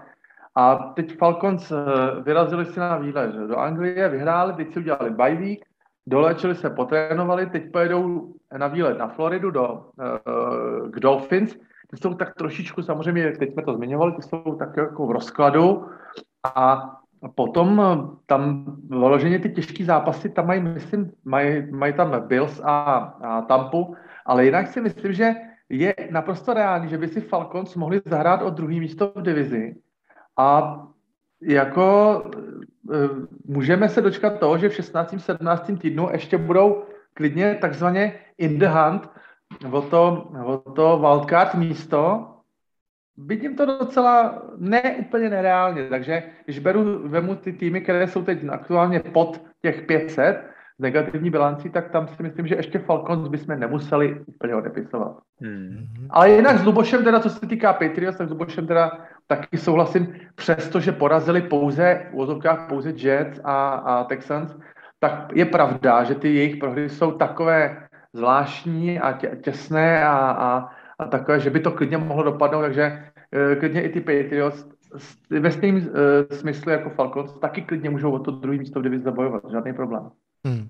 A 0.54 0.76
teď 0.76 1.18
Falcons 1.18 1.72
eh, 1.72 1.76
vyrazili 2.22 2.66
si 2.66 2.80
na 2.80 2.96
výlet 2.96 3.34
do 3.34 3.56
Anglie, 3.56 4.08
vyhráli, 4.08 4.52
teď 4.52 4.72
si 4.72 4.78
udělali 4.78 5.10
bye 5.10 5.36
week, 5.36 5.64
dolečili 6.06 6.54
se, 6.54 6.70
potrénovali, 6.70 7.46
teď 7.46 7.72
pojedou 7.72 8.34
na 8.58 8.66
výlet 8.68 8.98
na 8.98 9.08
Floridu 9.08 9.50
do, 9.50 9.68
uh, 9.68 10.90
k 10.90 11.00
Dolphins, 11.00 11.54
ty 11.90 11.96
jsou 11.96 12.14
tak 12.14 12.34
trošičku, 12.34 12.82
samozřejmě, 12.82 13.32
teď 13.38 13.52
jsme 13.52 13.62
to 13.62 13.74
zmiňovali, 13.74 14.12
ty 14.12 14.22
jsou 14.22 14.56
tak 14.58 14.76
jako 14.76 15.06
v 15.06 15.10
rozkladu 15.10 15.86
a 16.44 16.96
potom 17.34 17.80
eh, 17.80 18.16
tam 18.26 18.64
vyloženě 18.88 19.38
ty 19.38 19.48
těžké 19.50 19.84
zápasy, 19.84 20.28
tam 20.28 20.46
mají, 20.46 20.60
myslím, 20.60 21.12
mají, 21.24 21.70
mají 21.70 21.92
tam 21.92 22.26
Bills 22.26 22.60
a, 22.64 22.80
a 23.22 23.42
Tampu, 23.42 23.96
ale 24.26 24.44
jinak 24.44 24.66
si 24.66 24.80
myslím, 24.80 25.12
že 25.12 25.34
je 25.68 25.94
naprosto 26.10 26.54
reálný, 26.54 26.88
že 26.88 26.98
by 26.98 27.08
si 27.08 27.20
Falcons 27.20 27.74
mohli 27.76 28.02
zahrát 28.04 28.42
o 28.42 28.50
druhý 28.50 28.80
místo 28.80 29.12
v 29.14 29.22
divizi 29.22 29.76
a 30.36 30.80
jako 31.42 32.22
eh, 32.92 33.08
můžeme 33.44 33.88
se 33.88 34.00
dočkat 34.00 34.38
toho, 34.38 34.58
že 34.58 34.68
v 34.68 34.74
16. 34.74 35.14
17. 35.18 35.70
týdnu 35.80 36.08
ještě 36.12 36.38
budou 36.38 36.82
klidně 37.14 37.54
takzvaně 37.60 38.14
in 38.38 38.58
the 38.58 38.66
hunt 38.66 39.10
o 39.70 39.82
to, 39.82 40.30
o 40.44 40.56
to 40.58 40.98
wildcard 40.98 41.54
místo, 41.54 42.26
vidím 43.26 43.56
to 43.56 43.66
docela 43.66 44.42
ne 44.56 44.82
úplně 44.82 45.30
nereálně, 45.30 45.88
takže 45.88 46.22
když 46.44 46.58
beru, 46.58 47.08
vemu 47.08 47.34
ty 47.34 47.52
týmy, 47.52 47.80
které 47.80 48.06
jsou 48.06 48.22
teď 48.22 48.38
aktuálně 48.48 49.00
pod 49.00 49.42
těch 49.62 49.82
500 49.82 50.50
negativní 50.78 51.30
bilancí, 51.30 51.70
tak 51.70 51.90
tam 51.90 52.08
si 52.08 52.22
myslím, 52.22 52.46
že 52.46 52.54
ještě 52.54 52.78
Falcons 52.78 53.28
bychom 53.28 53.60
nemuseli 53.60 54.20
úplně 54.26 54.54
odepisovat. 54.54 55.16
Hmm. 55.40 55.86
Ale 56.10 56.30
jinak 56.30 56.58
s 56.58 56.64
Lubošem 56.64 57.04
teda, 57.04 57.20
co 57.20 57.30
se 57.30 57.46
týká 57.46 57.72
Patriots, 57.72 58.18
tak 58.18 58.28
s 58.28 58.30
Lubošem 58.30 58.66
teda 58.66 58.98
taky 59.26 59.58
souhlasím, 59.58 60.14
přestože 60.34 60.92
porazili 60.92 61.42
pouze, 61.42 62.06
v 62.10 62.14
úzovkách 62.14 62.68
pouze 62.68 62.92
Jets 62.96 63.40
a, 63.44 63.68
a 63.72 64.04
Texans, 64.04 64.56
tak 65.00 65.32
je 65.34 65.44
pravda, 65.44 66.04
že 66.04 66.14
ty 66.14 66.34
jejich 66.34 66.56
prohry 66.56 66.88
jsou 66.88 67.12
takové 67.12 67.88
zvláštní 68.12 69.00
a 69.00 69.12
tě, 69.12 69.38
těsné 69.42 70.04
a, 70.04 70.16
a, 70.16 70.68
a 70.98 71.04
takové, 71.04 71.40
že 71.40 71.50
by 71.50 71.60
to 71.60 71.70
klidně 71.70 71.98
mohlo 71.98 72.22
dopadnout, 72.22 72.60
takže 72.60 73.04
klidně 73.58 73.82
i 73.82 73.88
ty 73.88 74.00
Patriots 74.00 74.66
ve 75.30 75.52
stejném 75.52 75.76
uh, 75.86 76.36
smyslu 76.36 76.70
jako 76.70 76.90
Falcons 76.90 77.32
taky 77.40 77.62
klidně 77.62 77.90
můžou 77.90 78.12
o 78.12 78.18
to 78.18 78.30
druhé 78.30 78.58
místo 78.58 78.80
v 78.80 78.82
divizi 78.82 79.04
zabojovat, 79.04 79.42
žádný 79.50 79.72
problém. 79.72 80.10
Hmm. 80.44 80.68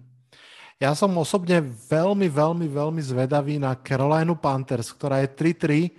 Ja 0.81 0.97
som 0.97 1.12
osobne 1.20 1.61
veľmi, 1.93 2.32
veľmi, 2.32 2.65
veľmi 2.65 3.05
zvedavý 3.05 3.61
na 3.61 3.77
Carolina 3.77 4.32
Panthers, 4.32 4.97
ktorá 4.97 5.20
je 5.20 5.28
3-3. 5.28 5.93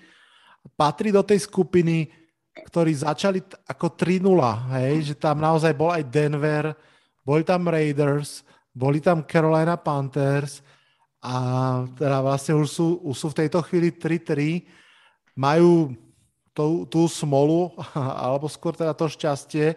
Patrí 0.74 1.14
do 1.14 1.22
tej 1.22 1.46
skupiny, 1.46 2.10
ktorí 2.66 2.90
začali 2.98 3.46
ako 3.70 3.94
3-0, 3.94 4.26
hej, 4.82 5.14
že 5.14 5.16
tam 5.22 5.38
naozaj 5.38 5.78
bol 5.78 5.94
aj 5.94 6.10
Denver, 6.10 6.74
boli 7.22 7.46
tam 7.46 7.70
Raiders, 7.70 8.42
boli 8.74 8.98
tam 8.98 9.22
Carolina 9.22 9.78
Panthers 9.78 10.66
a 11.22 11.34
teda 11.94 12.18
vlastne 12.26 12.58
už 12.58 12.68
sú, 12.74 12.88
už 13.06 13.16
sú 13.16 13.28
v 13.30 13.38
tejto 13.46 13.62
chvíli 13.62 13.94
3-3. 13.94 14.66
Majú 15.38 15.94
tú, 16.52 16.88
tú 16.88 17.07
smolu, 17.07 17.76
alebo 18.26 18.48
skôr 18.48 18.76
teda 18.76 18.95
to 18.95 19.07
šťastie, 19.11 19.76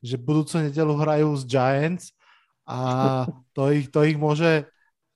že 0.00 0.16
budúcu 0.16 0.64
nedelu 0.64 0.94
hrajú 0.96 1.28
s 1.36 1.42
Giants 1.44 2.04
a 2.64 2.78
to 3.56 3.72
ich, 3.72 3.88
to 3.92 4.04
ich 4.04 4.16
môže 4.16 4.64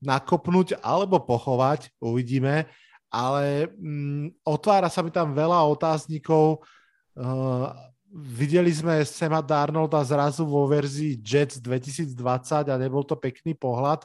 nakopnúť 0.05 0.77
alebo 0.85 1.17
pochovať, 1.23 1.89
uvidíme, 1.97 2.69
ale 3.09 3.73
mm, 3.73 4.45
otvára 4.45 4.93
sa 4.93 5.01
mi 5.01 5.09
tam 5.09 5.33
veľa 5.33 5.65
otáznikov. 5.71 6.61
Uh, 7.15 7.73
videli 8.13 8.69
sme 8.75 9.01
Sema 9.07 9.41
Darnolda 9.41 10.03
zrazu 10.03 10.45
vo 10.45 10.67
verzii 10.69 11.23
Jets 11.23 11.63
2020 11.63 12.69
a 12.69 12.75
nebol 12.77 13.07
to 13.07 13.17
pekný 13.17 13.57
pohľad. 13.57 14.05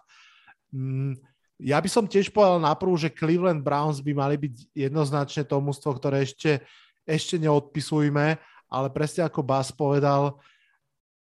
Mm, 0.71 1.17
ja 1.59 1.75
by 1.83 1.89
som 1.91 2.07
tiež 2.07 2.31
povedal 2.31 2.63
naprv, 2.63 2.95
že 2.95 3.11
Cleveland 3.11 3.59
Browns 3.59 3.99
by 3.99 4.15
mali 4.15 4.39
byť 4.39 4.71
jednoznačne 4.71 5.43
to 5.43 5.59
mústvo, 5.59 5.91
ktoré 5.91 6.23
ešte, 6.23 6.63
ešte 7.05 7.39
neodpisujme, 7.41 8.39
ale 8.69 8.87
presne 8.93 9.25
ako 9.25 9.41
Bas 9.41 9.73
povedal, 9.73 10.37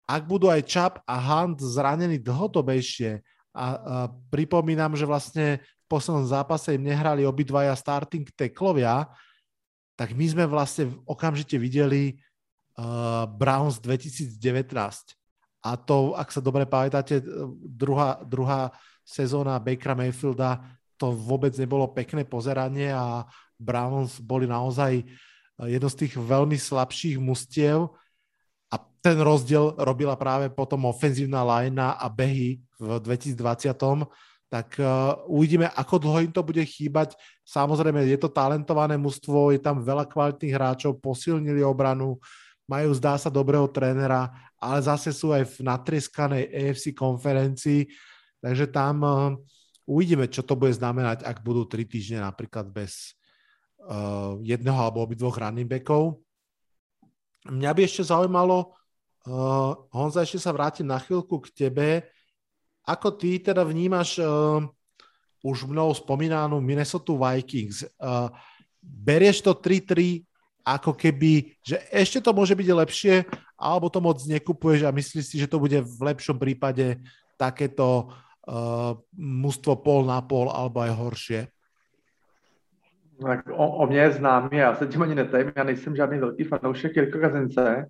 ak 0.07 0.23
budú 0.25 0.47
aj 0.47 0.63
Čap 0.65 0.95
a 1.03 1.19
Hunt 1.19 1.59
zranení 1.59 2.23
dlhodobejšie, 2.23 3.21
a, 3.57 3.67
a 3.67 3.67
pripomínam, 4.29 4.93
že 4.95 5.09
vlastne 5.09 5.59
v 5.59 5.87
poslednom 5.89 6.29
zápase 6.29 6.77
im 6.77 6.85
nehrali 6.85 7.25
obidvaja 7.25 7.73
starting 7.75 8.29
teklovia, 8.37 9.09
tak 9.97 10.13
my 10.13 10.27
sme 10.29 10.45
vlastne 10.45 10.93
okamžite 11.09 11.57
videli 11.57 12.21
uh, 12.77 13.25
Browns 13.25 13.81
2019. 13.81 14.37
A 15.65 15.71
to, 15.75 16.15
ak 16.15 16.31
sa 16.31 16.45
dobre 16.45 16.69
pamätáte, 16.69 17.25
druhá, 17.65 18.21
druhá 18.23 18.71
sezóna 19.03 19.57
Bakera 19.59 19.97
Mayfielda, 19.97 20.63
to 21.01 21.11
vôbec 21.17 21.57
nebolo 21.57 21.91
pekné 21.91 22.29
pozeranie 22.29 22.93
a 22.93 23.25
Browns 23.57 24.21
boli 24.21 24.45
naozaj 24.45 25.01
jedno 25.65 25.89
z 25.89 26.05
tých 26.05 26.15
veľmi 26.21 26.61
slabších 26.61 27.17
mustiev 27.17 27.89
a 28.69 28.77
ten 29.01 29.17
rozdiel 29.17 29.73
robila 29.81 30.13
práve 30.19 30.53
potom 30.53 30.85
ofenzívna 30.85 31.41
lajna 31.41 31.97
a 31.97 32.07
behy 32.13 32.61
v 32.77 33.01
2020. 33.01 33.73
Tak 34.47 34.79
uh, 34.79 35.27
uvidíme, 35.27 35.67
ako 35.75 35.95
dlho 35.99 36.19
im 36.29 36.33
to 36.33 36.45
bude 36.45 36.63
chýbať. 36.63 37.19
Samozrejme, 37.43 38.05
je 38.07 38.19
to 38.21 38.31
talentované 38.31 38.95
mužstvo, 38.95 39.51
je 39.51 39.59
tam 39.59 39.83
veľa 39.83 40.07
kvalitných 40.07 40.55
hráčov, 40.55 41.03
posilnili 41.03 41.67
obranu, 41.67 42.21
majú 42.71 42.95
zdá 42.95 43.19
sa 43.19 43.27
dobrého 43.27 43.67
trénera, 43.67 44.31
ale 44.63 44.79
zase 44.87 45.11
sú 45.11 45.35
aj 45.35 45.51
v 45.51 45.57
natrieskanej 45.67 46.43
AFC 46.47 46.95
konferencii, 46.95 47.91
takže 48.39 48.71
tam 48.71 48.95
uh, 49.03 49.35
uvidíme, 49.83 50.31
čo 50.31 50.47
to 50.47 50.55
bude 50.55 50.75
znamenať, 50.79 51.27
ak 51.27 51.43
budú 51.43 51.67
tri 51.67 51.83
týždne 51.83 52.23
napríklad 52.23 52.71
bez 52.71 53.19
uh, 53.87 54.37
jedného 54.43 54.77
alebo 54.77 55.07
obidvoch 55.07 55.39
running 55.39 55.71
backov. 55.71 56.19
Mňa 57.47 57.71
by 57.71 57.81
ešte 57.87 58.11
zaujímalo, 58.11 58.75
uh, 59.31 59.73
Honza, 59.95 60.27
ešte 60.27 60.43
sa 60.43 60.51
vrátim 60.51 60.87
na 60.87 60.99
chvíľku 60.99 61.39
k 61.47 61.67
tebe. 61.67 61.89
Ako 62.87 63.15
ty 63.15 63.39
teda 63.39 63.63
vnímaš 63.63 64.19
uh, 64.19 64.63
už 65.47 65.71
mnou 65.71 65.95
spomínanú 65.95 66.59
Minnesota 66.59 67.15
Vikings? 67.15 67.87
Uh, 68.03 68.31
berieš 68.83 69.43
to 69.43 69.55
3-3 69.55 70.27
ako 70.67 70.99
keby, 70.99 71.55
že 71.63 71.79
ešte 71.95 72.19
to 72.19 72.35
môže 72.35 72.59
byť 72.59 72.69
lepšie, 72.75 73.15
alebo 73.55 73.87
to 73.87 74.03
moc 74.03 74.19
nekupuješ 74.19 74.83
a 74.83 74.91
myslíš 74.91 75.25
si, 75.31 75.37
že 75.39 75.47
to 75.47 75.63
bude 75.63 75.79
v 75.79 76.01
lepšom 76.03 76.43
prípade 76.43 76.99
takéto 77.39 78.11
uh, 78.51 78.99
mužstvo 79.15 79.79
pol 79.79 80.03
na 80.11 80.19
pol 80.27 80.51
alebo 80.51 80.83
aj 80.83 80.91
horšie? 80.91 81.41
Tak 83.23 83.49
o, 83.51 83.69
o 83.69 83.87
mě 83.87 83.99
je 83.99 84.11
známý, 84.11 84.49
já 84.53 84.75
se 84.75 84.87
tím 84.87 85.03
ani 85.03 85.15
netajím, 85.15 85.53
já 85.57 85.65
nejsem 85.65 85.97
žádný 85.97 86.19
velký 86.19 86.45
fanoušek 86.45 86.97
Jirko 86.97 87.19
Kazince, 87.19 87.87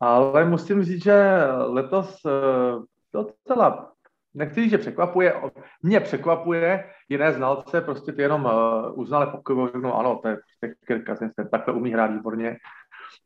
ale 0.00 0.44
musím 0.44 0.82
říct, 0.82 1.02
že 1.02 1.38
letos 1.66 2.24
uh, 2.24 2.84
docela, 3.12 3.92
nechci 4.34 4.60
říct, 4.60 4.70
že 4.70 4.78
překvapuje, 4.78 5.34
mě 5.82 6.00
překvapuje, 6.00 6.84
jiné 7.08 7.32
znalce 7.32 7.80
prostě 7.80 8.12
ty 8.12 8.22
jenom 8.22 8.44
uh, 8.44 9.00
uznali 9.00 9.26
pokoju, 9.26 9.70
no 9.80 9.98
ano, 9.98 10.20
to 10.22 10.28
je 10.28 10.38
Kirk 10.86 11.06
Cousins, 11.06 11.32
takhle 11.50 11.74
umí 11.74 11.92
hrát 11.92 12.10
výborně. 12.10 12.56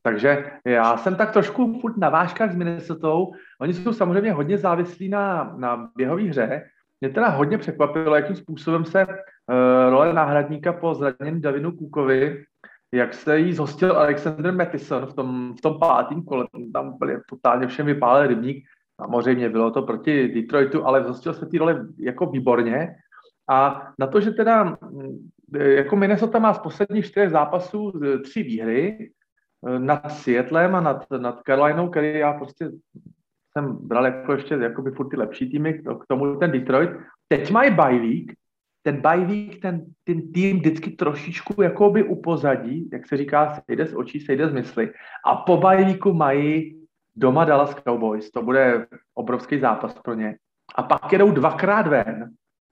Takže 0.02 0.50
já 0.64 0.96
jsem 0.96 1.16
tak 1.16 1.32
trošku 1.32 1.80
furt 1.80 1.96
na 1.96 2.08
váškách 2.08 2.52
s 2.52 2.56
Minnesotou. 2.56 3.32
Oni 3.60 3.74
jsou 3.74 3.92
samozřejmě 3.92 4.32
hodně 4.32 4.58
závislí 4.58 5.08
na, 5.08 5.54
na 5.56 5.90
běhové 5.96 6.22
hře, 6.22 6.62
mě 7.00 7.10
teda 7.10 7.28
hodně 7.28 7.58
překvapilo, 7.58 8.16
jakým 8.16 8.36
způsobem 8.36 8.84
se 8.84 9.06
uh, 9.06 9.14
role 9.90 10.12
náhradníka 10.12 10.72
po 10.72 10.94
zranění 10.94 11.40
Davinu 11.40 11.72
Kukovi, 11.72 12.44
jak 12.94 13.14
se 13.14 13.38
jí 13.38 13.52
zhostil 13.52 13.96
Alexander 13.96 14.52
Mattison 14.52 15.06
v 15.06 15.14
tom, 15.14 15.54
v 15.58 15.60
tom 15.60 15.78
pátém 15.78 16.22
kole, 16.22 16.46
tam 16.72 16.98
byl 16.98 17.20
totálně 17.28 17.66
všem 17.66 17.86
vypálil 17.86 18.26
rybník, 18.26 18.64
samozřejmě 19.00 19.48
bylo 19.48 19.70
to 19.70 19.82
proti 19.82 20.28
Detroitu, 20.28 20.86
ale 20.86 21.04
zhostil 21.04 21.34
se 21.34 21.46
té 21.46 21.58
role 21.58 21.86
jako 21.98 22.26
výborně. 22.26 22.94
A 23.50 23.88
na 23.98 24.06
to, 24.06 24.20
že 24.20 24.30
teda 24.30 24.64
mm, 24.64 25.30
jako 25.58 25.96
Minnesota 25.96 26.38
má 26.38 26.54
z 26.54 26.58
posledních 26.58 27.06
čtyřech 27.06 27.30
zápasů 27.30 27.92
e, 28.04 28.18
tři 28.18 28.42
výhry 28.42 29.10
e, 29.66 29.78
nad 29.78 30.12
Seattlem 30.12 30.74
a 30.74 30.80
nad, 30.80 31.06
nad 31.18 31.40
Carolinou, 31.46 31.88
který 31.88 32.18
já 32.18 32.32
prostě 32.32 32.70
jsem 33.52 33.76
bral 33.80 34.06
jako 34.06 34.32
ještě 34.32 34.54
jakoby 34.54 34.90
furt 34.90 35.08
ty 35.08 35.16
lepší 35.16 35.50
týmy, 35.50 35.74
k 35.74 36.06
tomu 36.08 36.36
ten 36.36 36.52
Detroit. 36.52 36.90
Teď 37.28 37.50
mají 37.50 37.70
bye 37.70 37.98
week, 37.98 38.32
ten 38.82 39.00
bye 39.00 39.24
week, 39.24 39.60
ten, 39.60 39.84
ten 40.04 40.32
tým 40.32 40.58
vždycky 40.58 40.90
trošičku 40.90 41.62
jakoby 41.62 42.02
upozadí, 42.02 42.90
jak 42.92 43.08
se 43.08 43.16
říká, 43.16 43.62
sejde 43.66 43.86
z 43.86 43.94
očí, 43.94 44.20
sejde 44.20 44.48
z 44.48 44.52
mysli. 44.52 44.92
A 45.26 45.36
po 45.36 45.56
bye 45.56 45.84
weeku 45.84 46.12
mají 46.12 46.80
doma 47.16 47.44
Dallas 47.44 47.74
Cowboys, 47.74 48.30
to 48.30 48.42
bude 48.42 48.86
obrovský 49.14 49.60
zápas 49.60 49.94
pro 49.94 50.14
ně. 50.14 50.36
A 50.74 50.82
pak 50.82 51.12
jedou 51.12 51.32
dvakrát 51.32 51.86
ven 51.86 52.30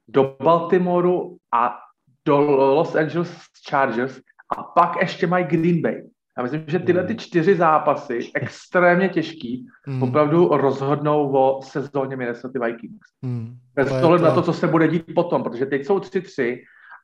do 0.09 0.37
Baltimoru 0.43 1.37
a 1.53 1.79
do 2.25 2.41
Los 2.51 2.95
Angeles 2.95 3.47
Chargers 3.69 4.21
a 4.57 4.63
pak 4.63 4.97
ještě 5.01 5.27
mají 5.27 5.45
Green 5.45 5.83
Bay. 5.83 6.03
Já 6.39 6.43
myslím, 6.43 6.65
že 6.67 6.79
tyhle 6.79 7.03
ty 7.03 7.13
hmm. 7.13 7.19
čtyři 7.19 7.55
zápasy, 7.55 8.19
extrémně 8.35 9.09
těžký, 9.09 9.67
mm. 9.87 10.03
opravdu 10.03 10.49
rozhodnou 10.49 11.33
o 11.33 11.63
sezóně 11.63 12.17
Minnesota 12.17 12.67
Vikings. 12.67 13.07
Mm. 13.23 13.57
Bez 13.75 13.93
ohledu 13.93 14.25
na 14.25 14.31
to, 14.31 14.43
co 14.43 14.53
se 14.53 14.67
bude 14.67 14.89
dít 14.89 15.15
potom, 15.15 15.43
protože 15.43 15.67
teď 15.67 15.85
jsou 15.85 15.99
3-3 15.99 16.59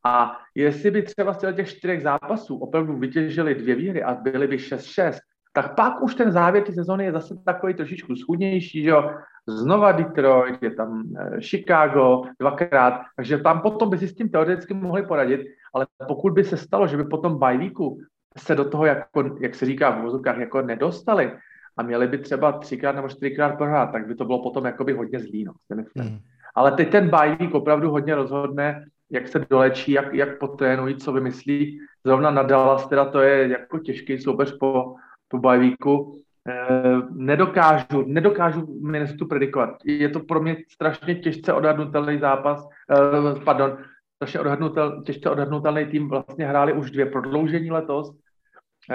a 0.07 0.39
jestli 0.55 0.91
by 0.91 1.03
třeba 1.03 1.33
z 1.33 1.55
těch 1.55 1.69
čtyřech 1.69 2.03
zápasů 2.03 2.59
opravdu 2.59 2.99
vytěžili 2.99 3.55
dvě 3.55 3.75
výhry 3.75 4.03
a 4.03 4.15
byly 4.15 4.47
by 4.47 4.57
6-6, 4.57 5.13
tak 5.53 5.75
pak 5.75 6.03
už 6.03 6.15
ten 6.15 6.33
závěr 6.33 6.65
té 6.65 6.73
sezóny 6.73 7.05
je 7.05 7.13
zase 7.13 7.35
takový 7.45 7.75
trošičku 7.75 8.17
schudnější, 8.17 8.83
že 8.83 8.91
jo. 8.91 9.11
Znova 9.47 9.93
Detroit, 9.93 10.63
je 10.63 10.71
tam 10.71 11.03
eh, 11.19 11.41
Chicago 11.41 12.23
dvakrát, 12.41 13.01
takže 13.17 13.39
tam 13.39 13.61
potom 13.61 13.91
by 13.91 13.99
si 13.99 14.09
s 14.09 14.15
tím 14.15 14.29
teoreticky 14.29 14.75
mohli 14.75 15.07
poradit, 15.07 15.41
ale 15.75 15.87
pokud 16.09 16.33
by 16.33 16.45
se 16.45 16.57
stalo, 16.57 16.87
že 16.87 16.97
by 16.97 17.05
potom 17.05 17.39
bajvíku 17.39 17.99
se 18.39 18.55
do 18.55 18.65
toho, 18.65 18.87
jako, 18.87 19.37
jak 19.41 19.55
se 19.55 19.67
říká 19.67 19.91
v 19.91 20.03
vozovkách, 20.03 20.39
jako 20.39 20.63
nedostali 20.63 21.33
a 21.77 21.83
měli 21.83 22.09
by 22.09 22.19
třeba 22.19 22.53
třikrát 22.53 22.93
nebo 22.93 23.09
čtyřikrát 23.09 23.57
prohrát, 23.57 23.93
tak 23.93 24.07
by 24.07 24.15
to 24.15 24.25
bylo 24.25 24.43
potom 24.43 24.65
jakoby 24.65 24.93
hodně 24.93 25.21
zlý, 25.21 25.45
no, 25.45 25.53
Mm. 25.95 26.19
Ale 26.55 26.73
teď 26.73 26.91
ten 26.91 27.09
bajvík 27.09 27.55
opravdu 27.55 27.91
hodně 27.91 28.15
rozhodne, 28.15 28.85
jak 29.11 29.29
se 29.29 29.47
dolečí, 29.51 29.93
jak, 29.93 30.15
jak 30.15 30.39
potrénují, 30.39 30.97
co 30.97 31.13
vymyslí. 31.13 31.81
Zrovna 32.05 32.31
na 32.31 32.43
Dallas, 32.43 32.89
teda 32.89 33.05
to 33.05 33.21
je 33.21 33.49
jako 33.49 33.79
těžký 33.79 34.19
soupeř 34.19 34.59
po, 34.59 34.95
po 35.29 35.39
bajvíku. 35.39 36.21
Eh, 36.49 36.97
nedokážu, 37.11 38.05
nedokážu 38.07 38.81
Minnesota 38.83 39.25
predikovat. 39.25 39.71
Je 39.85 40.09
to 40.09 40.21
pro 40.21 40.41
mě 40.41 40.57
strašně 40.69 41.15
těžce 41.15 41.53
odhadnutelný 41.53 42.19
zápas, 42.19 42.69
eh, 42.91 43.41
pardon, 43.45 43.79
strašně 44.17 44.41
odhadnutel, 44.41 45.03
těžce 45.03 45.31
odhadnutelný 45.31 45.87
tým. 45.87 46.09
Vlastně 46.09 46.47
hráli 46.47 46.73
už 46.73 46.91
dvě 46.91 47.07
prodloužení 47.07 47.71
letos 47.71 48.24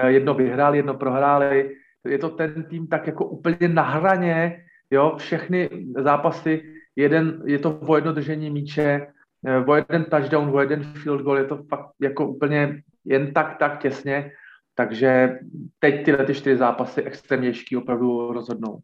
jedno 0.08 0.34
vyhráli, 0.34 0.78
jedno 0.78 0.94
prohráli. 0.94 1.76
Je 2.06 2.18
to 2.18 2.30
ten 2.30 2.64
tým 2.64 2.88
tak 2.88 3.08
jako 3.08 3.26
úplně 3.26 3.68
na 3.68 3.82
hraně, 3.82 4.66
jo, 4.92 5.16
všechny 5.18 5.70
zápasy, 5.98 6.74
jeden, 6.96 7.44
je 7.46 7.60
to 7.60 7.80
o 7.80 7.96
jedno 7.96 8.14
držení 8.14 8.50
míče, 8.50 9.08
eh, 9.48 9.58
o 9.58 9.76
jeden 9.76 10.06
touchdown, 10.06 10.56
o 10.56 10.60
jeden 10.62 10.84
field 10.84 11.22
goal, 11.22 11.38
je 11.38 11.44
to 11.44 11.64
fakt 11.70 11.92
jako 12.02 12.28
úplně 12.28 12.82
jen 13.06 13.34
tak, 13.34 13.58
tak 13.58 13.82
těsně, 13.82 14.32
takže 14.76 15.40
teď 15.80 16.06
tyhle 16.06 16.26
ty 16.26 16.34
čtyři 16.34 16.58
zápasy 16.58 17.04
extrémně 17.04 17.52
opravdu 17.78 18.34
rozhodnou. 18.34 18.80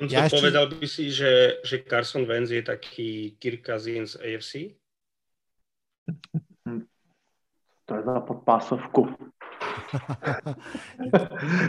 ja 0.00 0.24
ešte... 0.24 0.40
Povedal 0.40 0.66
by 0.72 0.88
si, 0.88 1.12
že, 1.12 1.60
že 1.64 1.84
Carson 1.84 2.24
Wentz 2.24 2.50
je 2.50 2.62
taký 2.64 3.36
Kirk 3.36 3.66
Cousins 3.66 4.16
AFC? 4.16 4.72
To 7.86 7.94
je 7.94 8.02
za 8.02 8.20
podpásovku. 8.20 9.08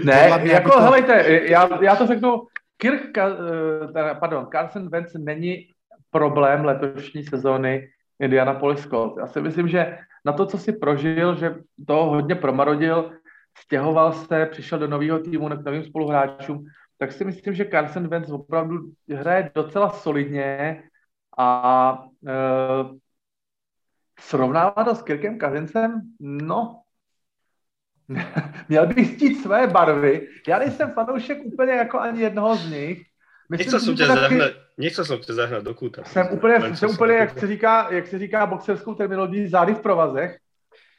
ne, 0.04 0.40
jako, 0.44 0.70
to... 0.70 0.82
helejte, 0.82 1.26
já, 1.50 1.84
já 1.84 1.96
to 1.96 2.08
řeknu, 2.08 2.42
Kirk, 2.78 3.18
eh, 3.18 4.16
pardon, 4.20 4.48
Carson 4.52 4.90
Wentz 4.90 5.14
není 5.14 5.68
problém 6.12 6.66
letošní 6.66 7.24
sezóny 7.24 7.88
Indianapolis 8.20 8.88
Colts. 8.88 9.18
Já 9.18 9.28
si 9.28 9.42
myslím, 9.42 9.68
že 9.68 9.98
na 10.26 10.34
to, 10.34 10.46
co 10.46 10.58
si 10.58 10.74
prožil, 10.74 11.36
že 11.36 11.56
to 11.88 11.96
hodně 11.96 12.36
promarodil, 12.36 13.12
stěhoval 13.58 14.14
se, 14.14 14.46
přišel 14.46 14.80
do 14.80 14.88
nového 14.88 15.20
týmu, 15.20 15.50
k 15.50 15.66
novým 15.66 15.84
spoluhráčům, 15.84 16.66
tak 16.98 17.12
si 17.12 17.26
myslím, 17.26 17.54
že 17.54 17.66
Carson 17.66 18.08
Wentz 18.08 18.30
opravdu 18.30 18.78
hraje 19.10 19.52
docela 19.56 19.90
solidně 19.90 20.84
a 21.38 22.04
e, 22.28 22.34
srovnávat 24.20 24.84
to 24.84 24.96
s 24.96 25.02
Kirkem 25.02 25.38
Kazincem, 25.38 26.02
no, 26.20 26.82
měl 28.70 28.88
bych 28.88 29.16
stít 29.16 29.42
své 29.42 29.68
barvy. 29.68 30.28
Já 30.48 30.60
nejsem 30.60 30.92
fanoušek 30.92 31.38
úplně 31.46 31.74
jako 31.74 32.00
ani 32.00 32.22
jednoho 32.22 32.56
z 32.56 32.70
nich. 32.70 33.04
Myslím, 33.50 33.66
nechcel 33.66 33.80
jsem 33.80 33.96
tě 33.96 34.08
taky... 34.08 34.20
zahnat, 34.20 34.52
nechcel 34.78 35.62
do 35.62 35.74
kůta. 35.74 36.04
Jsem 36.04 36.28
úplně, 36.32 36.76
jsem 36.76 36.90
úplně 36.90 37.14
jak, 37.14 37.40
se 37.40 37.48
říká, 37.48 37.88
jak 37.92 38.08
se 38.08 38.20
říká 38.20 38.46
boxerskou 38.46 38.94
terminologií, 38.94 39.48
zády 39.48 39.74
v 39.74 39.80
provazech. 39.80 40.38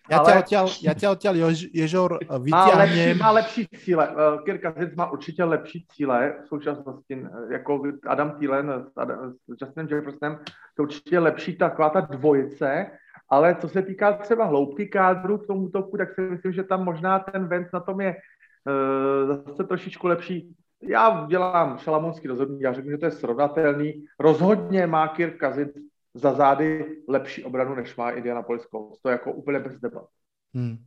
Ja 0.05 0.21
ale... 0.21 0.29
ťa 0.29 0.37
odtiaľ, 0.45 0.67
ja 0.85 0.93
ťa 0.93 1.09
odtiaľ 1.17 1.35
Ježor 1.73 2.21
vyťahnem. 2.21 2.53
Má 2.53 2.77
lepší, 2.77 3.09
má 3.17 3.31
lepší 3.31 3.63
cíle. 3.73 4.05
Eh, 4.05 4.37
Kirk 4.45 4.61
Cousins 4.61 4.95
má 4.95 5.11
určitě 5.11 5.45
lepší 5.45 5.87
cíle 5.89 6.35
v 6.45 6.49
současnosti, 6.49 7.15
jako 7.51 7.83
Adam 8.07 8.31
Thielen 8.39 8.85
s, 8.85 8.93
Adam, 8.97 9.33
s 9.33 9.61
Justinem 9.61 9.89
Jeffersonem. 9.89 10.39
To 10.77 10.83
určitě 10.83 11.19
lepší 11.19 11.57
taková 11.57 11.91
ta 11.91 12.01
dvojice, 12.01 12.87
ale 13.35 13.59
co 13.59 13.69
se 13.69 13.83
týká 13.83 14.13
třeba 14.13 14.45
hloubky 14.45 14.87
kádru 14.87 15.39
k 15.39 15.47
tomu 15.47 15.69
toku, 15.69 15.97
tak 15.97 16.15
si 16.15 16.21
myslím, 16.21 16.53
že 16.53 16.63
tam 16.63 16.85
možná 16.85 17.19
ten 17.19 17.49
Vence 17.51 17.71
na 17.75 17.81
tom 17.81 18.01
je 18.01 18.15
uh, 18.15 19.27
zase 19.27 19.65
trošičku 19.65 20.07
lepší. 20.07 20.55
Já 20.83 21.27
dělám 21.27 21.79
šalamonský 21.79 22.29
rozhodnutí, 22.29 22.63
já 22.63 22.73
řeknu, 22.73 22.91
že 22.91 22.99
to 22.99 23.07
je 23.07 23.11
srovnatelný. 23.11 24.05
Rozhodně 24.21 24.87
má 24.87 25.09
Kirk 25.09 25.41
Cousins 25.41 25.73
za 26.15 26.33
zády 26.33 27.03
lepší 27.09 27.45
obranu, 27.45 27.75
než 27.75 27.97
má 27.97 28.11
Indianapolis 28.11 28.63
Colts. 28.71 29.03
To 29.03 29.09
je 29.09 29.13
jako 29.13 29.33
úplně 29.33 29.59
bez 29.59 29.81
debat. 29.81 30.07
Hmm. 30.55 30.79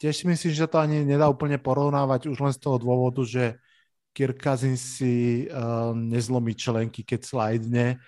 Tiež 0.00 0.16
si 0.16 0.24
myslím, 0.24 0.52
že 0.56 0.64
to 0.64 0.80
ani 0.80 1.04
nedá 1.04 1.28
úplne 1.28 1.60
porovnávať 1.60 2.32
už 2.32 2.40
len 2.40 2.54
z 2.56 2.60
toho 2.64 2.80
dôvodu, 2.80 3.20
že 3.20 3.60
Kirk 4.16 4.40
Cousins 4.40 4.80
si 4.80 5.44
uh, 5.44 5.92
nezlomí 5.92 6.56
členky, 6.56 7.04
keď 7.04 7.20
slidne 7.20 8.00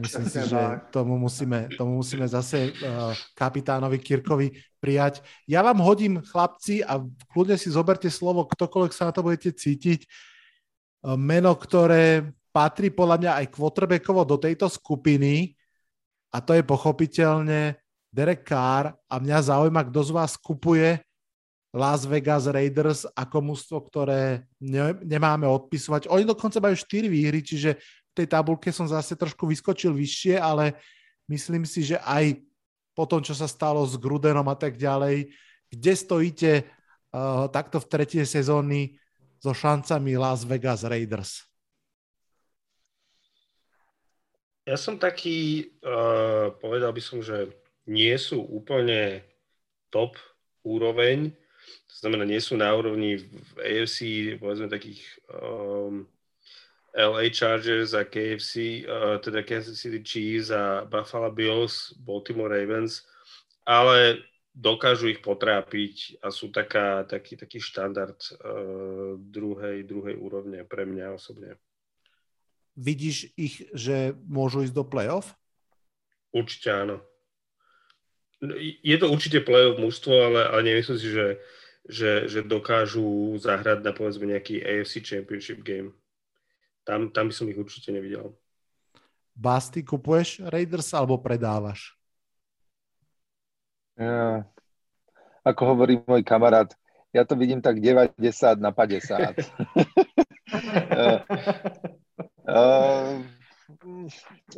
Myslím 0.00 0.26
si, 0.32 0.40
že 0.48 0.60
tomu 0.88 1.20
musíme, 1.20 1.68
tomu 1.76 2.00
musíme 2.00 2.24
zase 2.24 2.72
uh, 2.72 3.12
kapitánovi 3.36 4.00
Kirkovi 4.00 4.48
prijať. 4.80 5.20
Ja 5.44 5.60
vám 5.60 5.84
hodím, 5.84 6.24
chlapci, 6.24 6.80
a 6.80 7.04
kľudne 7.28 7.60
si 7.60 7.68
zoberte 7.68 8.08
slovo, 8.08 8.48
ktokoľvek 8.48 8.92
sa 8.96 9.08
na 9.08 9.12
to 9.12 9.20
budete 9.20 9.52
cítiť. 9.52 10.08
Uh, 11.04 11.20
meno, 11.20 11.52
ktoré 11.52 12.32
patrí 12.48 12.88
podľa 12.88 13.16
mňa 13.20 13.32
aj 13.44 13.46
quarterbackovo 13.52 14.24
do 14.24 14.40
tejto 14.40 14.72
skupiny 14.72 15.52
a 16.32 16.40
to 16.40 16.56
je 16.56 16.64
pochopiteľne 16.64 17.76
Derek 18.08 18.48
Carr 18.48 18.92
a 19.08 19.14
mňa 19.20 19.52
zaujíma, 19.52 19.88
kto 19.88 20.00
z 20.00 20.10
vás 20.16 20.32
kupuje 20.40 21.00
Las 21.72 22.04
Vegas 22.04 22.44
Raiders 22.44 23.08
ako 23.16 23.52
mužstvo, 23.52 23.76
ktoré 23.88 24.44
ne, 24.60 24.92
nemáme 25.00 25.48
odpisovať. 25.48 26.08
Oni 26.12 26.28
dokonca 26.28 26.60
majú 26.60 26.76
4 26.76 27.08
výhry, 27.08 27.40
čiže 27.40 27.80
tej 28.12 28.26
tabulke 28.28 28.68
som 28.70 28.84
zase 28.84 29.16
trošku 29.16 29.48
vyskočil 29.48 29.92
vyššie, 29.96 30.36
ale 30.36 30.76
myslím 31.28 31.64
si, 31.64 31.84
že 31.84 31.96
aj 32.04 32.40
po 32.92 33.08
tom, 33.08 33.24
čo 33.24 33.32
sa 33.32 33.48
stalo 33.48 33.80
s 33.88 33.96
Grudenom 33.96 34.44
a 34.48 34.56
tak 34.56 34.76
ďalej, 34.76 35.32
kde 35.72 35.92
stojíte 35.96 36.52
uh, 36.60 37.48
takto 37.48 37.80
v 37.80 37.88
tretie 37.88 38.24
sezóny 38.28 39.00
so 39.40 39.56
šancami 39.56 40.20
Las 40.20 40.44
Vegas 40.44 40.84
Raiders? 40.84 41.48
Ja 44.62 44.78
som 44.78 45.00
taký, 45.00 45.72
uh, 45.82 46.54
povedal 46.60 46.92
by 46.94 47.02
som, 47.02 47.18
že 47.18 47.50
nie 47.88 48.14
sú 48.14 48.44
úplne 48.46 49.26
top 49.90 50.14
úroveň, 50.62 51.34
to 51.90 51.94
znamená, 51.98 52.22
nie 52.22 52.38
sú 52.38 52.54
na 52.54 52.70
úrovni 52.70 53.18
v 53.18 53.52
AFC, 53.58 53.98
povedzme 54.38 54.70
takých 54.70 55.02
um, 55.30 56.06
LA 56.92 57.32
Chargers 57.32 57.96
a 57.96 58.04
KFC, 58.04 58.84
uh, 58.84 59.16
teda 59.18 59.42
Kansas 59.42 59.80
City 59.80 60.04
Chiefs 60.04 60.52
a 60.52 60.84
Buffalo 60.84 61.32
Bills, 61.32 61.96
Baltimore 61.96 62.52
Ravens, 62.52 63.08
ale 63.64 64.20
dokážu 64.52 65.08
ich 65.08 65.24
potrápiť 65.24 66.20
a 66.20 66.28
sú 66.28 66.52
taká, 66.52 67.08
taký, 67.08 67.40
taký 67.40 67.56
štandard 67.56 68.20
uh, 68.44 69.16
druhej, 69.16 69.88
druhej 69.88 70.20
úrovne 70.20 70.60
pre 70.68 70.84
mňa 70.84 71.16
osobne. 71.16 71.56
Vidíš 72.76 73.32
ich, 73.36 73.64
že 73.72 74.12
môžu 74.28 74.64
ísť 74.64 74.76
do 74.76 74.84
playoff? 74.84 75.32
Určite 76.32 76.68
áno. 76.72 76.96
Je 78.84 78.96
to 78.96 79.08
určite 79.12 79.44
playoff 79.44 79.80
mužstvo, 79.80 80.12
ale, 80.12 80.40
ale 80.48 80.60
nemyslím 80.64 80.98
si, 80.98 81.08
že, 81.08 81.26
že, 81.88 82.10
že 82.28 82.40
dokážu 82.44 83.36
zahrať 83.40 83.84
na 83.84 83.92
povedzme 83.92 84.28
nejaký 84.28 84.60
AFC 84.60 85.04
Championship 85.04 85.64
game. 85.64 85.92
Tam, 86.82 87.10
tam 87.14 87.30
by 87.30 87.34
som 87.34 87.46
ich 87.46 87.58
určite 87.58 87.94
nevidel. 87.94 88.34
Basty, 89.32 89.80
kupuješ 89.80 90.44
Raiders 90.50 90.92
alebo 90.92 91.16
predávaš? 91.16 91.96
Ja, 93.96 94.44
ako 95.44 95.76
hovorí 95.76 96.00
môj 96.04 96.24
kamarát, 96.24 96.72
ja 97.12 97.24
to 97.28 97.36
vidím 97.36 97.60
tak 97.60 97.80
90 97.80 98.16
na 98.60 98.72
50. 98.72 99.36
uh, 102.48 103.20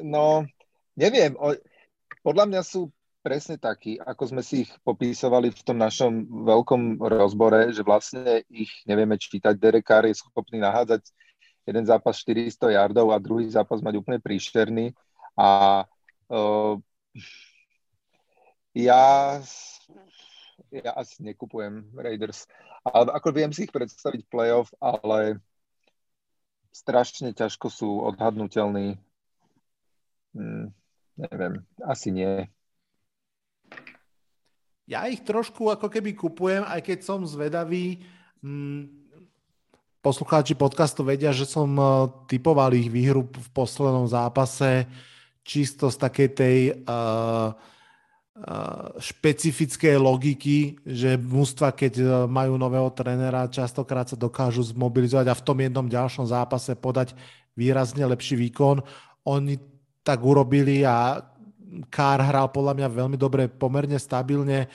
no, 0.15 0.47
neviem. 0.95 1.35
Podľa 2.23 2.45
mňa 2.47 2.63
sú 2.63 2.95
presne 3.25 3.57
takí, 3.57 3.97
ako 3.97 4.37
sme 4.37 4.43
si 4.45 4.69
ich 4.69 4.73
popísovali 4.85 5.49
v 5.51 5.63
tom 5.65 5.81
našom 5.81 6.29
veľkom 6.45 7.01
rozbore, 7.01 7.73
že 7.73 7.81
vlastne 7.81 8.45
ich 8.53 8.71
nevieme 8.85 9.17
čítať. 9.17 9.57
Derek 9.57 9.89
Carr 9.89 10.07
je 10.07 10.15
schopný 10.15 10.61
nahádzať 10.61 11.09
jeden 11.65 11.85
zápas 11.85 12.21
400 12.21 12.77
yardov 12.77 13.13
a 13.13 13.19
druhý 13.21 13.49
zápas 13.49 13.81
mať 13.81 14.01
úplne 14.01 14.21
príšerný. 14.21 14.93
A 15.35 15.83
uh, 16.29 16.77
ja, 18.77 19.39
ja 20.71 20.91
asi 20.95 21.25
nekupujem 21.25 21.89
Raiders. 21.97 22.45
Ale 22.85 23.15
ako 23.17 23.29
viem 23.33 23.51
si 23.55 23.65
ich 23.65 23.73
predstaviť 23.73 24.29
playoff, 24.29 24.69
ale 24.77 25.41
strašne 26.75 27.33
ťažko 27.33 27.67
sú 27.73 27.89
odhadnutelní. 28.13 28.99
Hmm, 30.35 30.75
neviem, 31.17 31.63
asi 31.81 32.11
nie. 32.11 32.51
Ja 34.85 35.09
ich 35.09 35.25
trošku 35.25 35.73
ako 35.73 35.89
keby 35.89 36.13
kupujem, 36.13 36.61
aj 36.67 36.85
keď 36.85 36.99
som 37.07 37.25
zvedavý. 37.25 38.05
Hmm, 38.45 39.04
poslucháči 40.05 40.53
podcastu 40.53 41.01
vedia, 41.01 41.33
že 41.33 41.49
som 41.49 41.73
e, 41.73 41.85
typoval 42.29 42.77
ich 42.77 42.93
výhru 42.93 43.25
v 43.25 43.49
poslednom 43.57 44.05
zápase 44.05 44.85
čisto 45.45 45.89
z 45.93 45.97
takej 46.01 46.29
tej 46.33 46.59
uh, 46.73 47.53
uh, 47.53 47.53
špecifickej 48.97 50.01
logiky, 50.01 50.81
že 50.89 51.21
mústva, 51.21 51.69
keď 51.69 52.25
majú 52.25 52.57
nového 52.57 52.89
trénera, 52.97 53.53
častokrát 53.53 54.09
sa 54.09 54.17
dokážu 54.17 54.65
zmobilizovať 54.65 55.29
a 55.29 55.37
v 55.37 55.45
tom 55.45 55.61
jednom 55.61 55.85
ďalšom 55.85 56.33
zápase 56.33 56.73
podať 56.81 57.13
výrazne 57.61 58.09
lepší 58.09 58.41
výkon. 58.41 58.81
Oni 59.29 59.61
tak 60.01 60.25
urobili 60.25 60.81
a 60.81 61.21
Kár 61.93 62.25
hral 62.25 62.49
podľa 62.49 62.73
mňa 62.73 62.89
veľmi 62.89 63.21
dobre, 63.21 63.53
pomerne 63.53 64.01
stabilne. 64.01 64.73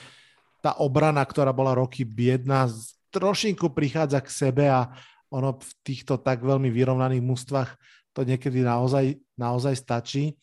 Tá 0.62 0.78
obrana, 0.78 1.26
ktorá 1.26 1.50
bola 1.50 1.74
roky 1.74 2.06
biedna, 2.06 2.70
trošinku 3.10 3.74
prichádza 3.74 4.22
k 4.22 4.28
sebe 4.30 4.70
a 4.70 4.94
ono 5.30 5.56
v 5.56 5.72
týchto 5.86 6.18
tak 6.18 6.42
veľmi 6.42 6.68
vyrovnaných 6.68 7.22
mústvach 7.22 7.78
to 8.10 8.26
niekedy 8.26 8.66
naozaj, 8.66 9.14
naozaj 9.38 9.74
stačí. 9.78 10.34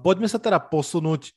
Poďme 0.00 0.28
sa 0.28 0.40
teda 0.40 0.60
posunúť 0.60 1.32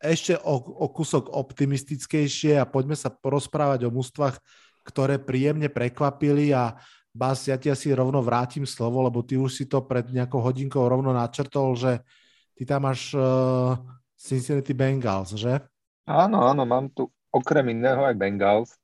ešte 0.00 0.38
o, 0.40 0.54
o 0.58 0.86
kúsok 0.88 1.28
optimistickejšie 1.28 2.56
a 2.56 2.64
poďme 2.64 2.96
sa 2.96 3.12
porozprávať 3.12 3.84
o 3.84 3.94
mústvach, 3.94 4.38
ktoré 4.86 5.20
príjemne 5.20 5.68
prekvapili 5.68 6.56
a 6.56 6.78
Bas, 7.10 7.42
ja 7.50 7.58
ti 7.58 7.66
asi 7.66 7.90
rovno 7.90 8.22
vrátim 8.22 8.62
slovo, 8.62 9.02
lebo 9.02 9.26
ty 9.26 9.34
už 9.34 9.50
si 9.50 9.64
to 9.66 9.82
pred 9.82 10.06
nejakou 10.14 10.38
hodinkou 10.38 10.86
rovno 10.86 11.10
načrtol, 11.10 11.74
že 11.74 12.06
ty 12.54 12.62
tam 12.62 12.86
máš 12.86 13.10
uh, 13.18 13.74
Cincinnati 14.14 14.70
Bengals, 14.70 15.34
že? 15.34 15.58
Áno, 16.06 16.46
áno, 16.46 16.62
mám 16.62 16.86
tu 16.94 17.10
okrem 17.34 17.74
iného 17.74 18.06
aj 18.06 18.14
Bengals. 18.14 18.78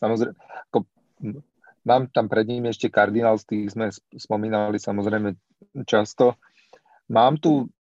Samozrejme, 0.00 0.32
ako 0.64 0.88
mám 1.88 2.12
tam 2.12 2.28
pred 2.28 2.44
ním 2.44 2.68
ešte 2.68 2.92
Cardinals, 2.92 3.48
tých 3.48 3.72
sme 3.72 3.88
spomínali 4.12 4.76
samozrejme 4.76 5.32
často. 5.88 6.36
Mám 7.08 7.40
tu 7.40 7.72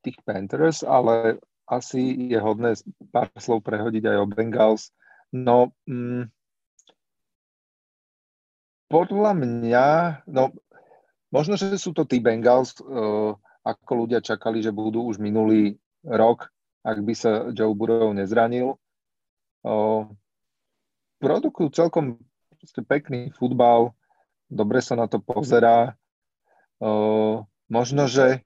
tých 0.00 0.16
Panthers, 0.24 0.80
ale 0.80 1.36
asi 1.68 2.32
je 2.32 2.40
hodné 2.40 2.72
pár 3.12 3.28
slov 3.36 3.60
prehodiť 3.60 4.08
aj 4.08 4.16
o 4.16 4.26
Bengals. 4.26 4.96
No, 5.30 5.76
mm, 5.84 6.32
podľa 8.90 9.32
mňa, 9.36 9.86
no, 10.26 10.50
možno, 11.30 11.54
že 11.60 11.76
sú 11.76 11.92
to 11.92 12.08
tí 12.08 12.18
Bengals, 12.18 12.74
uh, 12.80 13.36
ako 13.60 14.08
ľudia 14.08 14.24
čakali, 14.24 14.64
že 14.64 14.72
budú 14.72 15.04
už 15.06 15.20
minulý 15.20 15.76
rok, 16.02 16.48
ak 16.80 16.98
by 17.04 17.14
sa 17.14 17.30
Joe 17.52 17.76
Burrow 17.76 18.10
nezranil. 18.16 18.80
Uh, 19.60 20.08
produkujú 21.20 21.68
celkom 21.76 22.16
pekný 22.84 23.32
futbal, 23.36 23.92
dobre 24.50 24.80
sa 24.84 24.96
na 24.96 25.06
to 25.06 25.22
pozerá. 25.22 25.96
Možno, 27.70 28.02
že 28.08 28.42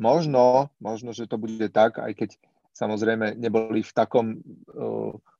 možno, 0.00 0.70
možno, 0.80 1.12
že 1.12 1.28
to 1.28 1.36
bude 1.36 1.68
tak, 1.72 2.00
aj 2.00 2.12
keď 2.16 2.30
samozrejme 2.72 3.36
neboli 3.36 3.84
v 3.84 3.92
takom 3.92 4.40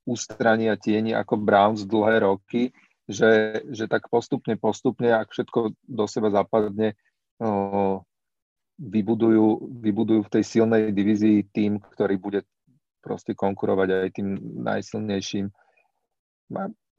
ústraní 0.05 0.69
a 0.69 0.77
tieni 0.81 1.15
ako 1.15 1.41
Browns 1.41 1.87
dlhé 1.87 2.25
roky, 2.27 2.73
že, 3.11 3.63
že 3.71 3.91
tak 3.91 4.07
postupne, 4.11 4.55
postupne, 4.57 5.11
ak 5.13 5.31
všetko 5.31 5.75
do 5.85 6.05
seba 6.07 6.31
zapadne, 6.31 6.95
vybudujú, 8.81 9.47
vybudujú 9.81 10.21
v 10.25 10.33
tej 10.33 10.45
silnej 10.45 10.93
divízii 10.93 11.53
tým, 11.53 11.81
ktorý 11.81 12.17
bude 12.17 12.41
proste 13.01 13.37
konkurovať 13.37 13.89
aj 13.93 14.09
tým 14.13 14.29
najsilnejším. 14.61 15.53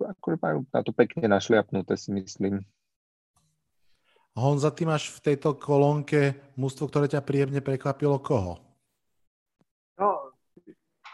Akože 0.06 0.38
majú 0.42 0.66
na 0.74 0.82
to 0.84 0.92
pekne 0.94 1.28
našliapnuté, 1.28 1.98
si 1.98 2.12
myslím. 2.12 2.66
Honza, 4.36 4.72
ty 4.72 4.88
máš 4.88 5.12
v 5.12 5.20
tejto 5.32 5.60
kolónke 5.60 6.40
mústvo, 6.56 6.88
ktoré 6.88 7.12
ťa 7.12 7.20
príjemne 7.22 7.60
prekvapilo 7.60 8.20
koho? 8.20 8.64
No, 10.00 10.32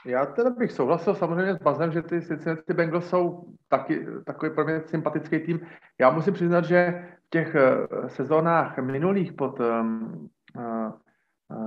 já 0.06 0.26
teda 0.26 0.50
bych 0.50 0.72
souhlasil 0.72 1.16
samozřejmě 1.16 1.54
s 1.56 1.64
Bazem, 1.64 1.92
že 1.92 2.02
ty 2.02 2.22
Cincinnati 2.22 2.74
Bengals 2.74 3.10
jsou 3.10 3.44
taky, 3.68 4.06
takový 4.26 4.52
pro 4.56 4.66
mě 4.66 4.82
sympatický 4.82 5.40
tým. 5.40 5.60
Já 6.00 6.10
musím 6.10 6.34
přiznat, 6.34 6.66
že 6.66 7.10
v 7.26 7.30
těch 7.30 7.56
eh, 7.56 8.10
sezónách 8.10 8.78
minulých 8.78 9.34
pod, 9.34 9.60
um, 9.60 10.30
uh, 10.56 10.92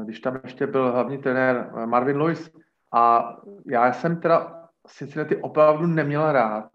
když 0.05 0.21
tam 0.21 0.41
ještě 0.45 0.67
byl 0.67 0.93
hlavní 0.93 1.19
trenér 1.19 1.71
Marvin 1.87 2.17
Lewis, 2.17 2.51
a 2.93 3.37
já 3.67 3.93
jsem 3.93 4.21
teda 4.21 4.69
Cincinnati 4.87 5.37
opravdu 5.37 5.87
neměl 5.87 6.33
rád. 6.33 6.71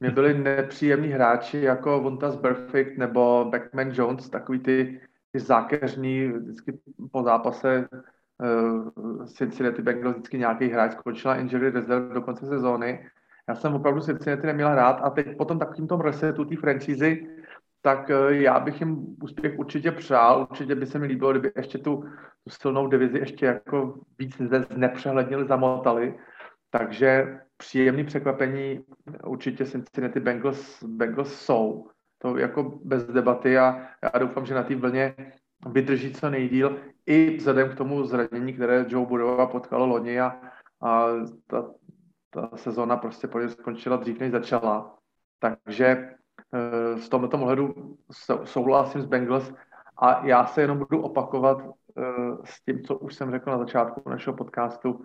Mě 0.00 0.10
byli 0.10 0.38
nepříjemní 0.38 1.08
hráči 1.08 1.60
jako 1.60 2.00
Vontas 2.00 2.36
Perfect 2.36 2.98
nebo 2.98 3.46
Beckman 3.50 3.90
Jones, 3.92 4.30
takový 4.30 4.58
ty, 4.58 5.00
ty 5.32 5.40
zákeřní, 5.40 6.28
vždycky 6.28 6.78
po 7.12 7.22
zápase 7.22 7.88
uh, 7.88 9.26
Cincinnati 9.26 9.82
Bengals 9.82 10.14
vždycky 10.16 10.38
nějaký 10.38 10.68
hráč 10.68 10.92
skončila 10.92 11.36
injury 11.36 11.70
reserve 11.70 12.14
do 12.14 12.22
konce 12.22 12.46
sezóny. 12.46 13.08
Já 13.48 13.54
jsem 13.54 13.74
opravdu 13.74 14.00
Cincinnati 14.00 14.46
neměl 14.46 14.74
rád 14.74 15.00
a 15.02 15.10
teď 15.10 15.36
potom 15.36 15.58
takovým 15.58 15.88
tom 15.88 16.00
resetu 16.00 16.44
té 16.44 16.56
franšízy, 16.56 17.26
tak 17.82 18.10
uh, 18.10 18.32
já 18.32 18.60
bych 18.60 18.80
jim 18.80 19.16
úspěch 19.22 19.58
určitě 19.58 19.92
přál, 19.92 20.46
určitě 20.50 20.74
by 20.74 20.86
se 20.86 20.98
mi 20.98 21.06
líbilo, 21.06 21.30
kdyby 21.30 21.52
ještě 21.56 21.78
tu, 21.78 22.04
tu 22.44 22.50
silnou 22.50 22.86
divizi 22.86 23.18
ještě 23.18 23.46
jako 23.46 23.94
víc 24.18 24.38
nepřehlednili, 24.76 25.46
zamotali. 25.46 26.14
Takže 26.70 27.40
příjemný 27.56 28.04
překvapení 28.04 28.84
určitě 29.24 29.66
Cincinnati 29.66 30.20
Bengals, 30.20 30.82
Bengals 30.82 31.34
jsou. 31.34 31.88
To 32.18 32.36
jako 32.36 32.62
bez 32.84 33.04
debaty 33.06 33.58
a 33.58 33.88
já 34.02 34.18
doufám, 34.18 34.46
že 34.46 34.54
na 34.54 34.62
té 34.62 34.76
vlně 34.76 35.14
vydrží 35.66 36.14
co 36.14 36.30
nejdíl 36.30 36.78
i 37.06 37.36
vzhledem 37.36 37.70
k 37.70 37.74
tomu 37.74 38.04
zranění, 38.04 38.52
které 38.52 38.84
Joe 38.88 39.06
Burrowa 39.06 39.46
potkalo 39.46 39.86
loni 39.86 40.20
a, 40.20 40.40
a 40.80 41.06
ta, 41.46 41.70
ta 42.30 42.50
sezóna 42.56 42.96
prostě 42.96 43.28
skončila 43.48 43.96
dřív, 43.96 44.20
než 44.20 44.32
začala. 44.32 44.98
Takže 45.38 46.10
z 46.96 47.08
tomto 47.08 47.38
ohledu 47.38 47.96
souhlasím 48.44 49.02
s 49.02 49.06
Bengals 49.06 49.52
a 49.96 50.26
já 50.26 50.46
se 50.46 50.60
jenom 50.60 50.78
budu 50.78 51.02
opakovat 51.02 51.58
eh, 51.62 52.02
s 52.44 52.64
tím, 52.64 52.82
co 52.82 52.98
už 52.98 53.14
jsem 53.14 53.30
řekl 53.30 53.50
na 53.50 53.58
začátku 53.58 54.10
našeho 54.10 54.36
podcastu. 54.36 55.04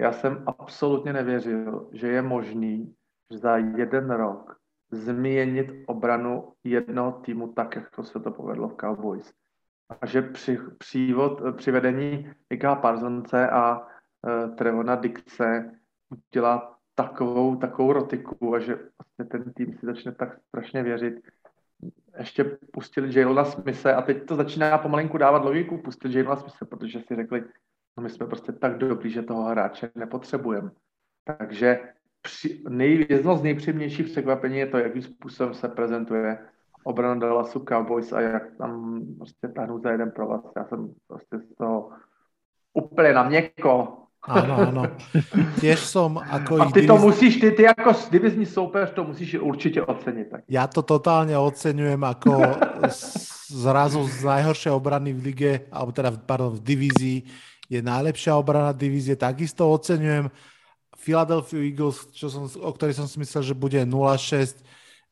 Já 0.00 0.12
jsem 0.12 0.44
absolutně 0.46 1.12
nevěřil, 1.12 1.88
že 1.92 2.08
je 2.08 2.22
možný 2.22 2.94
za 3.30 3.56
jeden 3.56 4.10
rok 4.10 4.56
změnit 4.90 5.70
obranu 5.86 6.52
jednoho 6.64 7.12
týmu 7.12 7.52
tak, 7.52 7.76
jak 7.76 7.90
to 7.90 8.02
se 8.04 8.20
to 8.20 8.30
povedlo 8.30 8.68
v 8.68 8.76
Cowboys 8.76 9.32
a 10.00 10.06
že 10.06 10.22
při, 10.22 10.58
přívod, 10.78 11.42
přivedení 11.56 12.30
Mika 12.50 12.74
Parsonce 12.74 13.50
a 13.50 13.78
uh, 13.78 14.56
Trevona 14.56 14.94
Dixe 14.94 15.70
udělá 16.30 16.76
takovou, 16.94 17.56
takovou 17.56 17.92
rotiku 17.92 18.54
a 18.54 18.58
že 18.58 18.74
vlastně 18.74 19.24
ten 19.30 19.52
tým 19.52 19.72
si 19.72 19.86
začne 19.86 20.12
tak 20.12 20.38
strašně 20.48 20.82
věřit. 20.82 21.14
Ještě 22.18 22.44
pustili 22.72 23.18
Jalona 23.18 23.44
Smise 23.44 23.94
a 23.94 24.02
teď 24.02 24.26
to 24.26 24.36
začíná 24.36 24.78
pomalinku 24.78 25.18
dávat 25.18 25.44
logiku, 25.44 25.78
pustili 25.78 26.18
Jalona 26.18 26.36
Smise, 26.36 26.64
protože 26.64 27.00
si 27.00 27.16
řekli, 27.16 27.44
my 28.00 28.10
jsme 28.10 28.26
prostě 28.26 28.52
tak 28.52 28.78
dobrý, 28.78 29.10
že 29.10 29.22
toho 29.22 29.42
hráče 29.42 29.90
nepotřebujeme. 29.94 30.70
Takže 31.24 31.80
při, 32.22 32.62
nej, 32.68 33.06
jedno 33.08 33.36
z 33.36 33.42
nejpříjemnějších 33.42 34.06
překvapení 34.06 34.58
je 34.58 34.66
to, 34.66 34.78
jakým 34.78 35.02
způsobem 35.02 35.54
se 35.54 35.68
prezentuje 35.68 36.38
obrana 36.84 37.14
Dallasu 37.14 37.64
Cowboys 37.68 38.12
a 38.12 38.20
jak 38.20 38.42
tam 38.58 39.00
prostě 39.16 39.48
tahnou 39.48 39.78
za 39.78 39.90
jeden 39.90 40.10
provaz. 40.10 40.40
Já 40.56 40.64
jsem 40.64 40.94
prostě 41.08 41.38
z 41.38 41.56
toho 41.56 41.90
úplně 42.74 43.12
na 43.12 43.22
měko. 43.22 44.04
Áno, 44.24 44.72
áno. 44.72 44.82
Tiež 45.60 45.84
som 45.84 46.16
ako 46.16 46.56
A 46.56 46.72
ty 46.72 46.88
to 46.88 46.96
musíš, 46.96 47.44
ty, 47.44 47.52
ty 47.52 47.68
ako 47.68 47.92
divizní 48.08 48.48
soupeř 48.48 48.96
to 48.96 49.04
musíš 49.04 49.36
určite 49.36 49.84
oceniť. 49.84 50.26
Tak. 50.32 50.40
Ja 50.48 50.64
to 50.64 50.80
totálne 50.80 51.36
oceňujem 51.36 52.00
ako 52.00 52.32
zrazu 53.52 54.00
z 54.08 54.24
najhoršej 54.24 54.72
obrany 54.72 55.12
v 55.12 55.20
lige, 55.20 55.52
alebo 55.68 55.92
teda 55.92 56.16
pardon, 56.24 56.56
v 56.56 56.64
divízii 56.64 57.18
je 57.68 57.80
najlepšia 57.80 58.36
obrana 58.36 58.72
divízie. 58.76 59.16
Takisto 59.16 59.68
oceňujem 59.72 60.28
Philadelphia 61.00 61.60
Eagles, 61.64 62.08
čo 62.12 62.28
som, 62.32 62.44
o 62.46 62.70
ktorej 62.72 62.96
som 62.96 63.08
si 63.08 63.20
myslel, 63.20 63.42
že 63.42 63.54
bude 63.56 63.80
0-6 63.82 64.64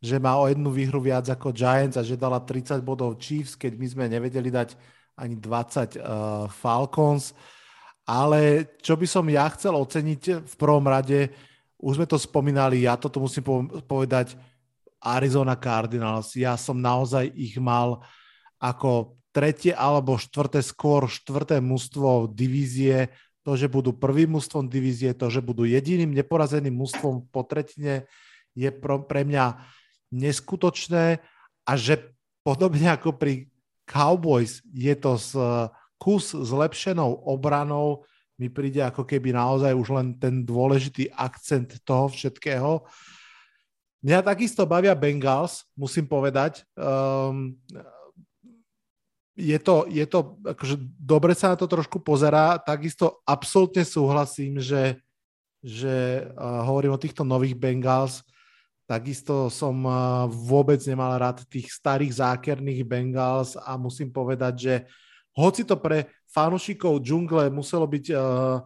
že 0.02 0.18
má 0.18 0.34
o 0.34 0.50
jednu 0.50 0.74
výhru 0.74 0.98
viac 0.98 1.30
ako 1.30 1.54
Giants 1.54 1.94
a 1.94 2.02
že 2.02 2.18
dala 2.18 2.42
30 2.42 2.82
bodov 2.82 3.22
Chiefs, 3.22 3.54
keď 3.54 3.78
my 3.78 3.86
sme 3.86 4.04
nevedeli 4.10 4.50
dať 4.50 4.74
ani 5.14 5.38
20 5.38 5.46
uh, 5.46 5.54
eh, 5.54 5.86
Falcons. 6.50 7.30
Ale 8.02 8.66
čo 8.82 8.98
by 8.98 9.06
som 9.06 9.22
ja 9.30 9.46
chcel 9.54 9.78
oceniť 9.78 10.42
v 10.42 10.54
prvom 10.58 10.82
rade, 10.90 11.30
už 11.78 12.02
sme 12.02 12.06
to 12.10 12.18
spomínali, 12.18 12.82
ja 12.82 12.98
toto 12.98 13.22
musím 13.22 13.70
povedať, 13.86 14.34
Arizona 14.98 15.54
Cardinals. 15.54 16.34
Ja 16.34 16.58
som 16.58 16.78
naozaj 16.78 17.30
ich 17.34 17.54
mal 17.62 18.02
ako 18.58 19.18
tretie 19.32 19.72
alebo 19.72 20.20
štvrté, 20.20 20.60
skôr 20.60 21.08
štvrté 21.08 21.58
mužstvo 21.58 22.30
divízie, 22.30 23.10
to, 23.42 23.58
že 23.58 23.66
budú 23.66 23.90
prvým 23.90 24.38
mužstvom 24.38 24.70
divízie, 24.70 25.16
to, 25.16 25.26
že 25.26 25.42
budú 25.42 25.66
jediným 25.66 26.14
neporazeným 26.14 26.76
mužstvom 26.78 27.26
po 27.32 27.42
tretine, 27.42 28.06
je 28.54 28.68
pre 28.78 29.22
mňa 29.24 29.58
neskutočné 30.12 31.18
a 31.64 31.72
že 31.74 32.12
podobne 32.44 32.92
ako 32.92 33.16
pri 33.16 33.48
Cowboys 33.88 34.62
je 34.70 34.94
to 34.94 35.18
s 35.18 35.34
kus 35.96 36.34
zlepšenou 36.34 37.26
obranou, 37.26 38.06
mi 38.38 38.50
príde 38.50 38.82
ako 38.82 39.06
keby 39.06 39.30
naozaj 39.30 39.70
už 39.70 39.88
len 39.94 40.08
ten 40.18 40.42
dôležitý 40.42 41.14
akcent 41.14 41.78
toho 41.86 42.10
všetkého. 42.10 42.82
Mňa 44.02 44.18
takisto 44.26 44.66
bavia 44.66 44.98
Bengals, 44.98 45.62
musím 45.78 46.10
povedať. 46.10 46.66
Um, 46.74 47.54
je 49.32 49.58
to, 49.58 49.88
je 49.88 50.04
to 50.04 50.36
akože 50.44 50.76
dobre 51.00 51.32
sa 51.32 51.52
na 51.52 51.56
to 51.56 51.64
trošku 51.64 52.04
pozerá, 52.04 52.60
takisto 52.60 53.24
absolútne 53.24 53.80
súhlasím, 53.80 54.60
že, 54.60 55.00
že 55.64 56.28
uh, 56.36 56.66
hovorím 56.68 56.94
o 56.94 57.00
týchto 57.00 57.24
nových 57.24 57.56
Bengals, 57.56 58.20
Takisto 58.92 59.48
som 59.48 59.88
eh, 59.88 59.94
vôbec 60.28 60.76
nemal 60.84 61.16
rád 61.16 61.46
tých 61.48 61.72
starých 61.72 62.20
zákerných 62.20 62.84
Bengals 62.84 63.56
a 63.56 63.78
musím 63.80 64.12
povedať, 64.12 64.54
že 64.58 64.74
hoci 65.32 65.64
to 65.64 65.80
pre 65.80 66.12
fanúšikov 66.28 67.00
džungle 67.00 67.48
muselo 67.48 67.88
byť 67.88 68.12
uh, 68.12 68.60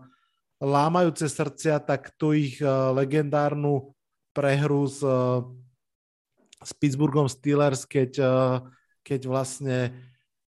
lámajúce 0.59 1.31
srdcia, 1.31 1.79
tak 1.79 2.11
tu 2.19 2.35
ich 2.35 2.59
uh, 2.59 2.91
legendárnu 2.91 3.95
prehru 4.35 4.83
s, 4.91 4.99
uh, 4.99 5.47
s 6.59 6.75
Pittsburghom 6.75 7.31
Steelers, 7.31 7.87
keď, 7.87 8.11
uh, 8.19 8.67
keď 9.07 9.31
vlastne 9.31 9.95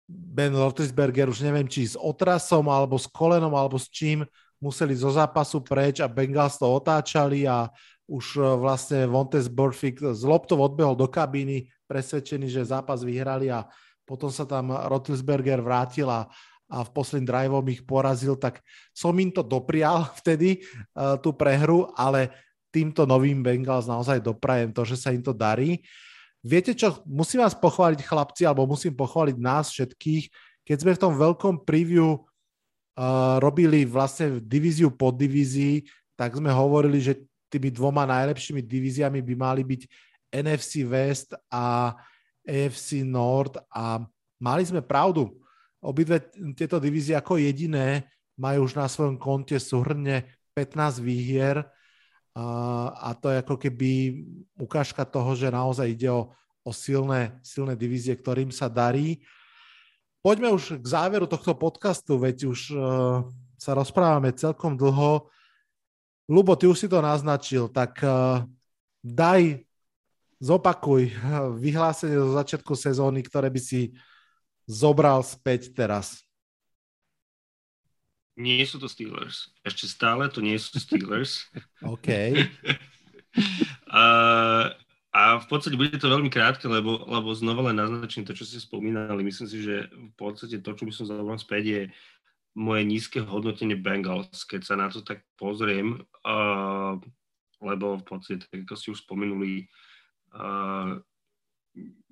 Ben 0.05 0.53
Roethlisberger 0.53 1.29
už 1.29 1.41
neviem, 1.41 1.65
či 1.65 1.89
s 1.89 1.97
otrasom, 1.97 2.69
alebo 2.69 2.97
s 2.97 3.09
kolenom, 3.09 3.53
alebo 3.57 3.81
s 3.81 3.89
čím, 3.89 4.21
museli 4.61 4.93
zo 4.93 5.09
zápasu 5.09 5.65
preč 5.65 5.99
a 5.99 6.09
Bengals 6.09 6.61
to 6.61 6.69
otáčali 6.69 7.49
a 7.49 7.69
už 8.05 8.37
e, 8.37 8.41
vlastne 8.57 9.09
Vontes 9.09 9.49
Burfict 9.49 10.01
z 10.01 10.21
loptov 10.25 10.61
odbehol 10.61 10.93
do 10.93 11.09
kabíny, 11.09 11.69
presvedčení, 11.89 12.45
že 12.49 12.65
zápas 12.65 13.01
vyhrali 13.01 13.49
a 13.49 13.65
potom 14.05 14.29
sa 14.29 14.45
tam 14.45 14.69
Rotlisberger 14.69 15.61
vrátil 15.65 16.05
a, 16.05 16.29
a 16.69 16.77
v 16.85 16.89
posledný 16.93 17.25
driveom 17.25 17.65
ich 17.73 17.81
porazil, 17.81 18.37
tak 18.37 18.61
som 18.93 19.17
im 19.17 19.33
to 19.33 19.41
doprial 19.41 20.05
vtedy, 20.21 20.61
uh, 20.93 21.17
tú 21.17 21.33
prehru, 21.33 21.89
ale 21.97 22.29
týmto 22.69 23.09
novým 23.09 23.41
Bengals 23.41 23.89
naozaj 23.89 24.21
doprajem 24.21 24.69
to, 24.69 24.85
že 24.85 24.97
sa 24.97 25.09
im 25.09 25.25
to 25.25 25.33
darí. 25.33 25.81
Viete 26.45 26.77
čo, 26.77 27.01
musím 27.09 27.41
vás 27.41 27.57
pochváliť 27.57 28.05
chlapci, 28.05 28.45
alebo 28.45 28.69
musím 28.69 28.93
pochváliť 28.93 29.37
nás 29.41 29.73
všetkých, 29.73 30.29
keď 30.61 30.77
sme 30.77 30.93
v 30.93 31.01
tom 31.01 31.13
veľkom 31.17 31.65
preview 31.65 32.21
uh, 32.21 33.41
robili 33.41 33.81
vlastne 33.81 34.37
divíziu 34.37 34.93
pod 34.93 35.17
divízii, 35.17 35.89
tak 36.13 36.37
sme 36.37 36.53
hovorili, 36.53 37.01
že 37.01 37.25
tými 37.49 37.73
dvoma 37.73 38.05
najlepšími 38.05 38.61
divíziami 38.61 39.25
by 39.25 39.33
mali 39.33 39.61
byť 39.65 39.81
NFC 40.37 40.85
West 40.85 41.33
a 41.49 41.97
AFC 42.45 43.01
North 43.01 43.57
a 43.73 44.05
mali 44.37 44.63
sme 44.69 44.85
pravdu. 44.85 45.33
Obidve 45.81 46.29
tieto 46.53 46.77
divízie 46.77 47.17
ako 47.17 47.41
jediné 47.41 48.05
majú 48.37 48.69
už 48.69 48.77
na 48.77 48.85
svojom 48.85 49.17
konte 49.17 49.57
súhrne 49.57 50.29
15 50.53 51.01
výhier 51.01 51.65
a 52.35 53.15
to 53.15 53.31
je 53.31 53.39
ako 53.39 53.55
keby 53.55 53.91
ukážka 54.59 55.07
toho, 55.07 55.31
že 55.39 55.47
naozaj 55.47 55.87
ide 55.87 56.11
o, 56.11 56.35
o 56.67 56.71
silné, 56.75 57.39
silné 57.39 57.79
divízie, 57.79 58.11
ktorým 58.11 58.51
sa 58.51 58.67
darí. 58.67 59.23
Poďme 60.19 60.51
už 60.51 60.83
k 60.83 60.85
záveru 60.85 61.31
tohto 61.31 61.55
podcastu, 61.55 62.19
veď 62.19 62.51
už 62.51 62.59
uh, 62.75 63.23
sa 63.55 63.71
rozprávame 63.71 64.35
celkom 64.35 64.75
dlho. 64.75 65.31
Lubo, 66.27 66.59
ty 66.59 66.67
už 66.67 66.75
si 66.75 66.87
to 66.91 66.99
naznačil, 66.99 67.71
tak 67.71 68.03
uh, 68.03 68.43
daj, 68.99 69.63
zopakuj 70.41 71.15
vyhlásenie 71.61 72.19
zo 72.19 72.35
začiatku 72.35 72.73
sezóny, 72.75 73.23
ktoré 73.23 73.47
by 73.47 73.61
si 73.61 73.95
zobral 74.67 75.23
späť 75.23 75.71
teraz. 75.71 76.24
Nie 78.35 78.67
sú 78.67 78.83
to 78.83 78.91
Steelers. 78.91 79.55
Ešte 79.63 79.87
stále 79.87 80.27
to 80.27 80.43
nie 80.43 80.59
sú 80.59 80.75
Steelers. 80.75 81.47
OK. 81.95 82.35
a, 83.87 84.03
a 85.15 85.21
v 85.39 85.45
podstate 85.47 85.79
bude 85.79 85.95
to 85.95 86.11
veľmi 86.11 86.27
krátke, 86.27 86.67
lebo, 86.67 87.07
lebo 87.07 87.31
znova 87.31 87.71
len 87.71 87.79
naznačím 87.79 88.27
to, 88.27 88.35
čo 88.35 88.43
ste 88.43 88.59
spomínali. 88.59 89.23
Myslím 89.23 89.47
si, 89.47 89.63
že 89.63 89.87
v 89.87 90.13
podstate 90.19 90.59
to, 90.59 90.75
čo 90.75 90.83
by 90.83 90.91
som 90.91 91.07
zaujímal 91.07 91.39
späť, 91.39 91.63
je 91.63 91.81
moje 92.55 92.83
nízke 92.87 93.19
hodnotenie 93.23 93.75
Bengals, 93.75 94.47
keď 94.47 94.61
sa 94.63 94.75
na 94.79 94.87
to 94.87 95.03
tak 95.03 95.23
pozriem, 95.35 95.99
uh, 96.23 96.95
lebo 97.59 97.99
v 97.99 98.03
podstate, 98.07 98.47
ako 98.51 98.75
ste 98.79 98.91
už 98.95 99.03
spomenuli, 99.03 99.67
uh, 100.35 100.95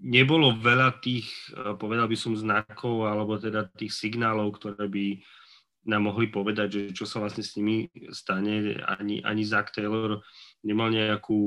nebolo 0.04 0.52
veľa 0.60 1.00
tých, 1.00 1.32
uh, 1.56 1.80
povedal 1.80 2.12
by 2.12 2.18
som, 2.20 2.36
znakov 2.36 3.08
alebo 3.08 3.40
teda 3.40 3.72
tých 3.72 3.96
signálov, 3.96 4.60
ktoré 4.60 4.92
by 4.92 5.24
nám 5.84 6.12
mohli 6.12 6.32
povedať, 6.32 6.68
že 6.72 6.82
čo 6.96 7.04
sa 7.04 7.20
vlastne 7.20 7.44
s 7.44 7.60
nimi 7.60 7.92
stane. 8.16 8.80
Ani, 8.88 9.20
ani 9.20 9.44
Zach 9.44 9.72
Taylor 9.76 10.24
nemal 10.64 10.88
nejakú, 10.90 11.40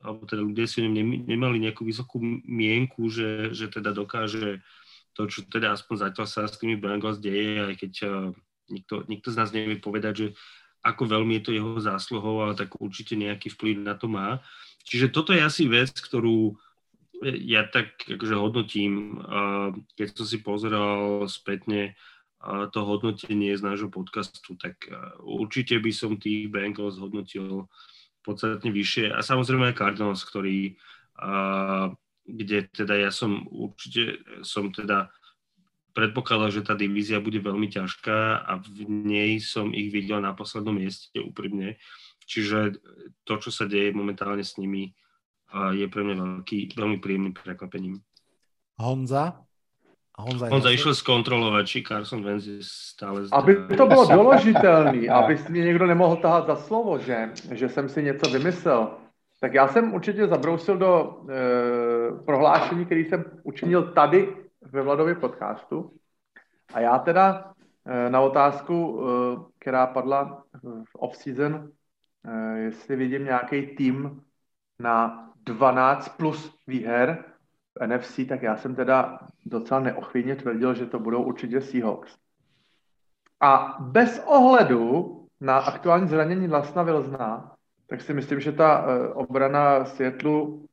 alebo 0.00 0.24
teda 0.24 0.40
ľudia 0.40 0.64
si 0.64 0.80
nemali 0.84 1.60
nejakú 1.60 1.84
vysokú 1.84 2.16
mienku, 2.48 3.12
že, 3.12 3.52
že 3.52 3.68
teda 3.68 3.92
dokáže 3.92 4.64
to, 5.12 5.26
čo 5.26 5.44
teda 5.50 5.74
aspoň 5.74 6.08
zatiaľ 6.08 6.26
sa 6.30 6.46
s 6.46 6.56
tými 6.56 6.78
Bengals 6.78 7.18
deje, 7.18 7.66
aj 7.66 7.74
keď 7.74 7.92
uh, 8.06 8.30
nikto, 8.70 9.02
nikto 9.10 9.28
z 9.34 9.36
nás 9.36 9.50
nevie 9.50 9.82
povedať, 9.82 10.14
že 10.14 10.26
ako 10.86 11.10
veľmi 11.10 11.42
je 11.42 11.44
to 11.44 11.52
jeho 11.52 11.74
zásluhou, 11.82 12.40
ale 12.40 12.54
tak 12.54 12.78
určite 12.78 13.18
nejaký 13.18 13.50
vplyv 13.50 13.82
na 13.82 13.98
to 13.98 14.06
má. 14.06 14.38
Čiže 14.86 15.10
toto 15.10 15.34
je 15.34 15.42
asi 15.42 15.66
vec, 15.66 15.90
ktorú 15.90 16.54
ja 17.42 17.66
tak 17.66 17.98
akože 18.06 18.34
hodnotím, 18.38 19.18
uh, 19.18 19.74
keď 19.98 20.22
som 20.22 20.26
si 20.30 20.38
pozeral 20.38 21.26
spätne 21.26 21.98
to 22.70 22.80
hodnotenie 22.86 23.58
z 23.58 23.62
nášho 23.66 23.90
podcastu, 23.90 24.54
tak 24.54 24.86
e, 24.86 24.94
určite 25.26 25.74
by 25.82 25.90
som 25.90 26.14
tých 26.14 26.46
Bengals 26.46 26.98
hodnotil 27.02 27.66
podstatne 28.22 28.70
vyššie. 28.70 29.10
A 29.10 29.20
samozrejme 29.24 29.72
aj 29.72 29.78
Cardinals, 29.78 30.20
ktorý, 30.26 30.76
kde 32.28 32.58
teda 32.68 33.08
ja 33.08 33.10
som 33.14 33.48
určite 33.48 34.20
som 34.44 34.68
teda 34.68 35.08
predpokladal, 35.96 36.52
že 36.52 36.66
tá 36.66 36.76
divízia 36.76 37.24
bude 37.24 37.40
veľmi 37.40 37.72
ťažká 37.72 38.44
a 38.44 38.52
v 38.60 38.84
nej 38.86 39.40
som 39.40 39.72
ich 39.72 39.88
videl 39.88 40.20
na 40.20 40.36
poslednom 40.36 40.76
mieste 40.76 41.16
úprimne. 41.24 41.80
Čiže 42.28 42.76
to, 43.24 43.40
čo 43.40 43.48
sa 43.48 43.64
deje 43.64 43.96
momentálne 43.96 44.44
s 44.44 44.60
nimi, 44.60 44.92
je 45.72 45.88
pre 45.88 46.04
mňa 46.04 46.44
veľký, 46.44 46.76
veľmi 46.76 47.00
príjemným 47.00 47.32
prekvapením. 47.32 47.96
Honza? 48.76 49.47
Honza, 50.18 50.50
Honza 50.50 50.70
išiel 50.74 50.94
zkontrolovať, 50.98 51.64
či 51.66 51.78
Carson 51.86 52.26
Wentz 52.26 52.46
je 52.46 52.58
stále 52.66 53.30
zdravý. 53.30 53.38
Aby 53.38 53.76
to 53.76 53.86
bylo 53.86 54.04
doložitelný, 54.06 55.08
aby 55.18 55.38
mi 55.48 55.58
někdo 55.58 55.86
nemohl 55.86 56.16
tahat 56.16 56.46
za 56.46 56.56
slovo, 56.56 56.98
že, 56.98 57.30
že 57.52 57.68
jsem 57.68 57.88
si 57.88 58.02
něco 58.02 58.30
vymyslel, 58.30 58.98
tak 59.40 59.54
já 59.54 59.68
jsem 59.68 59.94
určitě 59.94 60.26
zabrousil 60.26 60.76
do 60.76 61.22
e, 61.30 61.34
prohlášení, 62.24 62.84
který 62.84 63.04
jsem 63.04 63.24
učinil 63.42 63.82
tady 63.82 64.36
ve 64.62 64.82
Vladově 64.82 65.14
podcastu. 65.14 65.90
A 66.74 66.80
já 66.80 66.98
teda 66.98 67.54
e, 67.86 68.10
na 68.10 68.20
otázku, 68.20 69.00
e, 69.00 69.06
která 69.58 69.86
padla 69.86 70.42
v 70.62 70.94
off-season, 70.94 71.70
e, 72.24 72.58
jestli 72.58 72.96
vidím 72.96 73.24
nějaký 73.24 73.66
tým 73.66 74.22
na 74.78 75.28
12 75.44 76.08
plus 76.08 76.58
výher, 76.66 77.24
NFC, 77.86 78.20
tak 78.28 78.42
já 78.42 78.56
jsem 78.56 78.74
teda 78.74 79.18
docela 79.46 79.80
neochvějně 79.80 80.36
tvrdil, 80.36 80.74
že 80.74 80.86
to 80.86 80.98
budou 80.98 81.22
určitě 81.22 81.60
Seahawks. 81.60 82.16
A 83.40 83.76
bez 83.80 84.22
ohledu 84.26 85.14
na 85.40 85.58
aktuální 85.58 86.08
zranění 86.08 86.48
Lasna 86.48 86.82
Vilzna, 86.82 87.54
tak 87.86 88.00
si 88.00 88.14
myslím, 88.14 88.40
že 88.40 88.52
ta 88.52 88.86
uh, 88.86 88.92
obrana 89.14 89.84
Světlu 89.84 90.68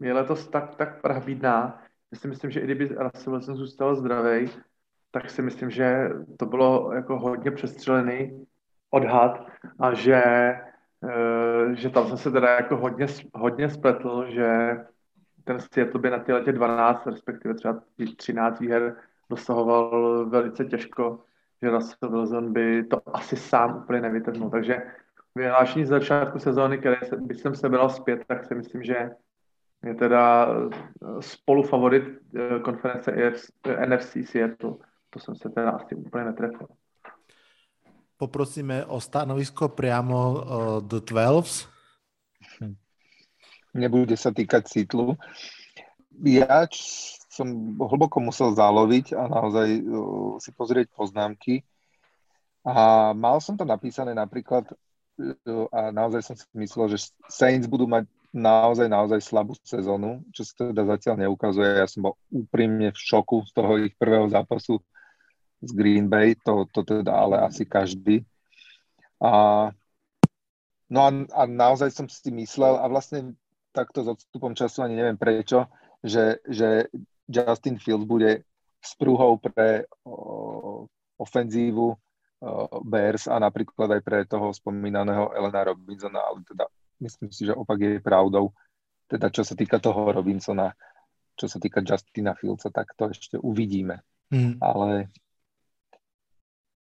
je 0.00 0.12
letos 0.12 0.48
tak, 0.48 0.74
tak 0.74 1.00
pravídná. 1.00 1.82
Já 2.12 2.18
si 2.18 2.28
myslím, 2.28 2.50
že 2.50 2.60
i 2.60 2.64
kdyby 2.64 2.88
Russell 2.88 3.32
Wilson 3.32 3.56
zůstal 3.56 3.96
zdravý, 3.96 4.50
tak 5.10 5.30
si 5.30 5.42
myslím, 5.42 5.70
že 5.70 6.10
to 6.36 6.46
bylo 6.46 6.92
jako 6.92 7.18
hodně 7.18 7.50
přestřelený 7.50 8.46
odhad 8.90 9.46
a 9.78 9.94
že, 9.94 10.22
uh, 11.00 11.72
že 11.72 11.90
tam 11.90 12.08
jsem 12.08 12.16
se 12.16 12.30
teda 12.30 12.54
jako 12.54 12.76
hodně, 12.76 13.06
hodně 13.34 13.70
spletl, 13.70 14.24
že 14.28 14.76
ten 15.48 15.60
Seattle 15.60 16.00
by 16.00 16.10
na 16.10 16.18
ty 16.18 16.32
letě 16.32 16.52
12, 16.52 17.06
respektive 17.06 17.54
třeba 17.54 17.80
13 18.16 18.60
výher 18.60 18.96
dosahoval 19.30 20.26
velice 20.28 20.64
těžko, 20.64 21.18
že 21.62 21.70
Russell 21.70 22.12
Wilson 22.12 22.52
by 22.52 22.84
to 22.84 23.16
asi 23.16 23.36
sám 23.36 23.76
úplně 23.76 24.00
nevytrhnul. 24.00 24.50
Takže 24.50 24.82
vyhlášení 25.34 25.84
z 25.84 25.88
začátku 25.88 26.38
sezóny, 26.38 26.78
které 26.78 26.96
by 27.16 27.34
jsem 27.34 27.54
sebral 27.54 27.90
zpět, 27.90 28.24
tak 28.28 28.44
si 28.44 28.54
myslím, 28.54 28.82
že 28.82 29.10
je 29.84 29.94
teda 29.94 30.48
eh, 30.48 30.76
spolufavorit 31.20 32.04
eh, 32.04 32.58
konference 32.60 33.12
NFC 33.86 34.16
Seattle. 34.24 34.74
To 35.10 35.18
jsem 35.18 35.34
se 35.34 35.48
teda 35.48 35.70
asi 35.70 35.94
úplně 35.94 36.24
netrefil. 36.24 36.66
Poprosíme 38.16 38.84
o 38.84 39.00
stanovisko 39.00 39.68
priamo 39.68 40.44
The 40.80 41.00
Twelves 41.00 41.77
nebude 43.74 44.16
sa 44.16 44.32
týkať 44.32 44.68
citlu. 44.68 45.16
Ja 46.22 46.66
som 47.28 47.78
hlboko 47.78 48.18
musel 48.18 48.56
záloviť 48.56 49.14
a 49.14 49.30
naozaj 49.30 49.68
uh, 49.78 50.34
si 50.42 50.50
pozrieť 50.50 50.90
poznámky. 50.90 51.62
A 52.66 53.14
mal 53.14 53.38
som 53.38 53.54
to 53.54 53.62
napísané 53.62 54.12
napríklad 54.12 54.66
uh, 54.66 55.66
a 55.70 55.94
naozaj 55.94 56.20
som 56.26 56.34
si 56.34 56.44
myslel, 56.58 56.98
že 56.98 57.14
Saints 57.30 57.70
budú 57.70 57.86
mať 57.86 58.10
naozaj, 58.34 58.90
naozaj 58.90 59.20
slabú 59.22 59.56
sezónu, 59.62 60.26
čo 60.34 60.42
sa 60.44 60.74
teda 60.74 60.84
zatiaľ 60.98 61.28
neukazuje. 61.28 61.80
Ja 61.80 61.86
som 61.86 62.10
bol 62.10 62.14
úprimne 62.28 62.92
v 62.92 62.98
šoku 62.98 63.46
z 63.48 63.50
toho 63.54 63.72
ich 63.80 63.94
prvého 63.96 64.28
zápasu 64.28 64.82
z 65.62 65.70
Green 65.74 66.06
Bay, 66.06 66.38
to, 66.38 66.66
to 66.70 66.86
teda 66.86 67.14
ale 67.14 67.42
asi 67.42 67.66
každý. 67.66 68.22
A, 69.18 69.70
no 70.86 70.98
a, 71.02 71.10
a 71.34 71.42
naozaj 71.46 71.90
som 71.90 72.06
si 72.06 72.30
myslel, 72.30 72.78
a 72.78 72.86
vlastne 72.86 73.34
takto 73.72 74.04
s 74.04 74.08
odstupom 74.08 74.52
času 74.56 74.84
ani 74.84 74.98
neviem 74.98 75.18
prečo, 75.18 75.68
že, 76.02 76.40
že 76.46 76.88
Justin 77.28 77.76
Fields 77.76 78.08
bude 78.08 78.48
sprúhou 78.78 79.36
pre 79.42 79.84
o, 80.06 80.86
ofenzívu 81.18 81.88
o, 81.90 81.96
Bears 82.86 83.26
a 83.26 83.36
napríklad 83.42 83.98
aj 83.98 84.02
pre 84.02 84.18
toho 84.24 84.54
spomínaného 84.54 85.34
Elena 85.34 85.74
Robinsona, 85.74 86.22
ale 86.22 86.46
teda 86.46 86.64
myslím 87.02 87.30
si, 87.30 87.46
že 87.46 87.54
opak 87.54 87.78
je 87.78 88.00
pravdou. 88.00 88.54
Teda 89.08 89.32
čo 89.32 89.42
sa 89.42 89.56
týka 89.56 89.80
toho 89.80 90.12
Robinsona, 90.12 90.72
čo 91.38 91.46
sa 91.46 91.58
týka 91.62 91.80
Justina 91.80 92.34
Fieldsa, 92.34 92.68
tak 92.74 92.92
to 92.98 93.10
ešte 93.10 93.38
uvidíme. 93.38 94.02
Mm. 94.28 94.60
Ale 94.60 95.08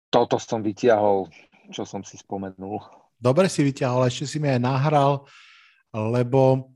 toto 0.08 0.40
som 0.40 0.64
vytiahol, 0.64 1.28
čo 1.76 1.84
som 1.84 2.06
si 2.06 2.16
spomenul. 2.16 2.80
Dobre 3.20 3.52
si 3.52 3.66
vyťahol, 3.66 4.08
ešte 4.08 4.26
si 4.30 4.38
mi 4.40 4.48
aj 4.48 4.62
nahral, 4.64 5.28
lebo 5.96 6.72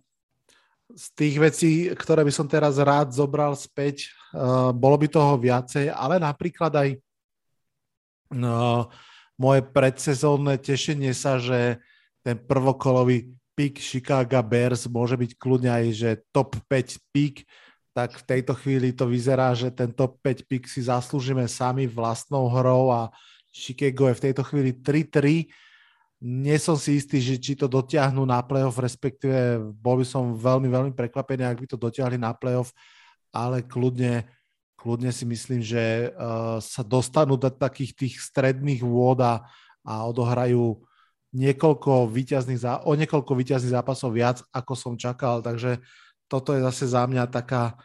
z 0.90 1.06
tých 1.14 1.36
vecí, 1.38 1.72
ktoré 1.94 2.26
by 2.26 2.34
som 2.34 2.48
teraz 2.50 2.80
rád 2.82 3.14
zobral 3.14 3.54
späť, 3.54 4.10
uh, 4.34 4.74
bolo 4.74 4.98
by 4.98 5.08
toho 5.12 5.38
viacej, 5.38 5.92
ale 5.94 6.18
napríklad 6.18 6.72
aj 6.74 6.90
uh, 8.34 8.90
moje 9.38 9.62
predsezónne 9.70 10.58
tešenie 10.58 11.14
sa, 11.14 11.38
že 11.38 11.78
ten 12.26 12.36
prvokolový 12.36 13.30
pík 13.54 13.80
Chicago 13.80 14.40
Bears 14.42 14.88
môže 14.88 15.20
byť 15.20 15.32
kľudne 15.36 15.72
aj, 15.72 15.86
že 15.92 16.10
top 16.32 16.58
5 16.72 17.12
pík, 17.12 17.44
tak 17.92 18.16
v 18.16 18.24
tejto 18.24 18.56
chvíli 18.56 18.96
to 18.96 19.06
vyzerá, 19.06 19.52
že 19.52 19.70
ten 19.70 19.92
top 19.92 20.18
5 20.24 20.48
pík 20.48 20.64
si 20.66 20.88
zaslúžime 20.88 21.44
sami 21.46 21.84
vlastnou 21.84 22.48
hrou 22.48 22.90
a 22.90 23.12
Chicago 23.52 24.08
je 24.10 24.18
v 24.18 24.24
tejto 24.32 24.44
chvíli 24.48 24.72
3-3 24.80 25.69
nie 26.20 26.60
som 26.60 26.76
si 26.76 27.00
istý, 27.00 27.24
že 27.24 27.40
či 27.40 27.56
to 27.56 27.72
dotiahnu 27.72 28.28
na 28.28 28.44
playoff, 28.44 28.76
respektíve 28.76 29.60
bol 29.80 30.04
by 30.04 30.06
som 30.06 30.36
veľmi, 30.36 30.68
veľmi 30.68 30.92
prekvapený, 30.92 31.48
ak 31.48 31.60
by 31.64 31.68
to 31.72 31.78
dotiahli 31.80 32.20
na 32.20 32.36
playoff, 32.36 32.76
ale 33.32 33.64
kľudne, 33.64 34.28
kľudne 34.76 35.16
si 35.16 35.24
myslím, 35.24 35.64
že 35.64 36.12
uh, 36.12 36.60
sa 36.60 36.84
dostanú 36.84 37.40
do 37.40 37.48
takých 37.48 37.96
tých 37.96 38.16
stredných 38.20 38.84
vôd 38.84 39.24
a, 39.24 39.48
a 39.88 40.04
odohrajú 40.12 40.84
niekoľko 41.32 42.12
výťazných, 42.12 42.84
o 42.84 42.92
niekoľko 43.00 43.32
výťazných 43.40 43.76
zápasov 43.80 44.12
viac, 44.12 44.44
ako 44.52 44.74
som 44.76 44.94
čakal, 45.00 45.40
takže 45.40 45.80
toto 46.28 46.52
je 46.52 46.62
zase 46.68 46.92
za 46.92 47.08
mňa 47.08 47.32
taká, 47.32 47.80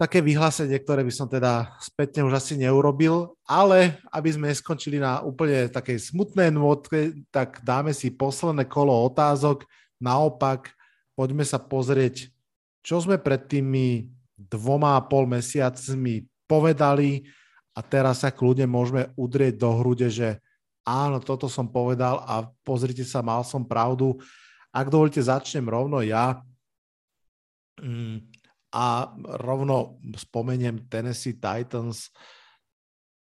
také 0.00 0.24
vyhlásenie, 0.24 0.80
ktoré 0.80 1.04
by 1.04 1.12
som 1.12 1.28
teda 1.28 1.76
spätne 1.76 2.24
už 2.24 2.32
asi 2.40 2.56
neurobil, 2.56 3.36
ale 3.44 4.00
aby 4.08 4.32
sme 4.32 4.48
skončili 4.48 4.96
na 4.96 5.20
úplne 5.20 5.68
takej 5.68 6.08
smutnej 6.08 6.48
nôtke, 6.48 7.20
tak 7.28 7.60
dáme 7.60 7.92
si 7.92 8.08
posledné 8.08 8.64
kolo 8.64 8.96
otázok. 9.12 9.68
Naopak, 10.00 10.72
poďme 11.12 11.44
sa 11.44 11.60
pozrieť, 11.60 12.32
čo 12.80 12.96
sme 13.04 13.20
pred 13.20 13.44
tými 13.44 14.08
dvoma 14.40 14.96
a 14.96 15.04
pol 15.04 15.28
mesiacmi 15.28 16.24
povedali 16.48 17.28
a 17.76 17.84
teraz 17.84 18.24
sa 18.24 18.32
kľudne 18.32 18.64
môžeme 18.64 19.12
udrieť 19.20 19.60
do 19.60 19.68
hrude, 19.84 20.08
že 20.08 20.40
áno, 20.80 21.20
toto 21.20 21.44
som 21.44 21.68
povedal 21.68 22.24
a 22.24 22.48
pozrite 22.64 23.04
sa, 23.04 23.20
mal 23.20 23.44
som 23.44 23.68
pravdu. 23.68 24.16
Ak 24.72 24.88
dovolíte, 24.88 25.20
začnem 25.20 25.68
rovno 25.68 26.00
ja. 26.00 26.40
Mm, 27.76 28.29
a 28.70 29.10
rovno 29.42 29.98
spomeniem 30.14 30.86
Tennessee 30.86 31.34
Titans. 31.34 32.10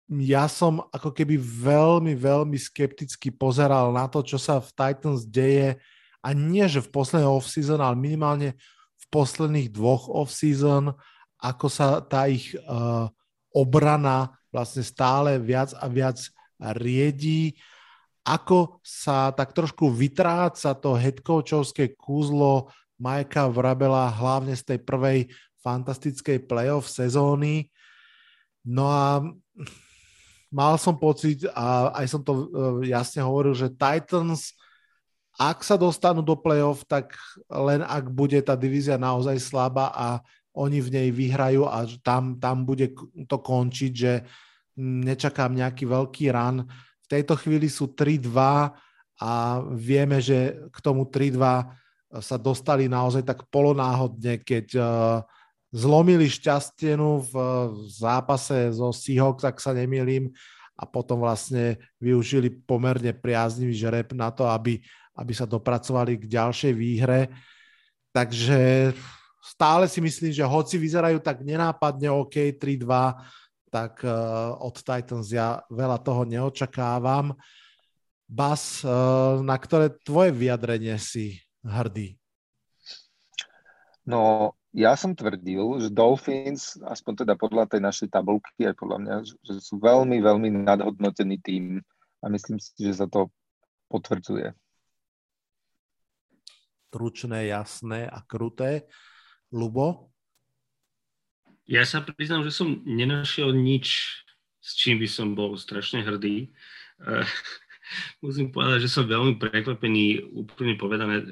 Ja 0.06 0.46
som 0.46 0.86
ako 0.94 1.10
keby 1.10 1.38
veľmi, 1.38 2.14
veľmi 2.14 2.58
skepticky 2.58 3.34
pozeral 3.34 3.90
na 3.90 4.06
to, 4.06 4.22
čo 4.22 4.38
sa 4.38 4.62
v 4.62 4.70
Titans 4.70 5.26
deje 5.26 5.82
a 6.22 6.28
nie, 6.30 6.62
že 6.70 6.82
v 6.82 6.92
poslednej 6.94 7.26
off-season, 7.26 7.82
ale 7.82 7.98
minimálne 7.98 8.54
v 8.98 9.04
posledných 9.10 9.74
dvoch 9.74 10.06
off-season, 10.06 10.94
ako 11.42 11.66
sa 11.66 11.98
tá 12.06 12.30
ich 12.30 12.54
uh, 12.54 13.10
obrana 13.50 14.30
vlastne 14.54 14.86
stále 14.86 15.42
viac 15.42 15.74
a 15.74 15.90
viac 15.90 16.22
riedí, 16.78 17.58
ako 18.22 18.78
sa 18.86 19.34
tak 19.34 19.50
trošku 19.50 19.90
vytráca 19.90 20.78
to 20.78 20.94
headcoachovské 20.94 21.98
kúzlo 21.98 22.70
Majka 23.02 23.50
Vrabela 23.50 24.06
hlavne 24.14 24.54
z 24.54 24.62
tej 24.62 24.78
prvej 24.78 25.26
fantastickej 25.58 26.46
playoff 26.46 26.86
sezóny. 26.86 27.66
No 28.62 28.86
a 28.86 29.26
mal 30.54 30.78
som 30.78 30.94
pocit, 30.94 31.42
a 31.50 31.90
aj 31.98 32.06
som 32.06 32.22
to 32.22 32.32
e, 32.32 32.44
jasne 32.94 33.26
hovoril, 33.26 33.58
že 33.58 33.74
Titans, 33.74 34.54
ak 35.34 35.66
sa 35.66 35.74
dostanú 35.74 36.22
do 36.22 36.38
playoff, 36.38 36.86
tak 36.86 37.18
len 37.50 37.82
ak 37.82 38.06
bude 38.06 38.38
tá 38.38 38.54
divízia 38.54 38.94
naozaj 38.94 39.42
slabá 39.42 39.90
a 39.90 40.22
oni 40.52 40.78
v 40.84 40.92
nej 40.92 41.08
vyhrajú 41.08 41.64
a 41.66 41.88
tam, 42.04 42.36
tam 42.38 42.68
bude 42.68 42.92
to 43.26 43.36
končiť, 43.40 43.92
že 43.96 44.22
nečakám 44.78 45.56
nejaký 45.56 45.88
veľký 45.88 46.28
ran. 46.30 46.68
V 47.02 47.06
tejto 47.08 47.34
chvíli 47.40 47.72
sú 47.72 47.96
3-2 47.96 48.28
a 49.18 49.30
vieme, 49.72 50.20
že 50.20 50.68
k 50.68 50.78
tomu 50.84 51.08
3-2 51.08 51.81
sa 52.20 52.36
dostali 52.36 52.92
naozaj 52.92 53.24
tak 53.24 53.48
polonáhodne, 53.48 54.44
keď 54.44 54.66
uh, 54.76 54.84
zlomili 55.72 56.28
šťastenu 56.28 57.24
v, 57.24 57.32
zápase 57.88 58.76
zo 58.76 58.92
Seahawks, 58.92 59.48
ak 59.48 59.56
sa 59.56 59.72
nemýlim, 59.72 60.28
a 60.76 60.84
potom 60.84 61.24
vlastne 61.24 61.80
využili 61.96 62.52
pomerne 62.52 63.16
priaznivý 63.16 63.72
žreb 63.72 64.12
na 64.12 64.28
to, 64.28 64.44
aby, 64.44 64.82
aby 65.16 65.32
sa 65.32 65.48
dopracovali 65.48 66.20
k 66.20 66.28
ďalšej 66.28 66.72
výhre. 66.76 67.32
Takže 68.12 68.92
stále 69.40 69.88
si 69.88 70.04
myslím, 70.04 70.32
že 70.32 70.44
hoci 70.44 70.76
vyzerajú 70.76 71.22
tak 71.24 71.40
nenápadne 71.40 72.12
OK 72.12 72.56
3-2, 72.60 72.84
tak 73.72 74.04
uh, 74.04 74.52
od 74.60 74.76
Titans 74.76 75.32
ja 75.32 75.64
veľa 75.72 75.96
toho 76.04 76.28
neočakávam. 76.28 77.32
Bas, 78.28 78.84
uh, 78.84 79.40
na 79.40 79.56
ktoré 79.56 79.96
tvoje 80.04 80.36
vyjadrenie 80.36 81.00
si 81.00 81.40
hrdý? 81.62 82.18
No, 84.02 84.52
ja 84.74 84.98
som 84.98 85.14
tvrdil, 85.14 85.62
že 85.78 85.94
Dolphins, 85.94 86.80
aspoň 86.80 87.22
teda 87.22 87.34
podľa 87.38 87.70
tej 87.70 87.80
našej 87.84 88.08
tabulky, 88.10 88.66
aj 88.66 88.74
podľa 88.74 88.98
mňa, 88.98 89.14
že 89.22 89.52
sú 89.62 89.78
veľmi, 89.78 90.18
veľmi 90.18 90.48
nadhodnotený 90.66 91.38
tým 91.38 91.78
a 92.22 92.24
myslím 92.32 92.58
si, 92.58 92.72
že 92.80 92.98
sa 92.98 93.06
to 93.06 93.30
potvrdzuje. 93.92 94.56
Tručné, 96.92 97.52
jasné 97.52 98.08
a 98.08 98.20
kruté. 98.24 98.88
Lubo? 99.52 100.12
Ja 101.68 101.84
sa 101.86 102.02
priznám, 102.02 102.42
že 102.42 102.52
som 102.52 102.82
nenašiel 102.84 103.54
nič, 103.54 104.18
s 104.58 104.70
čím 104.74 104.98
by 104.98 105.08
som 105.08 105.36
bol 105.36 105.54
strašne 105.54 106.02
hrdý. 106.02 106.50
Musím 108.22 108.52
povedať, 108.54 108.86
že 108.86 108.92
som 108.92 109.08
veľmi 109.08 109.36
prekvapený, 109.36 110.34
úplne 110.34 110.74
povedané, 110.78 111.26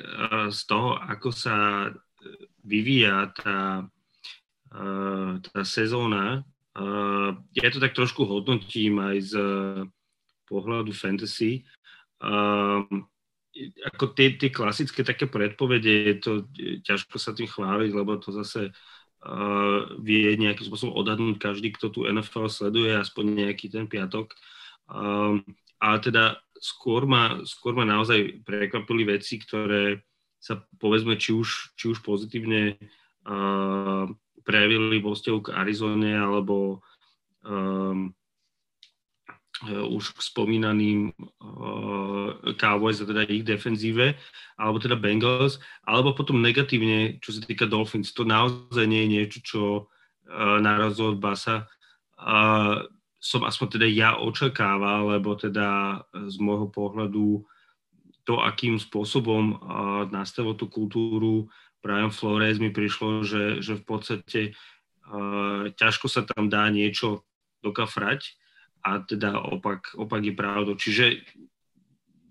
z 0.51 0.61
toho, 0.67 0.97
ako 0.99 1.33
sa 1.33 1.89
vyvíja 2.65 3.33
tá, 3.33 3.89
tá 5.41 5.61
sezóna. 5.65 6.45
Ja 7.57 7.69
to 7.73 7.83
tak 7.83 7.97
trošku 7.97 8.25
hodnotím 8.25 9.01
aj 9.03 9.17
z 9.25 9.35
pohľadu 10.47 10.93
fantasy. 10.95 11.65
Ako 13.91 14.15
tie, 14.15 14.39
tie 14.39 14.51
klasické 14.55 15.03
také 15.03 15.27
predpovede, 15.27 15.93
je 16.07 16.15
to 16.23 16.33
ťažko 16.87 17.19
sa 17.19 17.35
tým 17.35 17.51
chváliť, 17.51 17.91
lebo 17.91 18.15
to 18.23 18.31
zase 18.31 18.71
vie 20.01 20.33
nejakým 20.39 20.65
spôsobom 20.65 20.97
odhadnúť 20.97 21.37
každý, 21.37 21.77
kto 21.77 21.93
tu 21.93 22.01
NFL 22.09 22.49
sleduje, 22.49 22.97
aspoň 22.97 23.25
nejaký 23.45 23.69
ten 23.69 23.85
piatok. 23.85 24.33
Ale 25.81 25.97
teda 26.01 26.41
skôr 26.61 27.09
ma, 27.09 27.41
skôr 27.49 27.73
ma 27.73 27.89
naozaj 27.89 28.45
prekvapili 28.45 29.09
veci, 29.09 29.41
ktoré 29.41 30.05
sa 30.37 30.61
povedzme 30.77 31.17
či 31.17 31.33
už, 31.33 31.73
či 31.77 31.89
už 31.89 32.05
pozitívne 32.05 32.77
uh, 33.25 34.05
prejavili 34.45 35.01
vo 35.01 35.17
vzťahu 35.17 35.39
k 35.41 35.53
Arizone 35.57 36.13
alebo 36.17 36.85
um, 37.45 38.13
uh, 39.69 39.85
už 39.89 40.17
k 40.17 40.21
spomínaným 40.21 41.13
uh, 41.17 42.55
Cowboys 42.57 43.01
a 43.01 43.09
teda 43.09 43.25
ich 43.29 43.45
defenzíve, 43.45 44.17
alebo 44.57 44.81
teda 44.81 45.01
Bengals, 45.01 45.61
alebo 45.85 46.13
potom 46.13 46.41
negatívne, 46.41 47.21
čo 47.25 47.37
sa 47.37 47.41
týka 47.45 47.69
Dolphins. 47.69 48.13
To 48.17 48.25
naozaj 48.25 48.85
nie 48.85 49.09
je 49.09 49.13
niečo, 49.13 49.39
čo 49.45 49.63
uh, 49.85 50.57
narazilo 50.61 51.17
od 51.17 51.21
Basa. 51.21 51.69
Uh, 52.21 52.85
som 53.21 53.45
aspoň 53.45 53.77
teda 53.77 53.87
ja 53.87 54.17
očakával, 54.17 55.13
lebo 55.13 55.37
teda 55.37 56.01
z 56.11 56.37
môjho 56.41 56.73
pohľadu 56.73 57.45
to, 58.25 58.41
akým 58.41 58.81
spôsobom 58.81 59.61
uh, 59.61 60.09
nastavil 60.09 60.57
tú 60.57 60.73
kultúru 60.73 61.53
Brian 61.81 62.13
Flores 62.13 62.61
mi 62.61 62.69
prišlo, 62.69 63.25
že, 63.25 63.65
že 63.65 63.77
v 63.81 63.85
podstate 63.85 64.41
uh, 65.09 65.73
ťažko 65.73 66.07
sa 66.09 66.25
tam 66.29 66.53
dá 66.53 66.69
niečo 66.69 67.25
dokafrať 67.65 68.37
a 68.85 69.01
teda 69.01 69.41
opak, 69.41 69.97
opak 69.97 70.21
je 70.25 70.33
pravdou. 70.37 70.77
Čiže 70.77 71.25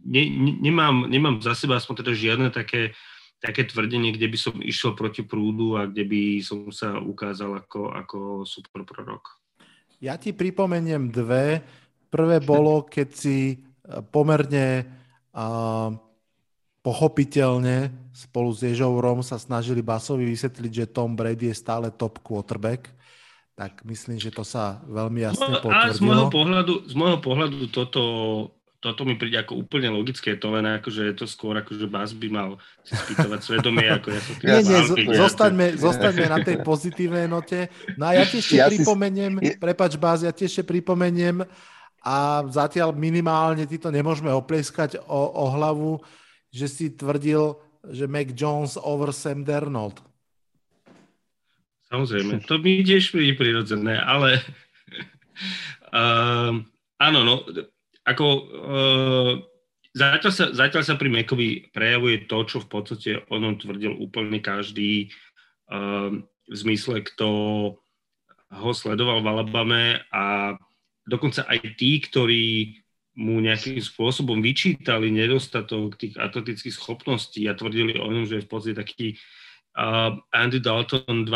ne, 0.06 0.24
ne, 0.30 0.54
nemám, 0.58 1.10
nemám 1.10 1.42
za 1.42 1.54
seba 1.58 1.78
aspoň 1.78 2.06
teda 2.06 2.14
žiadne 2.14 2.48
také, 2.54 2.94
také 3.42 3.66
tvrdenie, 3.66 4.14
kde 4.14 4.30
by 4.30 4.38
som 4.38 4.56
išiel 4.62 4.94
proti 4.94 5.26
prúdu 5.26 5.78
a 5.78 5.90
kde 5.90 6.06
by 6.06 6.22
som 6.42 6.70
sa 6.70 6.98
ukázal 6.98 7.58
ako, 7.62 7.94
ako 7.94 8.18
super 8.46 8.86
prorok. 8.86 9.38
Ja 10.00 10.16
ti 10.16 10.32
pripomeniem 10.32 11.12
dve. 11.12 11.64
Prvé 12.10 12.40
bolo, 12.42 12.88
keď 12.88 13.08
si 13.14 13.54
e, 13.54 13.56
pomerne 14.10 14.88
uh, 15.36 15.94
pochopiteľne 16.80 17.92
spolu 18.16 18.50
s 18.56 18.64
Ježovrom 18.64 19.22
sa 19.22 19.38
snažili 19.38 19.84
Basovi 19.84 20.26
vysvetliť, 20.26 20.72
že 20.72 20.92
Tom 20.92 21.14
Brady 21.14 21.52
je 21.52 21.56
stále 21.56 21.92
top 21.92 22.24
quarterback. 22.24 22.90
Tak 23.60 23.84
myslím, 23.84 24.18
že 24.18 24.32
to 24.32 24.48
sa 24.48 24.80
veľmi 24.88 25.20
jasne 25.20 25.60
potvrdilo. 25.60 25.92
A 25.92 25.96
z 25.96 26.00
môjho 26.00 26.28
pohľadu, 26.32 26.74
z 26.88 26.94
môjho 26.96 27.20
pohľadu 27.20 27.56
toto, 27.70 28.02
toto 28.80 29.04
mi 29.04 29.20
príde 29.20 29.36
ako 29.36 29.60
úplne 29.60 29.92
logické, 29.92 30.40
to 30.40 30.56
len 30.56 30.64
ako, 30.64 30.88
že 30.88 31.12
je 31.12 31.16
to 31.20 31.28
skôr 31.28 31.52
ako, 31.60 31.76
že 31.76 31.84
Bas 31.84 32.16
by 32.16 32.28
mal 32.32 32.50
si 32.88 32.96
spýtovať 32.96 33.40
svedomie, 33.44 33.92
ako 33.92 34.08
ja 34.16 34.22
sa 34.24 34.32
Nie, 34.40 34.60
nie, 34.64 34.82
zostaňme, 35.20 35.68
zostaňme 35.76 36.26
na 36.32 36.40
tej 36.40 36.64
pozitívnej 36.64 37.28
note. 37.28 37.68
No 38.00 38.08
a 38.08 38.16
ja 38.16 38.24
ti 38.24 38.40
ešte 38.40 38.56
ja 38.56 38.72
pripomeniem, 38.72 39.36
si... 39.44 39.60
prepač 39.60 40.00
Bas, 40.00 40.24
ja 40.24 40.32
ti 40.32 40.48
ešte 40.48 40.64
pripomeniem 40.64 41.44
a 42.00 42.48
zatiaľ 42.48 42.96
minimálne 42.96 43.68
ty 43.68 43.76
to 43.76 43.92
nemôžeme 43.92 44.32
oplieskať 44.32 45.04
o, 45.04 45.22
o 45.28 45.46
hlavu, 45.60 46.00
že 46.48 46.72
si 46.72 46.86
tvrdil, 46.96 47.60
že 47.84 48.08
Mac 48.08 48.32
Jones 48.32 48.80
over 48.80 49.12
Sam 49.12 49.44
Dernold. 49.44 50.00
Samozrejme, 51.92 52.48
to 52.48 52.64
mi 52.64 52.80
tiež 52.80 53.12
príde 53.12 53.36
prirodzené, 53.36 54.00
ale 54.00 54.40
uh, 55.92 56.56
áno, 57.06 57.20
no, 57.28 57.44
ako 58.10 58.26
uh, 58.26 59.34
zatiaľ, 59.94 60.34
sa, 60.34 60.46
zatiaľ 60.50 60.84
sa 60.84 60.98
pri 60.98 61.10
Mekovi 61.14 61.70
prejavuje 61.70 62.26
to, 62.26 62.42
čo 62.50 62.58
v 62.66 62.68
podstate 62.70 63.12
onom 63.30 63.62
tvrdil 63.62 63.94
úplne 64.02 64.42
každý 64.42 65.14
uh, 65.70 66.10
v 66.50 66.56
zmysle, 66.56 67.06
kto 67.06 67.30
ho 68.50 68.72
sledoval 68.74 69.22
v 69.22 69.30
Alabame 69.30 69.84
a 70.10 70.58
dokonca 71.06 71.46
aj 71.46 71.78
tí, 71.78 72.02
ktorí 72.02 72.82
mu 73.20 73.44
nejakým 73.44 73.78
spôsobom 73.84 74.40
vyčítali 74.40 75.12
nedostatok 75.12 76.00
tých 76.00 76.16
atletických 76.16 76.74
schopností 76.74 77.46
a 77.46 77.54
tvrdili 77.54 78.00
o 78.00 78.08
ňom, 78.08 78.26
že 78.26 78.42
je 78.42 78.46
v 78.48 78.50
podstate 78.50 78.78
taký 78.80 79.08
uh, 79.76 80.16
Andy 80.34 80.64
Dalton 80.64 81.28
2.0, 81.28 81.30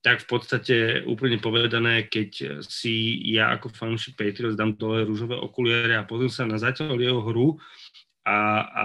tak 0.00 0.24
v 0.24 0.26
podstate 0.32 0.76
úplne 1.04 1.36
povedané, 1.36 2.08
keď 2.08 2.60
si 2.64 3.20
ja 3.36 3.52
ako 3.52 3.68
fanúšik 3.68 4.16
Patriots 4.16 4.56
dám 4.56 4.72
dole 4.80 5.04
rúžové 5.04 5.36
okuliare 5.36 5.92
a 6.00 6.08
pozriem 6.08 6.32
sa 6.32 6.48
na 6.48 6.56
zatiaľ 6.56 6.96
jeho 6.96 7.20
hru 7.20 7.60
a, 8.24 8.38
a 8.64 8.84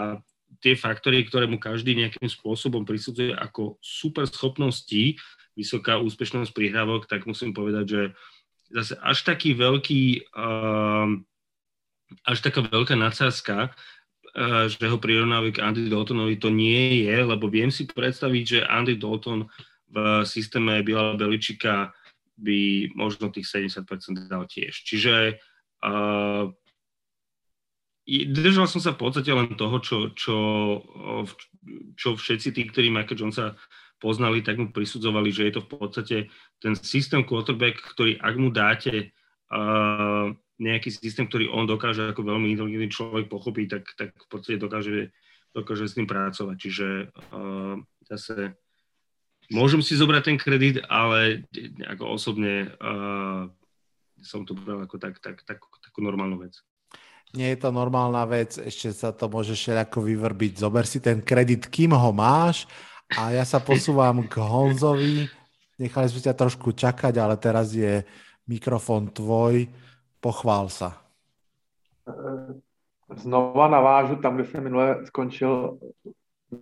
tie 0.60 0.76
faktory, 0.76 1.24
ktoré 1.24 1.48
mu 1.48 1.56
každý 1.56 1.96
nejakým 1.96 2.28
spôsobom 2.28 2.84
prisudzuje 2.84 3.32
ako 3.32 3.80
super 3.80 4.28
schopnosti, 4.28 5.16
vysoká 5.56 6.02
úspešnosť 6.04 6.52
prihrávok, 6.52 7.08
tak 7.08 7.24
musím 7.24 7.56
povedať, 7.56 7.86
že 7.88 8.02
zase 8.76 8.94
až 9.00 9.24
taký 9.24 9.56
veľký, 9.56 10.36
uh, 10.36 11.16
až 12.28 12.38
taká 12.44 12.60
veľká 12.68 13.00
nadsázka, 13.00 13.72
uh, 13.72 14.66
že 14.68 14.84
ho 14.84 14.98
prirovnávajú 15.00 15.52
k 15.56 15.64
Andy 15.64 15.88
Daltonovi, 15.88 16.36
to 16.36 16.52
nie 16.52 17.08
je, 17.08 17.16
lebo 17.24 17.48
viem 17.48 17.72
si 17.72 17.88
predstaviť, 17.88 18.44
že 18.44 18.68
Andy 18.68 19.00
Dalton 19.00 19.48
v 19.90 20.26
systéme 20.26 20.82
Bila 20.82 21.18
Beličika 21.18 21.94
by 22.36 22.92
možno 22.96 23.32
tých 23.32 23.48
70% 23.48 23.86
dal 24.28 24.44
tiež. 24.44 24.84
Čiže 24.84 25.40
uh, 25.86 26.52
držal 28.06 28.68
som 28.68 28.84
sa 28.84 28.92
v 28.94 29.02
podstate 29.02 29.32
len 29.32 29.56
toho, 29.56 29.78
čo, 29.80 29.98
čo, 30.14 30.38
čo 31.96 32.10
všetci 32.14 32.50
tí, 32.52 32.62
ktorí 32.68 32.92
Michael 32.92 33.18
Jonesa 33.18 33.56
poznali, 33.98 34.44
tak 34.44 34.60
mu 34.60 34.70
prisudzovali, 34.70 35.32
že 35.32 35.48
je 35.48 35.54
to 35.56 35.62
v 35.64 35.70
podstate 35.72 36.18
ten 36.60 36.74
systém 36.76 37.24
quarterback, 37.24 37.80
ktorý 37.80 38.20
ak 38.20 38.36
mu 38.36 38.52
dáte 38.52 39.16
uh, 39.50 40.30
nejaký 40.60 40.92
systém, 40.92 41.28
ktorý 41.28 41.52
on 41.52 41.68
dokáže 41.68 42.12
ako 42.12 42.36
veľmi 42.36 42.52
inteligentný 42.52 42.92
človek 42.92 43.32
pochopiť, 43.32 43.68
tak, 43.72 43.84
tak 43.96 44.10
v 44.16 44.28
podstate 44.28 44.60
dokáže, 44.60 45.16
dokáže 45.56 45.88
s 45.88 45.96
ním 45.96 46.08
pracovať. 46.08 46.56
Čiže 46.60 46.88
uh, 47.32 47.80
zase 48.08 48.60
môžem 49.52 49.82
si 49.82 49.98
zobrať 49.98 50.24
ten 50.24 50.38
kredit, 50.38 50.82
ale 50.90 51.46
ako 51.86 52.18
osobne 52.18 52.72
uh, 52.82 53.50
som 54.26 54.42
to 54.46 54.58
bral 54.58 54.82
ako 54.82 54.98
tak, 54.98 55.22
tak, 55.22 55.46
tak, 55.46 55.62
takú 55.62 56.00
normálnu 56.02 56.42
vec. 56.42 56.58
Nie 57.36 57.54
je 57.54 57.68
to 57.68 57.70
normálna 57.70 58.24
vec, 58.26 58.56
ešte 58.58 58.96
sa 58.96 59.12
to 59.12 59.28
môže 59.28 59.54
ako 59.68 60.08
vyvrbiť. 60.08 60.64
Zober 60.64 60.88
si 60.88 61.04
ten 61.04 61.20
kredit, 61.20 61.68
kým 61.68 61.92
ho 61.92 62.12
máš 62.16 62.64
a 63.12 63.36
ja 63.36 63.44
sa 63.44 63.60
posúvam 63.60 64.24
k 64.26 64.40
Honzovi. 64.40 65.28
Nechali 65.76 66.08
sme 66.08 66.24
ťa 66.24 66.34
trošku 66.34 66.72
čakať, 66.72 67.14
ale 67.20 67.36
teraz 67.36 67.76
je 67.76 68.08
mikrofon 68.48 69.12
tvoj. 69.12 69.68
Pochvál 70.24 70.72
sa. 70.72 70.96
Znova 73.14 73.68
navážu 73.68 74.16
tam, 74.16 74.36
kde 74.36 74.46
jsem 74.46 74.64
minule 74.64 75.06
skončil 75.06 75.78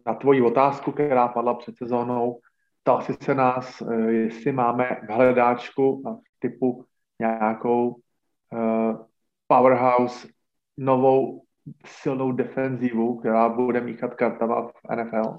na 0.06 0.14
tvoji 0.14 0.42
otázku, 0.42 0.92
která 0.92 1.28
padla 1.28 1.54
před 1.54 1.78
sezónou 1.78 2.40
ptal 2.84 3.02
si 3.02 3.14
se 3.22 3.36
nás, 3.36 3.82
eh, 3.82 4.12
jestli 4.12 4.52
máme 4.52 5.02
v 5.08 5.10
hledáčku 5.10 6.04
typu 6.40 6.86
nějakou 7.20 7.90
uh, 7.90 9.06
powerhouse 9.48 10.28
novou 10.78 11.44
silnou 11.86 12.32
defenzivu, 12.32 13.20
která 13.20 13.50
bude 13.50 13.82
míchat 13.82 14.14
kartama 14.14 14.68
v 14.68 14.96
NFL. 14.96 15.38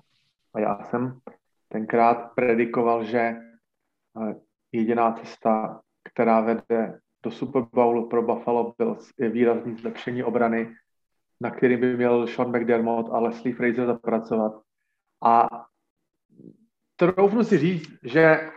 A 0.54 0.60
já 0.60 0.78
jsem 0.82 1.18
tenkrát 1.68 2.32
predikoval, 2.34 3.04
že 3.04 3.36
uh, 4.14 4.32
jediná 4.72 5.12
cesta, 5.12 5.80
která 6.04 6.40
vede 6.40 6.98
do 7.22 7.30
Super 7.30 7.62
Bowlu 7.72 8.08
pro 8.08 8.22
Buffalo 8.22 8.74
Bills, 8.78 9.12
je 9.18 9.28
výrazný 9.28 9.76
zlepšení 9.76 10.24
obrany, 10.24 10.74
na 11.40 11.50
který 11.50 11.76
by 11.76 11.96
měl 11.96 12.26
Sean 12.26 12.48
McDermott 12.48 13.10
a 13.12 13.18
Leslie 13.18 13.54
Fraser 13.54 13.86
zapracovat. 13.86 14.52
A 15.24 15.48
troufnu 16.96 17.44
si 17.44 17.58
říct, 17.58 17.98
že 18.02 18.50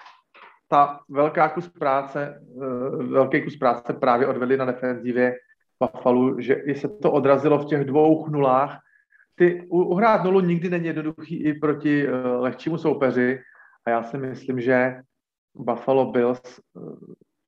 ta 0.68 1.00
velká 1.10 1.50
kus 1.50 1.70
práce, 1.70 2.42
eh, 2.62 3.04
velký 3.04 3.44
kus 3.44 3.58
práce 3.58 3.94
právě 3.94 4.28
odvedli 4.28 4.58
na 4.58 4.66
defenzivě 4.66 5.36
Buffalo, 5.80 6.42
že 6.42 6.54
i 6.54 6.76
se 6.76 6.88
to 6.88 7.12
odrazilo 7.12 7.60
v 7.60 7.66
těch 7.66 7.86
dvou 7.86 8.30
nulách. 8.30 8.80
Ty, 9.36 9.68
uhrát 9.70 10.24
nulu 10.24 10.40
nikdy 10.40 10.70
není 10.70 10.86
jednoduchý 10.86 11.44
i 11.44 11.54
proti 11.54 12.08
uh, 12.08 12.14
lehčímu 12.42 12.78
soupeři 12.78 13.40
a 13.86 13.90
já 13.90 14.04
si 14.04 14.18
myslím, 14.18 14.62
že 14.62 15.02
Buffalo 15.56 16.12
Bills 16.12 16.42
uh, 16.74 16.96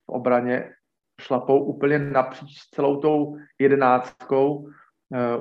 v 0.06 0.10
obraně 0.10 0.74
šlapou 1.22 1.64
úplně 1.64 2.00
napříč 2.00 2.60
celou 2.74 3.02
tou 3.02 3.38
jedenáctkou 3.60 4.70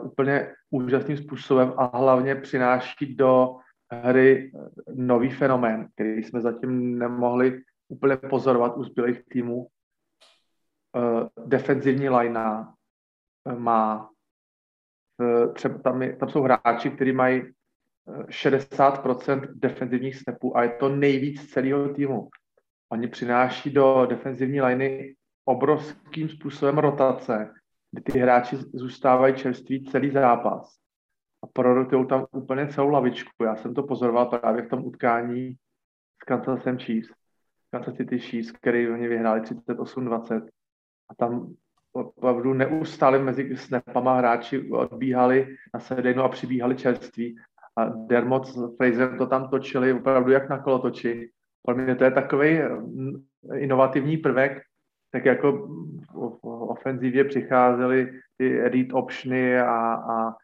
úplně 0.02 0.52
úžasným 0.70 1.16
způsobem 1.16 1.72
a 1.76 1.98
hlavně 1.98 2.34
přináší 2.34 3.14
do 3.16 3.56
hry 3.90 4.52
nový 4.94 5.30
fenomén, 5.30 5.88
který 5.94 6.22
jsme 6.22 6.40
zatím 6.40 6.98
nemohli 6.98 7.62
úplně 7.88 8.16
pozorovat 8.16 8.76
u 8.76 8.84
zbylých 8.84 9.24
týmů. 9.24 9.66
Uh, 10.96 11.46
defenzivní 11.46 12.08
linea 12.08 12.74
uh, 13.44 13.58
má 13.58 14.10
třeba 15.54 15.78
tam, 15.78 16.02
je, 16.02 16.16
tam 16.16 16.28
jsou 16.28 16.42
hráči, 16.42 16.90
kteří 16.90 17.12
mají 17.12 17.42
60% 18.08 19.48
defenzivních 19.54 20.16
snapů 20.16 20.56
a 20.56 20.62
je 20.62 20.68
to 20.68 20.88
nejvíc 20.88 21.50
celého 21.50 21.94
týmu. 21.94 22.28
Oni 22.92 23.08
přináší 23.08 23.70
do 23.70 24.06
defenzivní 24.06 24.60
liney 24.62 25.16
obrovským 25.44 26.28
způsobem 26.28 26.78
rotace, 26.78 27.54
kdy 27.90 28.02
ty 28.02 28.18
hráči 28.18 28.56
zůstávají 28.56 29.34
čerství 29.34 29.84
celý 29.84 30.10
zápas 30.10 30.78
a 31.42 31.46
prorotují 31.46 32.06
tam 32.06 32.26
úplně 32.32 32.68
celou 32.68 32.88
lavičku. 32.88 33.44
Já 33.44 33.56
jsem 33.56 33.74
to 33.74 33.82
pozoroval 33.82 34.26
právě 34.26 34.62
v 34.62 34.68
tom 34.68 34.84
utkání 34.84 35.56
s 36.22 36.24
Kansasem 36.24 36.78
Chiefs, 36.78 37.12
Kansas 37.70 37.94
City 37.94 38.18
Chiefs, 38.18 38.52
který 38.52 38.88
oni 38.88 39.08
vyhráli 39.08 39.40
38-20 39.40 40.48
a 41.10 41.14
tam 41.14 41.54
opravdu 41.92 42.54
neustále 42.54 43.18
mezi 43.18 43.56
snapama 43.56 44.18
hráči 44.18 44.70
odbíhali 44.70 45.56
na 45.74 45.80
sedejnu 45.80 46.22
a 46.22 46.28
přibíhali 46.28 46.76
čerství 46.76 47.36
a 47.76 47.84
Dermot 47.84 48.46
s 48.46 48.76
Fraser 48.76 49.18
to 49.18 49.26
tam 49.26 49.48
točili 49.50 49.92
opravdu 49.92 50.30
jak 50.30 50.48
na 50.48 50.58
kolotoči. 50.58 51.30
Pro 51.62 51.76
mě 51.76 51.94
to 51.94 52.04
je 52.04 52.10
takový 52.10 52.58
mm, 52.62 53.24
inovativní 53.54 54.16
prvek, 54.16 54.62
tak 55.10 55.24
jako 55.24 55.52
v 56.14 56.38
ofenzivě 56.42 57.24
přicházely 57.24 58.20
ty 58.36 58.68
read 58.68 58.86
optiony 58.92 59.60
a, 59.60 59.94
a 59.94 60.34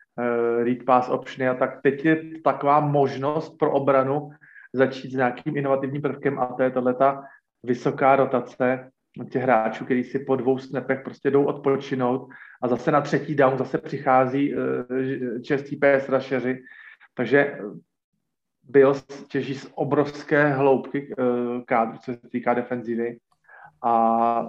read 0.62 0.84
pass 0.86 1.08
optiony 1.08 1.48
a 1.48 1.54
tak 1.54 1.82
teď 1.82 2.04
je 2.04 2.22
taková 2.44 2.80
možnost 2.80 3.58
pro 3.58 3.72
obranu 3.72 4.30
začít 4.72 5.12
s 5.12 5.14
nějakým 5.14 5.56
inovativním 5.56 6.02
prvkem 6.02 6.38
a 6.38 6.46
to 6.46 6.62
je 6.62 6.70
tato 6.70 7.22
vysoká 7.62 8.16
rotace 8.16 8.90
těch 9.30 9.42
hráčů, 9.42 9.84
kteří 9.84 10.04
si 10.04 10.18
po 10.18 10.36
dvou 10.36 10.58
snapech 10.58 11.00
prostě 11.02 11.30
jdou 11.30 11.44
odpočinout 11.44 12.28
a 12.62 12.68
zase 12.68 12.90
na 12.90 13.00
třetí 13.00 13.34
down 13.34 13.58
zase 13.58 13.78
přichází 13.78 14.54
uh, 14.54 14.62
čestí 15.42 15.76
PS 15.76 16.08
rusheři. 16.08 16.62
Takže 17.14 17.58
byl 18.62 18.94
těží 19.28 19.54
z 19.54 19.72
obrovské 19.74 20.48
hloubky 20.48 21.14
uh, 21.18 21.62
kádru, 21.64 21.98
co 21.98 22.12
se 22.12 22.28
týká 22.28 22.54
defenzivy 22.54 23.18
a 23.82 24.48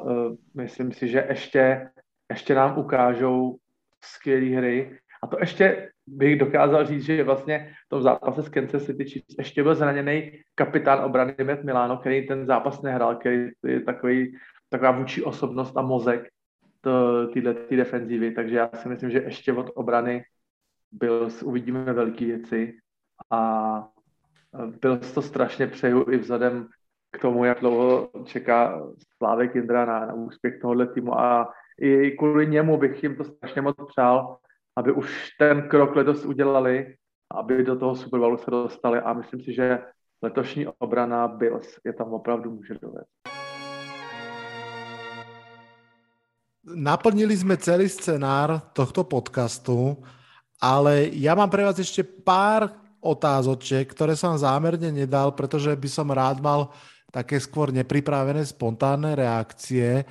myslím 0.53 0.91
si, 0.91 1.07
že 1.07 1.25
ještě, 1.29 1.89
ještě 2.29 2.55
nám 2.55 2.79
ukážou 2.79 3.57
skvělé 4.03 4.55
hry 4.57 4.99
a 5.25 5.27
to 5.27 5.37
ještě 5.39 5.91
bych 6.07 6.39
dokázal 6.39 6.85
říct, 6.85 7.03
že 7.03 7.23
vlastně 7.23 7.73
v 7.85 7.89
tom 7.89 8.01
zápase 8.01 8.41
s 8.43 8.49
Kansas 8.49 8.85
City 8.85 9.05
Chiefs 9.05 9.35
ještě 9.37 9.63
byl 9.63 9.75
zraněný 9.75 10.31
kapitán 10.55 10.99
obrany 10.99 11.35
Matt 11.43 11.63
Milano, 11.63 11.97
který 11.97 12.27
ten 12.27 12.45
zápas 12.45 12.81
nehrál, 12.81 13.15
který 13.15 13.49
je 13.65 13.81
takový, 13.81 14.37
taková 14.69 14.91
vůči 14.91 15.23
osobnost 15.23 15.77
a 15.77 15.81
mozek. 15.81 16.27
tyhle 17.33 17.53
ty 17.53 17.75
defenzívy, 17.75 18.31
takže 18.31 18.55
já 18.55 18.69
si 18.73 18.89
myslím, 18.89 19.09
že 19.09 19.17
ještě 19.17 19.53
od 19.53 19.71
obrany 19.75 20.23
byl, 20.91 21.29
uvidíme 21.43 21.93
velké 21.93 22.25
věci. 22.25 22.77
A 23.31 23.87
byl 24.81 24.97
to 24.97 25.21
strašně 25.21 25.67
přeju 25.67 26.05
i 26.11 26.17
vzhledem 26.17 26.67
k 27.11 27.21
tomu, 27.21 27.45
jak 27.45 27.59
dlouho 27.59 28.09
čeká 28.25 28.81
Slávek 29.17 29.55
Jindra 29.55 29.85
na, 29.85 30.05
na 30.05 30.13
úspěch 30.13 30.59
tohohle 30.61 30.87
týmu. 30.87 31.19
A 31.19 31.49
i 31.81 32.11
kvůli 32.11 32.47
němu 32.47 32.77
bych 32.77 33.03
jim 33.03 33.15
to 33.15 33.23
strašně 33.23 33.61
moc 33.61 33.75
přál, 33.87 34.37
aby 34.75 34.91
už 34.91 35.07
ten 35.39 35.69
krok 35.69 35.95
letos 35.95 36.25
udělali, 36.25 36.95
aby 37.31 37.63
do 37.63 37.75
toho 37.75 37.95
Super 37.95 38.19
Bowlu 38.19 38.37
se 38.37 38.51
dostali 38.51 38.99
a 38.99 39.13
myslím 39.13 39.41
si, 39.41 39.53
že 39.53 39.79
letošní 40.21 40.67
obrana 40.67 41.27
Bills 41.27 41.67
je 41.85 41.93
tam 41.93 42.13
opravdu 42.13 42.51
může 42.51 42.73
dovést. 42.81 43.09
Naplnili 46.65 47.37
sme 47.37 47.61
celý 47.61 47.85
scenár 47.85 48.73
tohto 48.73 49.05
podcastu, 49.05 50.01
ale 50.57 51.13
ja 51.13 51.37
mám 51.37 51.45
pre 51.45 51.61
vás 51.61 51.77
ešte 51.77 52.01
pár 52.01 52.73
otázočiek, 53.05 53.85
ktoré 53.85 54.17
som 54.17 54.33
zámerne 54.33 54.89
nedal, 54.89 55.37
pretože 55.37 55.69
by 55.77 55.85
som 55.85 56.09
rád 56.09 56.41
mal 56.41 56.73
také 57.13 57.37
skôr 57.37 57.69
nepripravené 57.69 58.41
spontánne 58.41 59.13
reakcie. 59.13 60.09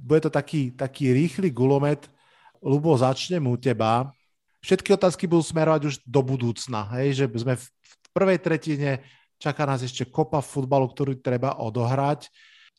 Bude 0.00 0.24
to 0.24 0.30
taký, 0.32 0.72
taký 0.72 1.12
rýchly 1.12 1.52
gulomet. 1.52 2.08
Lubo, 2.60 2.92
začnem 2.92 3.40
u 3.48 3.56
teba. 3.56 4.12
Všetky 4.60 4.92
otázky 4.92 5.24
budú 5.24 5.40
smerovať 5.40 5.82
už 5.88 5.94
do 6.04 6.20
budúcna, 6.20 6.84
hej? 7.00 7.16
že 7.16 7.24
sme 7.32 7.56
v, 7.56 7.64
prvej 8.12 8.38
tretine, 8.38 9.00
čaká 9.40 9.64
nás 9.64 9.80
ešte 9.80 10.04
kopa 10.04 10.44
futbalu, 10.44 10.84
ktorý 10.92 11.16
treba 11.16 11.56
odohrať. 11.56 12.28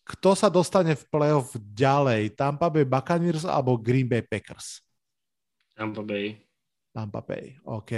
Kto 0.05 0.37
sa 0.37 0.53
dostane 0.53 0.93
v 0.93 1.03
playoff 1.09 1.57
ďalej? 1.57 2.37
Tampa 2.37 2.69
Bay 2.69 2.85
Buccaneers 2.85 3.45
alebo 3.45 3.81
Green 3.81 4.05
Bay 4.05 4.21
Packers? 4.21 4.85
Tampa 5.73 6.05
Bay. 6.05 6.37
Tampa 6.93 7.21
Bay, 7.25 7.57
OK. 7.65 7.91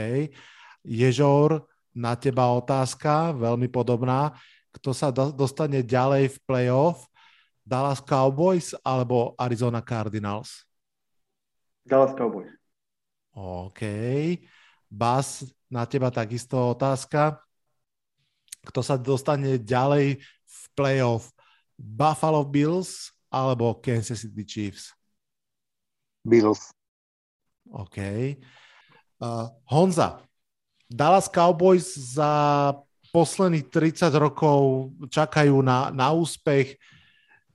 Ježor, 0.88 1.68
na 1.92 2.16
teba 2.16 2.48
otázka, 2.56 3.36
veľmi 3.36 3.68
podobná. 3.68 4.32
Kto 4.74 4.96
sa 4.96 5.12
do, 5.12 5.36
dostane 5.36 5.84
ďalej 5.84 6.34
v 6.34 6.38
playoff? 6.48 7.06
Dallas 7.64 8.04
Cowboys 8.04 8.76
alebo 8.84 9.36
Arizona 9.40 9.80
Cardinals? 9.80 10.68
Dallas 11.86 12.16
Cowboys. 12.16 12.52
OK. 13.36 13.82
Bas, 14.88 15.44
na 15.68 15.84
teba 15.90 16.14
takisto 16.14 16.78
otázka. 16.78 17.42
Kto 18.64 18.80
sa 18.80 18.96
dostane 18.96 19.60
ďalej 19.60 20.22
v 20.24 20.62
playoff? 20.78 21.34
Buffalo 21.74 22.46
Bills 22.46 23.12
alebo 23.34 23.82
Kansas 23.82 24.22
City 24.22 24.46
Chiefs? 24.46 24.94
Bills. 26.24 26.72
OK. 27.74 27.98
Uh, 29.18 29.50
Honza, 29.68 30.22
Dallas 30.88 31.26
Cowboys 31.28 31.98
za 31.98 32.32
posledných 33.14 33.70
30 33.70 34.10
rokov 34.18 34.90
čakajú 35.10 35.62
na, 35.66 35.90
na 35.90 36.14
úspech. 36.14 36.78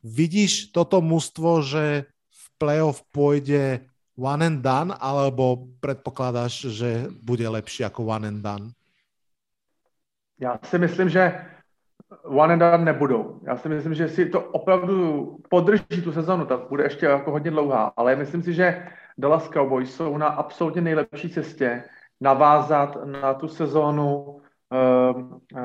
Vidíš 0.02 0.74
toto 0.74 1.02
mužstvo, 1.02 1.62
že 1.62 1.84
v 2.10 2.44
playoff 2.58 3.02
pôjde 3.10 3.86
one 4.18 4.46
and 4.46 4.62
done, 4.62 4.94
alebo 5.00 5.70
predpokladáš, 5.80 6.66
že 6.74 7.06
bude 7.22 7.48
lepší 7.48 7.84
ako 7.84 8.04
one 8.04 8.28
and 8.28 8.42
done? 8.42 8.66
Já 10.40 10.58
si 10.64 10.78
myslím, 10.78 11.08
že 11.08 11.46
one 12.24 12.52
and 12.52 12.58
done 12.58 12.84
nebudou. 12.84 13.40
Já 13.46 13.56
si 13.56 13.68
myslím, 13.68 13.94
že 13.94 14.08
si 14.08 14.26
to 14.26 14.40
opravdu 14.40 15.36
podrží 15.50 16.02
tu 16.04 16.12
sezonu, 16.12 16.46
ta 16.46 16.56
bude 16.56 16.84
ještě 16.84 17.06
jako 17.06 17.30
hodně 17.30 17.50
dlouhá, 17.50 17.92
ale 17.96 18.16
myslím 18.16 18.42
si, 18.42 18.54
že 18.54 18.86
Dallas 19.18 19.48
Cowboys 19.48 19.94
jsou 19.94 20.18
na 20.18 20.26
absolutně 20.26 20.80
nejlepší 20.80 21.30
cestě 21.30 21.84
navázat 22.20 22.98
na 23.04 23.34
tu 23.34 23.48
sezónu 23.48 24.24
uh, 24.24 24.40
uh, 25.54 25.60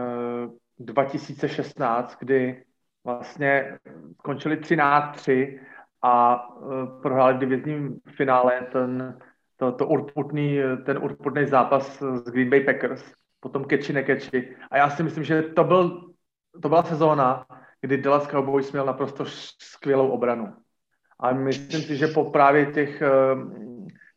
2016, 0.79 2.17
kdy 2.19 2.63
vlastně 3.03 3.77
skončili 4.19 4.55
13-3 4.55 5.59
a 6.03 6.45
uh, 6.49 7.01
prohráli 7.01 7.33
v 7.33 7.39
divizním 7.39 7.99
finále 8.15 8.67
ten, 8.71 9.19
to, 9.57 9.71
to 9.71 9.87
urputný, 9.87 10.59
ten 10.85 10.97
urputný 10.97 11.45
zápas 11.45 12.01
s 12.01 12.23
Green 12.23 12.49
Bay 12.49 12.61
Packers, 12.61 13.13
potom 13.39 13.65
keči 13.65 13.93
nekeči. 13.93 14.55
A 14.71 14.77
já 14.77 14.89
si 14.89 15.03
myslím, 15.03 15.23
že 15.23 15.41
to, 15.41 15.63
byl, 15.63 16.11
to 16.61 16.69
byla 16.69 16.83
sezóna, 16.83 17.45
kdy 17.81 17.97
Dallas 17.97 18.27
Cowboys 18.27 18.71
měl 18.71 18.85
naprosto 18.85 19.25
skvělou 19.59 20.09
obranu. 20.09 20.53
A 21.19 21.31
myslím 21.31 21.81
si, 21.81 21.97
že 21.97 22.07
po 22.07 22.31
právě 22.31 22.65
těch, 22.65 23.03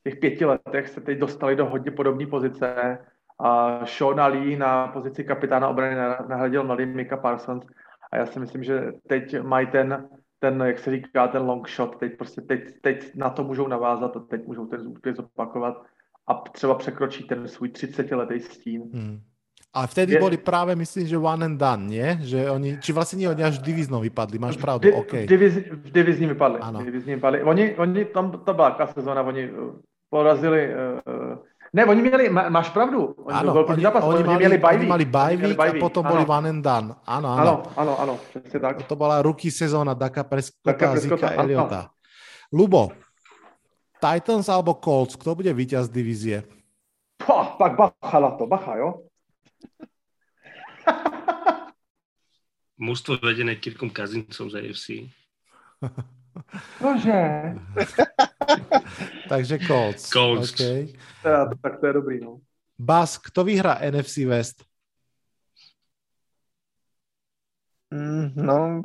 těch 0.05 0.17
pěti 0.17 0.45
letech 0.45 0.89
se 0.89 1.01
teď 1.01 1.19
dostali 1.19 1.57
do 1.57 1.67
hodně 1.67 1.91
podobné 1.91 2.27
pozice 2.27 2.99
a 3.39 3.81
Sean 3.87 4.21
Lee 4.33 4.57
na 4.57 4.89
pozici 4.89 5.25
kapitána 5.25 5.69
obrany 5.69 5.95
nahradil 6.29 6.65
mladý 6.65 6.87
Mika 6.87 7.17
Parsons 7.17 7.67
a 8.13 8.17
já 8.17 8.27
si 8.27 8.41
myslím, 8.41 8.65
že 8.65 8.93
teď 9.09 9.41
mají 9.43 9.67
ten, 9.67 10.09
ten, 10.39 10.63
jak 10.67 10.79
se 10.79 10.91
říká, 10.91 11.29
ten 11.29 11.43
long 11.43 11.69
shot, 11.69 11.97
teď 11.97 12.19
prostě 12.19 12.41
teď, 12.41 12.61
teď 12.81 13.15
na 13.15 13.31
to 13.31 13.45
můžou 13.45 13.69
navázat 13.69 14.17
a 14.17 14.21
teď 14.21 14.47
můžou 14.47 14.67
ten 14.67 14.89
úspěch 14.89 15.17
zopakovat 15.17 15.83
a 16.27 16.35
třeba 16.35 16.75
překročí 16.75 17.25
ten 17.25 17.49
svůj 17.49 17.69
30-letý 17.69 18.41
stín. 18.41 18.83
Hmm. 18.93 19.21
A 19.77 19.87
vtedy 19.87 20.17
je... 20.17 20.21
boli 20.21 20.37
práve, 20.37 20.77
myslím, 20.77 21.05
že 21.07 21.19
one 21.19 21.45
and 21.45 21.61
done, 21.61 21.85
nie? 21.85 22.17
Že 22.25 22.49
oni, 22.49 22.71
či 22.81 22.97
vlastne 22.97 23.21
nie, 23.21 23.29
oni 23.29 23.45
až 23.45 23.61
diviznou 23.61 24.01
vypadli, 24.01 24.41
máš 24.41 24.57
pravdu, 24.57 24.89
v, 24.89 25.05
OK. 25.05 25.13
V, 25.13 25.29
diviz, 25.29 25.53
v 25.69 25.89
divizní 25.93 26.33
vypadli. 26.33 26.65
Ano. 26.65 26.81
V 26.81 26.85
divizní 26.89 27.21
vypadli. 27.21 27.45
Oni, 27.45 27.77
oni, 27.77 28.05
tam 28.09 28.33
to 28.33 28.55
byla 28.57 28.71
taká 28.73 28.87
sezóna, 28.97 29.21
oni 29.21 29.53
uh, 29.53 29.77
porazili, 30.09 30.73
uh, 30.73 31.01
ne, 31.77 31.85
oni 31.85 32.03
měli, 32.03 32.29
má, 32.29 32.49
máš 32.49 32.69
pravdu, 32.73 33.05
oni, 33.05 33.39
ano, 33.39 33.65
oni, 33.65 33.83
zápas, 33.83 34.05
oni, 34.05 34.25
oni, 34.25 34.37
měli 34.37 34.59
bajvík. 34.59 34.81
Oni 34.81 34.89
mali 34.89 35.05
bajvík 35.05 35.61
a 35.61 35.73
potom 35.81 36.07
ano. 36.07 36.15
boli 36.15 36.25
one 36.25 36.49
and 36.49 36.63
done. 36.65 36.89
Áno, 37.05 37.29
áno. 37.29 37.55
Áno, 37.77 37.93
áno, 38.01 38.15
přesně 38.29 38.61
tak. 38.61 38.83
To 38.89 38.97
bola 38.97 39.23
ruky 39.23 39.51
sezóna 39.51 39.95
Daka 39.95 40.25
Prescotta 40.25 40.93
a 40.93 40.97
Zika 40.97 41.29
Eliota. 41.37 41.91
Lubo, 42.53 42.97
Titans 44.01 44.49
alebo 44.49 44.73
Colts, 44.81 45.17
kto 45.21 45.35
bude 45.35 45.53
víťaz 45.53 45.93
divízie? 45.93 46.49
Pa, 47.21 47.57
tak 47.61 47.77
bacha 47.77 48.19
na 48.21 48.31
to, 48.31 48.47
bacha, 48.47 48.77
jo? 48.77 49.05
Mústvo 52.81 53.17
vedené 53.21 53.57
Kirkom 53.57 53.91
Kazincom 53.93 54.49
z 54.49 54.55
AFC. 54.55 54.87
Bože. 56.81 57.21
Takže 59.29 59.59
Colts. 59.59 60.11
Colts. 60.11 60.55
Okay. 60.55 60.95
Ja, 61.25 61.51
tak 61.51 61.83
to 61.83 61.85
je 61.87 61.93
dobrý, 61.93 62.17
no. 62.23 62.41
Bas, 62.79 63.19
kto 63.19 63.45
vyhrá 63.45 63.81
NFC 63.83 64.29
West? 64.29 64.63
Mm, 67.91 68.35
no, 68.35 68.83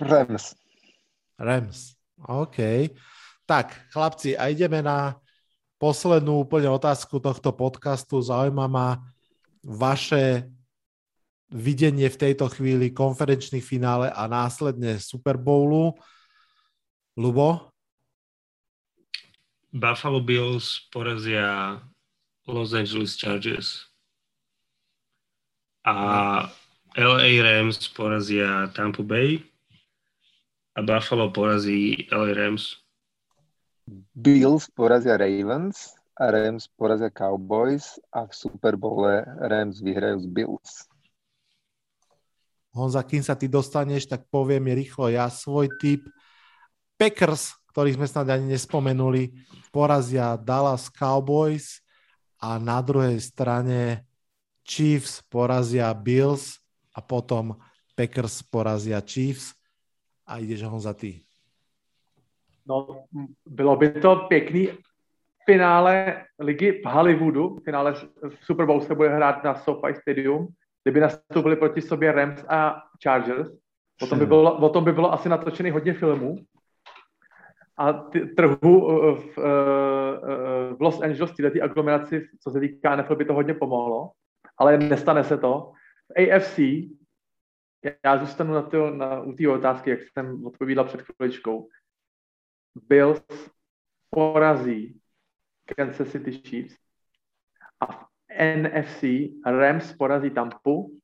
Rams. 0.00 0.54
Rams, 1.38 1.78
OK. 2.28 2.58
Tak, 3.48 3.88
chlapci, 3.92 4.36
a 4.36 4.52
ideme 4.52 4.84
na 4.84 5.16
poslednú 5.80 6.44
úplne 6.44 6.68
otázku 6.68 7.16
tohto 7.22 7.54
podcastu. 7.54 8.20
Zaujíma 8.20 8.66
ma 8.68 9.00
vaše 9.64 10.52
videnie 11.48 12.12
v 12.12 12.20
tejto 12.28 12.50
chvíli 12.52 12.92
konferenčných 12.92 13.64
finále 13.64 14.12
a 14.12 14.28
následne 14.28 15.00
Super 15.00 15.40
Bowlu. 15.40 15.96
Lubo? 17.16 17.72
Buffalo 19.72 20.20
Bills 20.20 20.88
porazia 20.92 21.80
Los 22.48 22.72
Angeles 22.72 23.16
Chargers 23.16 23.88
a 25.84 26.48
LA 26.96 27.42
Rams 27.42 27.88
porazia 27.88 28.72
Tampa 28.74 29.02
Bay 29.02 29.44
a 30.78 30.82
Buffalo 30.82 31.32
porazí 31.32 32.06
LA 32.10 32.32
Rams. 32.38 32.78
Bills 34.14 34.70
porazia 34.70 35.18
Ravens 35.18 35.98
a 36.14 36.30
Rams 36.30 36.70
porazia 36.70 37.10
Cowboys 37.10 37.98
a 38.14 38.30
v 38.30 38.32
Super 38.32 38.78
Bowle 38.78 39.26
Rams 39.42 39.82
vyhrajú 39.82 40.22
z 40.22 40.26
Bills. 40.30 40.70
Honza, 42.70 43.02
kým 43.02 43.24
sa 43.26 43.34
ty 43.34 43.50
dostaneš, 43.50 44.06
tak 44.06 44.30
poviem 44.30 44.70
rýchlo 44.70 45.10
ja 45.10 45.26
svoj 45.26 45.66
typ. 45.82 46.06
Packers, 46.94 47.57
ktorých 47.78 47.94
sme 47.94 48.10
snad 48.10 48.26
ani 48.34 48.58
nespomenuli, 48.58 49.30
porazia 49.70 50.34
Dallas 50.34 50.90
Cowboys 50.90 51.78
a 52.42 52.58
na 52.58 52.82
druhej 52.82 53.22
strane 53.22 54.02
Chiefs 54.66 55.22
porazia 55.30 55.94
Bills 55.94 56.58
a 56.90 56.98
potom 56.98 57.54
Packers 57.94 58.42
porazia 58.42 58.98
Chiefs 58.98 59.54
a 60.26 60.42
ideš 60.42 60.66
Honza 60.66 60.90
ty. 60.90 61.22
No, 62.66 63.06
bylo 63.46 63.76
by 63.76 64.02
to 64.02 64.26
pěkný 64.26 64.68
finále 65.46 66.26
ligy 66.38 66.82
v 66.82 66.86
Hollywoodu, 66.86 67.62
finále 67.64 67.94
Super 68.42 68.66
Bowl 68.66 68.80
se 68.80 68.94
bude 68.94 69.08
hrát 69.08 69.44
na 69.44 69.54
SoFi 69.54 69.94
Stadium 70.02 70.50
kdyby 70.82 71.00
nastoupili 71.00 71.56
proti 71.56 71.80
sobě 71.80 72.12
Rams 72.12 72.44
a 72.48 72.82
Chargers, 73.02 73.48
o 74.02 74.06
tom 74.06 74.18
by 74.18 74.26
bylo, 74.26 74.56
o 74.56 74.68
tom 74.68 74.84
by 74.84 74.92
bylo 74.92 75.12
asi 75.12 75.28
natočený 75.28 75.70
hodně 75.70 75.92
filmů. 75.94 76.36
A 77.78 77.92
trhu 78.36 79.14
v, 79.14 79.36
v 80.76 80.80
Los 80.80 81.02
Angeles, 81.02 81.32
tyhle 81.32 81.50
aglomeraci, 81.62 82.28
co 82.40 82.50
se 82.50 82.60
týká 82.60 82.96
NFL, 82.96 83.16
by 83.16 83.24
to 83.24 83.34
hodně 83.34 83.54
pomohlo, 83.54 84.10
ale 84.58 84.78
nestane 84.78 85.24
se 85.24 85.38
to. 85.38 85.72
V 86.16 86.34
AFC, 86.34 86.58
já 88.04 88.18
zůstanu 88.18 88.54
na, 88.54 88.62
to, 88.62 88.90
na, 88.90 89.20
u 89.20 89.32
té 89.32 89.48
otázky, 89.48 89.90
jak 89.90 90.00
jsem 90.02 90.46
odpovídal 90.46 90.84
před 90.84 91.02
chviličkou. 91.02 91.68
Bills 92.88 93.50
porazí 94.10 95.00
Kansas 95.76 96.08
City 96.08 96.32
Chiefs 96.32 96.76
a 97.80 97.86
v 97.86 98.06
NFC 98.56 99.02
Rams 99.46 99.92
porazí 99.92 100.30
Tampu 100.30 100.98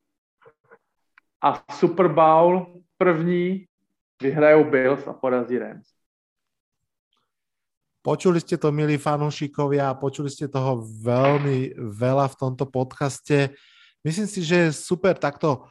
a 1.40 1.72
Super 1.72 2.08
Bowl 2.08 2.82
první 2.96 3.66
vyhrajou 4.22 4.64
Bills 4.70 5.08
a 5.08 5.12
porazí 5.12 5.58
Rams. 5.58 6.03
Počuli 8.04 8.36
ste 8.36 8.60
to, 8.60 8.68
milí 8.68 9.00
fanúšikovia, 9.00 9.96
počuli 9.96 10.28
ste 10.28 10.44
toho 10.44 10.84
veľmi 10.84 11.72
veľa 11.72 12.28
v 12.28 12.36
tomto 12.36 12.68
podcaste. 12.68 13.56
Myslím 14.04 14.28
si, 14.28 14.44
že 14.44 14.68
je 14.68 14.76
super 14.76 15.16
takto 15.16 15.64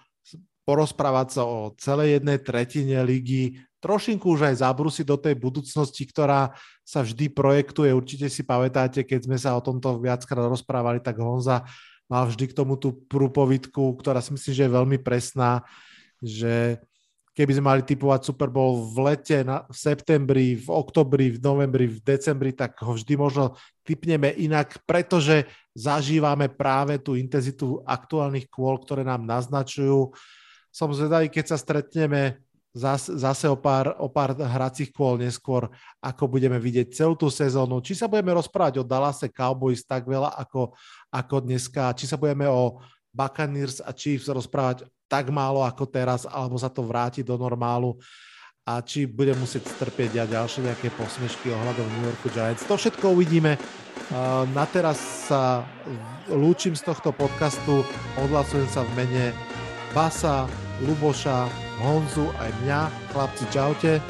porozprávať 0.66 1.28
sa 1.30 1.42
o 1.46 1.78
celej 1.78 2.18
jednej 2.18 2.42
tretine 2.42 2.98
ligy, 3.06 3.62
trošinku 3.84 4.34
už 4.34 4.50
aj 4.50 4.66
zabrúsiť 4.66 5.06
do 5.06 5.20
tej 5.20 5.36
budúcnosti, 5.38 6.10
ktorá 6.10 6.58
sa 6.82 7.06
vždy 7.06 7.30
projektuje. 7.30 7.94
Určite 7.94 8.32
si 8.34 8.42
pamätáte, 8.42 9.06
keď 9.06 9.30
sme 9.30 9.38
sa 9.38 9.54
o 9.54 9.62
tomto 9.62 10.02
viackrát 10.02 10.50
rozprávali, 10.50 11.04
tak 11.06 11.22
Honza 11.22 11.68
mal 12.10 12.26
vždy 12.26 12.50
k 12.50 12.58
tomu 12.58 12.82
tú 12.82 12.98
prúpovitku, 13.12 13.94
ktorá 14.00 14.24
si 14.24 14.34
myslím, 14.34 14.54
že 14.56 14.64
je 14.66 14.76
veľmi 14.82 14.98
presná, 15.04 15.62
že 16.18 16.80
keby 17.34 17.52
sme 17.58 17.66
mali 17.66 17.82
typovať 17.82 18.30
Super 18.30 18.54
Bowl 18.54 18.86
v 18.94 19.10
lete, 19.10 19.42
na, 19.42 19.66
v 19.66 19.74
septembri, 19.74 20.54
v 20.54 20.68
oktobri, 20.70 21.34
v 21.34 21.42
novembri, 21.42 21.90
v 21.90 21.98
decembri, 22.00 22.54
tak 22.54 22.78
ho 22.86 22.94
vždy 22.94 23.14
možno 23.18 23.58
typneme 23.82 24.30
inak, 24.38 24.78
pretože 24.86 25.50
zažívame 25.74 26.48
práve 26.54 27.02
tú 27.02 27.18
intenzitu 27.18 27.82
aktuálnych 27.90 28.46
kôl, 28.54 28.78
ktoré 28.78 29.02
nám 29.02 29.26
naznačujú. 29.26 30.14
Som 30.70 30.94
zvedavý, 30.94 31.34
keď 31.34 31.54
sa 31.54 31.58
stretneme 31.58 32.38
zase, 32.74 33.18
zase 33.18 33.46
o, 33.50 33.58
pár, 33.58 33.98
o 33.98 34.10
pár 34.10 34.38
hracích 34.38 34.94
kôl 34.94 35.18
neskôr, 35.18 35.70
ako 36.02 36.30
budeme 36.30 36.62
vidieť 36.62 36.94
celú 36.94 37.18
tú 37.18 37.34
sezónu. 37.34 37.82
Či 37.82 37.98
sa 37.98 38.10
budeme 38.10 38.34
rozprávať 38.34 38.82
o 38.82 38.86
Dallase 38.86 39.30
Cowboys 39.30 39.86
tak 39.86 40.06
veľa 40.06 40.38
ako, 40.38 40.74
ako 41.10 41.36
dneska, 41.46 41.98
či 41.98 42.06
sa 42.06 42.18
budeme 42.18 42.46
o 42.46 42.82
Buccaneers 43.14 43.82
a 43.82 43.94
Chiefs 43.94 44.26
rozprávať 44.26 44.90
tak 45.14 45.30
málo 45.30 45.62
ako 45.62 45.86
teraz, 45.86 46.26
alebo 46.26 46.58
sa 46.58 46.74
to 46.74 46.82
vráti 46.82 47.22
do 47.22 47.38
normálu 47.38 48.02
a 48.66 48.82
či 48.82 49.06
budem 49.06 49.38
musieť 49.38 49.70
strpieť 49.70 50.10
ja 50.18 50.26
ďalšie 50.26 50.66
nejaké 50.66 50.90
posmešky 50.98 51.54
ohľadom 51.54 51.86
New 51.86 52.10
Yorku 52.10 52.34
Giants. 52.34 52.66
To 52.66 52.74
všetko 52.74 53.14
uvidíme. 53.14 53.62
Na 54.58 54.66
teraz 54.66 54.98
sa 55.30 55.62
lúčim 56.34 56.74
z 56.74 56.82
tohto 56.82 57.14
podcastu, 57.14 57.86
odhlasujem 58.18 58.66
sa 58.74 58.82
v 58.82 59.06
mene 59.06 59.26
Basa, 59.94 60.50
Luboša, 60.82 61.46
Honzu 61.86 62.34
aj 62.42 62.50
mňa. 62.66 62.82
Chlapci, 63.14 63.46
čaute. 63.54 64.02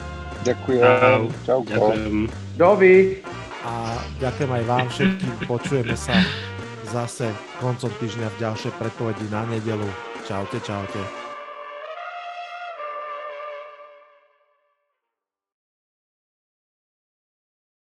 Ďakujem. 0.48 1.34
Čauko. 1.44 1.68
Ďakujem. 1.68 2.16
Dovi. 2.56 3.20
A 3.68 4.00
ďakujem 4.24 4.52
aj 4.56 4.64
vám 4.64 4.88
všetkým. 4.88 5.34
Počujeme 5.52 5.96
sa 6.00 6.16
zase 6.88 7.28
koncom 7.60 7.92
týždňa 8.00 8.32
v 8.32 8.40
ďalšej 8.40 8.72
predpovedi 8.80 9.28
na 9.28 9.44
nedelu. 9.52 10.13
Čaute, 10.24 10.60
čaute. 10.64 11.23